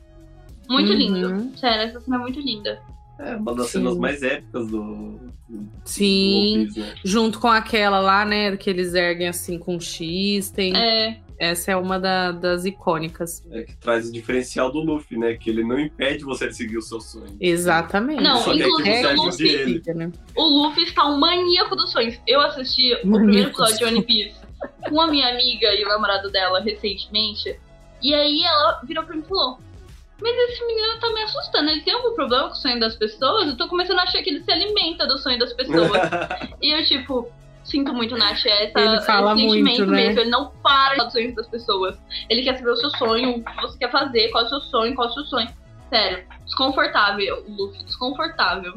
Muito 0.69 0.91
Uhum. 0.91 0.97
lindo. 0.97 1.57
Sério, 1.57 1.83
essa 1.89 1.99
cena 1.99 2.17
é 2.17 2.19
muito 2.19 2.39
linda. 2.39 2.79
É 3.19 3.35
uma 3.35 3.53
das 3.53 3.67
Sim. 3.67 3.79
cenas 3.79 3.97
mais 3.97 4.23
épicas 4.23 4.67
do. 4.67 5.19
do 5.49 5.69
Sim, 5.83 6.65
Piece, 6.67 6.79
né? 6.79 6.95
junto 7.03 7.39
com 7.39 7.47
aquela 7.47 7.99
lá, 7.99 8.23
né, 8.23 8.55
que 8.55 8.69
eles 8.69 8.93
erguem 8.93 9.27
assim 9.27 9.57
com 9.59 9.79
X, 9.79 10.49
tem. 10.51 10.75
É, 10.75 11.19
Essa 11.39 11.71
é 11.71 11.75
uma 11.77 11.97
da- 11.97 12.33
das 12.33 12.65
icônicas. 12.65 13.45
É 13.49 13.63
que 13.63 13.75
traz 13.77 14.09
o 14.09 14.11
diferencial 14.11 14.71
do 14.71 14.79
Luffy, 14.79 15.17
né? 15.17 15.35
Que 15.35 15.49
ele 15.49 15.63
não 15.63 15.79
impede 15.79 16.23
você 16.25 16.47
de 16.47 16.55
seguir 16.55 16.77
o 16.77 16.81
seu 16.81 16.99
sonho. 16.99 17.37
Exatamente. 17.39 18.21
Não, 18.21 18.37
Só 18.39 18.51
que 18.53 18.61
aqui 18.61 18.69
inclusive, 18.69 19.01
você 19.01 19.07
o 19.13 19.23
Luffy- 19.23 19.47
ele. 19.49 19.93
né? 19.95 20.11
o 20.35 20.43
Luffy 20.43 20.83
está 20.83 21.05
um 21.05 21.17
maníaco 21.17 21.75
dos 21.75 21.91
sonhos. 21.91 22.19
Eu 22.27 22.41
assisti 22.41 22.93
o 22.93 22.99
primeiro 23.13 23.49
episódio 23.49 23.77
de 23.77 23.85
One 23.85 24.03
Piece 24.03 24.35
com 24.89 24.99
a 25.01 25.07
minha 25.07 25.29
amiga 25.29 25.73
e 25.73 25.83
o 25.85 25.87
namorado 25.87 26.29
dela 26.29 26.59
recentemente. 26.59 27.57
E 28.01 28.13
aí 28.13 28.43
ela 28.43 28.81
virou 28.83 29.03
pra 29.05 29.15
mim 29.15 29.21
e 29.23 29.27
falou: 29.27 29.57
Mas 30.21 30.35
esse 30.51 30.65
menino 30.65 30.99
tá 30.99 31.09
me 31.13 31.21
assustando. 31.23 31.69
Ele 31.69 31.81
tem 31.81 31.93
algum 31.93 32.13
problema 32.13 32.47
com 32.47 32.53
o 32.53 32.55
sonho 32.55 32.79
das 32.79 32.95
pessoas? 32.97 33.47
Eu 33.47 33.55
tô 33.55 33.69
começando 33.69 33.99
a 33.99 34.03
achar 34.03 34.21
que 34.21 34.29
ele 34.29 34.43
se 34.43 34.51
alimenta 34.51 35.07
do 35.07 35.17
sonho 35.17 35.39
das 35.39 35.53
pessoas. 35.53 35.89
e 36.61 36.71
eu, 36.77 36.83
tipo, 36.83 37.29
sinto 37.69 37.93
muito, 37.93 38.17
Nath. 38.17 38.45
É 38.45 38.65
essa, 38.65 38.79
Ele 38.79 39.01
fala 39.01 39.33
esse 39.33 39.43
muito, 39.45 39.65
sentimento 39.67 39.91
né? 39.91 40.05
mesmo. 40.07 40.19
Ele 40.21 40.29
não 40.29 40.51
para 40.63 40.89
de 40.91 40.95
falar 40.97 41.03
dos 41.05 41.13
sonhos 41.13 41.35
das 41.35 41.47
pessoas. 41.47 41.97
Ele 42.29 42.43
quer 42.43 42.57
saber 42.57 42.71
o 42.71 42.75
seu 42.77 42.89
sonho, 42.91 43.37
o 43.37 43.43
que 43.43 43.61
você 43.61 43.77
quer 43.77 43.91
fazer, 43.91 44.29
qual 44.29 44.43
é 44.43 44.47
o 44.47 44.49
seu 44.49 44.59
sonho, 44.61 44.95
qual 44.95 45.07
é 45.07 45.11
o 45.11 45.13
seu 45.13 45.23
sonho. 45.25 45.49
Sério, 45.89 46.23
desconfortável, 46.45 47.43
Luffy, 47.49 47.83
desconfortável. 47.83 48.73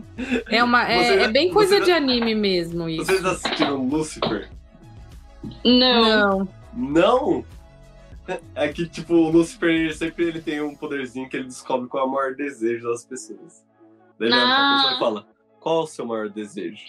É, 0.48 0.64
uma, 0.64 0.82
é, 0.88 1.04
Você- 1.04 1.20
é 1.24 1.28
bem 1.28 1.50
coisa 1.52 1.78
de 1.80 1.92
anime 1.92 2.34
mesmo 2.34 2.88
isso. 2.88 3.04
Vocês 3.04 3.24
assistiram 3.24 3.86
Lucifer? 3.86 4.48
Não. 5.64 6.38
Não. 6.38 6.48
Não! 6.74 7.44
É 8.54 8.68
que, 8.68 8.86
tipo, 8.88 9.14
o 9.14 9.30
Lucifer 9.30 9.94
sempre 9.94 10.26
ele 10.26 10.40
tem 10.40 10.62
um 10.62 10.74
poderzinho 10.76 11.28
que 11.28 11.36
ele 11.36 11.46
descobre 11.48 11.88
qual 11.88 12.04
é 12.04 12.06
o 12.08 12.10
maior 12.12 12.34
desejo 12.34 12.88
das 12.88 13.04
pessoas. 13.04 13.62
Daí 14.18 14.28
ele 14.28 14.36
olha 14.36 14.46
pra 14.46 14.54
Ah. 14.54 14.74
pessoa 14.76 14.94
e 14.94 14.98
fala: 14.98 15.26
Qual 15.60 15.80
é 15.80 15.82
o 15.82 15.86
seu 15.86 16.06
maior 16.06 16.28
desejo? 16.30 16.82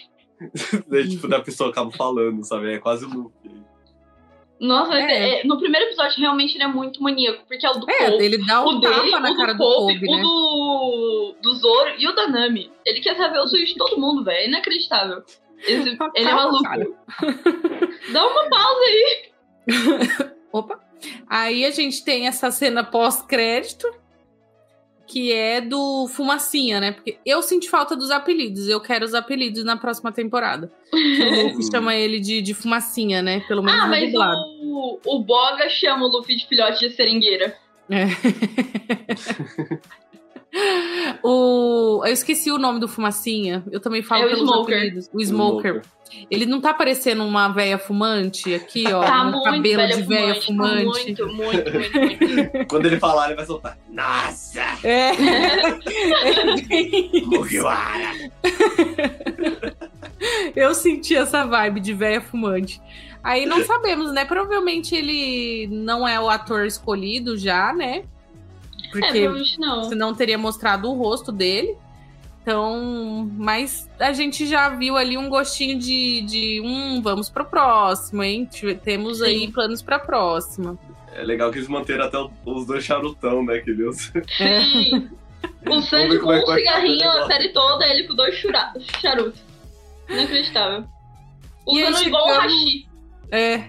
Daí, 0.88 1.08
tipo, 1.10 1.28
da 1.28 1.40
pessoa 1.40 1.70
acaba 1.70 1.90
falando, 1.92 2.44
sabe? 2.44 2.74
É 2.74 2.78
quase 2.78 3.04
o 3.04 3.08
Luffy. 3.08 3.64
Nossa, 4.60 4.94
É. 4.98 5.40
é, 5.40 5.44
no 5.44 5.58
primeiro 5.58 5.86
episódio 5.88 6.18
realmente 6.20 6.54
ele 6.56 6.64
é 6.64 6.68
muito 6.68 7.02
maníaco, 7.02 7.44
porque 7.46 7.66
é 7.66 7.70
o 7.70 7.74
do 7.74 7.90
É, 7.90 8.10
Kobe, 8.10 8.24
ele 8.24 8.38
dá 8.46 8.62
o 8.64 8.70
um 8.70 8.80
dele, 8.80 9.10
tapa 9.10 9.20
na 9.20 9.32
o 9.32 9.36
cara 9.36 9.52
do 9.52 9.58
Kobe, 9.58 9.94
Kobe, 9.94 10.08
o 10.08 10.16
né? 10.16 10.22
do, 10.22 11.34
do 11.42 11.54
Zoro 11.54 11.90
e 11.98 12.08
o 12.08 12.14
da 12.14 12.28
Nami. 12.28 12.70
Ele 12.86 13.00
quer 13.00 13.16
saber 13.16 13.38
o 13.40 13.48
sonho 13.48 13.66
de 13.66 13.74
todo 13.76 14.00
mundo, 14.00 14.24
velho. 14.24 14.36
É 14.38 14.46
inacreditável. 14.48 15.22
Esse- 15.58 15.98
ele 16.14 16.28
é 16.28 16.34
maluco. 16.34 16.62
cara. 16.62 16.86
Dá 18.12 18.26
uma 18.26 18.48
pausa 18.48 18.80
aí. 18.86 19.32
Opa. 20.52 20.80
Aí 21.28 21.64
a 21.64 21.70
gente 21.70 22.02
tem 22.04 22.26
essa 22.28 22.50
cena 22.50 22.82
pós-crédito, 22.84 23.86
que 25.06 25.32
é 25.32 25.60
do 25.60 26.06
Fumacinha, 26.08 26.80
né? 26.80 26.92
Porque 26.92 27.18
eu 27.26 27.42
senti 27.42 27.68
falta 27.68 27.94
dos 27.94 28.10
apelidos. 28.10 28.68
Eu 28.68 28.80
quero 28.80 29.04
os 29.04 29.14
apelidos 29.14 29.64
na 29.64 29.76
próxima 29.76 30.10
temporada. 30.12 30.70
Que 30.90 31.22
o 31.22 31.44
Luffy 31.48 31.64
chama 31.70 31.94
ele 31.94 32.20
de, 32.20 32.40
de 32.40 32.54
Fumacinha, 32.54 33.22
né? 33.22 33.40
Pelo 33.46 33.62
menos 33.62 33.80
Ah, 33.82 33.86
mas 33.86 34.06
dublado. 34.10 34.38
o, 34.62 34.98
o 35.04 35.18
Boga 35.22 35.68
chama 35.68 36.06
o 36.06 36.08
Luffy 36.08 36.36
de 36.36 36.46
filhote 36.46 36.88
de 36.88 36.94
seringueira. 36.94 37.56
É. 37.90 38.06
o, 41.22 42.02
eu 42.04 42.12
esqueci 42.12 42.50
o 42.50 42.58
nome 42.58 42.78
do 42.80 42.86
Fumacinha. 42.88 43.64
Eu 43.70 43.80
também 43.80 44.02
falo 44.02 44.22
É 44.22 44.26
o 44.26 44.28
pelos 44.30 44.42
Smoker. 44.50 44.76
apelidos. 44.76 45.10
O 45.12 45.20
Smoker. 45.20 45.82
Ele 46.30 46.46
não 46.46 46.60
tá 46.60 46.72
parecendo 46.72 47.24
uma 47.24 47.48
véia 47.48 47.76
fumante 47.76 48.54
aqui, 48.54 48.84
ó. 48.92 49.02
tá 49.02 49.22
um 49.22 49.30
muito 49.32 49.44
cabelo 49.44 49.76
velha 49.82 49.96
de 49.96 50.02
véia 50.02 50.40
fumante. 50.40 50.84
fumante. 50.84 51.22
Muito, 51.22 51.26
muito, 51.26 51.72
muito, 51.72 52.28
muito. 52.28 52.66
Quando 52.70 52.86
ele 52.86 52.98
falar, 53.00 53.26
ele 53.26 53.34
vai 53.36 53.46
soltar. 53.46 53.76
Nossa! 53.90 54.60
É. 54.84 55.10
É 55.10 56.62
bem- 56.68 57.24
Mugiwara! 57.26 58.12
Eu 60.54 60.74
senti 60.74 61.16
essa 61.16 61.44
vibe 61.44 61.80
de 61.80 61.92
véia 61.92 62.20
fumante. 62.20 62.80
Aí 63.22 63.46
não 63.46 63.64
sabemos, 63.64 64.12
né? 64.12 64.24
Provavelmente 64.24 64.94
ele 64.94 65.66
não 65.70 66.06
é 66.06 66.20
o 66.20 66.28
ator 66.28 66.66
escolhido 66.66 67.36
já, 67.36 67.72
né? 67.72 68.04
É, 68.98 69.00
Porque 69.00 69.20
provavelmente 69.20 69.58
não. 69.58 69.84
senão 69.88 70.14
teria 70.14 70.38
mostrado 70.38 70.90
o 70.90 70.94
rosto 70.96 71.30
dele. 71.32 71.76
Então, 72.42 73.30
mas 73.38 73.88
a 73.98 74.12
gente 74.12 74.46
já 74.46 74.68
viu 74.68 74.96
ali 74.98 75.16
um 75.16 75.30
gostinho 75.30 75.78
de, 75.78 76.20
de 76.22 76.60
um, 76.62 77.00
vamos 77.00 77.30
pro 77.30 77.44
próximo, 77.46 78.22
hein? 78.22 78.46
Temos 78.84 79.22
aí 79.22 79.40
Sim. 79.40 79.50
planos 79.50 79.80
pra 79.80 79.98
próxima. 79.98 80.78
É 81.14 81.22
legal 81.22 81.50
que 81.50 81.58
eles 81.58 81.68
manteram 81.68 82.04
até 82.04 82.18
o- 82.18 82.30
os 82.44 82.66
dois 82.66 82.84
charutão, 82.84 83.42
né? 83.44 83.60
Que. 83.60 83.70
É. 84.40 84.60
Sim. 84.60 85.08
O 85.68 85.80
Sanji 85.80 86.08
ver 86.08 86.20
com 86.20 86.32
é 86.32 86.40
um 86.40 86.42
o 86.42 86.54
cigarrinho 86.54 87.08
a 87.10 87.26
série 87.26 87.48
toda, 87.50 87.86
ele 87.86 88.06
com 88.06 88.14
dois 88.14 88.34
chura- 88.34 88.72
charuto. 89.00 89.38
Inacreditável. 90.10 90.84
Aí 91.66 91.82
Usando 91.88 92.06
igual 92.06 92.24
o 92.24 92.28
chegamos- 92.28 92.52
hashi. 92.52 92.88
É. 93.30 93.64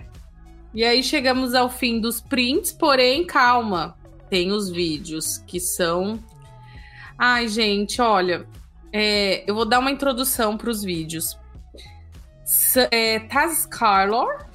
E 0.74 0.84
aí 0.84 1.02
chegamos 1.02 1.54
ao 1.54 1.70
fim 1.70 2.02
dos 2.02 2.20
prints, 2.20 2.74
porém, 2.74 3.26
calma. 3.26 3.96
Tem 4.30 4.52
os 4.52 4.70
vídeos 4.70 5.38
que 5.40 5.60
são. 5.60 6.20
Ai, 7.18 7.48
gente, 7.48 8.02
olha. 8.02 8.46
é, 8.92 9.44
eu 9.50 9.56
vou 9.56 9.66
dar 9.66 9.80
uma 9.80 9.92
introdução 9.92 10.58
para 10.58 10.70
os 10.70 10.84
vídeos. 10.84 11.38
S 12.44 12.88
é, 12.92 13.20
Taz 13.20 13.66
Carlor, 13.66 14.46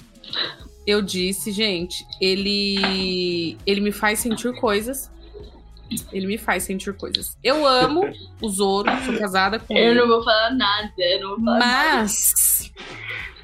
eu 0.86 1.02
disse, 1.02 1.51
gente, 1.52 2.05
ele 2.20 3.56
ele 3.66 3.80
me 3.80 3.92
faz 3.92 4.18
sentir 4.20 4.55
coisas. 4.60 5.10
Ele 6.12 6.26
me 6.26 6.38
faz 6.38 6.62
sentir 6.62 6.94
coisas. 6.97 7.36
Eu 7.42 7.66
amo 7.66 8.02
o 8.40 8.48
Zoro, 8.48 8.88
sou 9.05 9.18
casada 9.18 9.59
com 9.59 9.76
Eu 9.76 9.90
ele. 9.90 10.01
não 10.01 10.06
vou 10.06 10.22
falar 10.22 10.51
nada, 10.55 10.92
eu 10.98 11.20
não 11.20 11.28
vou 11.30 11.44
falar 11.44 11.59
nada. 11.59 11.97
Mas 12.02 12.72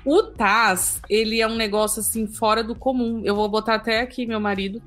o 0.04 0.22
Taz, 0.22 1.00
ele 1.10 1.40
é 1.40 1.46
um 1.48 1.56
negócio 1.56 2.00
assim 2.00 2.26
fora 2.28 2.62
do 2.62 2.74
comum. 2.76 3.20
Eu 3.24 3.34
vou 3.34 3.48
botar 3.48 3.74
até 3.74 4.00
aqui 4.00 4.26
meu 4.26 4.38
marido. 4.38 4.80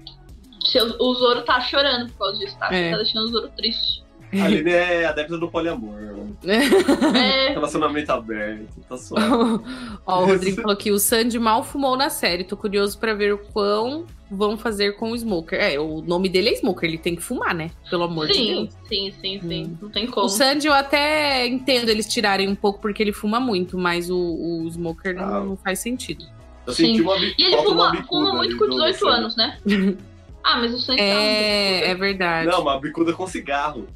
Seu- 0.64 0.96
O 1.00 1.14
Zoro 1.16 1.42
tá 1.44 1.60
chorando 1.62 2.10
por 2.12 2.18
causa 2.20 2.40
disso, 2.40 2.58
tá? 2.60 2.74
É. 2.74 2.92
Tá 2.92 2.98
deixando 2.98 3.26
o 3.26 3.28
Zoro 3.28 3.50
triste. 3.56 4.04
A 4.32 4.46
Aline 4.46 4.70
é 4.72 5.06
adepta 5.06 5.38
do 5.40 5.50
poliamor. 5.50 5.98
É, 6.46 7.50
Relacionamento 7.54 8.12
aberto, 8.12 8.80
tá 8.88 8.96
suave. 8.96 9.26
Ó, 10.06 10.22
o 10.22 10.26
Rodrigo 10.28 10.62
falou 10.62 10.78
que 10.78 10.92
o 10.92 11.00
Sandy 11.00 11.40
mal 11.40 11.64
fumou 11.64 11.98
na 11.98 12.10
série. 12.12 12.44
Tô 12.44 12.56
curioso 12.56 12.98
pra 13.00 13.16
ver 13.16 13.34
o 13.34 13.40
quão 13.40 14.06
vão 14.30 14.56
fazer 14.56 14.92
com 14.98 15.12
o 15.12 15.18
Smoker. 15.18 15.60
É, 15.60 15.80
o 15.80 16.02
nome 16.02 16.30
dele 16.30 16.50
é 16.50 16.54
Smoker, 16.56 16.88
ele 16.88 17.00
tem 17.00 17.16
que 17.16 17.24
fumar, 17.24 17.56
né? 17.56 17.72
Pelo 17.90 18.04
amor 18.04 18.28
de 18.28 18.36
sim, 18.36 18.54
Deus. 18.56 18.70
sim, 18.88 19.14
sim, 19.20 19.42
sim. 19.42 19.64
Hum. 19.66 19.78
Não 19.82 19.90
tem 19.90 20.06
como. 20.06 20.28
O 20.28 20.30
Sandy 20.30 20.68
eu 20.68 20.74
até 20.74 21.48
entendo 21.48 21.90
eles 21.90 22.06
tirarem 22.08 22.48
um 22.48 22.56
pouco 22.56 22.80
porque 22.80 23.02
ele 23.02 23.12
fuma 23.12 23.40
muito, 23.40 23.78
mas 23.80 24.12
o, 24.12 24.16
o 24.16 24.68
Smoker 24.70 25.16
não, 25.16 25.24
Ah. 25.24 25.40
não 25.44 25.58
faz 25.58 25.80
sentido. 25.80 26.24
Eu 26.68 26.74
senti 26.74 26.98
Sim. 26.98 27.02
uma 27.02 27.18
E 27.18 27.34
ele 27.40 27.58
fuma, 27.64 27.96
fuma 28.04 28.34
muito 28.36 28.56
com 28.58 28.66
do 28.66 28.72
18 28.74 29.00
Sandy. 29.00 29.12
anos, 29.12 29.36
né? 29.36 29.58
Ah, 30.44 30.58
mas 30.58 30.74
o 30.74 30.80
Sandy 30.80 31.02
É, 31.02 31.90
é 31.92 31.96
verdade. 31.96 32.50
Não, 32.50 32.62
uma 32.62 32.80
bicuda 32.80 33.14
com 33.14 33.28
cigarro. 33.28 33.88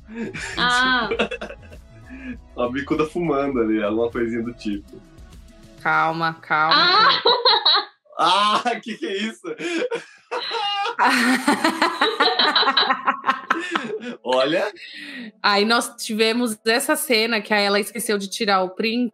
tá. 0.56 0.58
Ah, 0.58 1.10
Uma 2.56 2.72
bicuda 2.72 3.06
fumando 3.06 3.60
ali, 3.60 3.84
alguma 3.84 4.10
coisinha 4.10 4.42
do 4.44 4.54
tipo. 4.54 5.02
Calma, 5.82 6.34
calma. 6.36 6.76
ah, 8.18 8.62
Ah, 8.66 8.80
que 8.80 8.96
que 8.96 9.06
é 9.08 9.18
isso? 9.18 9.42
Olha, 14.24 14.72
Aí 15.42 15.66
nós 15.66 15.96
tivemos 15.98 16.58
essa 16.66 16.96
cena 16.96 17.42
que 17.42 17.54
a 17.54 17.60
ela 17.60 17.80
esqueceu 17.80 18.18
de 18.18 18.30
tirar 18.30 18.64
o 18.64 18.70
print. 18.70 19.12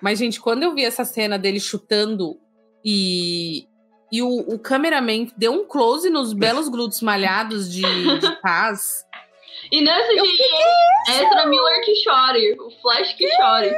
Mas, 0.00 0.18
gente, 0.18 0.40
quando 0.40 0.62
eu 0.62 0.74
vi 0.74 0.84
essa 0.84 1.04
cena 1.04 1.38
dele 1.38 1.60
chutando 1.60 2.38
e, 2.84 3.66
e 4.10 4.22
o, 4.22 4.28
o 4.28 4.58
cameraman 4.58 5.26
deu 5.36 5.52
um 5.52 5.64
close 5.64 6.08
nos 6.08 6.32
belos 6.32 6.68
glúteos 6.68 7.02
malhados 7.02 7.70
de, 7.70 7.82
de 7.82 8.40
Taz. 8.40 9.06
e 9.70 9.80
não 9.82 9.94
esse 9.96 10.16
Eu 10.16 10.24
de 10.24 11.20
Ezra 11.22 11.46
Miller 11.46 11.84
que 11.84 11.94
chore, 11.96 12.56
o 12.58 12.70
Flash 12.82 13.12
que 13.14 13.28
chore. 13.36 13.74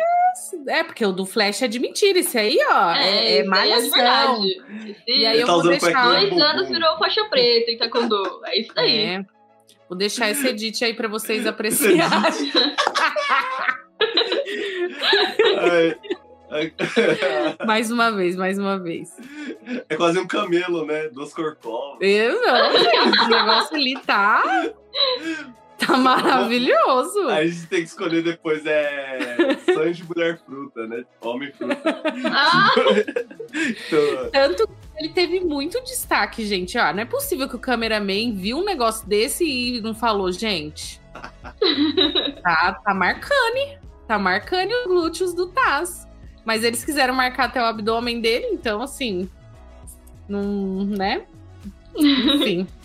É, 0.69 0.85
porque 0.85 1.05
o 1.05 1.12
do 1.12 1.27
Flash 1.27 1.62
é 1.62 1.69
de 1.69 1.78
mentira. 1.81 2.19
Esse 2.19 2.39
aí, 2.39 2.59
ó, 2.70 2.93
é, 2.93 3.09
é 3.09 3.24
esse 3.24 3.39
daí 3.39 3.48
malhação. 3.48 3.90
verdade. 3.90 4.62
Esse 4.90 5.02
E 5.20 5.27
aí 5.27 5.40
eu 5.40 5.47
tá 5.47 5.52
vou 5.55 5.62
deixar. 5.62 6.05
dois 6.05 6.40
anos 6.40 6.69
virou 6.69 6.98
faixa 6.98 7.24
preta 7.24 7.70
em 7.70 7.78
taekwondo. 7.78 8.40
É 8.47 8.61
isso 8.61 8.73
daí. 8.74 8.98
É. 9.01 9.24
Vou 9.89 9.98
deixar 9.98 10.31
esse 10.31 10.47
edit 10.47 10.85
aí 10.85 10.94
pra 10.94 11.09
vocês 11.09 11.47
apreciarem. 11.47 12.52
Ai, 16.51 16.72
ai. 17.59 17.66
mais 17.66 17.90
uma 17.90 18.10
vez, 18.10 18.36
mais 18.36 18.59
uma 18.59 18.78
vez. 18.78 19.10
é 19.89 19.97
quase 19.97 20.18
um 20.18 20.27
camelo, 20.27 20.85
né? 20.85 21.09
Duas 21.09 21.32
corcovas. 21.32 21.98
Eu 22.01 22.40
não, 22.40 22.78
gente, 22.78 23.18
o 23.24 23.28
negócio 23.28 23.77
ali 23.77 23.94
tá. 24.01 24.70
Tá 25.78 25.97
maravilhoso. 25.97 27.28
A 27.28 27.47
gente 27.47 27.66
tem 27.66 27.81
que 27.81 27.89
escolher 27.89 28.22
depois 28.22 28.66
é 28.66 29.56
Sanji 29.72 30.05
mulher 30.05 30.39
fruta, 30.44 30.86
né? 30.86 31.05
Homem 31.22 31.51
fruta. 31.52 32.02
Ah, 32.27 32.70
Então, 33.55 34.31
Tanto 34.31 34.66
que 34.68 34.74
ele 34.98 35.09
teve 35.09 35.40
muito 35.40 35.82
destaque, 35.82 36.44
gente. 36.44 36.77
Ó, 36.77 36.93
não 36.93 37.01
é 37.01 37.06
possível 37.06 37.48
que 37.48 37.56
o 37.56 37.59
cameraman 37.59 38.35
viu 38.35 38.59
um 38.59 38.64
negócio 38.64 39.09
desse 39.09 39.44
e 39.44 39.81
não 39.81 39.94
falou, 39.94 40.31
gente. 40.31 41.01
Tá, 42.43 42.74
tá 42.85 42.94
marcando. 42.94 43.78
Tá 44.06 44.18
marcando 44.18 44.70
os 44.70 44.86
glúteos 44.86 45.32
do 45.35 45.48
Taz. 45.48 46.06
Mas 46.45 46.65
eles 46.65 46.85
quiseram 46.85 47.15
marcar 47.15 47.45
até 47.45 47.61
o 47.61 47.65
abdômen 47.65 48.21
dele, 48.21 48.47
então 48.53 48.83
assim. 48.83 49.29
Não, 50.29 50.85
né? 50.85 51.25
Enfim. 51.97 52.67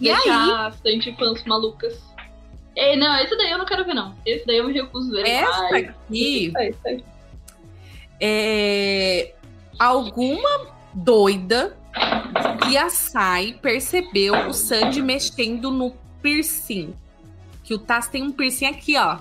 E 0.00 0.08
aí? 0.08 0.16
deixar 0.16 0.70
bastante 0.70 1.14
fãs 1.14 1.44
malucas. 1.44 2.00
Ei, 2.74 2.96
não, 2.96 3.14
esse 3.22 3.36
daí 3.36 3.50
eu 3.50 3.58
não 3.58 3.66
quero 3.66 3.84
ver, 3.84 3.92
não. 3.92 4.16
Esse 4.24 4.46
daí 4.46 4.56
eu 4.56 4.66
me 4.66 4.72
recuso 4.72 5.12
a 5.12 5.22
ver. 5.22 5.28
Essa 5.28 5.68
Ai, 5.70 5.84
aqui 5.84 6.52
aí, 6.56 6.74
aí. 6.86 7.04
é 8.18 9.34
alguma 9.78 10.68
doida 10.94 11.76
que 12.62 12.76
a 12.76 12.88
Sai 12.88 13.58
percebeu 13.60 14.48
o 14.48 14.52
Sandy 14.52 15.02
mexendo 15.02 15.70
no 15.70 15.92
piercing. 16.22 16.94
Que 17.64 17.74
o 17.74 17.78
Taz 17.78 18.08
tem 18.08 18.22
um 18.22 18.32
piercing 18.32 18.66
aqui, 18.66 18.96
ó. 18.96 19.18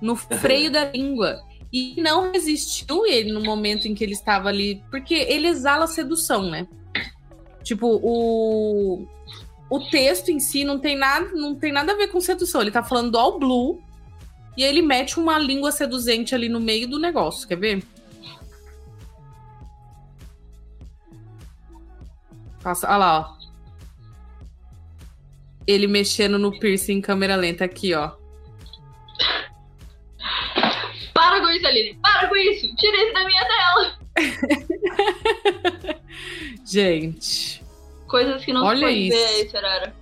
No 0.00 0.16
freio 0.16 0.70
da 0.70 0.84
língua. 0.84 1.42
E 1.72 2.00
não 2.00 2.32
resistiu 2.32 3.06
ele 3.06 3.32
no 3.32 3.42
momento 3.42 3.86
em 3.86 3.94
que 3.94 4.02
ele 4.02 4.12
estava 4.12 4.48
ali. 4.48 4.82
Porque 4.90 5.14
ele 5.14 5.48
exala 5.48 5.86
sedução, 5.86 6.48
né? 6.48 6.66
Tipo, 7.62 8.00
o. 8.02 9.06
O 9.70 9.80
texto 9.90 10.30
em 10.30 10.40
si 10.40 10.64
não 10.64 10.78
tem 10.78 10.96
nada, 10.96 11.30
não 11.32 11.54
tem 11.54 11.70
nada 11.70 11.92
a 11.92 11.96
ver 11.96 12.08
com 12.08 12.20
sedução. 12.20 12.62
Ele 12.62 12.70
tá 12.70 12.82
falando 12.82 13.10
do 13.10 13.18
All 13.18 13.38
Blue. 13.38 13.82
E 14.56 14.64
ele 14.64 14.82
mete 14.82 15.20
uma 15.20 15.38
língua 15.38 15.70
seduzente 15.70 16.34
ali 16.34 16.48
no 16.48 16.58
meio 16.58 16.88
do 16.88 16.98
negócio. 16.98 17.46
Quer 17.46 17.56
ver? 17.56 17.84
Passa, 22.62 22.88
olha 22.88 22.96
lá, 22.96 23.20
ó. 23.20 23.38
Ele 25.66 25.86
mexendo 25.86 26.38
no 26.38 26.58
piercing 26.58 26.94
em 26.94 27.00
câmera 27.00 27.36
lenta 27.36 27.64
aqui, 27.64 27.94
ó. 27.94 28.17
Para 31.18 31.40
com 31.40 31.50
isso, 31.50 31.66
Aline. 31.66 31.98
Para 32.02 32.28
com 32.28 32.36
isso. 32.36 32.76
Tira 32.76 32.96
isso 33.04 33.12
da 33.14 33.24
minha 33.24 33.44
tela. 33.46 33.98
Gente. 36.64 37.62
Coisas 38.06 38.44
que 38.44 38.52
não 38.52 38.64
Olha 38.64 38.86
se 38.88 38.92
isso. 38.94 39.16
ver, 39.16 39.50
Serara. 39.50 39.94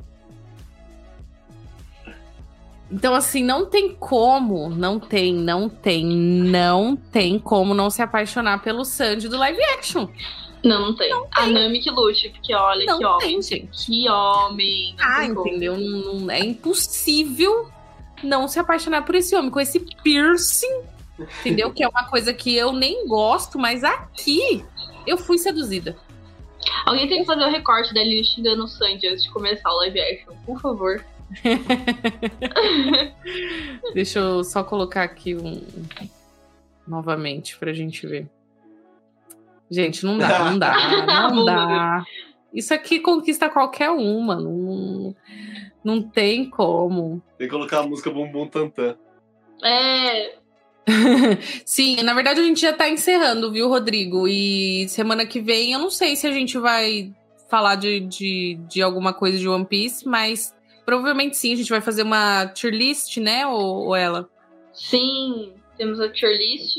Então, 2.91 3.15
assim, 3.15 3.43
não 3.43 3.67
tem 3.67 3.95
como, 3.95 4.69
não 4.71 5.01
tem, 5.01 5.35
não 5.35 5.69
tem, 5.69 6.07
não 6.07 6.95
tem 6.95 7.37
como 7.39 7.75
não 7.75 7.91
se 7.91 8.01
apaixonar 8.01 8.63
pelo 8.63 8.85
Sandy 8.85 9.29
do 9.29 9.37
live 9.37 9.61
action. 9.77 10.07
Não, 10.65 10.81
não 10.81 10.95
tem. 10.97 11.11
A 11.33 11.47
Nami 11.47 11.81
que 11.81 11.91
lute, 11.91 12.29
porque 12.31 12.55
olha, 12.55 12.87
Não 12.87 12.99
que 12.99 13.05
homem. 13.05 13.19
tem, 13.29 13.43
gente. 13.43 13.87
Que 13.87 14.09
homem. 14.09 14.95
Não 14.97 15.05
Ah, 15.05 15.25
entendeu? 15.25 15.77
Não- 15.77 16.15
não- 16.21 16.31
é 16.31 16.39
impossível 16.41 17.69
não 18.23 18.47
se 18.49 18.59
apaixonar 18.59 19.03
por 19.05 19.15
esse 19.17 19.35
homem 19.37 19.51
com 19.51 19.61
esse 19.61 19.81
piercing, 20.03 20.83
entendeu? 21.19 21.73
Que 21.73 21.83
é 21.83 21.89
uma 21.89 22.05
coisa 22.05 22.33
que 22.33 22.55
eu 22.55 22.73
nem 22.73 23.07
gosto, 23.07 23.59
mas 23.59 23.85
aqui 23.85 24.65
eu 25.07 25.17
fui 25.17 25.39
seduzida. 25.39 25.97
Alguém 26.85 27.09
tem 27.09 27.21
que 27.21 27.27
fazer 27.27 27.45
o 27.45 27.51
recorte 27.51 27.95
da 27.95 28.01
Aline 28.01 28.25
xingando 28.25 28.65
o 28.65 28.69
Sandy 28.69 29.09
antes 29.09 29.25
de 29.25 29.31
começar 29.31 29.71
o 29.71 29.77
live 29.79 30.01
action, 30.01 30.35
por 30.45 30.61
favor. 30.61 31.05
Deixa 33.95 34.19
eu 34.19 34.45
só 34.45 34.63
colocar 34.63 35.03
aqui 35.03 35.35
um 35.35 35.63
novamente 36.87 37.59
pra 37.59 37.73
gente 37.73 38.07
ver. 38.07 38.29
Gente, 39.71 40.05
não 40.05 40.17
dá, 40.17 40.51
não 40.51 40.59
dá, 40.59 40.75
não 41.31 41.45
dá. 41.45 42.05
Isso 42.55 42.73
aqui 42.73 43.01
conquista 43.01 43.51
qualquer 43.51 43.91
uma, 43.91 44.37
não, 44.37 45.15
não 45.85 46.03
tem 46.03 46.49
como. 46.49 47.21
tem 47.37 47.49
que 47.49 47.53
colocar 47.53 47.81
a 47.81 47.87
música 47.87 48.11
Bumbum 48.11 48.47
Tantan. 48.47 48.97
É. 49.65 50.37
Sim, 51.65 52.03
na 52.03 52.15
verdade 52.15 52.41
a 52.41 52.45
gente 52.45 52.61
já 52.61 52.73
tá 52.73 52.89
encerrando, 52.89 53.51
viu, 53.53 53.69
Rodrigo? 53.69 54.29
E 54.29 54.89
semana 54.89 55.27
que 55.27 55.41
vem 55.41 55.73
eu 55.73 55.79
não 55.79 55.91
sei 55.91 56.15
se 56.15 56.27
a 56.27 56.33
gente 56.33 56.57
vai 56.59 57.13
falar 57.49 57.77
de, 57.77 58.01
de, 58.01 58.59
de 58.69 58.83
alguma 58.83 59.13
coisa 59.13 59.39
de 59.39 59.49
One 59.49 59.65
Piece, 59.65 60.07
mas 60.07 60.55
provavelmente 60.85 61.37
sim, 61.37 61.53
a 61.53 61.57
gente 61.57 61.71
vai 61.71 61.81
fazer 61.81 62.03
uma 62.03 62.47
tier 62.49 62.73
list, 62.73 63.17
né, 63.19 63.47
ou, 63.47 63.87
ou 63.87 63.97
ela? 63.97 64.29
Sim, 64.73 65.53
temos 65.77 65.99
a 66.01 66.09
tier 66.09 66.37
list. 66.37 66.77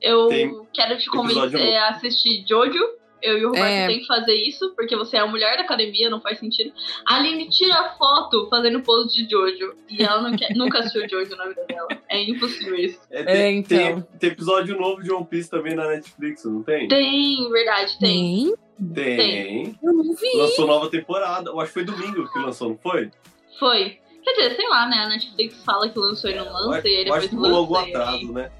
Eu 0.00 0.28
Tem 0.28 0.66
quero 0.72 0.98
te 0.98 1.06
convencer 1.10 1.76
a 1.76 1.90
assistir 1.90 2.44
Jojo, 2.48 2.78
Eu 3.22 3.38
e 3.38 3.44
o 3.44 3.48
Roberto 3.50 3.66
É. 3.66 3.86
tem 3.86 4.00
que 4.00 4.06
fazer 4.06 4.34
isso, 4.34 4.74
porque 4.74 4.96
você 4.96 5.16
é 5.16 5.20
a 5.20 5.26
mulher 5.26 5.56
da 5.56 5.62
academia, 5.62 6.10
não 6.10 6.20
faz 6.20 6.38
sentido. 6.40 6.72
A 7.06 7.16
Aline 7.16 7.48
tira 7.48 7.94
foto 7.96 8.48
fazendo 8.50 8.80
pose 8.82 9.12
de 9.14 9.30
Jojo. 9.30 9.74
E 9.88 10.02
ela 10.02 10.20
não 10.22 10.36
quer, 10.36 10.54
nunca 10.56 10.80
assistiu 10.80 11.08
Jojo 11.08 11.36
na 11.36 11.46
vida 11.48 11.64
dela. 11.68 11.88
É 12.08 12.20
impossível 12.22 12.74
isso. 12.74 12.98
É, 13.10 13.20
É, 13.20 13.24
tem, 13.24 13.58
então. 13.58 13.78
tem, 13.78 14.02
tem 14.18 14.30
episódio 14.30 14.76
novo 14.78 15.02
de 15.02 15.12
One 15.12 15.24
Piece 15.26 15.48
também 15.48 15.74
na 15.74 15.86
Netflix, 15.88 16.44
não 16.44 16.62
tem? 16.62 16.88
Tem, 16.88 17.48
verdade, 17.50 17.96
tem. 17.98 18.54
Nem? 18.78 19.16
Tem. 19.16 19.78
Eu 19.82 19.92
não 19.92 20.14
vi. 20.14 20.36
Lançou 20.36 20.66
nova 20.66 20.90
temporada. 20.90 21.50
Eu 21.50 21.60
acho 21.60 21.68
que 21.72 21.74
foi 21.74 21.84
domingo 21.84 22.28
que 22.32 22.38
lançou, 22.40 22.70
não 22.70 22.78
foi? 22.78 23.10
Foi. 23.60 23.98
Quer 24.24 24.32
dizer, 24.34 24.56
sei 24.56 24.68
lá, 24.68 24.88
né? 24.88 24.96
A 24.98 25.08
Netflix 25.08 25.62
fala 25.64 25.88
que 25.88 25.98
lançou 25.98 26.28
e 26.30 26.34
não 26.34 26.52
lança, 26.52 26.78
acho- 26.78 26.86
e 26.88 26.96
acho 26.96 27.04
depois 27.04 27.26
que 27.28 27.36
lança. 27.36 27.72
e 27.72 27.76
aí- 27.84 27.90
atraso, 27.94 28.32
né? 28.32 28.50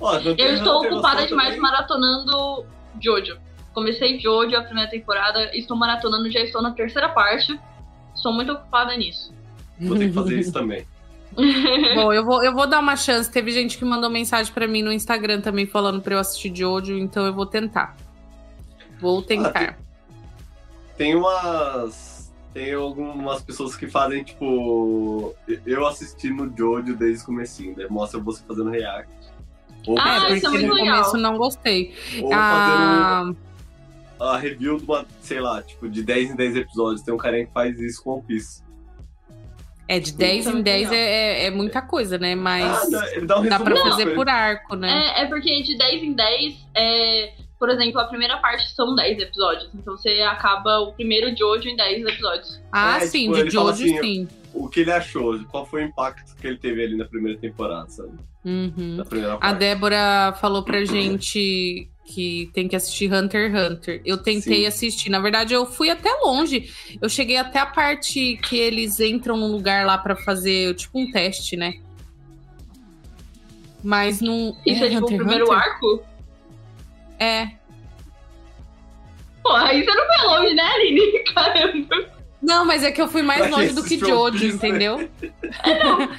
Ó, 0.00 0.14
Eu 0.18 0.54
estou 0.54 0.82
ocupada 0.84 1.26
demais 1.26 1.48
também. 1.54 1.60
maratonando 1.60 2.66
Jojo. 3.00 3.38
Comecei 3.76 4.18
Jojo 4.18 4.56
a 4.56 4.62
primeira 4.62 4.88
temporada, 4.88 5.54
estou 5.54 5.76
maratonando, 5.76 6.30
já 6.30 6.40
estou 6.40 6.62
na 6.62 6.70
terceira 6.70 7.10
parte. 7.10 7.60
Estou 8.14 8.32
muito 8.32 8.50
ocupada 8.50 8.96
nisso. 8.96 9.34
Vou 9.78 9.98
ter 9.98 10.08
que 10.08 10.14
fazer 10.14 10.38
isso 10.40 10.50
também. 10.54 10.86
Bom, 11.94 12.10
eu 12.10 12.24
vou, 12.24 12.42
eu 12.42 12.54
vou 12.54 12.66
dar 12.66 12.78
uma 12.78 12.96
chance. 12.96 13.30
Teve 13.30 13.50
gente 13.50 13.76
que 13.76 13.84
mandou 13.84 14.08
mensagem 14.08 14.50
pra 14.50 14.66
mim 14.66 14.80
no 14.80 14.90
Instagram 14.90 15.42
também 15.42 15.66
falando 15.66 16.00
pra 16.00 16.14
eu 16.14 16.18
assistir 16.18 16.50
Jojo, 16.56 16.94
então 16.96 17.26
eu 17.26 17.34
vou 17.34 17.44
tentar. 17.44 17.94
Vou 18.98 19.20
tentar. 19.20 19.76
Tem 20.96 21.14
umas. 21.14 22.32
Tem 22.54 22.72
algumas 22.72 23.42
pessoas 23.42 23.76
que 23.76 23.86
fazem, 23.86 24.24
tipo. 24.24 25.34
Eu 25.66 25.86
assistindo 25.86 26.50
Jojo 26.56 26.96
desde 26.96 27.24
o 27.24 27.26
comecinho, 27.26 27.76
né? 27.76 27.86
Mostra 27.90 28.18
você 28.18 28.42
fazendo 28.48 28.70
react. 28.70 29.10
Ou, 29.86 29.98
Ah, 30.00 30.30
é, 30.30 30.36
isso 30.36 30.46
é 30.46 30.50
porque 30.50 30.64
muito 30.64 30.68
no 30.68 30.74
legal. 30.74 30.96
começo 30.96 31.16
não 31.18 31.36
gostei. 31.36 31.94
ou 32.22 32.30
fazendo 32.30 32.32
Ah, 32.32 33.32
a 34.18 34.36
review 34.38 34.78
de 34.78 34.84
uma, 34.84 35.06
sei 35.20 35.40
lá, 35.40 35.62
tipo, 35.62 35.88
de 35.88 36.02
10 36.02 36.30
em 36.30 36.36
10 36.36 36.56
episódios. 36.56 37.02
Tem 37.02 37.12
um 37.12 37.18
carinha 37.18 37.46
que 37.46 37.52
faz 37.52 37.78
isso 37.80 38.02
com 38.02 38.14
One 38.14 38.22
Piece. 38.22 38.62
é, 39.88 40.00
de 40.00 40.12
10 40.12 40.40
Isso 40.40 40.48
é 40.48 40.50
em 40.50 40.54
muito 40.54 40.64
10 40.64 40.90
legal. 40.90 40.94
é, 41.06 41.44
é 41.44 41.50
muita 41.50 41.82
coisa, 41.82 42.18
né? 42.18 42.34
Mas 42.34 42.64
Ah, 42.64 42.88
dá- 42.90 43.26
dá 43.26 43.40
um 43.40 43.48
dá 43.48 43.60
pra 43.60 43.76
fazer 43.76 44.02
rápido. 44.04 44.14
por 44.14 44.28
arco, 44.28 44.74
né? 44.76 45.12
É, 45.16 45.22
é 45.22 45.26
porque 45.26 45.62
de 45.62 45.76
10 45.78 46.02
em 46.02 46.12
10, 46.12 46.54
é, 46.74 47.32
por 47.58 47.70
exemplo, 47.70 48.00
a 48.00 48.04
primeira 48.04 48.36
parte 48.38 48.74
são 48.74 48.94
10 48.94 49.18
episódios. 49.18 49.70
Então 49.74 49.96
você 49.96 50.20
acaba 50.22 50.80
o 50.80 50.92
primeiro 50.92 51.34
Jojo 51.36 51.68
em 51.68 51.76
10 51.76 52.04
episódios. 52.06 52.60
Ah, 52.70 52.98
É, 52.98 53.06
sim, 53.06 53.30
tipo, 53.32 53.44
de 53.44 53.50
Jojo, 53.50 53.70
assim, 53.70 54.00
sim. 54.00 54.28
O 54.52 54.68
que 54.68 54.80
ele 54.80 54.92
achou, 54.92 55.38
qual 55.44 55.66
foi 55.66 55.84
o 55.84 55.86
impacto 55.86 56.34
que 56.36 56.46
ele 56.46 56.58
teve 56.58 56.82
ali 56.82 56.96
na 56.96 57.04
primeira 57.04 57.38
temporada, 57.38 57.88
sabe? 57.88 58.12
Uhum. 58.44 58.96
Na 58.96 59.04
primeira 59.04 59.34
A 59.34 59.38
parte. 59.38 59.58
Débora 59.58 60.34
falou 60.40 60.62
pra 60.62 60.84
gente 60.84 61.88
que 62.04 62.48
tem 62.54 62.68
que 62.68 62.76
assistir 62.76 63.12
Hunter 63.12 63.50
x 63.50 63.70
Hunter. 63.72 64.00
Eu 64.04 64.18
tentei 64.18 64.60
Sim. 64.60 64.66
assistir. 64.66 65.10
Na 65.10 65.18
verdade, 65.18 65.52
eu 65.52 65.66
fui 65.66 65.90
até 65.90 66.10
longe. 66.22 66.70
Eu 67.02 67.08
cheguei 67.08 67.36
até 67.36 67.58
a 67.58 67.66
parte 67.66 68.38
que 68.44 68.56
eles 68.56 69.00
entram 69.00 69.36
num 69.36 69.50
lugar 69.50 69.84
lá 69.84 69.98
pra 69.98 70.14
fazer 70.14 70.74
tipo 70.74 70.98
um 71.00 71.10
teste, 71.10 71.56
né? 71.56 71.74
Mas 73.82 74.20
não. 74.20 74.56
Isso 74.64 74.84
é, 74.84 74.88
tipo 74.90 75.00
o 75.00 75.04
Hunter 75.04 75.16
x 75.16 75.18
primeiro 75.18 75.44
Hunter? 75.46 75.58
arco? 75.58 76.04
É. 77.18 77.48
Pô, 79.42 79.52
aí 79.52 79.84
você 79.84 79.94
não 79.94 80.06
foi 80.06 80.26
longe, 80.26 80.54
né, 80.54 80.62
Aline? 80.62 81.18
Caramba. 81.34 82.16
Não, 82.42 82.64
mas 82.64 82.84
é 82.84 82.92
que 82.92 83.00
eu 83.00 83.08
fui 83.08 83.22
mais 83.22 83.46
Pra 83.46 83.56
longe 83.56 83.72
do 83.72 83.82
que 83.82 83.98
Jojo, 83.98 84.38
Piece, 84.38 84.46
né? 84.46 84.54
entendeu? 84.68 85.08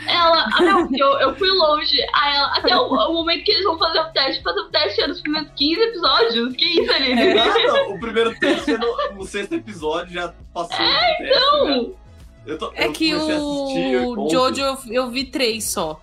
Ela, 0.07 0.49
ah, 0.51 0.61
não, 0.61 0.89
eu, 0.93 1.19
eu 1.19 1.35
fui 1.35 1.49
longe. 1.51 1.95
Aí 2.13 2.35
ela, 2.35 2.57
até 2.57 2.75
o, 2.75 2.87
o 2.87 3.13
momento 3.13 3.43
que 3.45 3.51
eles 3.51 3.63
vão 3.63 3.77
fazer 3.77 3.99
o 3.99 4.11
teste, 4.11 4.43
fazer 4.43 4.59
o 4.59 4.69
teste 4.69 5.01
é 5.01 5.07
nos 5.07 5.21
primeiros 5.21 5.49
15 5.55 5.81
episódios. 5.81 6.55
Que 6.55 6.65
isso, 6.81 6.91
Aline? 6.91 7.33
Nada, 7.33 7.89
o 7.89 7.99
primeiro 7.99 8.37
teste 8.39 8.71
é 8.71 8.77
no, 8.77 9.13
no 9.13 9.23
sexto 9.25 9.53
episódio 9.55 10.13
já 10.13 10.33
passou. 10.53 10.75
É, 10.77 11.29
Então, 11.29 11.95
Eu 12.45 12.57
tô, 12.57 12.71
É 12.75 12.87
eu 12.87 12.91
que 12.91 13.13
assistir 13.13 13.97
o. 13.97 14.29
Jojo 14.29 14.61
eu, 14.61 14.77
eu 14.89 15.09
vi 15.09 15.25
três 15.25 15.65
só. 15.65 16.01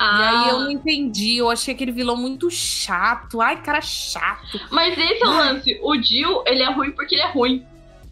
E 0.00 0.02
ah, 0.02 0.44
aí 0.44 0.48
eu 0.48 0.60
não 0.60 0.70
entendi. 0.70 1.36
Eu 1.36 1.50
achei 1.50 1.74
aquele 1.74 1.92
vilão 1.92 2.16
muito 2.16 2.50
chato. 2.50 3.38
Ai, 3.42 3.62
cara 3.62 3.82
chato. 3.82 4.58
mas 4.70 4.96
esse 4.96 5.22
é 5.22 5.26
o 5.26 5.30
lance. 5.30 5.78
O 5.82 5.94
Jill, 6.02 6.42
ele 6.46 6.62
é 6.62 6.70
ruim 6.70 6.92
porque 6.92 7.16
ele 7.16 7.22
é 7.22 7.30
ruim. 7.30 7.66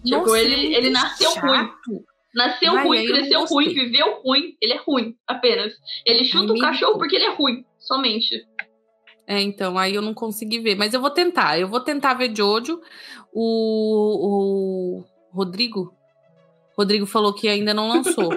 Tipo, 0.05 0.19
Nossa, 0.19 0.39
ele, 0.39 0.55
é 0.55 0.59
muito 0.59 0.77
ele 0.77 0.91
nasceu 0.91 1.31
chato. 1.31 1.47
ruim. 1.47 2.05
Nasceu 2.35 2.77
Ai, 2.77 2.85
ruim, 2.85 3.07
cresceu 3.07 3.43
ruim, 3.47 3.69
viveu 3.73 4.21
ruim. 4.23 4.55
Ele 4.61 4.75
é 4.75 4.81
ruim, 4.87 5.17
apenas. 5.27 5.73
Ele 6.05 6.27
chuta 6.27 6.53
Ai, 6.53 6.59
o 6.59 6.61
cachorro 6.61 6.99
porque 6.99 7.17
ele 7.17 7.25
é 7.25 7.35
ruim, 7.35 7.65
somente. 7.79 8.47
É, 9.27 9.41
então, 9.41 9.79
aí 9.79 9.95
eu 9.95 10.03
não 10.03 10.13
consegui 10.13 10.59
ver. 10.59 10.75
Mas 10.75 10.93
eu 10.93 11.01
vou 11.01 11.11
tentar. 11.11 11.59
Eu 11.59 11.69
vou 11.69 11.81
tentar 11.81 12.13
ver 12.13 12.37
Jojo. 12.37 12.83
O, 13.33 15.01
o 15.01 15.05
Rodrigo? 15.33 15.95
Rodrigo 16.77 17.07
falou 17.07 17.33
que 17.33 17.49
ainda 17.49 17.73
não 17.73 17.89
lançou. 17.89 18.29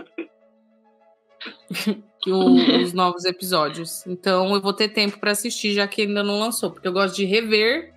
o- 2.30 2.82
os 2.84 2.94
novos 2.94 3.26
episódios. 3.26 4.06
Então 4.06 4.54
eu 4.54 4.62
vou 4.62 4.74
ter 4.74 4.90
tempo 4.90 5.18
pra 5.20 5.32
assistir, 5.32 5.74
já 5.74 5.88
que 5.88 6.02
ainda 6.04 6.22
não 6.24 6.40
lançou. 6.40 6.70
Porque 6.72 6.88
eu 6.88 6.92
gosto 6.94 7.16
de 7.16 7.26
rever 7.26 7.94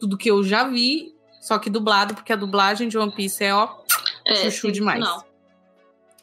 tudo 0.00 0.16
que 0.16 0.30
eu 0.30 0.42
já 0.42 0.64
vi, 0.66 1.14
só 1.40 1.58
que 1.58 1.68
dublado, 1.70 2.14
porque 2.14 2.32
a 2.32 2.36
dublagem 2.36 2.88
de 2.88 2.96
One 2.98 3.12
Piece 3.12 3.44
é, 3.44 3.54
ó, 3.54 3.68
É, 4.24 4.34
chuchu 4.34 4.66
sim, 4.68 4.72
demais. 4.72 5.00
Não. 5.00 5.22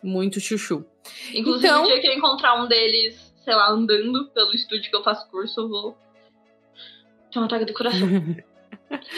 Muito 0.03 0.39
chuchu. 0.39 0.85
Inclusive, 1.33 1.67
Então- 1.67 1.83
o 1.83 1.87
dia 1.87 1.99
que 2.01 2.07
eu 2.07 2.13
encontrar 2.13 2.61
um 2.61 2.67
deles, 2.67 3.33
sei 3.43 3.53
lá, 3.55 3.69
andando 3.69 4.27
pelo 4.29 4.53
estúdio 4.53 4.89
que 4.89 4.95
eu 4.95 5.03
faço 5.03 5.27
curso, 5.29 5.61
eu 5.61 5.69
vou 5.69 5.97
ter 7.31 7.39
um 7.39 7.43
ataque 7.43 7.65
do 7.65 7.73
coração. 7.73 7.99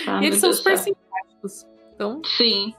Ah, 0.08 0.24
Eles 0.24 0.40
são 0.40 0.52
super 0.54 0.78
céu. 0.78 0.94
simpáticos. 0.96 1.66
Então, 1.94 2.22
Sim. 2.38 2.74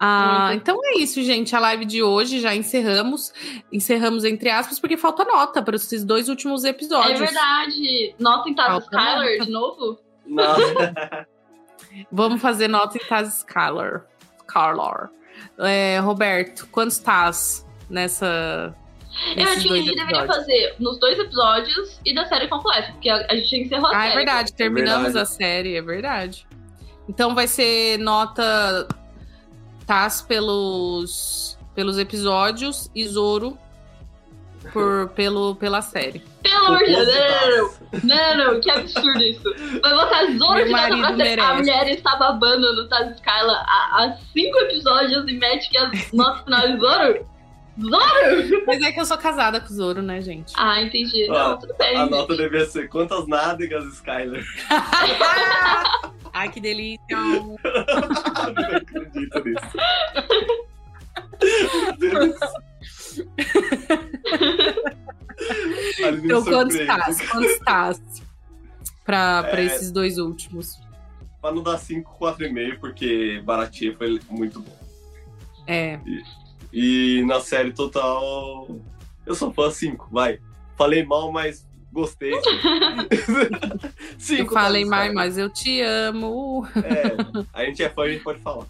Ah, 0.00 0.50
então 0.54 0.78
é 0.84 0.98
isso, 0.98 1.20
gente. 1.22 1.56
A 1.56 1.60
live 1.60 1.84
de 1.84 2.02
hoje 2.02 2.40
já 2.40 2.54
encerramos. 2.54 3.32
Encerramos 3.72 4.24
entre 4.24 4.48
aspas, 4.48 4.78
porque 4.78 4.96
falta 4.96 5.24
nota 5.24 5.60
para 5.62 5.74
esses 5.76 6.04
dois 6.04 6.28
últimos 6.28 6.64
É 6.64 6.68
episódios. 6.68 7.18
verdade. 7.18 8.14
Nota 8.18 8.48
em 8.48 8.54
Taz 8.54 8.84
nota. 8.90 9.44
de 9.44 9.50
novo? 9.50 9.98
Não, 10.26 10.54
Vamos 12.12 12.40
fazer 12.40 12.68
nota 12.68 12.96
em 12.96 13.00
Taz 13.08 13.28
Scalar. 13.40 14.04
Scalar. 14.42 15.10
É, 15.58 15.98
Roberto, 15.98 16.68
quantos 16.70 16.98
Taz 16.98 17.66
nessa. 17.90 18.74
Eu 19.36 19.48
acho 19.48 19.62
que 19.62 19.72
a 19.72 19.76
gente 19.76 19.94
deveria 19.96 20.26
fazer 20.26 20.76
nos 20.78 20.98
dois 21.00 21.18
episódios 21.18 21.98
e 22.04 22.14
da 22.14 22.24
série 22.26 22.46
completa, 22.46 22.92
porque 22.92 23.08
a, 23.08 23.26
a 23.30 23.34
gente 23.34 23.56
encerrou 23.56 23.86
a 23.86 23.90
Ah, 23.90 24.00
série. 24.02 24.12
é 24.12 24.16
verdade. 24.16 24.52
Terminamos 24.52 25.02
verdade. 25.04 25.22
a 25.22 25.24
série, 25.26 25.76
é 25.76 25.82
verdade. 25.82 26.46
Então 27.08 27.34
vai 27.34 27.48
ser 27.48 27.98
nota 27.98 28.86
Taz 29.88 30.20
pelos, 30.20 31.58
pelos 31.74 31.96
episódios 31.96 32.90
e 32.94 33.08
Zoro 33.08 33.56
por, 34.70 35.08
pelo, 35.14 35.54
pela 35.54 35.80
série. 35.80 36.22
Pelo 36.42 36.66
amor 36.66 36.84
de 36.84 36.94
Deus, 36.94 37.80
não, 38.04 38.36
não, 38.36 38.60
que 38.60 38.70
absurdo 38.70 39.22
isso. 39.22 39.42
Vai 39.80 39.94
botar 39.94 40.26
Zoro 40.36 40.56
Meu 40.56 40.66
de 40.66 40.70
marido 40.70 41.00
pra 41.00 41.16
série. 41.16 41.40
A 41.40 41.54
mulher 41.54 41.88
está 41.88 42.16
babando 42.16 42.76
no 42.76 42.86
Taz 42.86 43.16
Skyla 43.16 43.64
há, 43.66 44.04
há 44.04 44.18
cinco 44.34 44.58
episódios 44.58 45.26
e 45.26 45.32
mete 45.32 45.70
que 45.70 45.78
a 45.78 45.90
nota 46.12 46.44
final 46.44 46.60
é 46.60 46.76
Zoro? 46.76 47.26
Zoro? 47.80 48.64
Mas 48.66 48.82
é 48.82 48.92
que 48.92 49.00
eu 49.00 49.04
sou 49.06 49.16
casada 49.18 49.60
com 49.60 49.66
o 49.66 49.76
Zoro, 49.76 50.02
né, 50.02 50.20
gente? 50.20 50.52
Ah, 50.56 50.80
entendi. 50.82 51.26
Ah, 51.30 51.50
Não, 51.50 51.58
tudo 51.58 51.74
bem. 51.78 51.96
A 51.96 52.06
nota 52.06 52.36
devia 52.36 52.66
ser 52.66 52.88
quantas 52.88 53.26
nádegas, 53.26 53.84
Skyler? 53.94 54.44
Ai, 56.32 56.48
que 56.50 56.60
delícia! 56.60 57.00
Eu 57.10 57.56
não 57.64 58.76
acredito 58.76 59.44
nisso. 59.44 59.76
Meu 61.40 61.96
Deus. 61.98 62.36
Então, 66.24 66.44
quantos 66.44 66.76
surpreende. 66.76 66.86
tás? 66.86 67.30
Quantos 67.30 67.58
tás 67.60 68.00
pra, 69.04 69.42
pra 69.44 69.60
É. 69.60 69.64
esses 69.64 69.90
dois 69.90 70.18
últimos? 70.18 70.78
Pra 71.40 71.52
não 71.52 71.62
dar 71.62 71.78
5, 71.78 72.16
4,5, 72.18 72.78
porque 72.80 73.40
Baratinha 73.44 73.94
foi 73.96 74.20
muito 74.28 74.60
bom. 74.60 74.76
É, 75.66 75.98
E 76.04 76.22
na 77.26 77.40
série 77.40 77.72
total, 77.72 78.68
eu 79.26 79.34
sou 79.34 79.52
fã 79.52 79.70
5, 79.70 80.08
vai. 80.10 80.40
Falei 80.76 81.04
mal, 81.04 81.32
mas 81.32 81.66
gostei. 81.92 82.32
eu 82.34 82.40
Cinco 84.18 84.54
falei 84.54 84.84
tá, 84.84 84.90
mais, 84.90 85.02
sabe? 85.04 85.14
mas 85.14 85.38
eu 85.38 85.50
te 85.50 85.80
amo. 85.80 86.66
É, 86.76 87.16
a 87.52 87.64
gente 87.64 87.82
é 87.82 87.88
fã, 87.88 88.02
a 88.02 88.08
gente 88.08 88.22
pode 88.22 88.40
falar. 88.40 88.66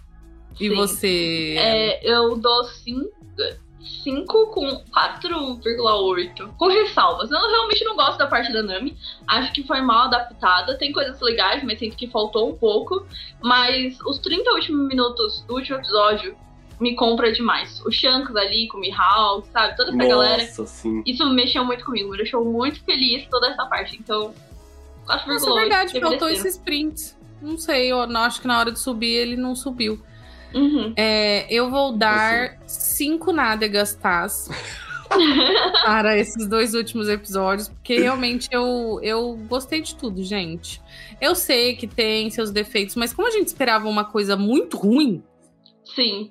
E 0.58 0.68
Sim. 0.68 0.74
você? 0.74 1.56
É, 1.58 2.10
eu 2.10 2.36
dou 2.36 2.64
5 2.64 4.46
com 4.52 4.84
4,8. 4.92 6.56
Com 6.56 6.66
ressalvas. 6.68 7.30
Eu 7.30 7.38
realmente 7.38 7.84
não 7.84 7.94
gosto 7.94 8.18
da 8.18 8.26
parte 8.26 8.52
da 8.52 8.62
Nami. 8.62 8.96
Acho 9.26 9.52
que 9.52 9.62
foi 9.64 9.80
mal 9.80 10.06
adaptada. 10.06 10.76
Tem 10.76 10.92
coisas 10.92 11.20
legais, 11.20 11.62
mas 11.62 11.78
sinto 11.78 11.96
que 11.96 12.08
faltou 12.08 12.50
um 12.50 12.56
pouco. 12.56 13.06
Mas 13.42 14.00
os 14.00 14.18
30 14.18 14.50
últimos 14.50 14.88
minutos 14.88 15.42
do 15.46 15.54
último 15.54 15.78
episódio 15.78 16.36
me 16.80 16.94
compra 16.94 17.32
demais. 17.32 17.80
O 17.84 17.90
Shanks 17.90 18.34
ali 18.36 18.68
com 18.68 18.76
o 18.78 18.80
Mihawk, 18.80 19.48
sabe? 19.48 19.76
Toda 19.76 19.90
essa 19.90 19.98
galera. 19.98 20.42
Nossa, 20.42 20.66
sim. 20.66 21.02
Isso 21.06 21.28
mexeu 21.30 21.64
muito 21.64 21.84
comigo. 21.84 22.10
Me 22.10 22.16
deixou 22.16 22.44
muito 22.44 22.82
feliz 22.84 23.26
toda 23.30 23.48
essa 23.48 23.66
parte. 23.66 23.96
Então, 23.98 24.32
4,8. 25.06 25.26
Nossa, 25.26 25.50
é 25.50 25.54
verdade, 25.54 26.00
faltou 26.00 26.28
ser. 26.28 26.34
esse 26.34 26.48
sprint. 26.48 27.14
não 27.42 27.56
sei, 27.58 27.90
eu 27.90 28.06
não- 28.06 28.20
acho 28.22 28.40
que 28.40 28.46
na 28.46 28.58
hora 28.58 28.70
de 28.72 28.78
subir 28.78 29.12
ele 29.12 29.36
não 29.36 29.54
subiu. 29.56 30.00
Uhum. 30.54 30.94
É, 30.96 31.46
eu 31.52 31.70
vou 31.70 31.92
dar 31.92 32.58
cinco 32.66 33.32
nádegas 33.32 33.94
Taz 33.94 34.48
para 35.84 36.16
esses 36.16 36.46
dois 36.48 36.74
últimos 36.74 37.08
episódios, 37.08 37.68
porque 37.68 37.98
realmente 37.98 38.48
eu, 38.50 38.98
eu 39.02 39.36
gostei 39.48 39.80
de 39.82 39.94
tudo, 39.94 40.22
gente. 40.22 40.80
Eu 41.20 41.34
sei 41.34 41.76
que 41.76 41.86
tem 41.86 42.30
seus 42.30 42.50
defeitos, 42.50 42.94
mas 42.96 43.12
como 43.12 43.28
a 43.28 43.30
gente 43.30 43.48
esperava 43.48 43.88
uma 43.88 44.04
coisa 44.04 44.36
muito 44.36 44.76
ruim, 44.76 45.22
Sim. 45.94 46.30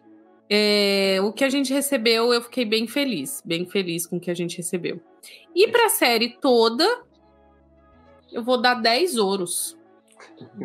É, 0.49 1.17
o 1.21 1.31
que 1.33 1.43
a 1.43 1.49
gente 1.49 1.73
recebeu, 1.73 2.33
eu 2.33 2.41
fiquei 2.41 2.65
bem 2.65 2.87
feliz. 2.87 3.41
Bem 3.45 3.65
feliz 3.65 4.05
com 4.05 4.17
o 4.17 4.19
que 4.19 4.31
a 4.31 4.35
gente 4.35 4.57
recebeu. 4.57 4.99
E 5.55 5.67
pra 5.67 5.89
série 5.89 6.37
toda, 6.39 6.85
eu 8.31 8.43
vou 8.43 8.57
dar 8.61 8.75
10 8.75 9.17
ouros. 9.17 9.77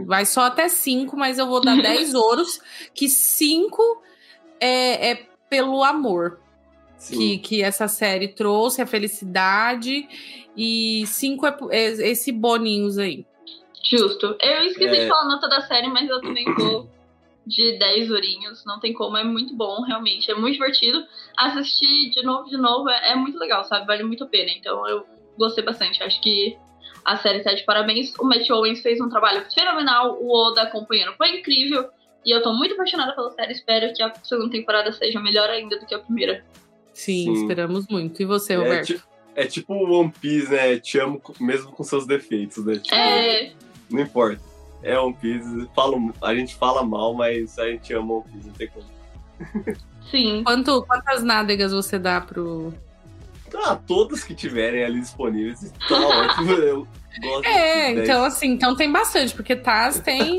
Vai 0.06 0.24
só 0.26 0.42
até 0.42 0.68
5, 0.68 1.16
mas 1.16 1.38
eu 1.38 1.46
vou 1.46 1.60
dar 1.60 1.76
10 1.82 2.14
ouros. 2.14 2.60
Que 2.94 3.09
5 3.09 4.02
é, 4.60 5.10
é 5.10 5.26
pelo 5.50 5.82
amor 5.82 6.38
Sim. 6.96 7.16
que, 7.16 7.38
que 7.38 7.62
essa 7.62 7.88
série 7.88 8.28
trouxe, 8.28 8.80
a 8.82 8.86
felicidade. 8.86 10.09
E 10.56 11.04
5 11.06 11.46
é, 11.46 11.56
é 11.70 12.10
esse 12.10 12.30
boninhos 12.30 12.98
aí. 12.98 13.26
Justo. 13.84 14.36
Eu 14.40 14.62
esqueci 14.64 14.96
É. 14.96 15.00
de 15.02 15.09
falar 15.09 15.22
a 15.22 15.28
nota 15.28 15.48
da 15.48 15.60
série, 15.62 15.88
mas 15.88 16.09
eu 16.09 16.20
também 16.20 16.44
vou 16.54 16.88
de 17.47 17.78
10 17.78 18.10
ourinhos. 18.10 18.64
Não 18.64 18.78
tem 18.78 18.93
como, 18.93 19.16
é 19.16 19.24
muito 19.24 19.55
bom, 19.55 19.82
realmente. 19.82 20.31
É 20.31 20.35
muito 20.35 20.55
divertido. 20.55 21.05
Assistir 21.36 22.10
de 22.10 22.23
novo, 22.23 22.48
de 22.48 22.56
novo, 22.56 22.89
é, 22.89 23.12
é 23.12 23.16
muito 23.16 23.39
legal, 23.39 23.64
sabe? 23.64 23.86
Vale 23.86 24.02
muito 24.02 24.24
a 24.24 24.27
pena. 24.27 24.51
Então 24.51 24.86
eu 24.89 25.05
gostei 25.39 25.64
bastante. 25.64 26.02
Acho 26.02 26.20
que 26.20 26.56
a 27.05 27.16
série 27.16 27.40
tá 27.40 27.52
de 27.55 27.64
parabéns. 27.64 28.14
O 28.19 28.24
Matt 28.24 28.48
Owens 28.51 28.81
fez 28.81 29.01
um 29.01 29.09
trabalho 29.09 29.44
fenomenal. 29.52 30.19
O 30.20 30.32
Oda 30.48 30.62
acompanhando 30.62 31.14
foi 31.16 31.39
incrível. 31.39 31.89
E 32.24 32.31
eu 32.31 32.40
tô 32.43 32.52
muito 32.52 32.74
apaixonada 32.74 33.14
pela 33.14 33.31
série. 33.32 33.52
Espero 33.52 33.93
que 33.93 34.02
a 34.02 34.14
segunda 34.23 34.51
temporada 34.51 34.93
seja 34.93 35.19
melhor 35.20 35.51
ainda 35.51 35.78
do 35.78 35.86
que 35.86 35.94
a 35.94 35.98
primeira. 35.98 36.44
Sim, 36.93 37.24
Sim. 37.24 37.32
esperamos 37.32 37.89
muito. 37.89 38.23
E 38.23 38.24
você, 38.24 38.52
É, 38.52 38.56
Roberto? 38.56 39.02
é 39.35 39.47
tipo 39.47 39.74
o 39.74 40.01
One 40.01 40.12
Piece, 40.20 40.51
né? 40.52 40.78
Te 40.78 40.98
amo 41.01 41.20
mesmo 41.40 41.73
com 41.73 41.82
seus 41.82 42.06
defeitos, 42.06 42.64
né? 42.64 42.77
Tipo, 42.78 42.94
É. 42.94 43.52
Não 43.90 44.01
importa. 44.01 44.52
É 44.82 44.98
One 44.98 45.14
Piece, 45.14 45.68
falo, 45.74 46.12
a 46.22 46.34
gente 46.34 46.54
fala 46.56 46.82
mal, 46.82 47.14
mas 47.14 47.59
a 47.59 47.66
gente 47.70 47.92
ama 47.94 48.14
One 48.14 48.24
Piece, 48.32 48.46
não 48.48 48.54
tem 48.54 48.68
como. 48.68 48.86
Sim. 50.10 50.42
Quanto, 50.44 50.82
quantas 50.86 51.22
nádegas 51.22 51.72
você 51.72 51.98
dá 51.98 52.20
pro. 52.20 52.72
Ah, 53.54 53.76
todas 53.86 54.24
que 54.24 54.34
tiverem 54.34 54.82
ali 54.84 55.00
disponíveis, 55.00 55.72
tá 55.88 55.94
ótimo. 56.00 56.52
Eu 56.52 56.86
gosto 57.22 57.46
É, 57.46 57.88
de 57.90 57.94
10. 57.96 58.09
então 58.09 58.24
assim, 58.24 58.48
então 58.48 58.74
tem 58.74 58.90
bastante, 58.90 59.34
porque 59.34 59.54
Taz 59.54 60.00
tem, 60.00 60.36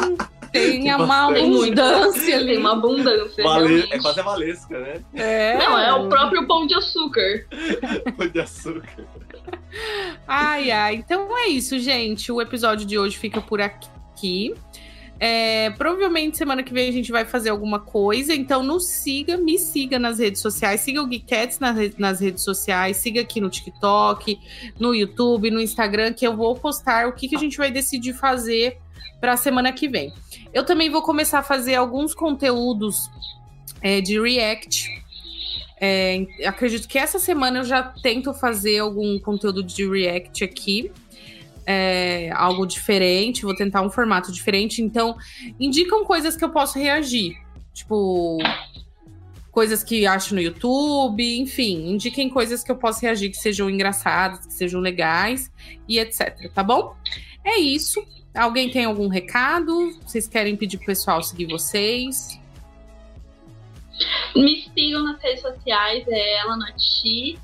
tem 0.51 0.83
Tem 0.83 0.95
uma 0.95 1.27
abundância 1.27 2.35
ali. 2.37 2.47
Tem 2.47 2.57
uma 2.57 2.71
abundância. 2.73 3.43
Vale- 3.43 3.87
é 3.91 3.99
quase 3.99 4.19
a 4.19 4.23
Valesca, 4.23 4.79
né? 4.79 5.01
É. 5.13 5.57
Não, 5.59 5.77
é 5.77 5.93
o 5.93 6.09
próprio 6.09 6.47
pão 6.47 6.65
de 6.65 6.73
açúcar. 6.73 7.45
Pão 8.17 8.27
de 8.27 8.39
açúcar. 8.39 9.05
Ai, 10.27 10.71
ai. 10.71 10.95
Então 10.95 11.37
é 11.37 11.47
isso, 11.47 11.77
gente. 11.79 12.31
O 12.31 12.41
episódio 12.41 12.85
de 12.85 12.97
hoje 12.97 13.17
fica 13.17 13.41
por 13.41 13.61
aqui. 13.61 13.87
É, 15.19 15.69
provavelmente 15.77 16.37
semana 16.37 16.63
que 16.63 16.73
vem 16.73 16.89
a 16.89 16.91
gente 16.91 17.11
vai 17.11 17.23
fazer 17.23 17.49
alguma 17.49 17.79
coisa. 17.79 18.33
Então 18.33 18.61
nos 18.61 18.87
siga, 18.87 19.37
me 19.37 19.57
siga 19.57 19.97
nas 19.97 20.19
redes 20.19 20.41
sociais. 20.41 20.81
Siga 20.81 21.01
o 21.01 21.07
Geekettes 21.09 21.59
nas, 21.59 21.77
re- 21.77 21.93
nas 21.97 22.19
redes 22.19 22.43
sociais. 22.43 22.97
Siga 22.97 23.21
aqui 23.21 23.39
no 23.39 23.49
TikTok, 23.49 24.37
no 24.79 24.93
YouTube, 24.93 25.49
no 25.49 25.61
Instagram, 25.61 26.13
que 26.13 26.27
eu 26.27 26.35
vou 26.35 26.55
postar 26.55 27.07
o 27.07 27.13
que, 27.13 27.29
que 27.29 27.35
a 27.35 27.39
gente 27.39 27.57
vai 27.57 27.71
decidir 27.71 28.13
fazer 28.13 28.77
para 29.21 29.33
a 29.33 29.37
semana 29.37 29.71
que 29.71 29.87
vem. 29.87 30.11
Eu 30.53 30.65
também 30.65 30.89
vou 30.89 31.01
começar 31.01 31.39
a 31.39 31.43
fazer 31.43 31.75
alguns 31.75 32.13
conteúdos 32.13 33.09
é, 33.81 34.01
de 34.01 34.19
React. 34.19 34.89
É, 35.79 36.25
acredito 36.45 36.87
que 36.87 36.97
essa 36.97 37.19
semana 37.19 37.59
eu 37.59 37.63
já 37.63 37.83
tento 37.83 38.33
fazer 38.33 38.79
algum 38.79 39.17
conteúdo 39.19 39.63
de 39.63 39.87
React 39.87 40.43
aqui. 40.43 40.91
É, 41.65 42.29
algo 42.33 42.65
diferente, 42.65 43.43
vou 43.43 43.55
tentar 43.55 43.81
um 43.81 43.89
formato 43.89 44.31
diferente. 44.31 44.81
Então, 44.81 45.15
indicam 45.59 46.03
coisas 46.03 46.35
que 46.35 46.43
eu 46.43 46.49
posso 46.49 46.77
reagir. 46.77 47.37
Tipo, 47.73 48.37
coisas 49.53 49.83
que 49.83 50.05
acho 50.05 50.33
no 50.33 50.41
YouTube, 50.41 51.23
enfim, 51.39 51.91
indiquem 51.91 52.27
coisas 52.27 52.63
que 52.63 52.71
eu 52.71 52.75
posso 52.75 53.01
reagir 53.01 53.29
que 53.29 53.37
sejam 53.37 53.69
engraçadas, 53.69 54.45
que 54.47 54.53
sejam 54.53 54.81
legais 54.81 55.51
e 55.87 55.99
etc. 55.99 56.51
Tá 56.53 56.63
bom? 56.63 56.95
É 57.45 57.59
isso. 57.59 58.03
Alguém 58.33 58.71
tem 58.71 58.85
algum 58.85 59.07
recado? 59.07 59.91
Vocês 60.01 60.27
querem 60.27 60.57
pedir 60.57 60.77
pro 60.77 60.87
pessoal 60.87 61.21
seguir 61.21 61.45
vocês? 61.45 62.39
Me 64.35 64.67
sigam 64.73 65.03
nas 65.03 65.21
redes 65.21 65.41
sociais, 65.41 66.03
é 66.07 66.37
ela 66.37 66.57
no 66.57 66.65
Ti. 66.75 67.37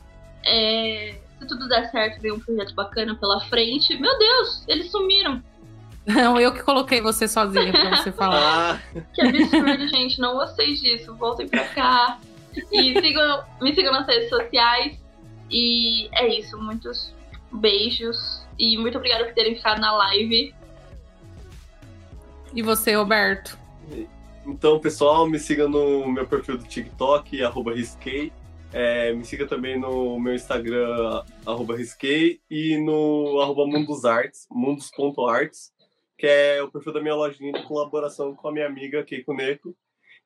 É, 0.43 1.15
se 1.39 1.47
tudo 1.47 1.67
der 1.67 1.89
certo, 1.91 2.21
vem 2.21 2.31
um 2.31 2.39
projeto 2.39 2.73
bacana 2.75 3.15
pela 3.15 3.39
frente. 3.41 3.97
Meu 3.97 4.17
Deus, 4.17 4.63
eles 4.67 4.91
sumiram. 4.91 5.41
Não, 6.05 6.39
eu 6.39 6.51
que 6.53 6.63
coloquei 6.63 7.01
você 7.01 7.27
sozinha 7.27 7.71
pra 7.71 7.97
você 7.97 8.11
falar. 8.13 8.81
Ah, 8.95 8.99
Que 9.13 9.21
absurdo, 9.21 9.87
gente. 9.87 10.19
Não 10.19 10.33
gostei 10.35 10.73
disso. 10.73 11.13
Voltem 11.15 11.47
pra 11.47 11.65
cá. 11.69 12.19
E 12.71 12.99
sigam, 12.99 13.43
me 13.61 13.73
sigam 13.75 13.91
nas 13.91 14.07
redes 14.07 14.29
sociais. 14.29 14.97
E 15.51 16.09
é 16.13 16.27
isso. 16.39 16.57
Muitos 16.57 17.13
beijos. 17.51 18.43
E 18.57 18.77
muito 18.77 18.97
obrigada 18.97 19.25
por 19.25 19.33
terem 19.33 19.55
ficado 19.55 19.79
na 19.79 19.91
live. 19.93 20.53
E 22.53 22.61
você, 22.61 22.95
Roberto? 22.95 23.57
então, 24.45 24.79
pessoal, 24.79 25.27
me 25.27 25.37
siga 25.37 25.67
no 25.67 26.07
meu 26.11 26.25
perfil 26.25 26.57
do 26.57 26.63
TikTok, 26.63 27.43
arroba 27.43 27.73
risquei. 27.75 28.31
É, 28.71 29.11
me 29.13 29.25
siga 29.25 29.47
também 29.47 29.79
no 29.79 30.19
meu 30.19 30.35
Instagram, 30.35 31.23
arroba 31.45 31.75
risquei. 31.75 32.39
E 32.49 32.77
no 32.77 33.39
arroba 33.41 33.65
mundosarts, 33.65 34.47
mundos.arts, 34.51 35.71
que 36.17 36.27
é 36.27 36.61
o 36.61 36.71
perfil 36.71 36.93
da 36.93 37.01
minha 37.01 37.15
lojinha 37.15 37.51
de 37.51 37.63
colaboração 37.63 38.35
com 38.35 38.47
a 38.47 38.51
minha 38.51 38.67
amiga 38.67 39.03
Keiko 39.03 39.33
Neko. 39.33 39.75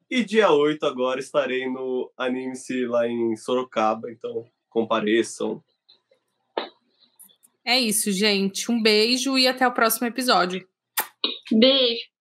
E 0.10 0.24
dia 0.24 0.52
8 0.52 0.86
agora 0.86 1.20
estarei 1.20 1.68
no 1.70 2.12
Anime-se 2.18 2.86
lá 2.86 3.08
em 3.08 3.36
Sorocaba, 3.36 4.12
então 4.12 4.46
compareçam. 4.70 5.64
É 7.66 7.80
isso, 7.80 8.12
gente. 8.12 8.70
Um 8.70 8.82
beijo 8.82 9.38
e 9.38 9.48
até 9.48 9.66
o 9.66 9.74
próximo 9.74 10.06
episódio. 10.06 10.68
Beijo. 11.52 12.13